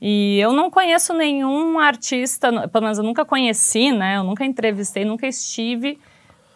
E 0.00 0.38
eu 0.38 0.52
não 0.52 0.70
conheço 0.70 1.12
nenhum 1.12 1.78
artista, 1.80 2.68
pelo 2.68 2.84
menos 2.84 2.98
eu 2.98 3.04
nunca 3.04 3.24
conheci, 3.24 3.90
né? 3.90 4.16
Eu 4.16 4.22
nunca 4.22 4.44
entrevistei, 4.44 5.04
nunca 5.04 5.26
estive. 5.26 5.98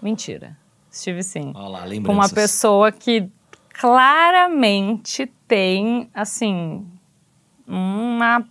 Mentira. 0.01 0.57
Estive 0.91 1.23
sim. 1.25 1.53
Olha 1.55 1.69
lá, 1.69 1.85
Com 2.05 2.13
uma 2.13 2.29
pessoa 2.29 2.93
que 2.93 3.29
claramente 3.73 5.27
tem, 5.49 6.09
assim, 6.15 6.87
uma, 7.67 8.45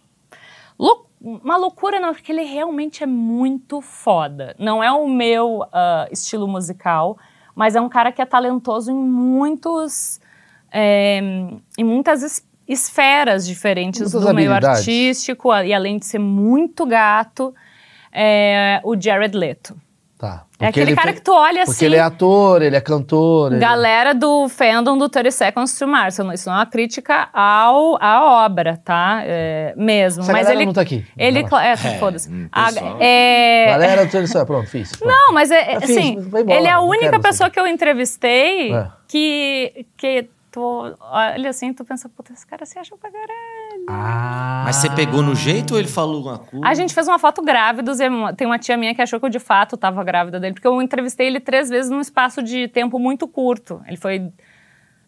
lou- 0.78 1.08
uma 1.22 1.56
loucura, 1.58 2.00
não, 2.00 2.14
porque 2.14 2.32
ele 2.32 2.44
realmente 2.44 3.04
é 3.04 3.06
muito 3.06 3.80
foda. 3.82 4.56
Não 4.58 4.84
é 4.84 4.92
o 4.92 5.08
meu 5.08 5.64
ah, 5.72 6.08
estilo 6.12 6.48
musical, 6.48 7.18
mas 7.56 7.76
é 7.76 7.82
um 7.82 7.90
cara 7.90 8.12
que 8.12 8.22
é 8.22 8.26
talentoso 8.26 8.92
em 8.92 8.96
muitos. 8.96 10.20
é, 10.72 11.20
em 11.78 11.84
muitas 11.84 12.24
es- 12.24 12.48
esferas 12.68 13.46
diferentes 13.46 14.00
Muitas 14.02 14.22
do 14.22 14.34
meio 14.34 14.52
artístico, 14.78 15.54
e 15.54 15.74
além 15.74 15.98
de 15.98 16.06
ser 16.06 16.20
muito 16.20 16.86
gato, 16.86 17.54
é 18.12 18.80
o 18.84 19.00
Jared 19.00 19.36
Leto. 19.38 19.76
Tá. 20.22 20.44
É 20.60 20.66
Porque 20.66 20.66
aquele 20.66 20.92
ele 20.92 20.96
cara 20.96 21.08
fe- 21.08 21.14
que 21.16 21.22
tu 21.22 21.34
olha 21.34 21.62
Porque 21.66 21.72
assim. 21.72 21.86
ele 21.86 21.96
é 21.96 22.00
ator, 22.00 22.62
ele 22.62 22.76
é 22.76 22.80
cantor. 22.82 23.52
ele- 23.54 23.60
Galera 23.60 24.14
do 24.14 24.48
fandom 24.48 24.96
do 24.96 25.10
30 25.10 25.32
Seconds 25.32 25.80
to 25.80 25.88
Mars. 25.88 26.14
Isso 26.14 26.48
não- 26.48 26.54
é 26.54 26.58
uma 26.60 26.66
crítica 26.68 27.28
ao, 27.34 27.98
à 28.00 28.46
obra, 28.46 28.78
tá? 28.86 29.22
É, 29.26 29.74
mesmo. 29.76 30.22
Essa 30.22 30.32
mas 30.32 30.48
ele. 30.48 30.64
não 30.68 30.74
tá 30.74 30.82
aqui. 30.82 31.04
Ele. 31.18 31.40
É, 31.40 31.72
É, 31.72 31.76
foda-se. 31.98 32.30
hum, 32.30 32.48
A- 32.52 32.70
é, 33.00 33.66
Galera, 33.72 34.06
do 34.06 34.12
Tele- 34.12 34.28
pronto, 34.46 34.70
fiz. 34.70 34.96
Pronto. 34.96 35.12
não, 35.12 35.34
mas 35.34 35.50
é, 35.50 35.80
fiz, 35.82 35.90
assim, 35.98 36.12
embora, 36.18 36.54
ele 36.54 36.68
é 36.68 36.72
a 36.72 36.82
única 36.82 37.20
pessoa 37.20 37.48
saber. 37.50 37.52
que 37.54 37.60
eu 37.60 37.66
entrevistei 37.66 38.72
É. 38.76 38.88
que, 39.08 39.88
que 39.98 40.30
tu 40.52 40.96
olha 41.02 41.50
assim, 41.50 41.74
tu 41.74 41.84
pensa, 41.84 42.08
puta, 42.10 42.32
esse 42.32 42.46
cara 42.46 42.64
se 42.68 42.78
acha 42.78 42.96
pra 42.96 43.10
caralho. 43.10 43.32
Ah. 43.94 44.64
Mas 44.66 44.78
você 44.78 44.90
pegou 44.90 45.22
no 45.22 45.36
jeito 45.36 45.74
ou 45.74 45.80
ele 45.80 45.88
falou 45.88 46.18
alguma 46.18 46.40
coisa? 46.40 46.66
A 46.68 46.74
gente 46.74 46.94
fez 46.94 47.08
uma 47.08 47.20
foto 47.20 47.42
grávidos 47.42 48.00
e 48.00 48.08
uma- 48.08 48.34
tem 48.34 48.48
uma 48.48 48.58
tia 48.60 48.78
minha 48.78 48.94
que 48.96 49.02
achou 49.02 49.20
que 49.20 49.26
eu 49.26 49.30
de 49.30 49.40
fato 49.40 49.76
tava 49.76 50.04
grávida 50.04 50.40
dele, 50.40 50.54
porque 50.54 50.68
eu 50.68 50.82
entrevistei 50.82 51.28
ele 51.28 51.40
três 51.40 51.70
vezes 51.70 51.90
num 51.92 52.00
espaço 52.00 52.42
de 52.42 52.68
tempo 52.68 52.98
muito 53.00 53.28
curto. 53.28 53.82
Ele 53.88 53.98
foi 53.98 54.32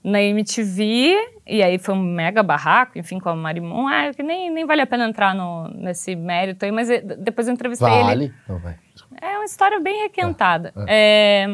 na 0.04 0.22
MTV, 0.22 1.16
e 1.48 1.64
aí 1.64 1.78
foi 1.80 1.96
um 1.96 2.02
mega 2.02 2.44
barraco, 2.44 3.00
enfim, 3.00 3.20
com 3.20 3.30
a 3.30 3.36
Marimon. 3.36 3.88
Ah, 3.88 4.12
que 4.14 4.22
nem, 4.22 4.52
nem 4.52 4.66
vale 4.66 4.82
a 4.82 4.86
pena 4.88 5.08
entrar 5.08 5.34
no, 5.34 5.70
nesse 5.70 6.14
mérito 6.14 6.66
aí, 6.66 6.72
mas 6.74 6.90
eh, 6.90 7.00
depois 7.20 7.48
eu 7.48 7.54
entrevistei 7.54 7.88
ele. 7.90 8.04
Vale. 8.04 8.34
Não, 8.50 8.58
vai. 8.60 8.76
É 9.22 9.38
uma 9.38 9.46
história 9.46 9.80
bem 9.80 10.02
requentada. 10.04 10.74
É, 10.90 11.46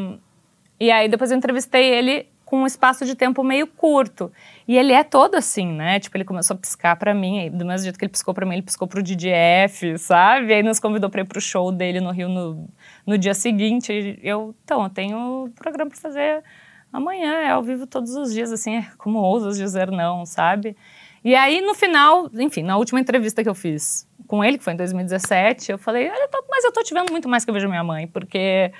e 0.80 0.90
aí 0.90 1.08
depois 1.08 1.30
eu 1.30 1.38
entrevistei 1.38 1.86
ele 1.94 2.28
com 2.50 2.64
um 2.64 2.66
espaço 2.66 3.06
de 3.06 3.14
tempo 3.14 3.44
meio 3.44 3.68
curto. 3.68 4.32
E 4.68 4.76
ele 4.76 4.92
é 4.92 5.04
todo 5.04 5.36
assim, 5.36 5.68
né? 5.68 6.00
Tipo, 6.00 6.18
ele 6.18 6.26
começou 6.26 6.56
a 6.56 6.58
piscar 6.58 6.96
pra 6.96 7.14
mim, 7.14 7.42
aí, 7.42 7.50
do 7.52 7.64
mesmo 7.64 7.84
jeito 7.84 8.00
que 8.00 8.06
ele 8.06 8.12
piscou 8.12 8.34
pra 8.34 8.44
mim, 8.44 8.56
ele 8.56 8.64
piscou 8.64 8.88
pro 8.88 9.04
DDF, 9.04 10.00
sabe? 10.00 10.52
Aí 10.52 10.64
nos 10.64 10.80
convidou 10.80 11.12
pra 11.12 11.22
ir 11.22 11.26
pro 11.26 11.40
show 11.40 11.72
dele 11.72 12.02
no 12.02 12.10
Rio 12.10 12.28
no, 12.28 12.68
no 13.06 13.20
dia 13.20 13.36
seguinte. 13.36 14.20
Eu, 14.24 14.56
então, 14.64 14.82
eu 14.82 14.90
tenho 14.90 15.52
programa 15.56 15.92
pra 15.92 16.00
fazer 16.00 16.44
amanhã, 16.92 17.34
é 17.36 17.52
ao 17.52 17.62
vivo 17.62 17.86
todos 17.86 18.16
os 18.16 18.34
dias, 18.34 18.52
assim, 18.52 18.78
é 18.78 18.88
como 18.98 19.20
ousas 19.20 19.56
dizer 19.56 19.92
não, 19.92 20.26
sabe? 20.26 20.76
E 21.24 21.36
aí, 21.36 21.62
no 21.62 21.76
final, 21.76 22.32
enfim, 22.34 22.64
na 22.64 22.78
última 22.78 23.00
entrevista 23.00 23.44
que 23.44 23.50
eu 23.50 23.54
fiz 23.54 24.10
com 24.26 24.44
ele, 24.44 24.58
que 24.58 24.64
foi 24.64 24.74
em 24.74 24.78
2017, 24.78 25.72
eu 25.72 25.78
falei, 25.78 26.10
mas 26.50 26.64
eu 26.64 26.72
tô 26.72 26.82
te 26.82 26.96
vendo 26.96 27.12
muito 27.12 27.30
mais 27.30 27.46
que 27.46 27.52
eu 27.52 27.54
vejo 27.54 27.70
minha 27.70 27.84
mãe, 27.84 28.08
porque, 28.08 28.72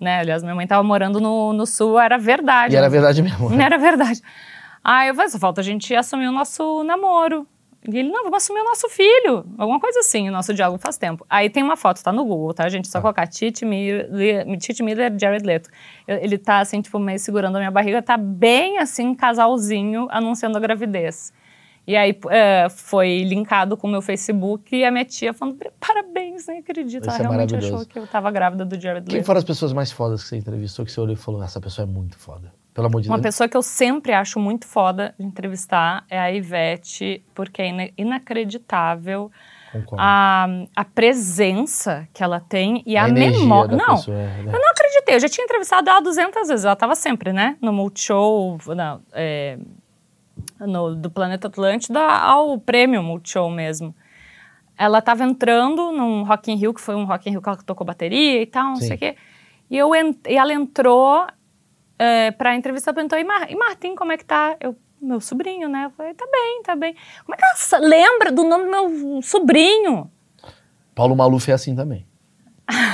né, 0.00 0.20
aliás, 0.20 0.42
minha 0.42 0.54
mãe 0.54 0.66
tava 0.66 0.82
morando 0.82 1.20
no, 1.20 1.52
no 1.52 1.66
sul, 1.66 1.98
era 1.98 2.18
verdade. 2.18 2.74
E 2.74 2.76
era 2.76 2.86
mas- 2.86 2.92
verdade 2.92 3.22
mesmo. 3.22 3.50
Não 3.50 3.60
era 3.60 3.76
verdade. 3.78 4.20
Aí 4.82 5.08
eu 5.08 5.14
falei, 5.14 5.30
só 5.30 5.38
falta 5.38 5.60
a 5.60 5.64
gente 5.64 5.94
assumir 5.94 6.28
o 6.28 6.32
nosso 6.32 6.82
namoro. 6.84 7.46
E 7.86 7.96
ele, 7.96 8.10
não, 8.10 8.24
vamos 8.24 8.42
assumir 8.42 8.60
o 8.60 8.64
nosso 8.64 8.88
filho. 8.88 9.44
Alguma 9.56 9.78
coisa 9.78 10.00
assim, 10.00 10.28
o 10.28 10.32
nosso 10.32 10.52
diálogo 10.52 10.78
faz 10.80 10.96
tempo. 10.98 11.24
Aí 11.30 11.48
tem 11.48 11.62
uma 11.62 11.76
foto, 11.76 12.02
tá 12.02 12.10
no 12.12 12.24
Google, 12.24 12.52
tá, 12.52 12.68
gente? 12.68 12.88
Só 12.88 13.00
colocar 13.00 13.26
Tite 13.26 13.64
Miller, 13.64 14.08
Tite 14.58 14.82
Miller 14.82 15.12
Jared 15.18 15.44
Leto. 15.46 15.70
Ele 16.06 16.36
tá, 16.36 16.58
assim, 16.58 16.80
tipo, 16.80 16.98
meio 16.98 17.18
segurando 17.18 17.56
a 17.56 17.58
minha 17.60 17.70
barriga, 17.70 18.02
tá 18.02 18.16
bem, 18.16 18.78
assim, 18.78 19.14
casalzinho, 19.14 20.08
anunciando 20.10 20.58
a 20.58 20.60
gravidez. 20.60 21.32
E 21.88 21.96
aí 21.96 22.14
é, 22.28 22.68
foi 22.68 23.22
linkado 23.24 23.74
com 23.74 23.86
o 23.86 23.90
meu 23.90 24.02
Facebook 24.02 24.76
e 24.76 24.84
a 24.84 24.90
minha 24.90 25.06
tia 25.06 25.32
falando, 25.32 25.56
parabéns, 25.80 26.46
nem 26.46 26.58
acredito. 26.58 27.08
Isso 27.08 27.10
Ela 27.16 27.18
é 27.18 27.22
realmente 27.22 27.56
achou 27.56 27.86
que 27.86 27.98
eu 27.98 28.06
tava 28.06 28.30
grávida 28.30 28.62
do 28.66 28.78
Jared 28.78 29.06
Quem 29.06 29.16
Leto. 29.16 29.24
foram 29.24 29.38
as 29.38 29.44
pessoas 29.44 29.72
mais 29.72 29.90
fodas 29.90 30.22
que 30.22 30.28
você 30.28 30.36
entrevistou, 30.36 30.84
que 30.84 30.92
você 30.92 31.00
olhou 31.00 31.14
e 31.14 31.16
falou, 31.16 31.42
essa 31.42 31.58
pessoa 31.58 31.88
é 31.88 31.90
muito 31.90 32.18
foda? 32.18 32.52
Pelo 32.74 32.88
amor 32.88 33.00
de 33.00 33.08
Uma 33.08 33.16
Deus. 33.16 33.34
pessoa 33.34 33.48
que 33.48 33.56
eu 33.56 33.62
sempre 33.62 34.12
acho 34.12 34.38
muito 34.38 34.66
foda 34.66 35.14
de 35.18 35.24
entrevistar 35.24 36.04
é 36.10 36.18
a 36.18 36.30
Ivete, 36.30 37.24
porque 37.34 37.62
é 37.62 37.68
ina- 37.70 37.90
inacreditável 37.96 39.32
Concordo. 39.72 39.96
a, 39.98 40.46
a 40.76 40.84
presença 40.84 42.06
que 42.12 42.22
ela 42.22 42.38
tem 42.38 42.82
e 42.86 42.98
a, 42.98 43.08
energia 43.08 43.40
memória. 43.40 43.76
Não, 43.76 43.96
pessoa, 43.96 44.14
né? 44.16 44.44
eu 44.46 44.52
não 44.60 44.70
acreditei. 44.70 45.14
Eu 45.16 45.20
já 45.20 45.28
tinha 45.28 45.44
entrevistado 45.44 45.88
ela 45.88 46.00
200 46.00 46.48
vezes. 46.48 46.64
Ela 46.64 46.74
estava 46.74 46.94
sempre, 46.94 47.32
né? 47.32 47.56
No 47.60 47.72
Multishow, 47.72 48.58
não, 48.76 49.00
é, 49.12 49.58
no, 50.60 50.94
do 50.94 51.10
Planeta 51.10 51.48
Atlântida 51.48 52.00
ao 52.00 52.58
prêmio 52.58 53.02
Multishow 53.02 53.50
mesmo. 53.50 53.94
Ela 54.76 54.98
estava 55.00 55.24
entrando 55.24 55.92
num 55.92 56.22
Rock 56.22 56.52
in 56.52 56.56
Rio, 56.56 56.72
que 56.72 56.80
foi 56.80 56.94
um 56.94 57.04
Rock 57.04 57.28
in 57.28 57.32
Rio 57.32 57.42
que 57.42 57.48
ela 57.48 57.58
tocou 57.58 57.86
bateria 57.86 58.42
e 58.42 58.46
tal, 58.46 58.66
não 58.66 58.76
Sim. 58.76 58.86
sei 58.86 58.96
o 58.96 58.98
quê. 58.98 59.16
E, 59.70 59.76
eu 59.76 59.90
e 59.94 60.34
ela 60.36 60.52
entrou 60.52 61.26
é, 61.98 62.30
pra 62.30 62.54
entrevista, 62.54 62.94
perguntou, 62.94 63.18
e, 63.18 63.24
Mar 63.24 63.50
e 63.50 63.56
Martim, 63.56 63.94
como 63.94 64.12
é 64.12 64.16
que 64.16 64.24
tá? 64.24 64.56
Eu, 64.60 64.76
meu 65.00 65.20
sobrinho, 65.20 65.68
né? 65.68 65.86
Eu 65.86 65.90
falei, 65.90 66.14
tá 66.14 66.26
bem, 66.30 66.62
tá 66.62 66.76
bem. 66.76 66.94
Como 67.24 67.34
é 67.34 67.38
que 67.38 67.74
ela 67.74 67.84
lembra 67.84 68.32
do 68.32 68.44
nome 68.44 68.64
do 68.64 68.70
meu 68.70 69.22
sobrinho? 69.22 70.10
Paulo 70.94 71.16
Maluf 71.16 71.50
é 71.50 71.54
assim 71.54 71.74
também. 71.74 72.06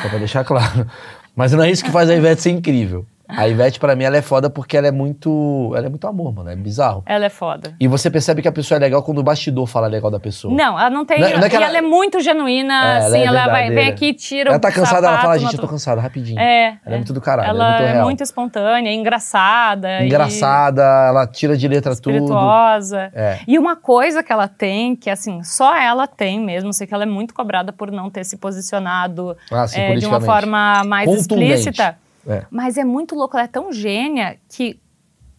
Só 0.03 0.09
pra 0.09 0.19
deixar 0.19 0.45
claro. 0.45 0.87
Mas 1.35 1.53
não 1.53 1.65
é 1.65 1.71
isso 1.71 1.85
que 1.85 1.91
faz 1.91 2.09
a 2.09 2.15
Ivete 2.15 2.43
ser 2.43 2.51
incrível. 2.51 3.07
A 3.27 3.49
Ivete, 3.49 3.81
pra 3.81 3.97
mim, 3.97 4.05
ela 4.05 4.16
é 4.18 4.22
foda 4.22 4.51
porque 4.51 4.77
ela 4.77 4.87
é 4.87 4.91
muito. 4.91 5.72
Ela 5.77 5.87
é 5.87 5.89
muito 5.89 6.07
amor, 6.07 6.35
mano. 6.35 6.51
É 6.51 6.57
bizarro. 6.57 7.03
Ela 7.07 7.25
é 7.25 7.29
foda. 7.31 7.75
E 7.81 7.89
você 7.89 8.11
percebe 8.11 8.43
que 8.43 8.49
a 8.49 8.53
pessoa 8.53 8.77
é 8.77 8.81
legal 8.81 9.03
quando 9.03 9.18
o 9.18 9.22
bastidor 9.22 9.66
fala 9.66 9.87
legal 9.87 10.11
da 10.11 10.20
pessoa. 10.20 10.53
Não, 10.55 10.79
ela 10.79 10.91
não 10.91 11.05
tem. 11.07 11.20
Não 11.20 11.29
é- 11.29 11.37
não 11.39 11.45
é 11.47 11.49
que 11.49 11.55
e 11.55 11.57
ela- 11.57 11.66
ela 11.66 11.79
é 11.79 11.81
muito 11.81 12.20
genuína, 12.20 12.75
É, 12.75 12.97
ela 12.99 13.07
assim, 13.07 13.18
é 13.18 13.25
ela 13.25 13.47
vai, 13.47 13.70
vem 13.70 13.89
aqui, 13.89 14.12
tira 14.12 14.51
Ela 14.51 14.59
tá 14.59 14.70
cansada, 14.70 14.99
ela 15.07 15.16
sapato, 15.16 15.22
fala, 15.22 15.39
gente, 15.39 15.55
eu 15.55 15.61
tô 15.61 15.68
cansada, 15.68 16.01
rapidinho. 16.01 16.39
É. 16.39 16.77
Ela 16.85 16.95
é 16.95 16.97
muito 16.97 17.12
do 17.14 17.20
caralho, 17.20 17.49
ela, 17.49 17.64
Ela 17.64 17.75
é 17.77 17.79
muito 17.81 17.93
real. 17.95 18.05
muito 18.05 18.22
espontânea, 18.22 18.93
engraçada. 18.93 20.03
e 20.03 20.07
Engraçada, 20.07 20.83
ela 20.83 21.27
tira 21.27 21.57
de 21.57 21.66
letra 21.66 21.97
tudo. 21.97 22.11
Espirituosa. 22.14 23.11
É. 23.14 23.39
E 23.49 23.59
uma 23.59 23.75
coisa 23.77 24.22
que 24.22 24.33
ela 24.33 24.49
tem, 24.49 24.95
que 24.95 25.09
assim, 25.09 25.43
só 25.43 25.75
ela 25.77 26.07
tem 26.07 26.39
mesmo, 26.41 26.72
sei 26.72 26.87
que 26.87 26.93
ela 26.95 27.05
é 27.05 27.07
muito 27.07 27.33
cobrada 27.35 27.72
por 27.72 27.91
não 27.91 28.11
ter 28.11 28.25
se 28.25 28.37
posicionado 28.37 29.37
Ah, 29.51 29.66
sim, 29.66 29.81
é, 29.81 29.95
de 29.95 30.07
uma 30.07 30.20
forma 30.20 30.83
mais 30.85 31.11
explícita. 31.11 31.97
É. 32.27 32.47
Mas 32.51 32.77
é 32.77 32.85
muito 32.85 33.14
louco, 33.14 33.37
ela 33.37 33.45
é 33.45 33.49
tão 33.49 33.72
gênia 33.72 34.39
que. 34.49 34.81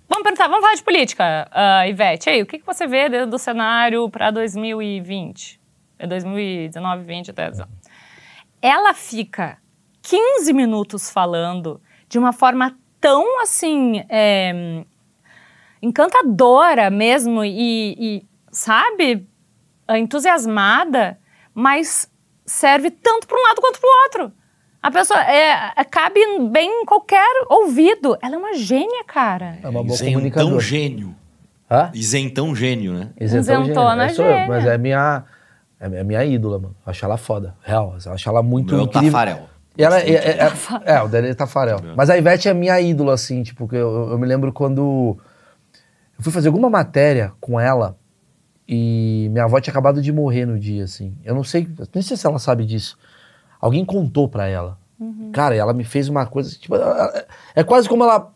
Vamos 0.08 0.24
perguntar, 0.24 0.48
vamos 0.48 0.62
falar 0.62 0.76
de 0.76 0.84
política, 0.84 1.48
ah, 1.52 1.88
Ivete. 1.88 2.30
Aí, 2.30 2.42
o 2.42 2.46
que, 2.46 2.60
que 2.60 2.66
você 2.66 2.86
vê 2.86 3.10
do, 3.10 3.32
do 3.32 3.40
cenário 3.40 4.08
para 4.10 4.30
2020? 4.30 5.60
É 5.98 6.06
2019, 6.06 7.04
20 7.04 7.32
até. 7.32 7.52
Ela 8.62 8.94
fica 8.94 9.58
15 10.04 10.54
minutos 10.54 11.10
falando 11.10 11.82
de 12.08 12.20
uma 12.20 12.32
forma 12.32 12.78
tão 13.02 13.42
assim. 13.42 14.04
é, 14.10 14.84
encantadora 15.86 16.90
mesmo 16.90 17.44
e, 17.44 17.96
e, 17.98 18.26
sabe, 18.52 19.28
entusiasmada, 19.90 21.20
mas 21.54 22.12
serve 22.46 22.90
tanto 22.90 23.28
para 23.28 23.38
um 23.38 23.44
lado 23.44 23.62
quanto 23.62 23.80
para 23.80 23.88
o 23.88 24.04
outro. 24.04 24.38
A 24.86 24.92
pessoa 24.92 25.20
é, 25.20 25.72
é- 25.76 25.84
cabe 25.84 26.20
bem 26.52 26.84
em 26.84 26.86
qualquer 26.86 27.26
ouvido. 27.50 28.16
Ela 28.22 28.36
é 28.36 28.38
uma 28.38 28.54
gênia, 28.54 29.04
cara. 29.04 29.58
É 29.64 29.68
uma 29.68 29.84
boa 29.84 29.96
Isentão 29.96 30.14
comunicadora. 30.14 30.60
gênio. 30.60 31.16
Hã? 31.72 31.90
Isentão 31.92 32.56
gênio, 32.56 32.94
né? 32.94 33.10
Isentão 33.20 33.64
Isentona 33.64 34.10
gênio. 34.10 34.32
É, 34.32 34.48
mas 34.48 34.66
é 34.68 34.78
minha, 34.78 35.24
é 35.80 36.04
minha 36.04 36.24
ídola, 36.24 36.60
mano. 36.60 36.76
Eu 36.86 36.92
acho 36.92 37.04
ela 37.04 37.18
foda. 37.18 37.56
Real. 37.64 37.98
Eu 38.06 38.14
acho 38.14 38.30
ela 38.30 38.44
muito 38.44 38.76
Meu 38.76 38.82
é 38.82 38.84
o 38.84 38.86
incrível. 38.86 39.12
Tafarel. 39.12 39.50
E 39.76 39.84
ela 39.84 40.00
é, 40.00 40.08
é, 40.08 40.38
é, 40.38 40.52
é, 40.86 41.02
o 41.02 41.08
dele 41.08 41.30
é 41.30 41.34
Tafarel. 41.34 41.80
Mas 41.98 42.12
a 42.12 42.18
Ivete 42.18 42.48
é 42.48 42.54
minha 42.54 42.80
ídola, 42.80 43.16
assim, 43.16 43.42
tipo, 43.42 43.68
que 43.68 43.76
eu, 43.76 44.12
eu 44.12 44.20
me 44.20 44.28
lembro 44.28 44.54
quando 44.54 45.18
eu 46.16 46.24
fui 46.24 46.32
fazer 46.32 46.50
alguma 46.50 46.70
matéria 46.70 47.32
com 47.42 47.60
ela 47.60 47.98
e 48.68 49.30
minha 49.32 49.46
avó 49.46 49.60
tinha 49.60 49.72
acabado 49.72 50.00
de 50.00 50.12
morrer 50.14 50.46
no 50.46 50.60
dia, 50.60 50.84
assim. 50.84 51.18
Eu 51.26 51.34
não 51.34 51.44
sei, 51.44 51.68
nem 51.94 52.04
sei 52.04 52.16
se 52.16 52.28
ela 52.28 52.38
sabe 52.38 52.66
disso. 52.66 52.96
Alguém 53.66 53.84
contou 53.84 54.30
pra 54.30 54.46
ela. 54.48 54.78
Cara, 55.34 55.56
e 55.56 55.58
ela 55.58 55.74
me 55.74 55.84
fez 55.84 56.08
uma 56.08 56.26
coisa, 56.28 56.56
tipo, 56.56 56.76
ela- 56.76 57.26
é 57.56 57.64
quase 57.64 57.90
como 57.90 58.04
ela 58.04 58.32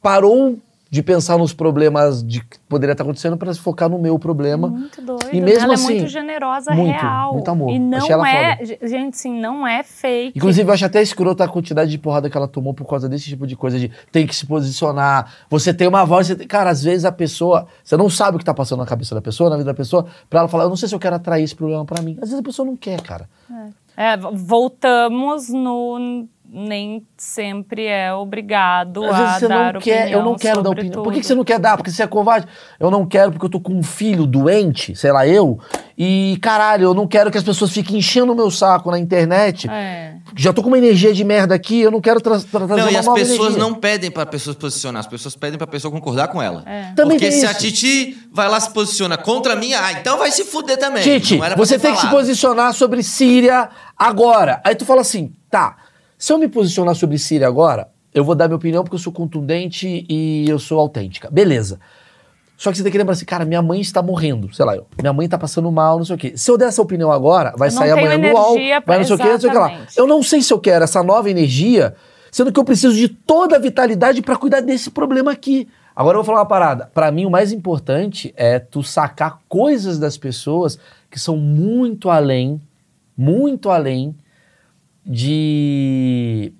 parou 0.00 0.56
de 0.92 1.02
pensar 1.02 1.38
nos 1.38 1.54
problemas 1.54 2.22
de 2.22 2.44
que 2.44 2.58
poderia 2.68 2.92
estar 2.92 3.02
acontecendo 3.02 3.34
pra 3.34 3.50
se 3.54 3.58
focar 3.58 3.88
no 3.88 3.98
meu 3.98 4.18
problema. 4.18 4.68
Muito 4.68 5.00
doido. 5.00 5.26
E 5.32 5.40
mesmo 5.40 5.64
ela 5.64 5.72
assim, 5.72 5.92
é 5.94 5.96
muito 6.00 6.10
generosa, 6.10 6.74
muito, 6.74 6.92
real. 7.00 7.32
muito 7.32 7.50
amor. 7.50 7.70
E 7.70 7.78
não 7.78 8.26
é, 8.26 8.58
gente, 8.82 9.16
sim, 9.16 9.40
não 9.40 9.66
é 9.66 9.82
fake. 9.82 10.36
Inclusive, 10.36 10.68
eu 10.68 10.74
acho 10.74 10.84
até 10.84 11.00
escrota 11.00 11.44
a 11.44 11.48
quantidade 11.48 11.90
de 11.90 11.96
porrada 11.96 12.28
que 12.28 12.36
ela 12.36 12.46
tomou 12.46 12.74
por 12.74 12.86
causa 12.86 13.08
desse 13.08 13.24
tipo 13.24 13.46
de 13.46 13.56
coisa 13.56 13.78
de 13.78 13.90
tem 14.12 14.26
que 14.26 14.36
se 14.36 14.44
posicionar. 14.44 15.32
Você 15.48 15.72
tem 15.72 15.88
uma 15.88 16.04
voz, 16.04 16.28
tem... 16.28 16.46
cara, 16.46 16.68
às 16.68 16.82
vezes 16.82 17.06
a 17.06 17.12
pessoa, 17.12 17.66
você 17.82 17.96
não 17.96 18.10
sabe 18.10 18.36
o 18.36 18.38
que 18.38 18.44
tá 18.44 18.52
passando 18.52 18.80
na 18.80 18.86
cabeça 18.86 19.14
da 19.14 19.22
pessoa, 19.22 19.48
na 19.48 19.56
vida 19.56 19.70
da 19.70 19.74
pessoa, 19.74 20.04
pra 20.28 20.40
ela 20.40 20.48
falar, 20.48 20.64
eu 20.64 20.68
não 20.68 20.76
sei 20.76 20.90
se 20.90 20.94
eu 20.94 20.98
quero 20.98 21.16
atrair 21.16 21.42
esse 21.42 21.56
problema 21.56 21.86
pra 21.86 22.02
mim. 22.02 22.18
Às 22.20 22.28
vezes 22.28 22.38
a 22.38 22.42
pessoa 22.42 22.66
não 22.66 22.76
quer, 22.76 23.00
cara. 23.00 23.26
É, 23.96 24.14
v- 24.14 24.28
voltamos 24.34 25.48
no 25.48 26.26
nem 26.54 27.02
sempre 27.16 27.86
é 27.86 28.12
obrigado 28.12 29.04
a 29.04 29.38
dar 29.38 29.72
não 29.72 29.80
quer, 29.80 30.02
opinião 30.02 30.18
eu 30.18 30.24
não 30.24 30.36
quero 30.36 30.56
dar 30.62 30.68
sobre 30.68 30.80
opinião. 30.82 31.02
Por 31.02 31.10
que, 31.12 31.14
tudo. 31.14 31.20
que 31.22 31.26
você 31.26 31.34
não 31.34 31.44
quer 31.44 31.58
dar? 31.58 31.76
Porque 31.78 31.90
você 31.90 32.02
é 32.02 32.06
covarde. 32.06 32.46
Eu 32.78 32.90
não 32.90 33.06
quero 33.06 33.32
porque 33.32 33.46
eu 33.46 33.50
tô 33.50 33.58
com 33.58 33.72
um 33.72 33.82
filho 33.82 34.26
doente, 34.26 34.94
sei 34.94 35.10
lá, 35.12 35.26
eu. 35.26 35.58
E 35.96 36.36
caralho, 36.42 36.84
eu 36.84 36.94
não 36.94 37.06
quero 37.06 37.30
que 37.30 37.38
as 37.38 37.44
pessoas 37.44 37.70
fiquem 37.70 37.96
enchendo 37.96 38.32
o 38.32 38.36
meu 38.36 38.50
saco 38.50 38.90
na 38.90 38.98
internet. 38.98 39.66
É. 39.70 40.16
Já 40.36 40.52
tô 40.52 40.62
com 40.62 40.68
uma 40.68 40.76
energia 40.76 41.14
de 41.14 41.24
merda 41.24 41.54
aqui, 41.54 41.80
eu 41.80 41.90
não 41.90 42.00
quero 42.00 42.20
tra 42.20 42.38
tra 42.38 42.66
trazer 42.66 42.82
Não, 42.82 42.90
e 42.90 42.96
as 42.96 43.06
nova 43.06 43.18
pessoas 43.18 43.38
energia. 43.38 43.58
não 43.58 43.74
pedem 43.74 44.10
pra 44.10 44.26
pessoa 44.26 44.52
se 44.52 44.60
posicionar, 44.60 45.00
as 45.00 45.06
pessoas 45.06 45.34
pedem 45.34 45.56
pra 45.56 45.66
pessoa 45.66 45.90
concordar 45.90 46.28
com 46.28 46.42
ela. 46.42 46.64
É. 46.66 46.92
Também 46.94 47.18
Porque 47.18 47.30
tem 47.30 47.40
se 47.40 47.46
a 47.46 47.50
isso. 47.52 47.60
Titi 47.60 48.18
vai 48.30 48.48
lá 48.48 48.60
se 48.60 48.70
posiciona 48.70 49.16
contra 49.16 49.56
mim, 49.56 49.72
ah, 49.72 49.92
então 49.92 50.18
vai 50.18 50.30
se 50.30 50.44
fuder 50.44 50.78
também. 50.78 51.02
Pra 51.38 51.56
você 51.56 51.78
tem 51.78 51.92
que 51.92 51.96
se 51.96 52.06
falado. 52.06 52.18
posicionar 52.18 52.74
sobre 52.74 53.02
Síria 53.02 53.70
agora. 53.96 54.60
Aí 54.64 54.74
tu 54.74 54.84
fala 54.84 55.00
assim, 55.00 55.32
tá, 55.50 55.76
se 56.22 56.32
eu 56.32 56.38
me 56.38 56.46
posicionar 56.46 56.94
sobre 56.94 57.18
Síria 57.18 57.48
agora, 57.48 57.88
eu 58.14 58.22
vou 58.22 58.36
dar 58.36 58.46
minha 58.46 58.54
opinião 58.54 58.84
porque 58.84 58.94
eu 58.94 59.00
sou 59.00 59.12
contundente 59.12 60.06
e 60.08 60.48
eu 60.48 60.56
sou 60.56 60.78
autêntica. 60.78 61.28
Beleza. 61.28 61.80
Só 62.56 62.70
que 62.70 62.76
você 62.76 62.84
tem 62.84 62.92
que 62.92 62.98
lembrar 62.98 63.14
assim, 63.14 63.24
cara, 63.24 63.44
minha 63.44 63.60
mãe 63.60 63.80
está 63.80 64.00
morrendo, 64.00 64.54
sei 64.54 64.64
lá, 64.64 64.76
eu, 64.76 64.86
minha 65.00 65.12
mãe 65.12 65.24
está 65.24 65.36
passando 65.36 65.68
mal, 65.72 65.98
não 65.98 66.04
sei 66.04 66.14
o 66.14 66.18
quê. 66.18 66.34
Se 66.36 66.48
eu 66.48 66.56
der 66.56 66.68
essa 66.68 66.80
opinião 66.80 67.10
agora, 67.10 67.52
vai 67.58 67.72
sair 67.72 67.90
amanhã 67.90 68.16
no 68.18 68.38
UOL, 68.38 68.54
vai 68.86 68.98
não 68.98 69.04
sei 69.04 69.16
o 69.16 69.18
quê, 69.18 69.32
não 69.32 69.40
sei 69.40 69.48
o 69.50 69.52
que 69.52 69.58
lá. 69.58 69.80
Eu 69.96 70.06
não 70.06 70.22
sei 70.22 70.40
se 70.42 70.52
eu 70.52 70.60
quero 70.60 70.84
essa 70.84 71.02
nova 71.02 71.28
energia, 71.28 71.96
sendo 72.30 72.52
que 72.52 72.60
eu 72.60 72.64
preciso 72.64 72.94
de 72.94 73.08
toda 73.08 73.56
a 73.56 73.58
vitalidade 73.58 74.22
para 74.22 74.36
cuidar 74.36 74.60
desse 74.60 74.92
problema 74.92 75.32
aqui. 75.32 75.66
Agora 75.94 76.14
eu 76.14 76.22
vou 76.22 76.24
falar 76.24 76.38
uma 76.38 76.46
parada. 76.46 76.88
Pra 76.94 77.10
mim, 77.10 77.26
o 77.26 77.30
mais 77.30 77.50
importante 77.50 78.32
é 78.36 78.60
tu 78.60 78.80
sacar 78.84 79.40
coisas 79.48 79.98
das 79.98 80.16
pessoas 80.16 80.78
que 81.10 81.18
são 81.18 81.36
muito 81.36 82.08
além, 82.08 82.62
muito 83.18 83.70
além 83.70 84.14
de 85.04 86.52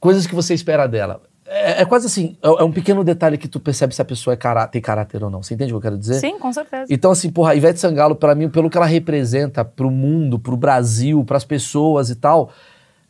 coisas 0.00 0.26
que 0.26 0.34
você 0.34 0.54
espera 0.54 0.86
dela. 0.86 1.22
É, 1.46 1.82
é 1.82 1.84
quase 1.84 2.06
assim, 2.06 2.36
é, 2.42 2.46
é 2.48 2.64
um 2.64 2.72
pequeno 2.72 3.04
detalhe 3.04 3.36
que 3.36 3.46
tu 3.46 3.60
percebe 3.60 3.94
se 3.94 4.00
a 4.00 4.04
pessoa 4.04 4.34
é 4.34 4.36
cará- 4.36 4.66
tem 4.66 4.80
caráter 4.80 5.22
ou 5.22 5.30
não. 5.30 5.42
Você 5.42 5.54
entende 5.54 5.72
o 5.72 5.74
que 5.74 5.86
eu 5.86 5.90
quero 5.90 5.98
dizer? 5.98 6.14
Sim, 6.14 6.38
com 6.38 6.52
certeza. 6.52 6.86
Então, 6.92 7.10
assim, 7.10 7.30
porra, 7.30 7.52
a 7.52 7.54
Ivete 7.54 7.78
Sangalo, 7.78 8.16
pra 8.16 8.34
mim, 8.34 8.48
pelo 8.48 8.70
que 8.70 8.76
ela 8.76 8.86
representa 8.86 9.64
pro 9.64 9.90
mundo, 9.90 10.38
pro 10.38 10.56
Brasil, 10.56 11.22
pras 11.24 11.44
pessoas 11.44 12.10
e 12.10 12.16
tal, 12.16 12.50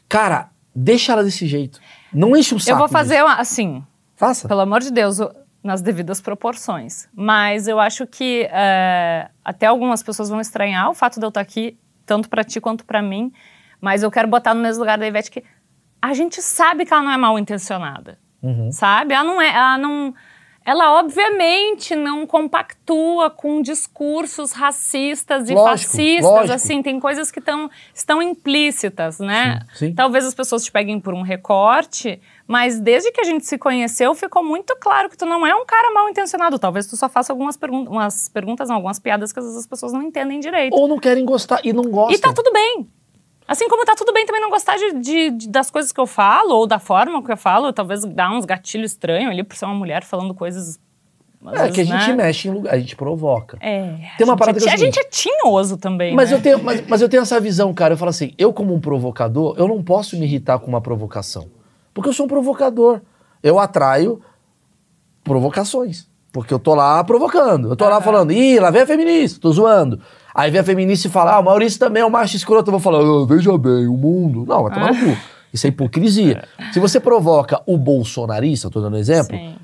cara, 0.09 0.51
deixa 0.75 1.13
ela 1.13 1.23
desse 1.25 1.47
jeito. 1.47 1.81
Não 2.13 2.37
enche 2.37 2.55
o 2.55 2.61
saco. 2.61 2.73
Eu 2.73 2.79
vou 2.79 2.89
fazer 2.89 3.23
uma, 3.23 3.37
assim, 3.37 3.83
Faça. 4.17 4.47
Pelo 4.47 4.61
amor 4.61 4.81
de 4.81 4.93
Deus, 4.93 5.19
nas 5.63 5.83
devidas 5.83 6.21
proporções. 6.21 7.09
Mas 7.15 7.67
eu 7.67 7.81
acho 7.81 8.07
que 8.07 8.49
é, 8.53 9.29
até 9.45 9.67
algumas 9.67 10.03
pessoas 10.03 10.29
vão 10.29 10.41
estranhar 10.41 10.89
o 10.91 10.95
fato 10.95 11.19
de 11.19 11.25
eu 11.27 11.31
estar 11.31 11.41
aqui, 11.41 11.77
tanto 12.07 12.29
pra 12.29 12.45
ti 12.45 12.61
quanto 12.61 12.85
pra 12.85 13.03
mim. 13.03 13.33
Mas 13.85 14.03
eu 14.03 14.11
quero 14.11 14.27
botar 14.27 14.55
no 14.55 14.63
mesmo 14.63 14.81
lugar 14.81 14.97
da 14.97 15.07
Ivete 15.07 15.31
que 15.31 15.45
a 16.01 16.15
gente 16.15 16.41
sabe 16.41 16.87
que 16.87 16.95
ela 16.95 17.03
não 17.03 17.11
é 17.11 17.19
mal 17.19 17.39
intencionada. 17.39 18.19
Uhum. 18.43 18.73
Sabe? 18.73 19.13
Ela 19.13 19.25
não 19.25 19.43
é. 19.43 19.49
Ela 19.49 19.77
não. 19.77 20.15
Ela 20.65 20.99
obviamente 20.99 21.95
não 21.95 22.27
compactua 22.27 23.29
com 23.29 23.61
discursos 23.61 24.53
racistas 24.53 25.51
e 25.51 25.55
Lógico, 25.55 25.91
fascistas, 25.91 26.25
lógico. 26.25 26.55
assim, 26.55 26.83
tem 26.83 26.99
coisas 26.99 27.31
que 27.31 27.39
tão, 27.39 27.71
estão 27.95 28.23
implícitas, 28.23 29.19
né? 29.19 29.61
Sim, 29.75 29.89
sim. 29.89 29.95
Talvez 29.95 30.25
as 30.25 30.33
pessoas 30.33 30.65
te 30.65 30.73
peguem 30.73 30.99
por 30.99 31.13
um 31.13 31.21
recorte, 31.21 32.19
mas 32.47 32.81
desde 32.81 33.13
que 33.13 33.21
a 33.21 33.25
gente 33.25 33.45
se 33.45 33.59
conheceu, 33.59 34.15
ficou 34.15 34.43
muito 34.43 34.75
claro 34.81 35.11
que 35.11 35.19
tu 35.19 35.27
não 35.27 35.47
é 35.47 35.55
um 35.55 35.67
cara 35.67 35.93
mal 35.93 36.09
intencionado. 36.09 36.59
Talvez 36.59 36.87
tu 36.87 36.97
só 36.97 37.11
faça 37.11 37.31
algumas 37.31 37.59
pergun 37.59 37.87
umas 37.87 38.31
perguntas, 38.31 38.71
não, 38.71 38.77
algumas 38.77 38.99
piadas 38.99 39.35
que 39.35 39.39
às 39.39 39.45
vezes 39.45 39.61
as 39.61 39.67
pessoas 39.67 39.93
não 39.93 40.01
entendem 40.01 40.41
direito. 40.41 40.73
Ou 40.75 40.89
não 40.89 40.99
querem 40.99 41.27
gostar 41.27 41.61
e 41.63 41.75
não 41.75 41.85
gostam. 41.85 42.17
E 42.17 42.19
tá 42.19 42.33
tudo 42.33 42.51
bem. 42.51 42.89
Assim 43.47 43.69
como 43.69 43.85
tá 43.85 43.95
tudo 43.95 44.13
bem 44.13 44.25
também 44.25 44.41
não 44.41 44.49
gostar 44.51 44.77
de, 44.77 44.93
de- 45.01 45.31
de- 45.31 45.49
das 45.49 45.71
coisas 45.71 45.93
que 45.93 46.01
eu 46.01 46.07
falo, 46.07 46.55
ou 46.55 46.67
da 46.67 46.79
forma 46.79 47.23
que 47.23 47.31
eu 47.31 47.37
falo, 47.37 47.73
talvez 47.73 48.05
dar 48.05 48.31
uns 48.33 48.45
gatilhos 48.47 48.93
estranhos 48.93 49.31
ali 49.31 49.43
por 49.45 49.55
ser 49.57 49.67
uma 49.67 49.75
mulher 49.75 50.03
falando 50.03 50.35
coisas. 50.35 50.79
É 51.47 51.51
que 51.53 51.83
a 51.83 51.85
vezes, 51.85 51.89
gente 51.89 52.09
né? 52.09 52.15
mexe 52.25 52.49
em 52.49 52.53
lugar, 52.53 52.73
a 52.73 52.79
gente 52.79 52.97
provoca. 52.97 53.59
É. 53.61 53.97
Tem 54.17 54.27
uma 54.27 54.33
a 54.33 54.37
parada 54.37 54.59
gente, 54.59 54.65
que 54.67 54.71
é 54.71 54.73
o 54.73 54.75
a 54.75 54.79
gente 54.79 54.99
é 54.99 55.05
tinhoso 55.05 55.77
também. 55.77 56.15
Mas 56.15 56.31
né? 56.31 56.37
eu, 56.39 56.41
tenho, 56.43 56.65
mas, 56.65 56.83
mas 56.89 57.03
eu 57.03 57.09
tenho 57.09 57.23
essa 57.23 57.39
visão, 57.39 57.75
cara. 57.75 57.93
Eu 57.93 57.99
falo 57.99 58.09
assim, 58.09 58.33
eu 58.39 58.51
como 58.51 58.73
um 58.73 58.81
provocador, 58.81 59.55
eu 59.59 59.69
não 59.69 59.83
posso 59.83 60.17
me 60.17 60.25
irritar 60.25 60.59
com 60.59 60.69
uma 60.69 60.81
provocação. 60.81 61.49
Porque 61.93 62.09
eu 62.09 62.15
sou 62.15 62.25
um 62.25 62.29
provocador. 62.29 63.03
Eu 63.43 63.59
atraio 63.59 64.23
provocações. 65.23 66.09
Porque 66.33 66.53
eu 66.53 66.59
tô 66.59 66.75
lá 66.75 67.05
provocando. 67.05 67.69
Eu 67.69 67.77
tô 67.77 67.89
lá 67.89 68.01
falando, 68.01 68.33
ih, 68.33 68.59
lá 68.59 68.71
vem 68.71 68.83
a 68.83 68.87
feminista, 68.87 69.39
tô 69.41 69.53
zoando. 69.53 70.01
Aí 70.35 70.51
vem 70.51 70.61
a 70.61 70.65
feminista 70.65 71.07
e 71.07 71.11
fala, 71.11 71.35
ah, 71.35 71.39
o 71.41 71.45
Maurício 71.45 71.79
também 71.79 72.03
é 72.03 72.07
um 72.07 72.11
macho 72.11 72.35
escroto. 72.37 72.69
Eu 72.69 72.73
vou 72.73 72.81
falar, 72.81 72.99
"Ah, 72.99 73.25
veja 73.27 73.57
bem, 73.57 73.87
o 73.87 73.97
mundo. 73.97 74.45
Não, 74.47 74.63
vai 74.65 74.73
tomar 74.75 74.93
no 74.93 74.99
cu. 75.13 75.17
Isso 75.53 75.67
é 75.67 75.71
hipocrisia. 75.71 76.43
Se 76.73 76.81
você 76.81 76.99
provoca 76.99 77.63
o 77.65 77.79
bolsonarista, 77.79 78.69
tô 78.69 78.81
dando 78.81 78.95
um 78.95 78.99
exemplo, 78.99 79.37
Sim. 79.37 79.55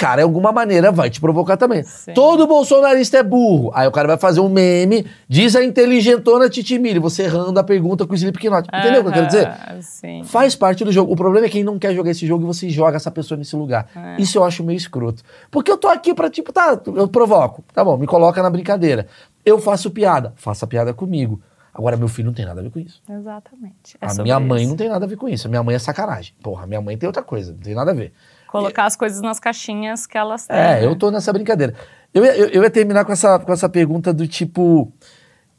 Cara, 0.00 0.16
de 0.16 0.22
alguma 0.22 0.50
maneira, 0.50 0.90
vai 0.90 1.10
te 1.10 1.20
provocar 1.20 1.58
também. 1.58 1.82
Sim. 1.82 2.14
Todo 2.14 2.46
bolsonarista 2.46 3.18
é 3.18 3.22
burro. 3.22 3.70
Aí 3.74 3.86
o 3.86 3.92
cara 3.92 4.08
vai 4.08 4.16
fazer 4.16 4.40
um 4.40 4.48
meme, 4.48 5.06
diz 5.28 5.54
a 5.54 5.62
inteligentona 5.62 6.48
Titimiri, 6.48 6.98
você 6.98 7.24
errando 7.24 7.60
a 7.60 7.62
pergunta 7.62 8.06
com 8.06 8.14
o 8.14 8.16
Slipknot. 8.16 8.66
Entendeu 8.66 9.02
o 9.02 9.04
que 9.04 9.10
eu 9.10 9.12
quero 9.12 9.26
dizer? 9.26 9.52
Sim. 9.82 10.24
Faz 10.24 10.56
parte 10.56 10.86
do 10.86 10.90
jogo. 10.90 11.12
O 11.12 11.16
problema 11.16 11.44
é 11.44 11.50
quem 11.50 11.62
não 11.62 11.78
quer 11.78 11.94
jogar 11.94 12.12
esse 12.12 12.26
jogo 12.26 12.44
e 12.44 12.46
você 12.46 12.70
joga 12.70 12.96
essa 12.96 13.10
pessoa 13.10 13.36
nesse 13.36 13.54
lugar. 13.54 13.90
É. 13.94 14.22
Isso 14.22 14.38
eu 14.38 14.44
acho 14.44 14.64
meio 14.64 14.78
escroto. 14.78 15.22
Porque 15.50 15.70
eu 15.70 15.76
tô 15.76 15.86
aqui 15.86 16.14
pra, 16.14 16.30
tipo, 16.30 16.50
tá, 16.50 16.80
eu 16.96 17.06
provoco. 17.06 17.62
Tá 17.74 17.84
bom, 17.84 17.98
me 17.98 18.06
coloca 18.06 18.42
na 18.42 18.48
brincadeira. 18.48 19.06
Eu 19.44 19.58
faço 19.58 19.90
piada. 19.90 20.32
Faça 20.34 20.66
piada 20.66 20.94
comigo. 20.94 21.42
Agora, 21.74 21.96
meu 21.96 22.08
filho 22.08 22.26
não 22.26 22.34
tem 22.34 22.46
nada 22.46 22.60
a 22.60 22.62
ver 22.62 22.70
com 22.70 22.78
isso. 22.78 23.02
Exatamente. 23.08 23.96
É 24.00 24.06
a 24.06 24.22
minha 24.22 24.40
mãe 24.40 24.62
isso. 24.62 24.70
não 24.70 24.76
tem 24.76 24.88
nada 24.88 25.04
a 25.04 25.08
ver 25.08 25.16
com 25.16 25.28
isso. 25.28 25.46
A 25.46 25.50
minha 25.50 25.62
mãe 25.62 25.74
é 25.74 25.78
sacanagem. 25.78 26.34
Porra, 26.42 26.66
minha 26.66 26.80
mãe 26.80 26.96
tem 26.96 27.06
outra 27.06 27.22
coisa, 27.22 27.52
não 27.52 27.60
tem 27.60 27.74
nada 27.74 27.90
a 27.90 27.94
ver. 27.94 28.12
Colocar 28.50 28.84
as 28.84 28.96
coisas 28.96 29.20
nas 29.20 29.38
caixinhas 29.38 30.06
que 30.06 30.18
elas 30.18 30.46
têm. 30.46 30.56
É, 30.56 30.80
né? 30.80 30.84
eu 30.86 30.96
tô 30.96 31.10
nessa 31.10 31.32
brincadeira. 31.32 31.74
Eu, 32.12 32.24
ia- 32.24 32.36
eu, 32.36 32.48
eu 32.48 32.62
ia 32.64 32.70
terminar 32.70 33.04
com 33.04 33.12
essa, 33.12 33.38
com 33.38 33.52
essa 33.52 33.68
pergunta 33.68 34.12
do 34.12 34.26
tipo. 34.26 34.92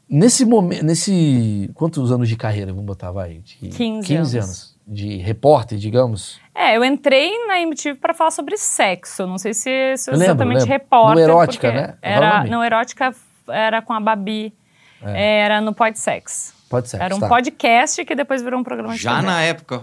Nesse 0.08 0.44
momento. 0.44 0.84
Nesse. 0.84 1.70
Quantos 1.74 2.12
anos 2.12 2.28
de 2.28 2.36
carreira, 2.36 2.70
vamos 2.70 2.84
botar, 2.84 3.10
vai? 3.10 3.38
De 3.38 3.68
15 3.68 4.14
anos. 4.16 4.34
anos. 4.34 4.72
De 4.86 5.16
repórter, 5.18 5.78
digamos. 5.78 6.38
É, 6.54 6.76
eu 6.76 6.84
entrei 6.84 7.30
na 7.46 7.60
MTV 7.60 7.94
pra 7.98 8.12
falar 8.12 8.30
sobre 8.32 8.56
sexo. 8.58 9.26
Não 9.26 9.38
sei 9.38 9.54
se, 9.54 9.96
se 9.96 10.10
Eu 10.10 10.14
lembro, 10.14 10.24
exatamente 10.26 10.58
lembro. 10.58 10.68
repórter. 10.72 11.14
No 11.14 11.20
Erótica, 11.32 11.72
né? 11.72 11.94
É 12.02 12.12
Era, 12.14 12.44
não, 12.44 12.62
Erótica 12.62 13.14
era 13.48 13.80
com 13.80 13.92
a 13.94 14.00
Babi. 14.00 14.52
Era 15.02 15.60
no 15.60 15.72
Pod 15.72 15.98
Sex. 15.98 16.52
Pode 16.68 16.88
ser. 16.88 17.00
Era 17.00 17.14
um 17.14 17.20
tá. 17.20 17.28
podcast 17.28 18.04
que 18.04 18.14
depois 18.14 18.42
virou 18.42 18.60
um 18.60 18.64
programa 18.64 18.94
de 18.94 19.00
Já 19.02 19.14
TV. 19.16 19.26
na 19.26 19.40
época, 19.42 19.82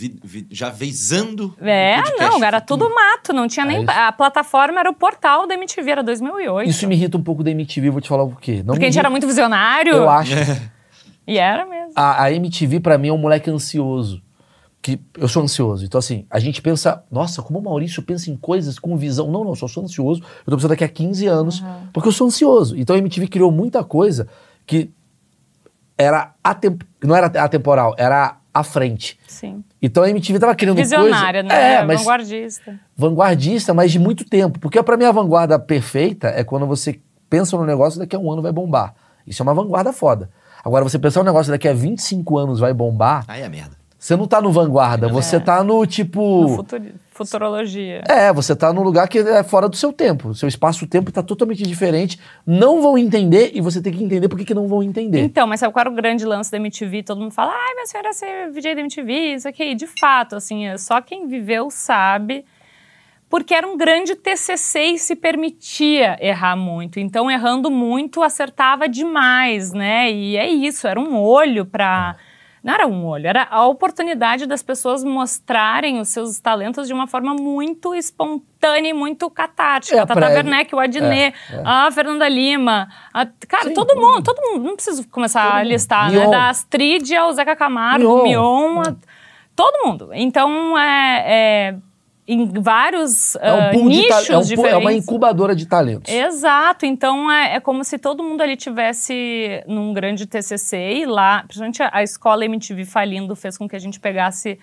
vi- 0.00 0.18
vi- 0.24 0.46
já 0.50 0.70
visando. 0.70 1.54
É, 1.60 1.96
não, 2.18 2.42
era 2.42 2.58
tudo 2.60 2.88
mato, 2.94 3.32
não 3.34 3.46
tinha 3.46 3.64
É 3.66 3.68
nem. 3.68 3.82
isso. 3.82 3.90
a 3.90 4.10
plataforma 4.12 4.80
era 4.80 4.88
o 4.90 4.94
portal 4.94 5.46
da 5.46 5.54
MTV, 5.54 5.90
era 5.90 6.02
2008. 6.02 6.68
Isso 6.70 6.86
me 6.88 6.94
irrita 6.94 7.18
um 7.18 7.22
pouco 7.22 7.44
da 7.44 7.50
MTV, 7.50 7.90
vou 7.90 8.00
te 8.00 8.08
falar 8.08 8.22
o 8.22 8.34
quê. 8.34 8.58
Não 8.64 8.72
Porque 8.74 8.86
a 8.86 8.88
gente 8.88 8.98
era 8.98 9.10
muito 9.10 9.26
visionário. 9.26 9.92
Eu 9.92 10.08
acho. 10.08 10.32
E 11.26 11.36
era 11.38 11.66
mesmo. 11.66 11.92
A, 11.94 12.24
a 12.24 12.32
MTV, 12.32 12.80
pra 12.80 12.96
mim, 12.96 13.08
é 13.08 13.12
um 13.12 13.18
moleque 13.18 13.50
ansioso. 13.50 14.22
Que 14.82 14.98
eu 15.18 15.28
sou 15.28 15.42
ansioso. 15.42 15.84
Então, 15.84 15.98
assim, 15.98 16.24
a 16.30 16.38
gente 16.38 16.62
pensa, 16.62 17.04
nossa, 17.10 17.42
como 17.42 17.58
o 17.58 17.62
Maurício 17.62 18.02
pensa 18.02 18.30
em 18.30 18.36
coisas 18.36 18.78
com 18.78 18.96
visão. 18.96 19.30
Não, 19.30 19.44
não, 19.44 19.50
eu 19.50 19.56
só 19.56 19.68
sou 19.68 19.84
ansioso. 19.84 20.22
Eu 20.22 20.44
tô 20.50 20.56
pensando 20.56 20.70
daqui 20.70 20.84
a 20.84 20.88
15 20.88 21.26
anos, 21.26 21.62
porque 21.92 22.08
eu 22.08 22.12
sou 22.12 22.26
ansioso. 22.26 22.74
Então 22.76 22.96
a 22.96 22.98
MTV 22.98 23.28
criou 23.28 23.52
muita 23.52 23.84
coisa 23.84 24.26
que 24.66 24.90
era 25.98 26.32
atemp... 26.42 26.80
não 27.04 27.14
era 27.14 27.26
atemporal, 27.26 27.94
era 27.98 28.38
à 28.52 28.64
frente. 28.64 29.18
Sim. 29.28 29.62
Então 29.82 30.02
a 30.02 30.10
MTV 30.10 30.38
tava 30.38 30.54
criando 30.54 30.76
Visionária, 30.76 31.42
coisa... 31.42 31.56
né? 31.56 31.74
É, 31.74 31.84
mas 31.84 32.00
Vanguardista. 32.00 32.78
vanguardista, 32.96 33.74
mas 33.74 33.90
de 33.90 33.98
muito 33.98 34.24
tempo. 34.24 34.58
Porque 34.58 34.82
pra 34.82 34.96
mim 34.96 35.04
a 35.04 35.12
vanguarda 35.12 35.58
perfeita 35.58 36.28
é 36.28 36.44
quando 36.44 36.66
você 36.66 37.00
pensa 37.30 37.56
no 37.56 37.64
negócio 37.64 37.98
daqui 37.98 38.14
a 38.14 38.18
um 38.18 38.30
ano 38.30 38.42
vai 38.42 38.52
bombar. 38.52 38.94
Isso 39.26 39.42
é 39.42 39.44
uma 39.44 39.54
vanguarda 39.54 39.92
foda. 39.92 40.30
Agora, 40.64 40.84
você 40.84 40.98
pensar 40.98 41.20
um 41.20 41.24
negócio 41.24 41.50
daqui 41.50 41.66
a 41.66 41.72
25 41.72 42.36
anos 42.36 42.60
vai 42.60 42.74
bombar, 42.74 43.24
Aí 43.28 43.42
é 43.42 43.48
merda. 43.48 43.79
Você 44.00 44.16
não 44.16 44.26
tá 44.26 44.40
no 44.40 44.50
vanguarda, 44.50 45.08
você 45.08 45.38
tá 45.38 45.62
no 45.62 45.84
tipo. 45.86 46.40
No 46.40 46.56
futuri- 46.56 46.94
futurologia. 47.10 48.02
É, 48.08 48.32
você 48.32 48.56
tá 48.56 48.72
num 48.72 48.80
lugar 48.82 49.06
que 49.06 49.18
é 49.18 49.42
fora 49.42 49.68
do 49.68 49.76
seu 49.76 49.92
tempo. 49.92 50.32
Seu 50.34 50.48
espaço-tempo 50.48 51.12
tá 51.12 51.22
totalmente 51.22 51.62
diferente. 51.64 52.18
Não 52.46 52.80
vão 52.80 52.96
entender 52.96 53.50
e 53.52 53.60
você 53.60 53.82
tem 53.82 53.92
que 53.92 54.02
entender 54.02 54.26
por 54.26 54.38
que, 54.38 54.46
que 54.46 54.54
não 54.54 54.66
vão 54.66 54.82
entender. 54.82 55.20
Então, 55.20 55.46
mas 55.46 55.60
sabe 55.60 55.70
qual 55.74 55.82
era 55.82 55.90
o 55.90 55.94
grande 55.94 56.24
lance 56.24 56.50
da 56.50 56.56
MTV? 56.56 57.02
Todo 57.02 57.20
mundo 57.20 57.32
fala, 57.32 57.52
ai, 57.52 57.74
minha 57.74 57.86
senhora 57.86 58.10
ser 58.14 58.50
VJ 58.50 58.74
da 58.74 58.80
MTV, 58.80 59.34
isso 59.34 59.46
aqui. 59.46 59.74
De 59.74 59.86
fato, 59.86 60.34
assim, 60.34 60.66
é 60.66 60.78
só 60.78 61.02
quem 61.02 61.28
viveu 61.28 61.70
sabe. 61.70 62.46
Porque 63.28 63.52
era 63.54 63.66
um 63.66 63.76
grande 63.76 64.16
TCC 64.16 64.80
e 64.94 64.98
se 64.98 65.14
permitia 65.14 66.16
errar 66.20 66.56
muito. 66.56 66.98
Então, 66.98 67.30
errando 67.30 67.70
muito, 67.70 68.22
acertava 68.22 68.88
demais, 68.88 69.72
né? 69.74 70.10
E 70.10 70.38
é 70.38 70.48
isso, 70.48 70.88
era 70.88 70.98
um 70.98 71.20
olho 71.20 71.66
para... 71.66 72.16
Não 72.62 72.74
era 72.74 72.86
um 72.86 73.06
olho, 73.06 73.26
era 73.26 73.46
a 73.50 73.66
oportunidade 73.66 74.44
das 74.46 74.62
pessoas 74.62 75.02
mostrarem 75.02 75.98
os 75.98 76.08
seus 76.10 76.38
talentos 76.40 76.86
de 76.86 76.92
uma 76.92 77.06
forma 77.06 77.32
muito 77.34 77.94
espontânea 77.94 78.90
e 78.90 78.92
muito 78.92 79.30
catártica. 79.30 79.96
É, 79.96 80.00
a 80.00 80.06
Tata 80.06 80.26
Werneck, 80.26 80.74
o 80.74 80.78
Adnet, 80.78 81.34
É, 81.50 81.54
é. 81.56 81.62
a 81.64 81.90
Fernanda 81.90 82.28
Lima, 82.28 82.88
a- 83.14 83.26
cara, 83.48 83.68
Sim, 83.68 83.74
todo 83.74 83.96
mundo, 83.96 84.22
todo 84.22 84.38
mundo, 84.42 84.64
não 84.64 84.74
preciso 84.74 85.08
começar 85.08 85.54
a 85.56 85.62
listar, 85.62 86.10
Mion. 86.10 86.24
né? 86.26 86.30
Da 86.30 86.48
Astrid 86.50 87.14
ao 87.16 87.32
Zeca 87.32 87.56
Camargo, 87.56 88.22
Mion. 88.24 88.74
Mion, 88.74 88.80
a- 88.82 88.94
todo 89.56 89.86
mundo. 89.86 90.10
Então, 90.12 90.76
é, 90.78 91.24
é, 91.26 91.76
em 92.32 92.46
vários 92.60 93.36
É 93.36 93.52
um 93.52 93.60
ah, 93.60 93.70
pool 93.72 93.82
de 93.88 93.96
nichos 93.96 94.30
é, 94.30 94.38
um 94.38 94.40
pool- 94.42 94.66
é 94.66 94.70
uma 94.70 94.78
diferentes. 94.80 95.04
incubadora 95.04 95.54
de 95.56 95.66
talentos. 95.66 96.12
Exato, 96.12 96.86
então 96.86 97.30
é, 97.30 97.56
é 97.56 97.60
como 97.60 97.82
se 97.84 97.98
todo 97.98 98.22
mundo 98.22 98.40
ali 98.40 98.56
tivesse 98.56 99.62
num 99.66 99.92
grande 99.92 100.26
TCC 100.26 100.76
e 101.00 101.06
lá, 101.06 101.42
principalmente 101.42 101.82
a, 101.82 101.90
a 101.92 102.02
escola 102.02 102.44
MTV 102.44 102.84
falindo 102.84 103.34
fez 103.36 103.56
com 103.58 103.68
que 103.68 103.76
a 103.76 103.80
gente 103.80 103.98
pegasse 103.98 104.58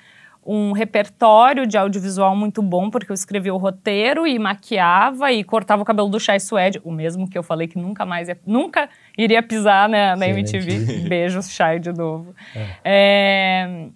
um 0.50 0.72
repertório 0.72 1.68
de 1.68 1.78
audiovisual 1.78 2.34
muito 2.34 2.62
bom, 2.62 2.90
porque 2.90 3.12
eu 3.12 3.14
escrevia 3.14 3.54
o 3.54 3.58
roteiro 3.58 4.26
e 4.26 4.40
maquiava 4.40 5.30
e 5.30 5.44
cortava 5.44 5.82
o 5.82 5.86
cabelo 5.86 6.08
do 6.08 6.22
Chai 6.22 6.40
Suede, 6.40 6.80
o 6.86 6.92
mesmo 6.92 7.30
que 7.30 7.38
eu 7.38 7.44
falei 7.44 7.68
que 7.68 7.78
nunca 7.78 8.06
mais 8.06 8.30
ia, 8.30 8.40
nunca 8.48 8.88
iria 9.18 9.44
pisar 9.44 9.90
né, 9.90 10.16
na 10.16 10.24
Sim, 10.26 10.32
MTV. 10.32 11.00
Beijos, 11.10 11.50
Chai, 11.52 11.80
de 11.80 11.92
novo. 11.92 12.34
É, 12.82 13.88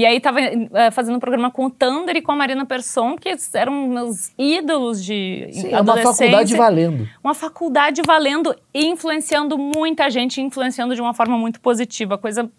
e 0.00 0.06
aí 0.06 0.20
tava 0.20 0.40
eh, 0.40 0.90
fazendo 0.90 1.16
um 1.16 1.20
programa 1.20 1.50
com 1.50 1.66
o 1.66 1.70
Thunder 1.70 2.16
e 2.16 2.22
com 2.22 2.32
a 2.32 2.36
Marina 2.36 2.64
Persson, 2.66 3.16
que 3.16 3.34
eram 3.54 3.86
meus 3.88 4.32
ídolos 4.38 5.02
de 5.04 5.48
Sim, 5.52 5.72
é 5.72 5.80
uma 5.80 5.96
faculdade 5.96 6.56
valendo. 6.56 7.08
uma 7.22 7.34
faculdade 7.34 8.02
valendo 8.06 8.54
e 8.74 8.86
influenciando 8.86 9.56
muita 9.56 10.10
gente, 10.10 10.40
influenciando 10.40 10.94
de 10.94 11.00
uma 11.00 11.14
forma 11.14 11.36
muito 11.38 11.60
positiva. 11.60 12.18
Coisa 12.18 12.50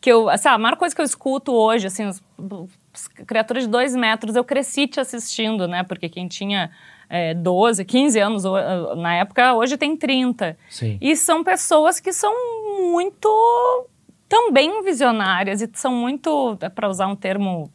que 0.00 0.10
eu, 0.12 0.28
assim, 0.28 0.48
a 0.48 0.58
maior 0.58 0.76
coisa 0.76 0.94
que 0.94 1.00
eu 1.00 1.04
escuto 1.04 1.52
hoje, 1.52 1.86
assim, 1.86 2.06
os, 2.06 2.22
os 2.38 3.08
criaturas 3.26 3.64
de 3.64 3.68
dois 3.68 3.96
metros, 3.96 4.36
eu 4.36 4.44
cresci 4.44 4.86
te 4.86 5.00
assistindo, 5.00 5.66
né? 5.66 5.82
Porque 5.82 6.08
quem 6.08 6.28
tinha 6.28 6.70
é, 7.08 7.34
12, 7.34 7.84
15 7.84 8.18
anos 8.18 8.44
o- 8.44 8.94
na 8.96 9.14
época, 9.14 9.54
hoje 9.54 9.76
tem 9.76 9.96
30. 9.96 10.56
Sim. 10.70 10.98
E 11.00 11.16
são 11.16 11.42
pessoas 11.42 11.98
que 12.00 12.12
são 12.12 12.32
muito 12.92 13.28
também 14.28 14.82
visionárias 14.82 15.60
e 15.62 15.70
são 15.74 15.92
muito, 15.94 16.56
para 16.74 16.88
usar 16.88 17.06
um 17.06 17.16
termo 17.16 17.70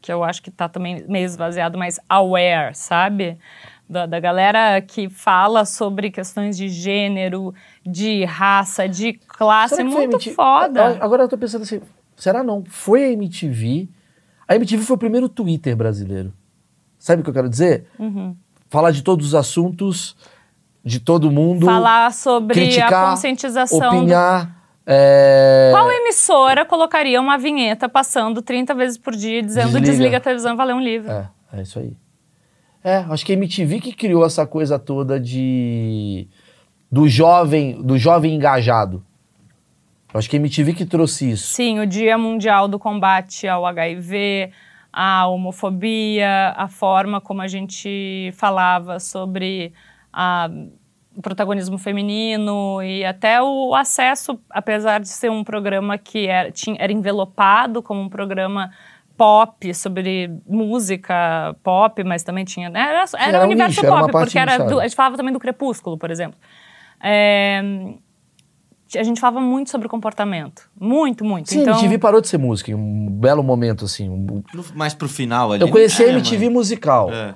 que 0.00 0.12
eu 0.12 0.22
acho 0.22 0.40
que 0.42 0.48
está 0.48 0.68
também 0.68 1.04
meio 1.08 1.24
esvaziado, 1.26 1.76
mas 1.76 1.98
aware, 2.08 2.74
sabe? 2.74 3.36
Da, 3.88 4.06
da 4.06 4.20
galera 4.20 4.80
que 4.80 5.08
fala 5.08 5.64
sobre 5.64 6.10
questões 6.10 6.56
de 6.56 6.68
gênero, 6.68 7.54
de 7.84 8.24
raça, 8.24 8.88
de 8.88 9.14
classe, 9.14 9.82
muito 9.82 10.16
MTV? 10.16 10.34
foda. 10.36 10.98
Agora 11.00 11.22
eu 11.24 11.28
tô 11.28 11.36
pensando 11.38 11.62
assim, 11.62 11.80
será 12.14 12.42
não? 12.44 12.62
Foi 12.68 13.02
a 13.04 13.10
MTV? 13.12 13.88
A 14.46 14.54
MTV 14.56 14.82
foi 14.84 14.94
o 14.94 14.98
primeiro 14.98 15.28
Twitter 15.28 15.74
brasileiro. 15.74 16.32
Sabe 16.98 17.20
o 17.20 17.24
que 17.24 17.30
eu 17.30 17.34
quero 17.34 17.48
dizer? 17.48 17.86
Uhum. 17.98 18.36
Falar 18.68 18.90
de 18.90 19.02
todos 19.02 19.26
os 19.28 19.34
assuntos, 19.34 20.14
de 20.84 21.00
todo 21.00 21.30
mundo. 21.30 21.64
Falar 21.66 22.12
sobre 22.12 22.54
criticar, 22.54 22.92
a 23.06 23.10
conscientização. 23.10 23.78
do- 23.78 23.96
Opinar. 23.98 24.57
É, 24.90 25.68
Qual 25.70 25.90
emissora 25.90 26.64
colocaria 26.64 27.20
uma 27.20 27.36
vinheta 27.36 27.88
passando 27.88 28.40
30 28.40 28.74
vezes 28.74 28.96
por 28.96 29.14
dia 29.14 29.42
dizendo 29.42 29.72
Desliga. 29.72 29.86
desliga, 29.90 30.16
a 30.16 30.20
televisão 30.20 30.54
e 30.54 30.56
vai 30.56 30.66
ler 30.66 30.74
um 30.74 30.80
livro? 30.80 31.10
É, 31.12 31.28
é 31.52 31.62
isso 31.62 31.78
aí. 31.78 31.94
É, 32.82 32.96
acho 33.10 33.26
que 33.26 33.32
a 33.32 33.34
MTV 33.36 33.80
que 33.80 33.92
criou 33.92 34.24
essa 34.24 34.46
coisa 34.46 34.78
toda 34.78 35.20
de 35.20 36.26
do 36.90 37.06
jovem, 37.06 37.82
do 37.82 37.98
jovem 37.98 38.34
engajado. 38.34 39.04
Acho 40.14 40.30
que 40.30 40.36
a 40.36 40.40
MTV 40.40 40.72
que 40.72 40.86
trouxe 40.86 41.30
isso. 41.32 41.52
Sim, 41.54 41.80
o 41.80 41.86
Dia 41.86 42.16
Mundial 42.16 42.66
do 42.66 42.78
Combate 42.78 43.46
ao 43.46 43.66
HIV, 43.66 44.50
a 44.90 45.26
homofobia, 45.28 46.54
a 46.56 46.66
forma 46.66 47.20
como 47.20 47.42
a 47.42 47.46
gente 47.46 48.30
falava 48.34 48.98
sobre 48.98 49.70
a- 50.10 50.48
protagonismo 51.22 51.78
feminino 51.78 52.82
e 52.82 53.04
até 53.04 53.42
o 53.42 53.74
acesso, 53.74 54.38
apesar 54.50 55.00
de 55.00 55.08
ser 55.08 55.30
um 55.30 55.42
programa 55.44 55.98
que 55.98 56.26
era, 56.26 56.50
tinha, 56.50 56.76
era 56.78 56.92
envelopado 56.92 57.82
como 57.82 58.00
um 58.00 58.08
programa 58.08 58.70
pop, 59.16 59.74
sobre 59.74 60.30
música 60.46 61.56
pop, 61.62 62.04
mas 62.04 62.22
também 62.22 62.44
tinha, 62.44 62.70
né? 62.70 62.80
Era, 62.80 63.04
era 63.18 63.28
era 63.28 63.38
o 63.40 63.42
um 63.42 63.44
universo 63.46 63.80
nicho, 63.82 63.92
pop, 63.92 64.12
porque 64.12 64.38
era 64.38 64.58
do- 64.58 64.78
a 64.80 64.84
gente 64.84 64.94
falava 64.94 65.16
também 65.16 65.32
do 65.32 65.40
Crepúsculo, 65.40 65.98
por 65.98 66.10
exemplo. 66.10 66.38
É, 67.02 67.60
a 68.96 69.02
gente 69.02 69.20
falava 69.20 69.40
muito 69.40 69.70
sobre 69.70 69.88
comportamento. 69.88 70.70
Muito, 70.80 71.24
muito. 71.24 71.50
Sim, 71.50 71.60
então, 71.62 71.74
a 71.74 71.78
MTV 71.78 71.98
parou 71.98 72.20
de 72.20 72.28
ser 72.28 72.38
música 72.38 72.70
em 72.70 72.74
um 72.74 73.10
belo 73.10 73.42
momento, 73.42 73.84
assim. 73.84 74.08
um- 74.08 74.42
No- 74.54 74.64
Mais 74.74 74.94
pro 74.94 75.08
final 75.08 75.52
ali. 75.52 75.62
Eu 75.62 75.68
conheci 75.68 76.02
a 76.04 76.06
É, 76.06 76.10
MTV 76.10 76.44
mano. 76.46 76.56
musical. 76.58 77.12
É. 77.12 77.34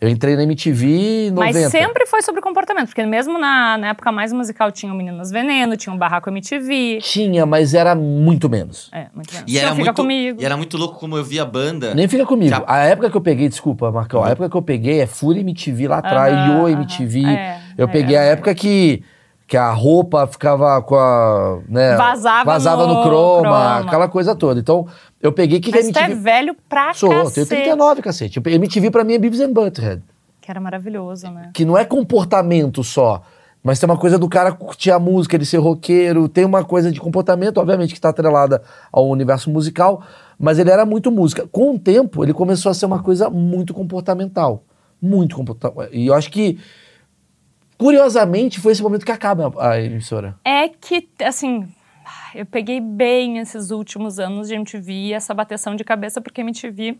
Eu 0.00 0.08
entrei 0.08 0.34
na 0.34 0.44
MTV 0.44 0.86
em 1.26 1.30
90. 1.30 1.34
Mas 1.60 1.70
sempre 1.70 2.06
foi 2.06 2.22
sobre 2.22 2.40
comportamento, 2.40 2.86
porque 2.86 3.04
mesmo 3.04 3.38
na, 3.38 3.76
na 3.76 3.88
época 3.88 4.10
mais 4.10 4.32
musical 4.32 4.72
tinha 4.72 4.90
o 4.90 4.96
Meninas 4.96 5.30
Veneno, 5.30 5.76
tinha 5.76 5.94
o 5.94 5.98
Barraco 5.98 6.30
MTV. 6.30 7.00
Tinha, 7.02 7.44
mas 7.44 7.74
era 7.74 7.94
muito 7.94 8.48
menos. 8.48 8.88
É, 8.92 9.08
muito 9.14 9.30
menos. 9.34 9.52
E 9.52 9.58
era, 9.58 9.70
Fica 9.72 9.84
muito, 9.84 9.96
comigo. 9.96 10.40
e 10.40 10.44
era 10.44 10.56
muito 10.56 10.78
louco 10.78 10.98
como 10.98 11.18
eu 11.18 11.22
via 11.24 11.42
a 11.42 11.44
banda. 11.44 11.94
Nem 11.94 12.08
fica 12.08 12.24
comigo. 12.24 12.48
Já- 12.48 12.64
A 12.66 12.78
época 12.78 13.10
que 13.10 13.16
eu 13.16 13.20
peguei, 13.20 13.46
desculpa, 13.50 13.90
Marcão, 13.92 14.24
a 14.24 14.30
época 14.30 14.48
que 14.48 14.56
eu 14.56 14.62
peguei 14.62 15.00
é 15.00 15.06
Fúria 15.06 15.40
MTV 15.40 15.88
lá 15.88 15.98
atrás, 15.98 16.32
Aham, 16.34 16.62
Yo. 16.62 16.68
MTV. 16.70 17.26
É, 17.26 17.60
eu 17.76 17.84
é, 17.86 17.90
peguei 17.90 18.16
a 18.16 18.22
é. 18.22 18.28
época 18.30 18.54
que, 18.54 19.02
que 19.46 19.56
a 19.56 19.70
roupa 19.70 20.26
ficava 20.26 20.80
com 20.80 20.94
a. 20.96 21.58
Né, 21.68 21.94
Vazava 21.96 22.44
vazava 22.44 22.86
no, 22.86 22.94
no 22.94 23.02
croma, 23.02 23.40
croma. 23.42 23.78
aquela 23.80 24.08
coisa 24.08 24.34
toda. 24.34 24.58
Então, 24.60 24.86
eu 25.20 25.32
peguei 25.32 25.60
que, 25.60 25.70
que 25.70 25.76
Mas 25.76 25.90
tu 25.90 25.98
é 25.98 26.14
velho 26.14 26.56
pra 26.68 26.94
Sou, 26.94 27.12
eu 27.12 27.24
cacete. 27.24 27.48
tenho 27.48 27.62
39, 27.64 28.02
cacete. 28.02 28.40
Eu 28.42 28.52
MTV 28.52 28.90
pra 28.90 29.04
mim 29.04 29.14
é 29.14 29.18
Beavis 29.18 29.40
and 29.40 29.52
Butthead. 29.52 30.02
Que 30.40 30.50
era 30.50 30.60
maravilhoso, 30.60 31.30
né? 31.30 31.50
Que 31.52 31.64
não 31.64 31.76
é 31.76 31.84
comportamento 31.84 32.82
só. 32.82 33.22
Mas 33.62 33.78
tem 33.78 33.86
uma 33.86 33.98
coisa 33.98 34.18
do 34.18 34.26
cara 34.26 34.52
curtir 34.52 34.90
a 34.90 34.98
música, 34.98 35.36
ele 35.36 35.44
ser 35.44 35.58
roqueiro, 35.58 36.28
tem 36.28 36.46
uma 36.46 36.64
coisa 36.64 36.90
de 36.90 36.98
comportamento, 36.98 37.58
obviamente, 37.58 37.90
que 37.90 37.98
está 37.98 38.08
atrelada 38.08 38.62
ao 38.90 39.06
universo 39.06 39.50
musical, 39.50 40.02
mas 40.38 40.58
ele 40.58 40.70
era 40.70 40.86
muito 40.86 41.10
música. 41.10 41.46
Com 41.52 41.74
o 41.74 41.78
tempo, 41.78 42.24
ele 42.24 42.32
começou 42.32 42.70
a 42.70 42.74
ser 42.74 42.86
uma 42.86 43.02
coisa 43.02 43.28
muito 43.28 43.74
comportamental. 43.74 44.64
Muito 45.00 45.36
comportamental. 45.36 45.88
E 45.92 46.06
eu 46.06 46.14
acho 46.14 46.30
que, 46.30 46.58
curiosamente, 47.76 48.58
foi 48.58 48.72
esse 48.72 48.82
momento 48.82 49.04
que 49.04 49.12
acaba 49.12 49.52
a 49.58 49.78
emissora. 49.78 50.36
É 50.42 50.68
que, 50.68 51.06
assim, 51.22 51.68
eu 52.34 52.46
peguei 52.46 52.80
bem 52.80 53.38
esses 53.38 53.70
últimos 53.70 54.18
anos 54.18 54.48
de 54.48 54.54
MTV, 54.54 55.12
essa 55.12 55.34
bateção 55.34 55.74
de 55.74 55.84
cabeça, 55.84 56.20
porque 56.20 56.40
MTV, 56.40 56.98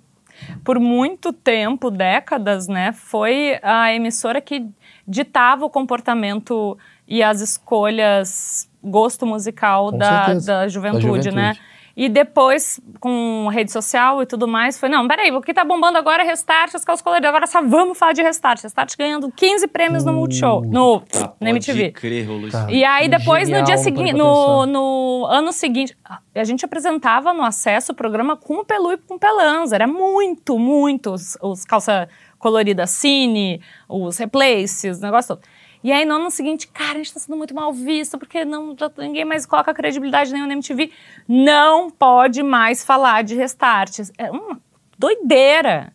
por 0.65 0.79
muito 0.79 1.33
tempo, 1.33 1.91
décadas, 1.91 2.69
né, 2.69 2.93
foi 2.93 3.59
a 3.63 3.93
emissora 3.95 4.41
que 4.41 4.67
ditava 5.07 5.65
o 5.65 5.71
comportamento 5.71 6.79
e 7.07 7.23
as 7.23 7.41
escolhas, 7.41 8.69
gosto 8.83 9.27
musical 9.27 9.91
Com 9.91 9.99
da, 9.99 10.25
certeza. 10.27 10.47
da 10.53 10.61
Da 10.63 10.69
juventude, 10.69 11.31
né? 11.31 11.57
E 12.01 12.09
depois, 12.09 12.81
com 12.99 13.47
rede 13.49 13.71
social 13.71 14.23
e 14.23 14.27
tudo 14.27 14.49
mais, 14.49 14.81
foi, 14.81 14.89
não, 14.89 15.07
peraí, 15.07 15.31
o 15.33 15.43
que 15.43 15.53
tá 15.53 15.63
bombando 15.67 15.99
agora 15.99 16.23
é 16.23 16.27
Restart, 16.27 16.75
as 16.75 16.83
calças 16.83 17.03
coloridas, 17.03 17.29
agora 17.29 17.47
só 17.47 17.61
vamos 17.61 17.99
falar 17.99 18.15
de 18.15 18.23
Restart. 18.23 18.63
Restart 18.63 18.97
ganhando 18.97 19.31
15 19.31 19.69
prêmios 19.69 20.03
no 20.03 20.15
Multishow, 20.15 20.63
no, 20.65 21.03
Ah, 21.15 21.19
na 21.19 21.29
pode 21.29 21.51
MTV. 21.51 21.91
crer. 21.91 22.27
Tá. 22.51 22.69
E 22.71 22.83
aí 22.87 23.07
depois, 23.07 23.51
no 23.51 23.57
Genial, 23.57 23.65
dia 23.67 23.77
não 23.77 23.83
seguinte, 23.83 24.13
no, 24.15 24.65
no 24.65 25.27
ano 25.27 25.53
seguinte, 25.53 25.95
a 26.35 26.43
gente 26.43 26.65
apresentava 26.65 27.35
no 27.35 27.43
acesso 27.43 27.93
o 27.93 27.95
programa 27.95 28.35
com 28.35 28.61
o 28.61 28.65
Pelu 28.65 28.93
e 28.93 28.97
com 28.97 29.17
o 29.17 29.19
Pelanza. 29.19 29.75
Era 29.75 29.87
muito, 29.87 30.59
muito 30.59 31.11
os, 31.13 31.37
os 31.43 31.67
calça 31.67 32.09
colorida 32.39 32.87
cine, 32.87 33.61
os 33.87 34.17
replaces, 34.17 35.01
o 35.01 35.03
negócio 35.03 35.37
todo. 35.37 35.47
E 35.83 35.91
aí 35.91 36.05
no 36.05 36.17
ano 36.17 36.31
seguinte, 36.31 36.69
cara, 36.69 36.93
a 36.93 36.97
gente 36.97 37.15
tá 37.15 37.21
sendo 37.21 37.37
muito 37.37 37.55
mal 37.55 37.73
visto, 37.73 38.19
porque 38.19 38.45
não, 38.45 38.77
ninguém 38.99 39.25
mais 39.25 39.47
coloca 39.47 39.73
credibilidade 39.73 40.31
nenhuma 40.33 40.49
na 40.49 40.55
MTV. 40.55 40.91
Não 41.27 41.91
pode 41.91 42.43
mais 42.43 42.85
falar 42.85 43.25
de 43.25 43.35
restarts. 43.35 44.13
É 44.19 44.31
uma 44.31 44.61
doideira. 44.99 45.93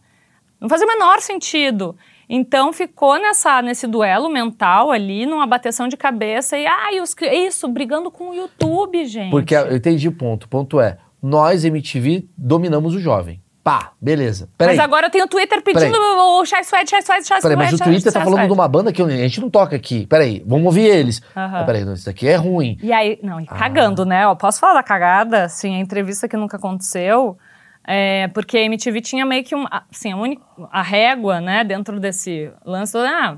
Não 0.60 0.68
fazia 0.68 0.88
o 0.88 0.90
menor 0.90 1.22
sentido. 1.22 1.96
Então 2.28 2.74
ficou 2.74 3.20
nessa, 3.20 3.62
nesse 3.62 3.86
duelo 3.86 4.30
mental 4.30 4.92
ali, 4.92 5.28
numa 5.28 5.46
bateção 5.46 5.88
de 5.88 5.96
cabeça 5.96 6.58
e, 6.58 6.66
ai, 6.66 7.00
os, 7.00 7.16
isso, 7.32 7.68
brigando 7.68 8.10
com 8.10 8.30
o 8.30 8.34
YouTube, 8.34 9.06
gente. 9.06 9.30
Porque 9.30 9.54
eu 9.54 9.76
entendi 9.76 10.08
o 10.08 10.12
ponto. 10.12 10.46
O 10.46 10.50
ponto 10.50 10.80
é, 10.80 10.98
nós, 11.22 11.64
MTV, 11.64 12.28
dominamos 12.36 12.96
o 12.96 13.00
jovem. 13.00 13.40
Pá, 13.66 13.94
beleza. 14.00 14.48
Peraí. 14.60 14.76
Mas 14.78 14.86
agora 14.86 15.10
tem 15.10 15.24
o 15.24 15.28
Twitter 15.28 15.60
pedindo 15.64 15.98
o 15.98 16.46
Chai 16.46 16.62
Sweat, 16.64 16.88
Chai 16.88 17.02
Sweat, 17.02 17.28
Chai 17.28 17.42
Peraí, 17.42 17.56
Sweat. 17.56 17.72
mas 17.72 17.82
o 17.82 17.84
Twitter 17.84 18.14
tá 18.14 18.22
falando 18.22 18.46
de 18.46 18.54
uma 18.54 18.68
banda 18.68 18.94
que 18.94 19.02
a 19.02 19.10
gente 19.10 19.42
não 19.42 19.50
toca 19.50 19.76
aqui. 19.76 20.06
Peraí, 20.06 20.44
vamos 20.46 20.68
ouvir 20.68 20.84
eles. 20.86 21.20
Ah, 21.36 21.64
peraí, 21.66 21.82
isso 21.92 22.06
daqui 22.06 22.28
é 22.28 22.36
ruim. 22.36 22.78
E 22.84 22.94
aí, 22.94 23.18
não, 23.24 23.40
Ah. 23.40 23.42
e 23.42 23.48
cagando, 23.48 24.06
né? 24.06 24.28
Ó, 24.28 24.36
posso 24.36 24.60
falar 24.60 24.76
da 24.76 24.84
cagada? 24.84 25.46
Assim, 25.46 25.76
a 25.76 25.80
entrevista 25.80 26.28
que 26.28 26.38
nunca 26.38 26.58
aconteceu. 26.58 27.40
É, 27.88 28.28
porque 28.36 28.56
a 28.56 28.62
MTV 28.62 29.02
tinha 29.02 29.26
meio 29.26 29.44
que 29.44 29.56
uma, 29.56 29.68
assim, 29.92 30.12
a, 30.12 30.16
uni- 30.16 30.40
a 30.72 30.84
régua, 30.84 31.42
né, 31.42 31.64
dentro 31.64 32.00
desse 32.00 32.52
lance. 32.64 32.96
Ah, 33.00 33.36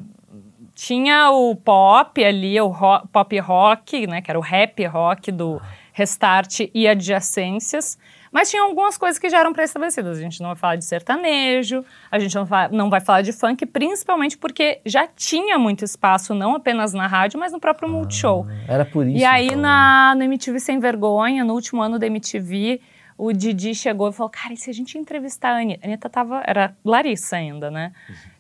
tinha 0.76 1.32
o 1.32 1.56
pop 1.56 2.22
ali, 2.24 2.60
o 2.60 2.74
pop 3.14 3.40
rock, 3.40 4.06
né, 4.08 4.22
que 4.22 4.30
era 4.30 4.38
o 4.38 4.42
rap 4.44 4.86
rock 4.88 5.32
do 5.32 5.62
Restart 5.94 6.60
e 6.74 6.86
adjacências. 6.86 7.98
Mas 8.32 8.50
tinha 8.50 8.62
algumas 8.62 8.98
coisas 8.98 9.20
que 9.20 9.30
já 9.30 9.40
eram 9.40 9.54
pré-estabelecidas. 9.54 10.18
A 10.18 10.22
gente 10.22 10.42
não 10.42 10.50
vai 10.50 10.56
falar 10.56 10.76
de 10.76 10.86
sertanejo, 10.86 11.84
a 12.12 12.20
gente 12.20 12.36
não 12.36 12.46
vai, 12.46 12.70
não 12.70 12.90
vai 12.90 13.02
falar 13.02 13.22
de 13.22 13.32
funk, 13.32 13.66
principalmente 13.66 14.38
porque 14.38 14.82
já 14.86 15.08
tinha 15.08 15.58
muito 15.58 15.84
espaço, 15.84 16.34
não 16.34 16.56
apenas 16.56 16.94
na 16.94 17.08
rádio, 17.08 17.40
mas 17.40 17.52
no 17.52 17.60
próprio 17.60 17.90
Multishow. 17.90 18.48
Era 18.68 18.86
por 18.86 19.08
isso. 19.08 19.18
E 19.18 19.26
aí, 19.26 19.48
então, 19.48 19.62
na, 19.62 20.16
no 20.16 20.24
MTV 20.24 20.60
Sem 20.60 20.80
Vergonha, 20.80 21.44
no 21.44 21.54
último 21.54 21.82
ano 21.82 21.98
da 21.98 22.08
MTV, 22.08 22.82
o 23.18 23.34
Didi 23.34 23.74
chegou 23.74 24.10
e 24.10 24.14
falou: 24.14 24.30
Cara, 24.30 24.54
e 24.54 24.58
se 24.58 24.70
a 24.70 24.74
gente 24.74 24.98
entrevistar 24.98 25.52
a 25.52 25.62
Anitta? 25.62 25.86
A 25.86 25.88
Anitta 25.88 26.10
tava. 26.10 26.44
Era 26.46 26.76
Larissa 26.86 27.38
ainda, 27.38 27.72
né? 27.72 27.92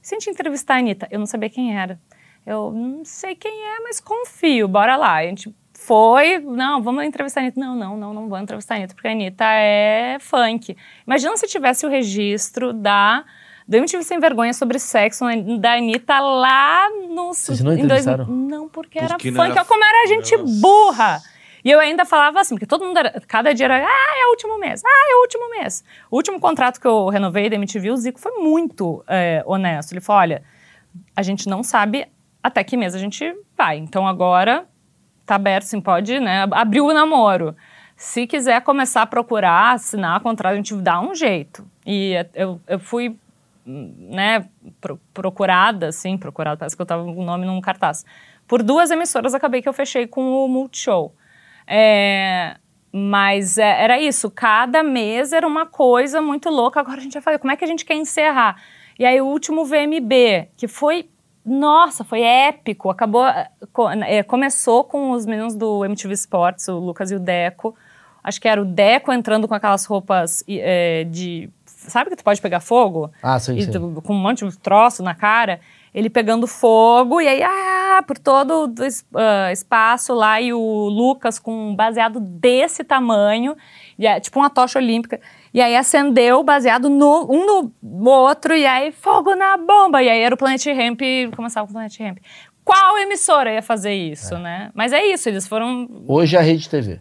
Se 0.02 0.16
a 0.16 0.20
gente 0.20 0.30
entrevistar 0.30 0.76
a 0.76 0.78
Anitta, 0.78 1.08
eu 1.10 1.18
não 1.18 1.26
sabia 1.26 1.50
quem 1.50 1.76
era. 1.76 2.00
Eu 2.46 2.72
não 2.72 3.04
sei 3.04 3.36
quem 3.36 3.52
é, 3.52 3.80
mas 3.82 4.00
confio, 4.00 4.68
bora 4.68 4.96
lá. 4.96 5.16
A 5.16 5.24
gente 5.24 5.54
foi, 5.80 6.40
não, 6.40 6.82
vamos 6.82 7.04
entrevistar 7.06 7.42
a 7.42 7.44
Anitta. 7.44 7.60
Não, 7.60 7.76
não, 7.76 7.96
não, 7.96 8.14
não 8.14 8.28
vou 8.28 8.40
entrevistar 8.40 8.74
a 8.74 8.78
Anitta, 8.78 8.96
porque 8.96 9.08
a 9.08 9.12
Anitta 9.12 9.46
é 9.46 10.18
funk. 10.20 10.76
Imagina 11.06 11.38
se 11.38 11.48
tivesse 11.48 11.86
o 11.86 11.90
registro 11.90 12.74
da. 12.74 13.24
Do 13.68 13.76
MTV 13.78 14.02
Sem 14.04 14.18
Vergonha 14.20 14.54
sobre 14.54 14.80
sexo 14.80 15.26
da 15.60 15.74
Anitta 15.74 16.20
lá 16.20 16.90
no. 17.10 17.34
Vocês 17.34 17.62
não 17.62 17.74
em 17.74 17.86
dois- 17.86 18.06
entrevistaram? 18.06 18.26
Não, 18.26 18.68
porque, 18.70 18.98
Porque 18.98 19.00
era 19.00 19.10
não 19.10 19.20
funk. 19.20 19.40
era 19.40 19.52
Olha 19.52 19.66
como 19.66 19.84
era 19.84 20.08
gente 20.08 20.36
Nossa. 20.38 20.62
burra. 20.62 21.22
E 21.64 21.70
eu 21.70 21.80
ainda 21.80 22.06
falava 22.06 22.40
assim, 22.40 22.56
porque 22.56 22.66
todo 22.66 22.86
mundo 22.86 22.98
era, 22.98 23.22
cada 23.28 23.54
dia 23.54 23.66
era, 23.66 23.76
ah, 23.86 24.22
é 24.22 24.26
o 24.28 24.30
último 24.30 24.58
mês, 24.58 24.82
ah, 24.86 25.12
é 25.12 25.16
o 25.16 25.22
último 25.22 25.50
mês. 25.50 25.84
O 26.10 26.16
último 26.16 26.40
contrato 26.40 26.80
que 26.80 26.88
eu 26.88 27.10
renovei 27.10 27.50
da 27.50 27.56
MTV, 27.58 27.92
o 27.92 27.98
Zico 27.98 28.20
foi 28.22 28.32
muito 28.42 29.04
é, 29.06 29.44
honesto. 29.46 29.92
Ele 29.92 30.00
falou, 30.00 30.22
olha, 30.22 30.44
a 31.16 31.22
gente 31.22 31.50
não 31.50 31.62
sabe 31.62 32.08
até 32.42 32.64
que 32.64 32.78
mês 32.78 32.96
a 32.96 33.00
gente 33.00 33.36
vai. 33.58 33.78
Então 33.78 34.08
agora 34.08 34.66
tá 35.28 35.36
aberto, 35.36 35.64
assim, 35.66 35.82
pode, 35.82 36.20
né, 36.20 36.48
abriu 36.52 36.86
o 36.86 36.94
namoro. 36.94 37.56
Se 37.96 38.26
quiser 38.28 38.62
começar 38.62 39.02
a 39.02 39.06
procurar, 39.06 39.74
assinar 39.74 40.20
contrato, 40.22 40.54
a 40.54 40.56
gente 40.56 40.76
dá 40.76 41.00
um 41.00 41.14
jeito. 41.16 41.68
E 41.86 42.14
eu, 42.34 42.62
eu 42.68 42.80
fui, 42.80 43.18
né, 43.66 44.46
pro- 44.80 45.00
procurada, 45.14 45.88
assim, 45.88 46.18
procurada, 46.18 46.58
parece 46.58 46.76
que 46.76 46.82
eu 46.82 46.86
tava 46.86 47.04
com 47.04 47.22
o 47.22 47.26
nome 47.26 47.46
num 47.46 47.60
cartaz. 47.60 48.06
Por 48.48 48.64
duas 48.64 48.92
emissoras, 48.92 49.34
acabei 49.34 49.62
que 49.62 49.68
eu 49.68 49.74
fechei 49.74 50.08
com 50.08 50.22
o 50.46 50.48
Multishow. 50.48 51.14
É, 51.66 52.56
mas 52.92 53.58
é, 53.58 53.84
era 53.84 54.00
isso, 54.00 54.32
cada 54.32 54.82
mês 54.84 55.34
era 55.34 55.46
uma 55.46 55.66
coisa 55.66 56.22
muito 56.22 56.50
louca. 56.50 56.80
Agora 56.80 56.98
a 56.98 57.02
gente 57.04 57.14
vai 57.14 57.22
fazer, 57.22 57.40
como 57.40 57.52
é 57.52 57.58
que 57.58 57.66
a 57.66 57.68
gente 57.68 57.84
quer 57.84 57.96
encerrar? 57.96 58.62
E 58.98 59.06
aí 59.06 59.20
o 59.20 59.26
último 59.26 59.66
VMB, 59.66 60.50
que 60.56 60.68
foi, 60.68 61.10
nossa, 61.48 62.04
foi 62.04 62.22
épico. 62.22 62.90
Acabou, 62.90 63.26
eh, 63.26 64.24
começou 64.24 64.84
com 64.84 65.12
os 65.12 65.26
meninos 65.26 65.56
do 65.56 65.86
MTV 65.86 66.14
Sports, 66.14 66.68
o 66.68 66.78
Lucas 66.78 67.10
e 67.12 67.16
o 67.16 67.20
Deco. 67.20 67.74
Acho 68.24 68.42
que 68.42 68.48
era 68.48 68.62
o 68.62 68.66
Deco 68.66 69.14
entrando 69.14 69.48
com 69.48 69.54
aquelas 69.54 69.86
roupas 69.86 70.44
eh, 70.48 71.06
de 71.10 71.50
sabe 71.66 72.10
que 72.10 72.16
tu 72.18 72.24
pode 72.24 72.42
pegar 72.42 72.60
fogo? 72.60 73.10
Ah, 73.24 73.40
sim, 73.40 73.60
sim. 73.62 73.72
tu- 73.72 74.02
com 74.02 74.14
um 74.14 74.18
monte 74.20 74.46
de 74.46 74.58
troço 74.60 75.02
na 75.02 75.16
cara, 75.16 75.60
ele 75.94 76.10
pegando 76.10 76.46
fogo, 76.46 77.22
e 77.22 77.28
aí, 77.28 77.42
ah, 77.42 78.04
por 78.06 78.18
todo 78.18 78.66
o 78.66 79.18
ah, 79.18 79.52
espaço 79.54 80.14
lá, 80.14 80.42
e 80.42 80.54
o 80.54 80.60
Lucas 80.60 81.40
com 81.40 81.70
um 81.70 81.76
baseado 81.76 82.20
desse 82.20 82.84
tamanho, 82.84 83.56
e 83.98 84.06
é, 84.06 84.20
tipo 84.20 84.38
uma 84.40 84.50
tocha 84.50 84.78
olímpica, 84.80 85.22
e 85.54 85.62
aí 85.62 85.76
acendeu 85.76 86.44
baseado 86.44 86.90
no, 86.90 87.26
um 87.30 87.72
no 87.82 88.10
outro, 88.10 88.56
e 88.56 88.66
aí 88.66 88.92
fogo 88.92 89.36
na 89.36 89.58
bomba, 89.58 90.02
e 90.02 90.10
aí 90.10 90.22
era 90.22 90.36
o 90.36 90.38
Planet 90.38 90.66
Ramp, 90.68 91.02
começava 91.36 91.66
com 91.66 91.72
o 91.72 91.74
Planet 91.74 92.00
Ramp. 92.00 92.18
Qual 92.64 92.98
emissora 92.98 93.54
ia 93.54 93.62
fazer 93.62 93.94
isso, 93.94 94.38
né? 94.38 94.70
Mas 94.74 94.92
é 94.92 95.06
isso, 95.06 95.30
eles 95.30 95.48
foram 95.48 95.88
Hoje 96.06 96.36
é 96.36 96.40
a 96.40 96.42
Rede 96.42 96.68
TV. 96.68 97.00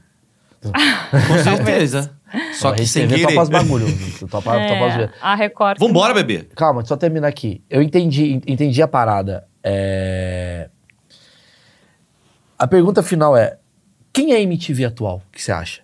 Com 0.63 1.39
certeza. 1.43 2.17
Só 2.55 2.69
a 2.69 2.73
que 2.73 2.81
Rede 2.81 2.91
sem 2.91 3.09
TV 3.09 3.21
querer. 3.21 3.35
topa 3.35 3.43
os 3.43 3.49
bagulho. 3.49 3.87
topa, 4.31 4.57
é, 4.57 4.69
topa 4.69 4.87
os 4.87 5.11
a 5.21 5.35
Record. 5.35 5.79
Vambora, 5.81 6.15
bebê. 6.15 6.45
Calma, 6.55 6.85
só 6.85 6.97
terminar 6.97 7.29
aqui. 7.29 7.65
Eu 7.69 7.83
entendi, 7.83 8.41
entendi 8.47 8.81
a 8.81 8.87
parada. 8.87 9.47
É... 9.63 10.71
A 12.57 12.67
pergunta 12.69 13.03
final 13.03 13.37
é: 13.37 13.59
quem 14.13 14.33
é 14.33 14.37
a 14.37 14.41
MTV 14.41 14.85
atual? 14.85 15.23
O 15.29 15.33
que 15.33 15.43
você 15.43 15.51
acha? 15.51 15.83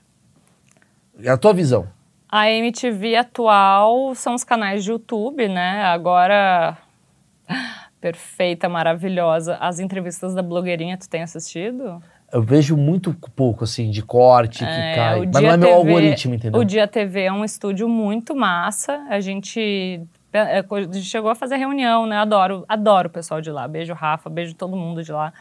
É 1.22 1.28
a 1.28 1.36
tua 1.36 1.52
visão. 1.52 1.86
A 2.34 2.50
MTV 2.50 3.14
atual 3.14 4.14
são 4.14 4.34
os 4.34 4.42
canais 4.42 4.82
de 4.82 4.90
YouTube, 4.90 5.46
né? 5.48 5.84
Agora, 5.84 6.78
perfeita, 8.00 8.70
maravilhosa. 8.70 9.58
As 9.60 9.78
entrevistas 9.78 10.34
da 10.34 10.42
blogueirinha, 10.42 10.96
tu 10.96 11.06
tem 11.10 11.22
assistido? 11.22 12.02
Eu 12.32 12.40
vejo 12.40 12.74
muito 12.74 13.14
pouco, 13.36 13.64
assim, 13.64 13.90
de 13.90 14.00
corte 14.02 14.60
que 14.60 14.64
É, 14.64 14.94
cai. 14.94 15.20
o 15.20 15.30
Mas 15.30 15.42
não 15.42 15.50
é 15.50 15.56
meu 15.58 15.68
TV 15.68 15.72
algoritmo, 15.72 16.34
entendeu? 16.34 16.58
O 16.58 16.64
Dia 16.64 16.88
TV 16.88 17.24
é 17.24 17.32
um 17.32 17.44
estúdio 17.44 17.86
muito 17.86 18.34
massa. 18.34 19.04
A 19.10 19.20
gente, 19.20 20.00
é, 20.32 20.60
a 20.60 20.80
gente 20.84 21.02
chegou 21.02 21.30
a 21.30 21.34
fazer 21.34 21.56
reunião, 21.56 22.06
né? 22.06 22.16
Adoro, 22.16 22.64
adoro 22.66 23.08
o 23.08 23.12
pessoal 23.12 23.42
de 23.42 23.50
lá. 23.50 23.68
Beijo, 23.68 23.92
Rafa, 23.92 24.30
beijo 24.30 24.54
todo 24.54 24.74
mundo 24.74 25.02
de 25.04 25.12
lá. 25.12 25.34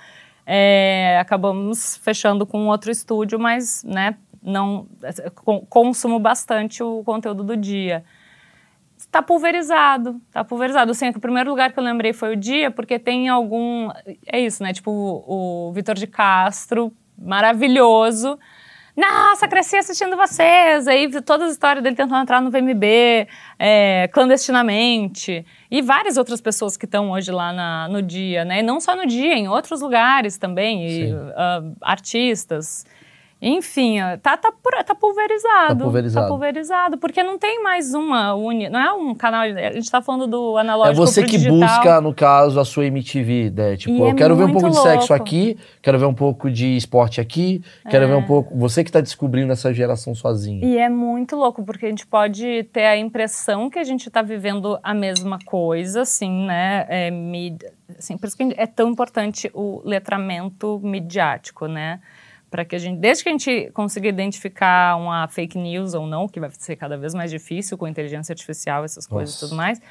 É, 0.45 1.17
acabamos 1.21 1.95
fechando 2.03 2.45
com 2.45 2.67
outro 2.67 2.91
estúdio, 2.91 3.39
mas, 3.39 3.81
né, 3.85 4.15
não 4.41 4.87
con- 5.35 5.65
consumo 5.69 6.19
bastante 6.19 6.81
o 6.83 7.03
conteúdo 7.03 7.43
do 7.43 7.55
dia. 7.57 8.03
Está 8.97 9.21
pulverizado, 9.21 10.21
tá 10.31 10.43
pulverizado. 10.43 10.91
Assim, 10.91 11.07
é 11.07 11.09
o 11.09 11.19
primeiro 11.19 11.49
lugar 11.49 11.71
que 11.73 11.79
eu 11.79 11.83
lembrei 11.83 12.13
foi 12.13 12.33
o 12.33 12.35
dia, 12.35 12.69
porque 12.69 12.99
tem 12.99 13.29
algum. 13.29 13.89
É 14.27 14.39
isso, 14.39 14.61
né? 14.61 14.71
Tipo, 14.73 14.91
o, 14.91 15.69
o 15.69 15.73
Vitor 15.73 15.95
de 15.95 16.05
Castro, 16.07 16.93
maravilhoso. 17.17 18.37
Nossa, 18.95 19.47
cresci 19.47 19.77
assistindo 19.77 20.15
vocês. 20.17 20.87
Aí 20.87 21.09
todas 21.21 21.47
as 21.47 21.53
histórias 21.53 21.81
dele 21.83 21.95
tentando 21.95 22.21
entrar 22.21 22.41
no 22.41 22.51
VMB, 22.51 23.27
é, 23.57 24.07
clandestinamente. 24.13 25.45
E 25.69 25.81
várias 25.81 26.17
outras 26.17 26.41
pessoas 26.41 26.75
que 26.77 26.85
estão 26.85 27.09
hoje 27.11 27.31
lá 27.31 27.51
na- 27.53 27.87
no 27.89 28.01
dia, 28.01 28.43
né? 28.45 28.59
E 28.59 28.63
não 28.63 28.79
só 28.79 28.95
no 28.95 29.05
dia, 29.07 29.33
em 29.33 29.47
outros 29.47 29.81
lugares 29.81 30.37
também. 30.37 30.87
E, 30.87 31.11
ah, 31.35 31.63
artistas. 31.81 32.85
Enfim, 33.41 33.97
tá, 34.21 34.37
tá, 34.37 34.51
tá 34.85 34.93
pulverizado. 34.93 35.75
Tá 35.79 35.83
pulverizado. 35.83 36.25
Tá 36.27 36.31
pulverizado, 36.31 36.97
porque 36.99 37.23
não 37.23 37.39
tem 37.39 37.63
mais 37.63 37.91
uma 37.93 38.35
uni, 38.35 38.69
não 38.69 38.79
é 38.79 38.93
um 38.93 39.15
canal, 39.15 39.41
a 39.41 39.71
gente 39.73 39.89
tá 39.89 39.99
falando 39.99 40.27
do 40.27 40.57
É 40.57 40.61
analógico 40.61 40.97
você 41.07 41.21
pro 41.21 41.29
que 41.31 41.37
digital. 41.37 41.57
busca, 41.57 42.01
no 42.01 42.13
caso, 42.13 42.59
a 42.59 42.65
sua 42.65 42.85
MTV, 42.85 43.51
né? 43.55 43.75
Tipo, 43.77 43.95
E 43.95 43.99
eu 43.99 44.07
é 44.09 44.13
quero 44.13 44.35
ver 44.35 44.43
um 44.43 44.51
pouco 44.53 44.69
de 44.69 44.75
sexo 44.75 45.11
louco. 45.11 45.13
aqui, 45.15 45.57
quero 45.81 45.97
ver 45.97 46.05
um 46.05 46.13
pouco 46.13 46.51
de 46.51 46.75
esporte 46.77 47.19
aqui, 47.19 47.63
quero 47.89 48.05
É. 48.05 48.07
ver 48.07 48.15
um 48.15 48.23
pouco. 48.27 48.55
Você 48.59 48.83
que 48.83 48.91
tá 48.91 49.01
descobrindo 49.01 49.51
essa 49.51 49.73
geração 49.73 50.13
sozinho. 50.13 50.63
E 50.63 50.77
é 50.77 50.87
muito 50.87 51.35
louco, 51.35 51.63
porque 51.63 51.87
a 51.87 51.89
gente 51.89 52.05
pode 52.05 52.63
ter 52.71 52.85
a 52.85 52.95
impressão 52.95 53.71
que 53.71 53.79
a 53.79 53.83
gente 53.83 54.07
está 54.07 54.21
vivendo 54.21 54.77
a 54.83 54.93
mesma 54.93 55.39
coisa, 55.43 56.01
assim, 56.01 56.45
né? 56.45 56.85
É, 56.87 57.09
mídia- 57.09 57.73
assim, 57.97 58.17
por 58.19 58.27
isso 58.27 58.37
que 58.37 58.53
é 58.55 58.67
tão 58.67 58.89
importante 58.91 59.49
o 59.51 59.81
letramento 59.83 60.79
midiático, 60.83 61.65
né? 61.65 61.99
Para 62.51 62.65
que 62.65 62.75
a 62.75 62.79
gente, 62.79 62.99
desde 62.99 63.23
que 63.23 63.29
a 63.29 63.31
gente 63.31 63.71
consiga 63.73 64.09
identificar 64.09 64.97
uma 64.97 65.25
fake 65.29 65.57
news 65.57 65.93
ou 65.93 66.05
não, 66.05 66.27
que 66.27 66.37
vai 66.37 66.51
ser 66.51 66.75
cada 66.75 66.97
vez 66.97 67.13
mais 67.15 67.31
difícil 67.31 67.77
com 67.77 67.87
inteligência 67.87 68.33
artificial, 68.33 68.83
essas 68.83 69.07
coisas 69.07 69.33
e 69.33 69.37
Nossa. 69.37 69.47
tudo 69.47 69.57
mais. 69.57 69.81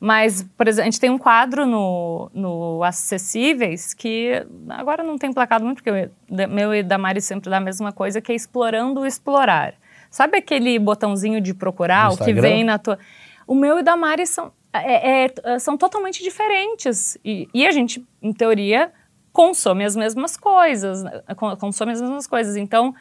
Mas, 0.00 0.42
por 0.56 0.66
exemplo, 0.68 0.82
a 0.88 0.90
gente 0.90 1.00
tem 1.00 1.10
um 1.10 1.18
quadro 1.18 1.64
no, 1.64 2.30
no 2.34 2.82
Acessíveis 2.84 3.94
que 3.94 4.44
agora 4.68 5.02
não 5.02 5.16
tem 5.16 5.32
placado 5.32 5.64
muito, 5.64 5.82
porque 5.82 6.10
o 6.28 6.48
meu 6.48 6.74
e 6.74 6.82
da 6.82 6.98
Mari 6.98 7.20
sempre 7.20 7.48
dá 7.50 7.56
a 7.56 7.60
mesma 7.60 7.92
coisa, 7.92 8.20
que 8.20 8.30
é 8.30 8.34
explorando 8.34 9.00
o 9.00 9.06
explorar. 9.06 9.74
Sabe 10.10 10.38
aquele 10.38 10.78
botãozinho 10.78 11.40
de 11.40 11.54
procurar, 11.54 12.10
o 12.12 12.16
que 12.16 12.32
vem 12.32 12.64
na 12.64 12.78
tua. 12.78 12.98
O 13.46 13.54
meu 13.54 13.78
e 13.78 13.82
da 13.82 13.96
Mari 13.96 14.26
são, 14.26 14.52
é- 14.72 15.26
é- 15.26 15.58
são 15.58 15.76
totalmente 15.76 16.22
diferentes. 16.22 17.16
E, 17.24 17.48
e 17.52 17.66
a 17.66 17.70
gente, 17.70 18.04
em 18.22 18.32
teoria, 18.32 18.92
consome 19.32 19.84
as 19.84 19.94
mesmas 19.96 20.36
coisas. 20.36 21.02
né? 21.02 21.22
Con- 21.36 21.56
Consome 21.56 21.92
as 21.92 22.00
mesmas 22.00 22.26
coisas. 22.26 22.56
Então, 22.56 22.94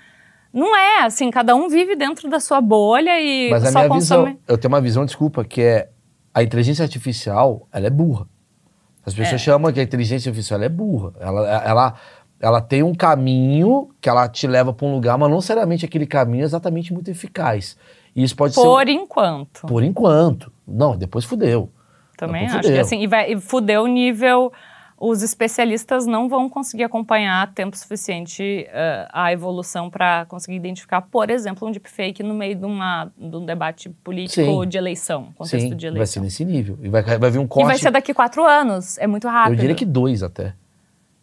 não 0.53 0.75
é 0.75 1.01
assim, 1.03 1.29
cada 1.31 1.55
um 1.55 1.67
vive 1.69 1.95
dentro 1.95 2.29
da 2.29 2.39
sua 2.39 2.61
bolha 2.61 3.19
e 3.19 3.49
Mas 3.49 3.63
a 3.65 3.71
só 3.71 3.79
minha 3.79 3.89
consome. 3.89 4.25
visão, 4.25 4.39
eu 4.47 4.57
tenho 4.57 4.73
uma 4.73 4.81
visão, 4.81 5.05
desculpa, 5.05 5.43
que 5.43 5.61
é 5.61 5.89
a 6.33 6.43
inteligência 6.43 6.83
artificial, 6.83 7.67
ela 7.71 7.87
é 7.87 7.89
burra. 7.89 8.27
As 9.05 9.13
pessoas 9.13 9.41
É. 9.41 9.43
chamam 9.43 9.71
que 9.71 9.79
a 9.79 9.83
inteligência 9.83 10.29
artificial 10.29 10.61
é 10.61 10.69
burra. 10.69 11.13
Ela, 11.19 11.63
ela, 11.63 11.93
ela 12.39 12.61
tem 12.61 12.83
um 12.83 12.93
caminho 12.93 13.89
que 14.01 14.09
ela 14.09 14.27
te 14.27 14.45
leva 14.47 14.73
para 14.73 14.85
um 14.85 14.93
lugar, 14.93 15.17
mas 15.17 15.29
não 15.31 15.39
seriamente 15.41 15.85
aquele 15.85 16.05
caminho 16.05 16.41
é 16.41 16.45
exatamente 16.45 16.93
muito 16.93 17.09
eficaz. 17.09 17.77
E 18.15 18.23
isso 18.23 18.35
pode 18.35 18.53
ser. 18.53 18.61
Por 18.61 18.87
enquanto. 18.89 19.61
Por 19.67 19.83
enquanto. 19.83 20.51
Não, 20.67 20.97
depois 20.97 21.23
fudeu. 21.23 21.69
Também 22.17 22.41
Depois 22.47 22.51
acho 22.55 22.61
que 22.63 22.67
fudeu. 22.69 22.81
assim, 22.81 23.01
e 23.01 23.07
vai 23.07 23.31
e 23.31 23.39
fudeu 23.39 23.83
o 23.83 23.87
nível. 23.87 24.51
Os 24.99 25.21
especialistas 25.21 26.07
não 26.07 26.27
vão 26.27 26.49
conseguir 26.49 26.83
acompanhar 26.83 27.53
tempo 27.53 27.77
suficiente 27.77 28.65
eh, 28.67 29.07
a 29.13 29.31
evolução 29.31 29.91
para 29.91 30.25
conseguir 30.25 30.55
identificar, 30.57 31.01
por 31.01 31.29
exemplo, 31.29 31.67
um 31.67 31.71
deepfake 31.71 32.23
no 32.23 32.33
meio 32.33 32.55
de, 32.55 32.65
uma, 32.65 33.11
de 33.15 33.35
um 33.35 33.45
debate 33.45 33.89
político 33.89 34.63
Sim. 34.63 34.67
de 34.67 34.75
eleição, 34.77 35.25
contexto 35.35 35.69
Sim, 35.69 35.75
de 35.75 35.85
vai 35.85 35.91
ser 35.91 35.97
eleição. 35.97 36.23
nesse 36.23 36.43
nível. 36.43 36.79
E 36.81 36.89
vai, 36.89 37.03
vai 37.03 37.29
vir 37.29 37.37
um 37.37 37.43
E 37.43 37.47
corte. 37.47 37.67
vai 37.67 37.77
ser 37.77 37.91
daqui 37.91 38.11
quatro 38.11 38.43
anos, 38.43 38.97
é 38.97 39.05
muito 39.05 39.27
rápido. 39.27 39.53
eu 39.53 39.59
diria 39.59 39.75
que 39.75 39.85
dois 39.85 40.23
até. 40.23 40.55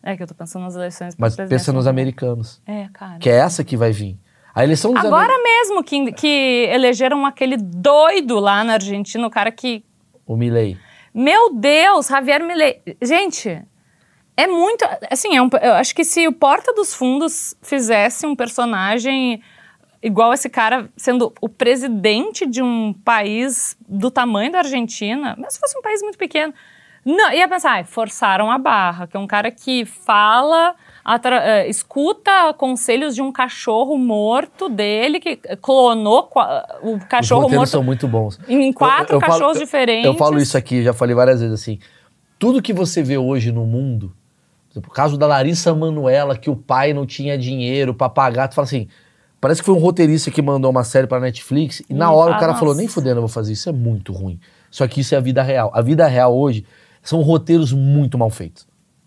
É 0.03 0.17
que 0.17 0.23
eu 0.23 0.27
tô 0.29 0.35
pensando 0.35 0.63
nas 0.65 0.77
eleições. 0.77 1.17
Mas 1.19 1.35
pensa 1.35 1.73
nos 1.73 1.87
americanos. 1.89 2.61
É, 2.67 2.89
cara. 2.93 3.19
Que 3.19 3.29
é 3.31 3.37
essa 3.37 3.65
que 3.65 3.77
vai 3.77 3.91
vir. 3.91 4.17
A 4.55 4.63
eleição 4.63 4.93
dos 4.95 5.05
Agora 5.05 5.33
amer- 5.33 5.43
mesmo 5.43 5.83
que, 5.83 6.13
que 6.13 6.69
elegeram 6.71 7.27
aquele 7.27 7.57
doido 7.57 8.39
lá 8.39 8.63
na 8.63 8.75
Argentina, 8.75 9.27
o 9.27 9.31
cara 9.31 9.51
que 9.51 9.85
O 10.25 10.37
Milley. 10.37 10.77
Meu 11.15 11.55
Deus, 11.55 12.09
Javier 12.09 12.43
Milei. 12.45 12.83
Gente, 13.01 13.63
é 14.37 14.47
muito. 14.49 14.85
Assim, 15.09 15.37
é 15.37 15.41
um- 15.41 15.49
eu 15.63 15.75
acho 15.75 15.95
que 15.95 16.05
se 16.05 16.27
o 16.27 16.33
Porta 16.33 16.73
dos 16.73 16.93
Fundos 16.93 17.55
fizesse 17.63 18.27
um 18.27 18.35
personagem 18.35 19.41
igual 20.03 20.35
esse 20.35 20.51
cara, 20.51 20.91
sendo 20.97 21.33
o 21.41 21.49
presidente 21.49 22.45
de 22.47 22.61
um 22.63 22.93
país 23.05 23.77
do 23.89 24.11
tamanho 24.11 24.51
da 24.53 24.59
Argentina, 24.59 25.35
mas 25.39 25.55
se 25.55 25.61
fosse 25.61 25.79
um 25.79 25.83
país 25.83 26.03
muito 26.03 26.19
pequeno. 26.19 26.53
Não, 27.05 27.33
ia 27.33 27.49
pensar, 27.49 27.73
ai, 27.73 27.85
forçaram 27.85 28.51
a 28.51 28.59
barra, 28.59 29.07
que 29.07 29.17
é 29.17 29.21
um 29.21 29.27
cara 29.27 29.51
que 29.51 29.85
fala, 29.85 30.75
atra- 31.05 31.43
eh, 31.45 31.69
escuta 31.69 32.55
conselhos 32.55 33.15
de 33.15 33.21
um 33.23 33.31
cachorro 33.31 33.99
morto 33.99 34.69
dele, 34.69 35.21
que 35.21 35.37
clonou 35.61 36.25
qua- 36.25 36.67
o 36.83 36.95
Os 36.97 37.05
cachorro 37.05 37.43
roteiros 37.43 37.59
morto 37.61 37.71
são 37.71 37.83
muito 37.83 38.09
bons. 38.09 38.39
em 38.49 38.73
quatro 38.73 39.15
Eu- 39.15 39.17
eu 39.17 39.21
falo- 39.21 39.33
cachorros 39.33 39.57
eu- 39.59 39.65
diferentes. 39.65 40.07
Eu 40.07 40.15
falo 40.15 40.39
isso 40.39 40.57
aqui, 40.57 40.83
já 40.83 40.93
falei 40.93 41.15
várias 41.15 41.41
vezes 41.41 41.55
assim. 41.61 41.79
Tudo 42.39 42.63
que 42.63 42.73
você 42.73 43.03
vê 43.03 43.19
hoje 43.19 43.53
no 43.53 43.65
mundo, 43.67 44.13
por 44.69 44.73
exemplo, 44.73 44.91
o 44.91 44.95
caso 44.95 45.17
da 45.19 45.27
Larissa 45.27 45.75
Manuela, 45.75 46.37
que 46.37 46.51
o 46.51 46.57
pai 46.57 46.93
não 46.93 47.05
tinha 47.07 47.37
dinheiro 47.39 47.95
pra 47.95 48.09
pagar, 48.09 48.49
tu 48.49 48.55
fala 48.55 48.67
assim. 48.67 48.89
Parece 49.41 49.61
que 49.61 49.67
foi 49.67 49.75
um 49.75 49.79
roteirista 49.79 50.31
que 50.31 50.41
mandou 50.41 50.71
uma 50.71 50.83
série 50.85 51.07
pra 51.07 51.21
Netflix 51.21 51.83
e 51.89 51.93
na 51.93 52.11
Hum, 52.11 52.15
hora 52.15 52.33
o 52.33 52.35
ah, 52.35 52.39
cara 52.39 52.55
falou: 52.55 52.69
nossa. 52.69 52.79
nem 52.79 52.89
fudendo, 52.89 53.17
eu 53.17 53.21
vou 53.23 53.29
fazer 53.29 53.53
isso, 53.53 53.69
é 53.69 53.73
muito 53.73 54.11
ruim. 54.11 54.41
Só 54.71 54.89
que 54.89 55.03
isso 55.03 55.15
é 55.15 55.19
a 55.19 55.21
vida 55.21 55.43
real. 55.43 55.71
A 55.75 55.83
vida 55.83 56.07
real 56.07 56.35
hoje 56.35 56.65
são 57.03 57.21
roteiros 57.21 57.71
muito 57.71 58.17
mal 58.17 58.31
feitos. 58.31 58.67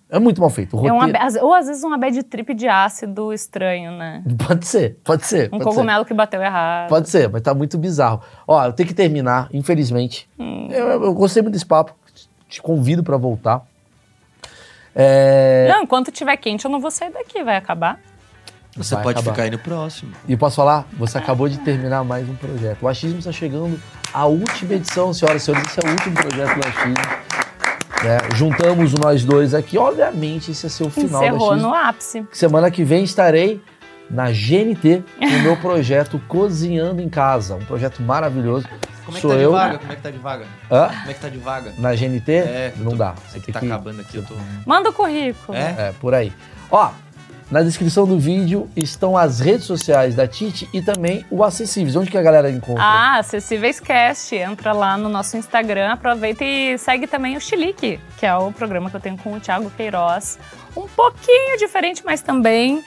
É 0.09 0.19
muito 0.19 0.39
mal 0.39 0.49
feito. 0.49 0.77
O 0.77 0.85
É 0.85 0.89
roteiro- 0.89 1.17
abe- 1.21 1.39
ou 1.41 1.53
às 1.53 1.67
vezes 1.67 1.83
uma 1.83 1.97
bad 1.97 2.23
trip 2.23 2.53
de 2.53 2.67
ácido 2.67 3.33
estranho, 3.33 3.91
né? 3.91 4.23
Pode 4.47 4.65
ser, 4.65 4.97
pode 5.03 5.25
ser. 5.25 5.47
Um 5.47 5.51
pode 5.57 5.63
ser. 5.63 5.69
cogumelo 5.69 6.05
que 6.05 6.13
bateu 6.13 6.41
errado. 6.41 6.87
Pode 6.87 7.09
ser, 7.09 7.29
mas 7.29 7.41
tá 7.41 7.53
muito 7.53 7.77
bizarro. 7.77 8.21
Ó, 8.47 8.63
eu 8.65 8.71
tenho 8.71 8.87
que 8.87 8.93
terminar, 8.95 9.49
infelizmente. 9.51 10.29
Hum. 10.39 10.69
Eu, 10.71 11.03
eu 11.03 11.13
gostei 11.13 11.41
muito 11.41 11.53
desse 11.53 11.65
papo. 11.65 11.93
Te 12.47 12.61
convido 12.61 13.03
pra 13.03 13.17
voltar. 13.17 13.61
É, 14.95 15.67
Não, 15.69 15.83
enquanto 15.83 16.11
tiver 16.11 16.35
quente, 16.37 16.65
eu 16.65 16.71
não 16.71 16.79
vou 16.79 16.89
sair 16.89 17.11
daqui, 17.11 17.43
vai 17.43 17.57
acabar. 17.57 17.99
Você 18.75 18.95
vai 18.95 19.03
pode 19.03 19.19
acabar. 19.19 19.33
ficar 19.33 19.43
aí 19.43 19.51
no 19.51 19.59
próximo. 19.59 20.11
E 20.27 20.37
posso 20.37 20.55
falar? 20.55 20.87
Você 20.93 21.17
acabou 21.17 21.49
de 21.49 21.57
terminar 21.59 22.03
mais 22.03 22.27
um 22.29 22.35
projeto. 22.35 22.81
O 22.83 22.87
Achismo 22.87 23.19
está 23.19 23.31
chegando 23.31 23.79
à 24.13 24.25
última 24.25 24.73
edição, 24.75 25.13
senhoras 25.13 25.41
e 25.41 25.45
senhores. 25.45 25.67
Esse 25.69 25.79
é 25.85 25.89
o 25.89 25.91
último 25.91 26.15
projeto 26.15 26.55
do 26.59 26.67
Achismo. 26.67 27.26
Né? 28.03 28.17
Juntamos 28.35 28.93
nós 28.93 29.23
dois 29.23 29.53
aqui. 29.53 29.77
Obviamente, 29.77 30.51
esse 30.51 30.65
é 30.65 30.69
seu 30.69 30.89
final 30.89 31.19
do 31.21 31.25
Encerrou 31.27 31.51
Achismo. 31.51 31.67
no 31.69 31.73
ápice. 31.75 32.27
Semana 32.31 32.69
que 32.71 32.83
vem 32.83 33.03
estarei 33.03 33.61
na 34.09 34.31
GNT 34.31 35.03
com 35.19 35.25
o 35.25 35.39
meu 35.41 35.57
projeto 35.61 36.19
Cozinhando 36.27 37.01
em 37.01 37.09
Casa. 37.09 37.55
Um 37.55 37.65
projeto 37.65 38.01
maravilhoso. 38.01 38.67
Como 39.05 39.17
é 39.17 39.21
que 39.21 39.21
sou 39.21 39.31
tá 39.31 39.37
de 39.37 39.43
eu. 39.43 39.51
vaga? 39.51 39.77
Como 39.79 39.91
é 39.91 39.95
que 39.95 40.01
tá 40.01 40.11
de 40.11 40.17
vaga? 40.17 40.45
Hã? 40.71 40.87
Como 40.87 41.11
é 41.11 41.13
que 41.13 41.19
tá 41.21 41.29
de 41.29 41.37
vaga? 41.37 41.73
Na 41.77 41.95
GNT? 41.95 42.31
É, 42.33 42.73
não 42.77 42.91
tô- 42.91 42.97
dá. 42.97 43.15
Isso 43.27 43.37
aqui 43.37 43.45
Tem 43.45 43.53
tá 43.53 43.59
que- 43.61 43.65
acabando 43.67 44.01
aqui, 44.01 44.17
eu 44.17 44.23
tô... 44.23 44.33
Manda 44.65 44.89
o 44.89 44.93
currículo. 44.93 45.57
É? 45.57 45.75
É, 45.77 45.93
por 45.99 46.13
aí. 46.13 46.33
Ó, 46.69 46.89
na 47.49 47.61
descrição 47.61 48.05
do 48.05 48.19
vídeo 48.19 48.69
estão 48.75 49.17
as 49.17 49.39
redes 49.39 49.65
sociais 49.65 50.13
da 50.13 50.27
Titi 50.27 50.69
e 50.73 50.81
também 50.81 51.25
o 51.31 51.43
Acessíveis. 51.43 51.95
Onde 51.95 52.11
que 52.11 52.17
a 52.17 52.21
galera 52.21 52.51
encontra? 52.51 52.83
Ah, 52.83 53.19
Acessíveis 53.19 53.79
Cast. 53.79 54.35
Entra 54.35 54.73
lá 54.73 54.97
no 54.97 55.07
nosso 55.07 55.37
Instagram, 55.37 55.93
aproveita 55.93 56.43
e 56.43 56.77
segue 56.77 57.07
também 57.07 57.37
o 57.37 57.41
Chilique, 57.41 57.99
que 58.17 58.25
é 58.25 58.35
o 58.35 58.51
programa 58.51 58.89
que 58.89 58.97
eu 58.97 58.99
tenho 58.99 59.17
com 59.17 59.33
o 59.33 59.39
Thiago 59.39 59.71
Queiroz. 59.71 60.37
Um 60.75 60.87
pouquinho 60.87 61.57
diferente, 61.57 62.03
mas 62.05 62.21
também 62.21 62.83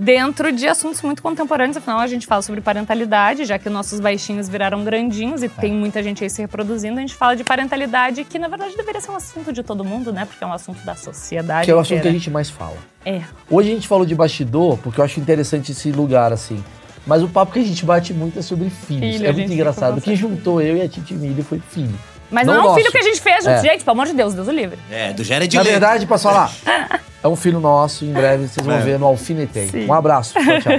dentro 0.00 0.50
de 0.50 0.66
assuntos 0.66 1.02
muito 1.02 1.22
contemporâneos. 1.22 1.76
Afinal, 1.76 2.00
a 2.00 2.06
gente 2.06 2.26
fala 2.26 2.40
sobre 2.40 2.62
parentalidade, 2.62 3.44
já 3.44 3.58
que 3.58 3.68
nossos 3.68 4.00
baixinhos 4.00 4.48
viraram 4.48 4.82
grandinhos 4.82 5.42
e 5.42 5.48
tem 5.48 5.72
muita 5.72 6.02
gente 6.02 6.24
aí 6.24 6.30
se 6.30 6.40
reproduzindo. 6.40 6.96
A 6.98 7.00
gente 7.02 7.14
fala 7.14 7.36
de 7.36 7.44
parentalidade, 7.44 8.24
que 8.24 8.38
na 8.38 8.48
verdade 8.48 8.74
deveria 8.76 9.00
ser 9.00 9.10
um 9.10 9.16
assunto 9.16 9.52
de 9.52 9.62
todo 9.62 9.84
mundo, 9.84 10.10
né? 10.12 10.24
Porque 10.24 10.42
é 10.42 10.46
um 10.46 10.52
assunto 10.52 10.82
da 10.84 10.96
sociedade. 10.96 11.66
que 11.66 11.70
é 11.70 11.74
o 11.74 11.78
assunto 11.78 12.00
que 12.00 12.08
a 12.08 12.12
gente 12.12 12.30
mais 12.30 12.48
fala. 12.48 12.76
É. 13.04 13.20
Hoje 13.50 13.70
a 13.70 13.74
gente 13.74 13.86
falou 13.86 14.06
de 14.06 14.14
bastidor, 14.14 14.78
porque 14.78 15.00
eu 15.00 15.04
acho 15.04 15.20
interessante 15.20 15.72
esse 15.72 15.92
lugar, 15.92 16.32
assim. 16.32 16.64
Mas 17.06 17.22
o 17.22 17.28
papo 17.28 17.52
que 17.52 17.58
a 17.58 17.64
gente 17.64 17.84
bate 17.84 18.14
muito 18.14 18.38
é 18.38 18.42
sobre 18.42 18.70
filhos. 18.70 19.16
Filho, 19.16 19.26
é 19.26 19.32
muito 19.32 19.52
engraçado. 19.52 19.98
O 19.98 20.00
que 20.00 20.16
juntou 20.16 20.60
eu 20.62 20.76
e 20.76 20.82
a 20.82 20.88
Titi 20.88 21.14
Milho 21.14 21.44
foi 21.44 21.60
filho. 21.70 21.94
Mas 22.30 22.46
Não 22.46 22.54
não, 22.54 22.68
é 22.68 22.70
um 22.70 22.74
filho 22.74 22.90
que 22.90 22.98
a 22.98 23.02
gente 23.02 23.20
fez, 23.20 23.44
É. 23.46 23.60
gente, 23.60 23.84
pelo 23.84 23.92
amor 23.92 24.06
de 24.06 24.12
Deus, 24.12 24.34
Deus 24.34 24.46
o 24.46 24.52
livre. 24.52 24.78
É, 24.90 25.12
do 25.12 25.24
Jared 25.24 25.54
Na 25.56 25.62
verdade, 25.62 26.06
posso 26.06 26.24
falar? 26.24 26.50
É 27.22 27.28
um 27.28 27.36
filho 27.36 27.60
nosso, 27.60 28.04
em 28.04 28.12
breve 28.12 28.48
vocês 28.48 28.64
vão 28.66 28.76
É. 28.76 28.80
ver 28.80 28.98
no 28.98 29.06
Alfinetei. 29.06 29.86
Um 29.86 29.92
abraço. 29.92 30.34
Tchau, 30.34 30.60
tchau. 30.60 30.72